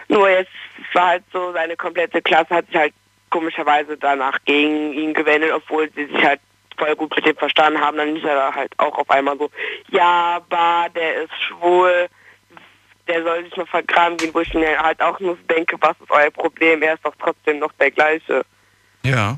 Nur 0.08 0.28
jetzt 0.28 0.50
war 0.92 1.08
halt 1.08 1.24
so, 1.32 1.52
seine 1.52 1.76
komplette 1.76 2.22
Klasse 2.22 2.54
hat 2.54 2.66
sich 2.66 2.76
halt 2.76 2.94
komischerweise 3.30 3.96
danach 3.96 4.38
gegen 4.44 4.92
ihn 4.92 5.14
gewendet, 5.14 5.52
obwohl 5.52 5.90
sie 5.92 6.06
sich 6.06 6.24
halt 6.24 6.40
voll 6.76 6.94
gut 6.96 7.14
mit 7.16 7.26
dem 7.26 7.36
verstanden 7.36 7.80
haben. 7.80 7.96
Dann 7.96 8.16
ist 8.16 8.24
er 8.24 8.54
halt 8.54 8.72
auch 8.78 8.98
auf 8.98 9.10
einmal 9.10 9.38
so, 9.38 9.50
ja, 9.90 10.40
bah, 10.48 10.88
der 10.88 11.22
ist 11.22 11.42
schwul, 11.42 12.08
der 13.06 13.22
soll 13.22 13.44
sich 13.44 13.56
nur 13.56 13.66
vergraben 13.66 14.16
gehen, 14.16 14.32
wo 14.32 14.40
ich 14.40 14.54
mir 14.54 14.78
halt 14.78 15.00
auch 15.00 15.18
nur 15.20 15.36
denke, 15.50 15.76
was 15.80 15.96
ist 16.00 16.10
euer 16.10 16.30
Problem? 16.30 16.82
Er 16.82 16.94
ist 16.94 17.04
doch 17.04 17.14
trotzdem 17.18 17.58
noch 17.58 17.72
der 17.72 17.90
gleiche. 17.90 18.44
Ja. 19.02 19.36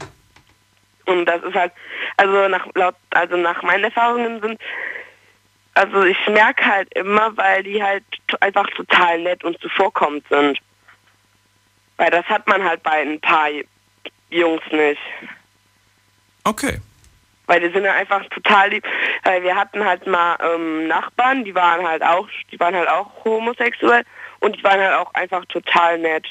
Und 1.07 1.27
das 1.27 1.43
ist 1.43 1.55
halt, 1.55 1.73
also 2.17 2.49
nach 2.49 2.67
laut, 2.75 2.97
also 3.11 3.37
nach 3.37 3.63
meinen 3.63 3.85
Erfahrungen 3.85 4.41
sind, 4.41 4.61
also 5.75 6.05
ich 6.05 6.19
merke 6.29 6.65
halt 6.65 6.93
immer, 6.95 7.37
weil 7.37 7.63
die 7.63 7.83
halt 7.83 8.05
einfach 8.41 8.67
total 8.71 9.21
nett 9.21 9.45
und 9.45 9.61
zuvorkommend 9.61 10.25
sind. 10.29 10.59
Weil 11.97 12.11
das 12.11 12.25
hat 12.27 12.47
man 12.49 12.65
halt 12.65 12.83
bei 12.83 13.03
ein 13.03 13.21
paar 13.21 13.49
Jungs 14.31 14.63
nicht. 14.71 15.01
Okay. 16.45 16.81
Weil 17.47 17.61
die 17.61 17.73
sind 17.73 17.87
einfach 17.87 18.25
total 18.31 18.71
lieb. 18.71 18.85
Weil 19.23 19.43
wir 19.43 19.55
hatten 19.55 19.85
halt 19.85 20.07
mal 20.07 20.37
ähm, 20.43 20.89
Nachbarn, 20.89 21.45
die 21.45 21.55
waren 21.55 21.87
halt 21.87 22.03
auch, 22.03 22.29
die 22.51 22.59
waren 22.59 22.75
halt 22.75 22.89
auch 22.89 23.25
homosexuell 23.25 24.03
und 24.41 24.57
die 24.57 24.65
waren 24.65 24.81
halt 24.81 24.95
auch 24.95 25.15
einfach 25.15 25.45
total 25.47 25.99
nett. 25.99 26.27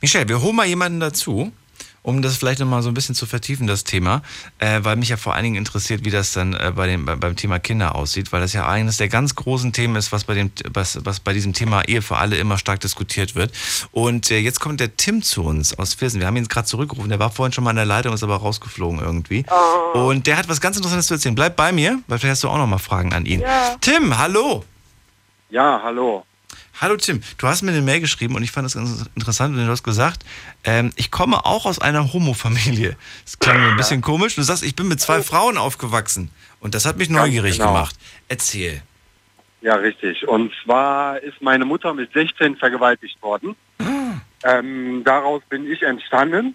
Michelle, 0.00 0.28
wir 0.28 0.40
holen 0.40 0.56
mal 0.56 0.66
jemanden 0.66 1.00
dazu, 1.00 1.52
um 2.02 2.22
das 2.22 2.36
vielleicht 2.36 2.60
nochmal 2.60 2.82
so 2.82 2.88
ein 2.88 2.94
bisschen 2.94 3.14
zu 3.14 3.26
vertiefen, 3.26 3.66
das 3.66 3.84
Thema, 3.84 4.22
äh, 4.58 4.80
weil 4.82 4.96
mich 4.96 5.10
ja 5.10 5.16
vor 5.16 5.34
allen 5.34 5.44
Dingen 5.44 5.56
interessiert, 5.56 6.04
wie 6.04 6.10
das 6.10 6.32
dann 6.32 6.54
äh, 6.54 6.72
bei 6.74 6.86
dem, 6.86 7.04
bei, 7.04 7.16
beim 7.16 7.36
Thema 7.36 7.58
Kinder 7.58 7.94
aussieht, 7.94 8.32
weil 8.32 8.40
das 8.40 8.52
ja 8.52 8.68
eines 8.68 8.96
der 8.96 9.08
ganz 9.08 9.34
großen 9.34 9.72
Themen 9.72 9.96
ist, 9.96 10.12
was 10.12 10.24
bei, 10.24 10.34
dem, 10.34 10.50
was, 10.72 11.04
was 11.04 11.20
bei 11.20 11.32
diesem 11.32 11.52
Thema 11.52 11.82
Ehe 11.82 12.02
für 12.02 12.16
alle 12.16 12.36
immer 12.36 12.58
stark 12.58 12.80
diskutiert 12.80 13.34
wird. 13.34 13.52
Und 13.92 14.30
äh, 14.30 14.38
jetzt 14.38 14.60
kommt 14.60 14.80
der 14.80 14.96
Tim 14.96 15.22
zu 15.22 15.44
uns 15.44 15.78
aus 15.78 15.94
Viersen. 15.94 16.20
Wir 16.20 16.26
haben 16.26 16.36
ihn 16.36 16.48
gerade 16.48 16.66
zurückgerufen, 16.66 17.10
der 17.10 17.18
war 17.18 17.30
vorhin 17.30 17.52
schon 17.52 17.64
mal 17.64 17.70
in 17.70 17.76
der 17.76 17.86
Leitung, 17.86 18.14
ist 18.14 18.22
aber 18.22 18.36
rausgeflogen 18.36 19.00
irgendwie. 19.00 19.44
Und 19.92 20.26
der 20.26 20.36
hat 20.36 20.48
was 20.48 20.60
ganz 20.60 20.76
Interessantes 20.76 21.06
zu 21.08 21.14
erzählen. 21.14 21.34
Bleib 21.34 21.56
bei 21.56 21.72
mir, 21.72 21.98
weil 22.06 22.18
vielleicht 22.18 22.32
hast 22.32 22.44
du 22.44 22.48
auch 22.48 22.58
nochmal 22.58 22.78
Fragen 22.78 23.12
an 23.12 23.26
ihn. 23.26 23.40
Ja. 23.40 23.76
Tim, 23.80 24.16
hallo! 24.16 24.64
Ja, 25.50 25.80
hallo. 25.82 26.24
Hallo 26.80 26.96
Tim, 26.96 27.22
du 27.38 27.46
hast 27.46 27.62
mir 27.62 27.72
eine 27.72 27.82
Mail 27.82 28.00
geschrieben 28.00 28.34
und 28.36 28.42
ich 28.42 28.52
fand 28.52 28.64
das 28.64 28.74
ganz 28.74 29.06
interessant 29.14 29.56
und 29.56 29.64
du 29.64 29.70
hast 29.70 29.82
gesagt, 29.82 30.24
ähm, 30.64 30.92
ich 30.96 31.10
komme 31.10 31.44
auch 31.44 31.66
aus 31.66 31.78
einer 31.78 32.12
Homo-Familie. 32.12 32.96
Das 33.24 33.38
klang 33.38 33.60
mir 33.60 33.68
ein 33.68 33.76
bisschen 33.76 34.00
komisch. 34.00 34.36
Du 34.36 34.42
sagst, 34.42 34.62
ich 34.62 34.76
bin 34.76 34.88
mit 34.88 35.00
zwei 35.00 35.22
Frauen 35.22 35.58
aufgewachsen 35.58 36.30
und 36.60 36.74
das 36.74 36.86
hat 36.86 36.96
mich 36.96 37.10
neugierig 37.10 37.58
genau. 37.58 37.68
gemacht. 37.68 37.96
Erzähl. 38.28 38.82
Ja, 39.62 39.74
richtig. 39.74 40.26
Und 40.26 40.52
zwar 40.64 41.22
ist 41.22 41.42
meine 41.42 41.64
Mutter 41.64 41.92
mit 41.92 42.12
16 42.12 42.56
vergewaltigt 42.56 43.20
worden. 43.22 43.56
Ähm, 44.42 45.02
daraus 45.04 45.42
bin 45.48 45.70
ich 45.70 45.82
entstanden. 45.82 46.54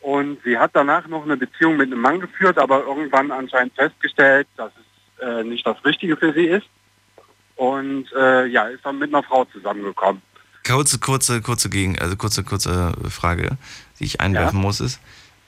Und 0.00 0.38
sie 0.44 0.58
hat 0.58 0.70
danach 0.74 1.06
noch 1.08 1.24
eine 1.24 1.36
Beziehung 1.36 1.76
mit 1.76 1.86
einem 1.86 2.00
Mann 2.00 2.20
geführt, 2.20 2.58
aber 2.58 2.84
irgendwann 2.84 3.30
anscheinend 3.30 3.74
festgestellt, 3.74 4.46
dass 4.56 4.70
es 4.76 5.24
äh, 5.24 5.42
nicht 5.42 5.66
das 5.66 5.84
Richtige 5.84 6.16
für 6.16 6.32
sie 6.32 6.46
ist. 6.46 6.66
Und 7.56 8.06
äh, 8.16 8.46
ja, 8.46 8.68
ist 8.68 8.84
dann 8.84 8.98
mit 8.98 9.12
einer 9.12 9.22
Frau 9.22 9.44
zusammengekommen. 9.46 10.22
Kurze, 10.64 10.98
kurze, 10.98 11.40
kurze 11.40 11.70
Gegen, 11.70 11.98
also 11.98 12.16
kurze, 12.16 12.44
kurze 12.44 12.92
Frage, 13.08 13.56
die 13.98 14.04
ich 14.04 14.20
einwerfen 14.20 14.60
muss, 14.60 14.80
ist, 14.80 15.00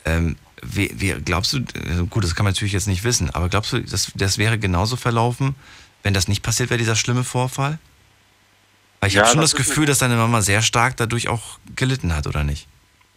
ähm, 0.04 0.36
wie, 0.62 0.90
wie, 0.94 1.12
glaubst 1.22 1.52
du, 1.52 1.58
also 1.88 2.06
gut, 2.06 2.24
das 2.24 2.34
kann 2.34 2.44
man 2.44 2.52
natürlich 2.52 2.72
jetzt 2.72 2.86
nicht 2.88 3.04
wissen, 3.04 3.30
aber 3.30 3.48
glaubst 3.48 3.72
du, 3.72 3.80
das, 3.80 4.12
das 4.14 4.38
wäre 4.38 4.58
genauso 4.58 4.96
verlaufen, 4.96 5.54
wenn 6.02 6.14
das 6.14 6.28
nicht 6.28 6.42
passiert 6.42 6.70
wäre, 6.70 6.78
dieser 6.78 6.96
schlimme 6.96 7.24
Vorfall? 7.24 7.78
Weil 9.00 9.08
ich 9.08 9.14
Ja, 9.14 9.22
habe 9.22 9.32
schon 9.32 9.40
das 9.40 9.52
das, 9.52 9.66
Gefühl, 9.66 9.86
dass 9.86 9.98
deine 9.98 10.16
Mama 10.16 10.40
sehr 10.40 10.62
stark 10.62 10.96
dadurch 10.96 11.28
auch 11.28 11.58
gelitten 11.76 12.14
hat, 12.14 12.26
oder 12.26 12.44
nicht? 12.44 12.66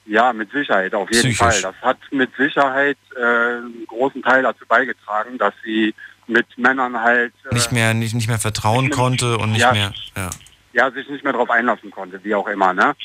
Ja, 0.06 0.34
mit 0.34 0.52
Sicherheit, 0.52 0.94
auf 0.96 1.10
jeden 1.12 1.22
Psychisch. 1.34 1.38
Fall. 1.38 1.62
Das 1.62 1.76
hat 1.82 1.98
mit 2.12 2.32
Sicherheit 2.36 2.98
äh, 3.16 3.22
einen 3.24 3.86
großen 3.88 4.22
Teil 4.24 4.44
dazu 4.44 4.66
beigetragen, 4.68 5.38
dass 5.38 5.54
sie 5.64 5.94
mit 6.32 6.58
Männern 6.58 7.00
halt 7.00 7.34
äh, 7.50 7.54
Nicht 7.54 7.72
mehr, 7.72 7.94
nicht, 7.94 8.14
nicht 8.16 8.28
mehr 8.28 8.40
vertrauen 8.40 8.90
konnte 8.90 9.38
und 9.38 9.52
nicht 9.52 9.62
Ja. 9.62 9.72
mehr. 9.74 9.94
Ja. 10.16 10.30
ja, 10.74 10.92
sich 10.92 11.08
nicht 11.10 11.24
mehr 11.24 11.34
darauf 11.34 11.50
einlassen 11.50 11.92
konnte, 11.92 12.24
wie 12.24 12.34
auch 12.36 12.48
immer, 12.48 12.74
ne? 12.74 12.96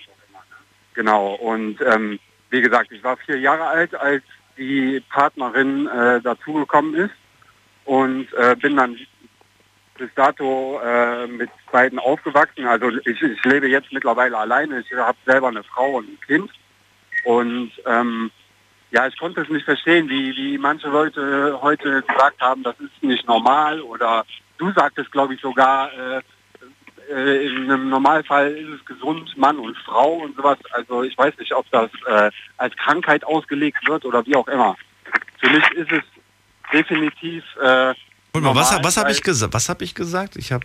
Genau. 0.95 1.35
Und 1.35 1.79
ähm, 1.83 2.19
wie 2.51 2.63
gesagt, 2.63 2.91
ich 2.93 3.03
war 3.05 3.17
vier 3.19 3.39
Jahre 3.39 3.65
alt, 3.67 3.95
als 3.95 4.23
die 4.57 5.03
Partnerin 5.11 5.87
äh, 5.89 6.21
dazugekommen 6.23 6.95
ist 6.95 7.15
und 7.85 8.33
äh, 8.35 8.57
bin 8.57 8.77
dann 8.77 8.97
bis 9.99 10.09
dato 10.15 10.81
äh, 10.85 11.27
mit 11.27 11.51
beiden 11.73 11.99
aufgewachsen. 11.99 12.67
Also 12.67 12.91
ich, 13.05 13.21
ich 13.21 13.45
lebe 13.45 13.69
jetzt 13.69 13.93
mittlerweile 13.93 14.37
alleine. 14.39 14.81
Ich 14.81 14.93
habe 14.97 15.19
selber 15.27 15.49
eine 15.49 15.63
Frau 15.65 15.97
und 15.97 16.09
ein 16.09 16.19
Kind. 16.27 16.51
Und 17.25 17.73
ähm, 17.87 18.31
ja, 18.97 19.07
ich 19.07 19.19
konnte 19.19 19.43
es 19.43 19.49
nicht 19.51 19.67
verstehen, 19.67 20.09
wie, 20.09 20.35
wie 20.35 20.57
manche 20.57 20.89
Leute 20.89 21.59
heute 21.61 22.01
gesagt 22.01 22.41
haben, 22.41 22.63
das 22.63 22.75
ist 22.81 23.03
nicht 23.03 23.29
normal 23.29 23.83
oder 23.83 24.25
du 24.57 24.73
sagtest, 24.73 25.13
glaube 25.13 25.35
ich, 25.35 25.41
sogar, 25.43 25.93
äh, 25.93 26.23
äh, 27.13 27.47
in 27.47 27.71
einem 27.71 27.91
Normalfall 27.91 28.53
ist 28.53 28.81
es 28.81 28.85
gesund, 28.87 29.37
Mann 29.37 29.59
und 29.59 29.77
Frau 29.85 30.15
und 30.15 30.35
sowas. 30.35 30.57
Also 30.73 31.03
ich 31.03 31.17
weiß 31.19 31.37
nicht, 31.37 31.53
ob 31.53 31.71
das 31.73 31.91
äh, 32.07 32.31
als 32.57 32.75
Krankheit 32.77 33.23
ausgelegt 33.23 33.87
wird 33.87 34.07
oder 34.07 34.25
wie 34.25 34.35
auch 34.35 34.49
immer. 34.49 34.77
Für 35.41 35.51
mich 35.51 35.71
ist 35.73 35.93
es 35.93 36.03
definitiv. 36.73 37.45
Äh, 37.61 37.93
Und 38.33 38.45
mal, 38.45 38.55
was, 38.55 38.71
normal, 38.71 38.85
was 38.85 38.97
habe 38.97 39.13
ich 39.13 39.23
gesagt? 39.23 39.53
Was 39.53 39.69
habe 39.69 39.85
ich 39.85 39.95
gesagt? 39.95 40.37
Ich 40.37 40.53
habe 40.53 40.65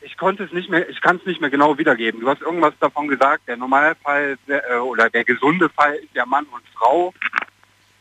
Ich 0.00 0.16
konnte 0.16 0.44
es 0.44 0.52
nicht 0.52 0.70
mehr, 0.70 0.88
ich 0.88 1.00
kann 1.00 1.16
es 1.16 1.26
nicht 1.26 1.40
mehr 1.40 1.50
genau 1.50 1.76
wiedergeben. 1.76 2.20
Du 2.20 2.28
hast 2.28 2.40
irgendwas 2.40 2.74
davon 2.78 3.08
gesagt. 3.08 3.48
Der 3.48 3.56
Normalfall 3.56 4.38
äh, 4.46 4.76
oder 4.76 5.10
der 5.10 5.24
gesunde 5.24 5.68
Fall 5.70 5.94
ist 5.96 6.14
ja 6.14 6.24
Mann 6.24 6.46
und 6.52 6.62
Frau. 6.78 7.12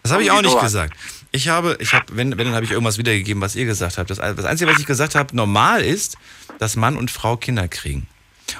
Das 0.03 0.11
habe 0.11 0.23
ich 0.23 0.31
auch 0.31 0.41
nicht 0.41 0.59
gesagt. 0.59 0.95
Ich 1.31 1.47
habe, 1.47 1.77
ich 1.79 1.93
habe, 1.93 2.05
wenn, 2.11 2.37
wenn 2.37 2.45
dann 2.45 2.53
habe 2.53 2.65
ich 2.65 2.71
irgendwas 2.71 2.97
wiedergegeben, 2.97 3.41
was 3.41 3.55
ihr 3.55 3.65
gesagt 3.65 3.97
habt. 3.97 4.09
Das, 4.09 4.17
das 4.17 4.45
Einzige, 4.45 4.69
was 4.69 4.79
ich 4.79 4.85
gesagt 4.85 5.15
habe, 5.15 5.35
normal 5.35 5.81
ist, 5.81 6.17
dass 6.59 6.75
Mann 6.75 6.95
und 6.97 7.09
Frau 7.09 7.37
Kinder 7.37 7.67
kriegen. 7.67 8.05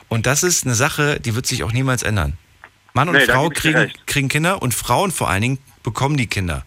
Und 0.07 0.25
das 0.25 0.41
ist 0.41 0.65
eine 0.65 0.73
Sache, 0.73 1.19
die 1.19 1.35
wird 1.35 1.45
sich 1.45 1.63
auch 1.63 1.71
niemals 1.71 2.01
ändern. 2.01 2.37
Mann 2.93 3.09
und 3.09 3.15
Nee, 3.15 3.25
Frau 3.25 3.49
kriegen, 3.49 3.91
kriegen 4.05 4.29
Kinder 4.29 4.61
und 4.61 4.73
Frauen 4.73 5.11
vor 5.11 5.29
allen 5.29 5.41
Dingen 5.41 5.59
bekommen 5.83 6.17
die 6.17 6.27
Kinder. 6.27 6.65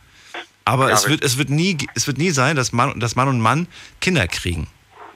Aber 0.65 0.91
Ja, 0.91 0.95
es, 0.95 1.09
wird, 1.09 1.25
es, 1.25 1.39
wird 1.39 1.49
nie, 1.49 1.79
es 1.95 2.07
wird 2.07 2.19
nie 2.19 2.31
sein, 2.31 2.57
dass 2.57 2.73
Mann, 2.73 2.99
dass 3.01 3.17
Mann 3.17 3.29
und 3.29 3.41
Mann 3.41 3.69
Kinder 4.01 4.27
kriegen. 4.29 4.67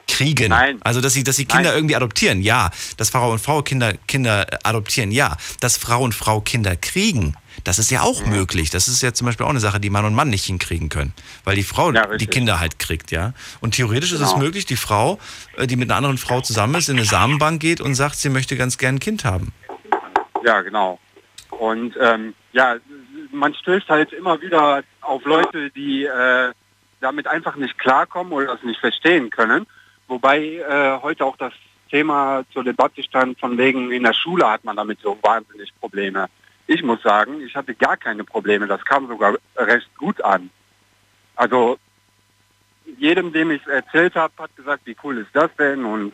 Kriegen. 0.07 0.49
Nein. 0.49 0.79
Also, 0.81 0.99
dass 1.01 1.13
sie, 1.13 1.23
dass 1.23 1.35
sie 1.35 1.45
Kinder 1.45 1.69
Nein. 1.69 1.75
irgendwie 1.79 1.95
adoptieren, 1.95 2.41
ja. 2.41 2.71
Dass 2.97 3.09
Frau 3.09 3.31
und 3.31 3.39
Frau 3.39 3.61
Kinder, 3.61 3.93
Kinder 4.07 4.47
adoptieren, 4.63 5.11
ja. 5.11 5.37
Dass 5.59 5.77
Frau 5.77 6.01
und 6.01 6.15
Frau 6.15 6.41
Kinder 6.41 6.75
kriegen, 6.75 7.35
das 7.63 7.79
ist 7.79 7.91
ja 7.91 8.01
auch 8.01 8.25
möglich. 8.25 8.69
Das 8.69 8.87
ist 8.87 9.01
ja 9.01 9.13
zum 9.13 9.25
Beispiel 9.27 9.45
auch 9.45 9.49
eine 9.49 9.59
Sache, 9.59 9.79
die 9.79 9.89
Mann 9.89 10.05
und 10.05 10.15
Mann 10.15 10.29
nicht 10.29 10.45
hinkriegen 10.45 10.89
können. 10.89 11.13
Weil 11.43 11.55
die 11.55 11.63
Frau 11.63 11.91
die 11.91 11.97
richtig. 11.99 12.31
Kinder 12.31 12.59
halt 12.59 12.79
kriegt, 12.79 13.11
ja. 13.11 13.33
Und 13.59 13.75
theoretisch 13.75 14.11
ist 14.11 14.21
es 14.21 14.33
Genau. 14.33 14.43
möglich, 14.45 14.65
die 14.65 14.75
Frau, 14.75 15.19
äh, 15.57 15.67
die 15.67 15.75
mit 15.75 15.89
einer 15.89 15.97
anderen 15.97 16.17
Frau 16.17 16.41
zusammen 16.41 16.75
ist, 16.75 16.89
in 16.89 16.97
eine 16.97 17.05
Samenbank 17.05 17.61
geht 17.61 17.81
und 17.81 17.95
sagt, 17.95 18.15
sie 18.15 18.29
möchte 18.29 18.55
ganz 18.57 18.77
gern 18.77 18.95
ein 18.95 18.99
Kind 18.99 19.25
haben. 19.25 19.53
Ja, 20.43 20.61
genau. 20.61 20.99
Und 21.49 21.95
ähm, 21.99 22.33
ja, 22.53 22.77
man 23.31 23.53
stößt 23.53 23.87
halt 23.89 24.13
immer 24.13 24.41
wieder 24.41 24.83
auf 25.01 25.23
Leute, 25.25 25.69
die 25.71 26.05
äh, 26.05 26.51
damit 26.99 27.27
einfach 27.27 27.55
nicht 27.55 27.77
klarkommen 27.77 28.33
oder 28.33 28.47
das 28.47 28.63
nicht 28.63 28.79
verstehen 28.79 29.29
können. 29.29 29.67
Wobei 30.07 30.39
äh, 30.39 30.99
heute 31.01 31.25
auch 31.25 31.37
das 31.37 31.53
Thema 31.89 32.43
zur 32.53 32.63
Debatte 32.63 33.03
stand, 33.03 33.39
von 33.39 33.57
wegen 33.57 33.91
in 33.91 34.03
der 34.03 34.13
Schule 34.13 34.49
hat 34.49 34.63
man 34.63 34.75
damit 34.75 34.99
so 35.01 35.17
wahnsinnig 35.21 35.71
Probleme. 35.79 36.27
Ich 36.73 36.81
muss 36.83 37.01
sagen, 37.01 37.41
ich 37.41 37.53
hatte 37.53 37.75
gar 37.75 37.97
keine 37.97 38.23
Probleme. 38.23 38.65
Das 38.65 38.83
kam 38.85 39.05
sogar 39.07 39.35
recht 39.57 39.89
gut 39.97 40.23
an. 40.23 40.49
Also 41.35 41.77
jedem, 42.97 43.33
dem 43.33 43.51
ich 43.51 43.61
es 43.63 43.67
erzählt 43.67 44.15
habe, 44.15 44.33
hat 44.37 44.55
gesagt, 44.55 44.83
wie 44.85 44.95
cool 45.03 45.17
ist 45.17 45.29
das 45.33 45.49
denn? 45.59 45.83
Und 45.83 46.13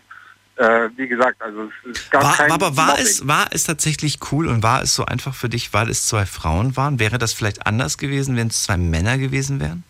äh, 0.55 0.89
wie 0.95 1.07
gesagt, 1.07 1.39
also 1.43 1.69
es, 1.91 2.09
gab 2.09 2.23
War, 2.23 2.35
kein 2.37 2.51
aber 2.51 2.75
war 2.75 2.87
Mobbing. 2.87 3.03
es, 3.03 3.27
war 3.27 3.47
es 3.51 3.65
tatsächlich 3.65 4.17
cool 4.31 4.47
und 4.47 4.63
war 4.63 4.81
es 4.81 4.95
so 4.95 5.05
einfach 5.05 5.35
für 5.35 5.47
dich, 5.49 5.73
weil 5.73 5.89
es 5.91 6.07
zwei 6.07 6.25
Frauen 6.25 6.75
waren? 6.75 6.97
Wäre 6.99 7.19
das 7.19 7.33
vielleicht 7.33 7.67
anders 7.67 7.99
gewesen, 7.99 8.35
wenn 8.35 8.47
es 8.47 8.63
zwei 8.63 8.77
Männer 8.77 9.19
gewesen 9.19 9.59
wären? 9.59 9.83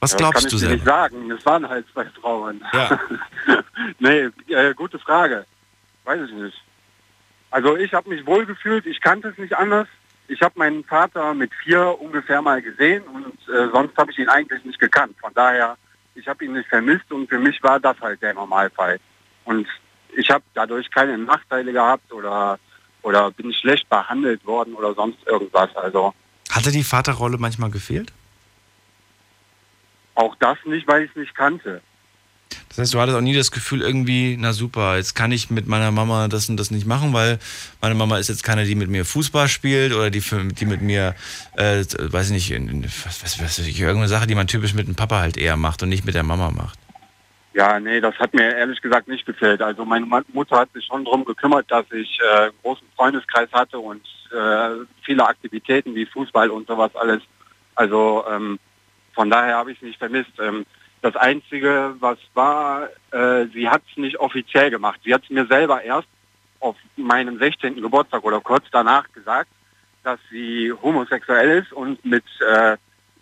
Was 0.00 0.12
Ja, 0.12 0.16
glaubst 0.18 0.44
das 0.46 0.52
du 0.52 0.56
kann 0.58 0.58
ich 0.58 0.62
dir 0.68 0.74
nicht 0.76 0.84
selber? 0.84 0.98
sagen. 1.02 1.30
Es 1.30 1.44
waren 1.44 1.68
halt 1.68 1.84
zwei 1.92 2.06
Frauen. 2.20 2.64
Ja. 2.72 2.98
nee, 3.98 4.30
äh, 4.48 4.72
gute 4.74 4.98
Frage. 4.98 5.44
Weiß 6.04 6.20
ich 6.26 6.32
nicht. 6.34 6.56
Also 7.50 7.76
ich 7.76 7.92
habe 7.92 8.08
mich 8.08 8.24
wohl 8.26 8.46
gefühlt, 8.46 8.86
ich 8.86 9.00
kannte 9.02 9.28
es 9.28 9.36
nicht 9.38 9.54
anders. 9.56 9.88
Ich 10.28 10.40
habe 10.42 10.58
meinen 10.58 10.84
Vater 10.84 11.34
mit 11.34 11.52
vier 11.62 11.96
ungefähr 12.00 12.42
mal 12.42 12.60
gesehen 12.60 13.02
und 13.04 13.38
äh, 13.48 13.68
sonst 13.72 13.96
habe 13.96 14.10
ich 14.10 14.18
ihn 14.18 14.28
eigentlich 14.28 14.64
nicht 14.64 14.78
gekannt. 14.78 15.14
Von 15.20 15.32
daher, 15.34 15.76
ich 16.14 16.26
habe 16.26 16.44
ihn 16.44 16.52
nicht 16.52 16.68
vermisst 16.68 17.10
und 17.12 17.28
für 17.28 17.38
mich 17.38 17.62
war 17.62 17.78
das 17.78 18.00
halt 18.00 18.20
der 18.22 18.34
Normalfall. 18.34 18.98
Und 19.44 19.66
ich 20.16 20.30
habe 20.30 20.44
dadurch 20.54 20.90
keine 20.90 21.16
Nachteile 21.18 21.72
gehabt 21.72 22.12
oder 22.12 22.58
oder 23.02 23.30
bin 23.30 23.52
schlecht 23.52 23.88
behandelt 23.88 24.44
worden 24.44 24.74
oder 24.74 24.92
sonst 24.94 25.24
irgendwas. 25.26 25.74
Also 25.76 26.12
Hatte 26.50 26.72
die 26.72 26.82
Vaterrolle 26.82 27.38
manchmal 27.38 27.70
gefehlt? 27.70 28.12
auch 30.16 30.34
das 30.36 30.58
nicht, 30.64 30.88
weil 30.88 31.04
ich 31.04 31.10
es 31.10 31.16
nicht 31.16 31.34
kannte. 31.34 31.80
Das 32.68 32.78
heißt, 32.78 32.94
du 32.94 33.00
hattest 33.00 33.16
auch 33.16 33.22
nie 33.22 33.34
das 33.34 33.50
Gefühl 33.50 33.80
irgendwie, 33.80 34.36
na 34.38 34.52
super, 34.52 34.96
jetzt 34.96 35.14
kann 35.14 35.32
ich 35.32 35.50
mit 35.50 35.66
meiner 35.66 35.90
Mama 35.90 36.28
das 36.28 36.48
und 36.48 36.58
das 36.58 36.70
nicht 36.70 36.86
machen, 36.86 37.12
weil 37.12 37.38
meine 37.80 37.94
Mama 37.94 38.18
ist 38.18 38.28
jetzt 38.28 38.44
keine, 38.44 38.64
die 38.64 38.74
mit 38.74 38.88
mir 38.90 39.04
Fußball 39.04 39.48
spielt 39.48 39.94
oder 39.94 40.10
die, 40.10 40.20
für, 40.20 40.44
die 40.44 40.66
mit 40.66 40.82
mir, 40.82 41.14
äh, 41.56 41.84
weiß 41.98 42.26
ich 42.26 42.32
nicht, 42.32 42.50
in- 42.50 42.68
in- 42.68 42.84
was, 42.84 43.22
was, 43.22 43.42
was 43.42 43.58
irgendeine 43.58 44.08
Sache, 44.08 44.26
die 44.26 44.34
man 44.34 44.46
typisch 44.46 44.74
mit 44.74 44.86
dem 44.86 44.94
Papa 44.94 45.20
halt 45.20 45.36
eher 45.36 45.56
macht 45.56 45.82
und 45.82 45.88
nicht 45.88 46.04
mit 46.04 46.14
der 46.14 46.22
Mama 46.22 46.50
macht. 46.50 46.78
Ja, 47.54 47.80
nee, 47.80 48.00
das 48.00 48.14
hat 48.16 48.34
mir 48.34 48.54
ehrlich 48.54 48.82
gesagt 48.82 49.08
nicht 49.08 49.24
gefällt. 49.24 49.62
Also 49.62 49.86
meine 49.86 50.04
Mutter 50.04 50.58
hat 50.58 50.70
sich 50.74 50.84
schon 50.84 51.04
darum 51.06 51.24
gekümmert, 51.24 51.70
dass 51.70 51.86
ich 51.90 52.18
äh, 52.20 52.42
einen 52.42 52.52
großen 52.62 52.86
Freundeskreis 52.94 53.48
hatte 53.52 53.78
und 53.78 54.02
äh, 54.30 54.84
viele 55.02 55.26
Aktivitäten 55.26 55.94
wie 55.94 56.04
Fußball 56.04 56.50
und 56.50 56.66
sowas 56.66 56.94
alles. 56.94 57.22
Also 57.74 58.24
ähm, 58.30 58.58
von 59.14 59.30
daher 59.30 59.56
habe 59.56 59.72
ich 59.72 59.78
es 59.78 59.82
nicht 59.84 59.98
vermisst. 59.98 60.32
Ähm, 60.38 60.66
das 61.02 61.16
Einzige, 61.16 61.94
was 62.00 62.18
war, 62.34 62.88
äh, 63.10 63.46
sie 63.52 63.68
hat 63.68 63.82
es 63.90 63.96
nicht 63.96 64.18
offiziell 64.18 64.70
gemacht. 64.70 65.00
Sie 65.04 65.12
hat 65.14 65.22
es 65.24 65.30
mir 65.30 65.46
selber 65.46 65.82
erst 65.82 66.08
auf 66.60 66.76
meinem 66.96 67.38
16. 67.38 67.80
Geburtstag 67.80 68.24
oder 68.24 68.40
kurz 68.40 68.64
danach 68.72 69.04
gesagt, 69.12 69.48
dass 70.02 70.18
sie 70.30 70.72
homosexuell 70.82 71.58
ist 71.62 71.72
und 71.72 72.04
mit 72.04 72.24
äh, 72.40 72.76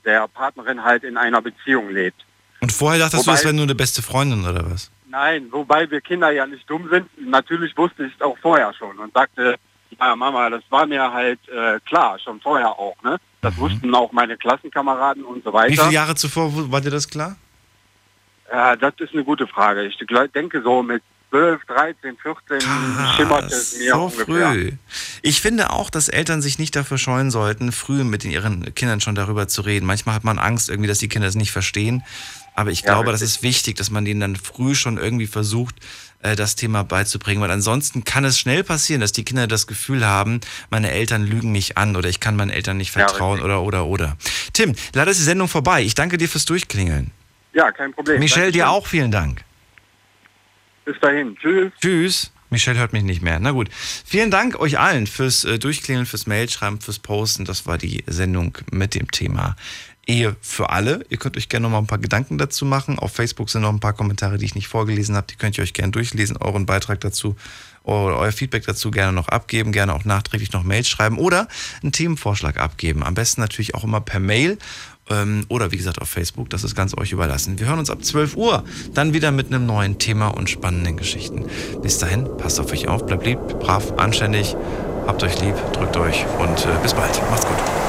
der 0.05 0.29
Partnerin 0.29 0.83
halt 0.85 1.05
in 1.05 1.17
einer 1.17 1.43
Beziehung 1.43 1.91
lebt. 1.91 2.25
Und 2.61 2.73
vorher 2.73 2.99
dachtest 3.01 3.27
du, 3.27 3.31
Wobei- 3.31 3.37
das 3.37 3.45
wäre 3.45 3.55
nur 3.55 3.65
eine 3.65 3.75
beste 3.75 4.03
Freundin 4.03 4.45
oder 4.47 4.71
was? 4.71 4.91
Nein, 5.09 5.49
wobei 5.51 5.91
wir 5.91 6.01
Kinder 6.01 6.31
ja 6.31 6.47
nicht 6.47 6.69
dumm 6.69 6.89
sind. 6.91 7.07
Natürlich 7.19 7.77
wusste 7.77 8.05
ich 8.07 8.13
es 8.15 8.21
auch 8.21 8.37
vorher 8.39 8.73
schon 8.75 8.99
und 8.99 9.13
sagte, 9.15 9.57
ja 10.01 10.17
Mama, 10.17 10.51
das 10.51 10.63
war 10.71 10.87
mir 10.87 11.13
halt 11.13 11.39
äh, 11.49 11.79
klar, 11.87 12.19
schon 12.19 12.41
vorher 12.41 12.71
auch. 12.71 12.97
Ne? 13.03 13.19
Das 13.41 13.57
wussten 13.59 13.95
auch 13.95 14.11
meine 14.13 14.37
Klassenkameraden 14.37 15.25
und 15.25 15.45
so 15.45 15.53
weiter. 15.53 15.69
Mhm. 15.69 15.73
Wie 15.73 15.77
viele 15.79 15.93
Jahre 15.93 16.15
zuvor 16.15 16.51
war 16.73 16.81
dir 16.81 16.91
das 16.91 17.09
klar? 17.09 17.37
Ja, 18.53 18.77
das 18.77 18.95
ist 18.99 19.13
eine 19.13 19.25
gute 19.25 19.47
Frage. 19.47 19.85
Ich 19.85 19.97
denke 20.35 20.63
so 20.63 20.83
mit 20.83 21.03
12, 21.31 21.63
13, 21.67 22.17
14 22.19 22.61
schimmert 23.17 23.51
es 23.51 23.77
mir 23.79 23.95
so 23.95 24.03
ungefähr. 24.05 24.25
früh. 24.53 24.73
Ich 25.23 25.41
finde 25.41 25.71
auch, 25.71 25.91
dass 25.91 26.09
Eltern 26.09 26.41
sich 26.41 26.61
nicht 26.61 26.77
dafür 26.77 26.97
scheuen 26.97 27.33
sollten, 27.33 27.73
früh 27.73 28.05
mit 28.05 28.25
ihren 28.25 28.73
Kindern 28.77 29.01
schon 29.01 29.17
darüber 29.17 29.49
zu 29.49 29.63
reden. 29.63 29.85
Manchmal 29.85 30.15
hat 30.15 30.23
man 30.23 30.39
Angst, 30.39 30.69
irgendwie, 30.69 30.87
dass 30.87 30.99
die 30.99 31.09
Kinder 31.09 31.27
es 31.27 31.35
nicht 31.35 31.51
verstehen. 31.51 32.05
Aber 32.55 32.71
ich 32.71 32.83
Ja, 32.83 32.93
glaube, 32.93 33.11
das 33.11 33.21
richtig. 33.21 33.37
ist 33.39 33.43
wichtig, 33.43 33.77
dass 33.77 33.91
man 33.91 34.05
denen 34.05 34.21
dann 34.21 34.37
früh 34.37 34.77
schon 34.77 34.97
irgendwie 34.97 35.27
versucht, 35.27 35.75
äh, 36.21 36.37
das 36.37 36.55
Thema 36.55 36.85
beizubringen. 36.85 37.43
Weil 37.43 37.51
ansonsten 37.51 38.05
kann 38.05 38.25
es 38.25 38.39
schnell 38.39 38.63
passieren, 38.63 39.01
dass 39.01 39.11
die 39.11 39.25
Kinder 39.25 39.49
das 39.49 39.67
Gefühl 39.67 40.07
haben, 40.07 40.41
meine 40.71 40.93
Eltern 40.93 41.27
lügen 41.27 41.51
mich 41.51 41.77
an 41.79 41.97
oder 41.97 42.09
ich 42.09 42.21
kann 42.21 42.37
meinen 42.37 42.51
Eltern 42.51 42.77
nicht 42.77 42.95
Ja, 42.95 43.09
vertrauen 43.09 43.43
oder, 43.43 43.63
oder, 43.63 43.87
oder. 43.87 44.17
Tim, 44.53 44.77
leider 44.93 45.11
ist 45.11 45.19
die 45.19 45.25
Sendung 45.25 45.49
vorbei. 45.49 45.83
Ich 45.83 45.97
danke 45.97 46.17
dir 46.17 46.29
fürs 46.29 46.45
Durchklingeln. 46.45 47.11
Ja, 47.55 47.73
kein 47.73 47.93
Problem. 47.93 48.19
Michelle, 48.19 48.53
dir 48.53 48.69
auch 48.69 48.87
vielen 48.87 49.11
Dank. 49.11 49.43
Bis 50.85 50.99
dahin. 51.01 51.37
Tschüss. 51.37 51.73
Tschüss. 51.81 52.33
Michelle 52.51 52.79
hört 52.79 52.93
mich 52.93 53.05
nicht 53.05 53.23
mehr. 53.23 53.41
Na 53.41 53.53
gut. 53.53 53.69
Vielen 53.73 54.31
Dank 54.31 54.61
euch 54.61 54.79
allen 54.79 55.07
fürs 55.07 55.45
äh, 55.45 55.59
Durchklingeln, 55.59 56.07
fürs 56.07 56.27
Mailschreiben, 56.27 56.81
fürs 56.81 56.99
Posten. 56.99 57.45
Das 57.45 57.67
war 57.67 57.79
die 57.79 58.05
Sendung 58.07 58.59
mit 58.71 58.95
dem 58.95 59.11
Thema 59.11 59.57
Ehe 60.07 60.37
für 60.41 60.71
alle. 60.71 61.05
Ihr 61.09 61.17
könnt 61.17 61.37
euch 61.37 61.49
gerne 61.49 61.65
noch 61.65 61.71
mal 61.71 61.79
ein 61.79 61.87
paar 61.87 61.99
Gedanken 61.99 62.37
dazu 62.37 62.67
machen. 62.67 62.99
Auf 62.99 63.13
Facebook 63.13 63.49
sind 63.49 63.63
noch 63.63 63.73
ein 63.73 63.81
paar 63.81 63.95
Kommentare, 63.95 64.37
die 64.37 64.45
ich 64.45 64.55
nicht 64.55 64.69
vorgelesen 64.69 65.17
habe. 65.17 65.27
Die 65.29 65.37
könnt 65.37 65.57
ihr 65.57 65.65
euch 65.65 65.73
gerne 65.73 65.93
durchlesen, 65.93 66.37
euren 66.37 66.67
Beitrag 66.67 67.01
dazu 67.01 67.37
oder 67.85 68.17
euer 68.19 68.33
Feedback 68.33 68.65
dazu 68.67 68.91
gerne 68.91 69.13
noch 69.13 69.29
abgeben, 69.29 69.71
gerne 69.71 69.95
auch 69.95 70.05
nachträglich 70.05 70.53
noch 70.53 70.65
Mails 70.65 70.89
schreiben 70.89 71.19
oder 71.19 71.49
einen 71.83 71.93
Themenvorschlag 71.93 72.59
abgeben. 72.59 73.03
Am 73.03 73.15
besten 73.15 73.41
natürlich 73.41 73.75
auch 73.75 73.85
immer 73.85 74.01
per 74.01 74.21
Mail 74.21 74.59
oder 75.49 75.71
wie 75.71 75.77
gesagt 75.77 76.01
auf 76.01 76.09
Facebook. 76.09 76.51
Das 76.51 76.65
ist 76.65 76.75
ganz 76.75 76.97
euch 76.97 77.13
überlassen. 77.13 77.59
Wir 77.59 77.67
hören 77.67 77.79
uns 77.79 77.91
ab 77.91 78.05
12 78.05 78.37
Uhr 78.37 78.65
dann 78.95 79.13
wieder 79.13 79.31
mit 79.31 79.49
einem 79.49 79.67
neuen 79.67 79.99
Thema 79.99 80.29
und 80.29 80.49
spannenden 80.49 80.97
Geschichten. 80.97 81.45
Bis 81.83 81.99
dahin, 81.99 82.25
passt 82.39 82.59
auf 82.59 82.73
euch 82.73 82.89
auf, 82.89 83.05
bleibt 83.07 83.27
lieb, 83.27 83.39
brav, 83.61 83.93
anständig, 83.99 84.57
habt 85.07 85.23
euch 85.23 85.41
lieb, 85.41 85.55
drückt 85.73 85.97
euch 85.97 86.25
und 86.39 86.65
äh, 86.65 86.83
bis 86.83 86.95
bald. 86.95 87.21
Macht's 87.31 87.47
gut. 87.47 87.84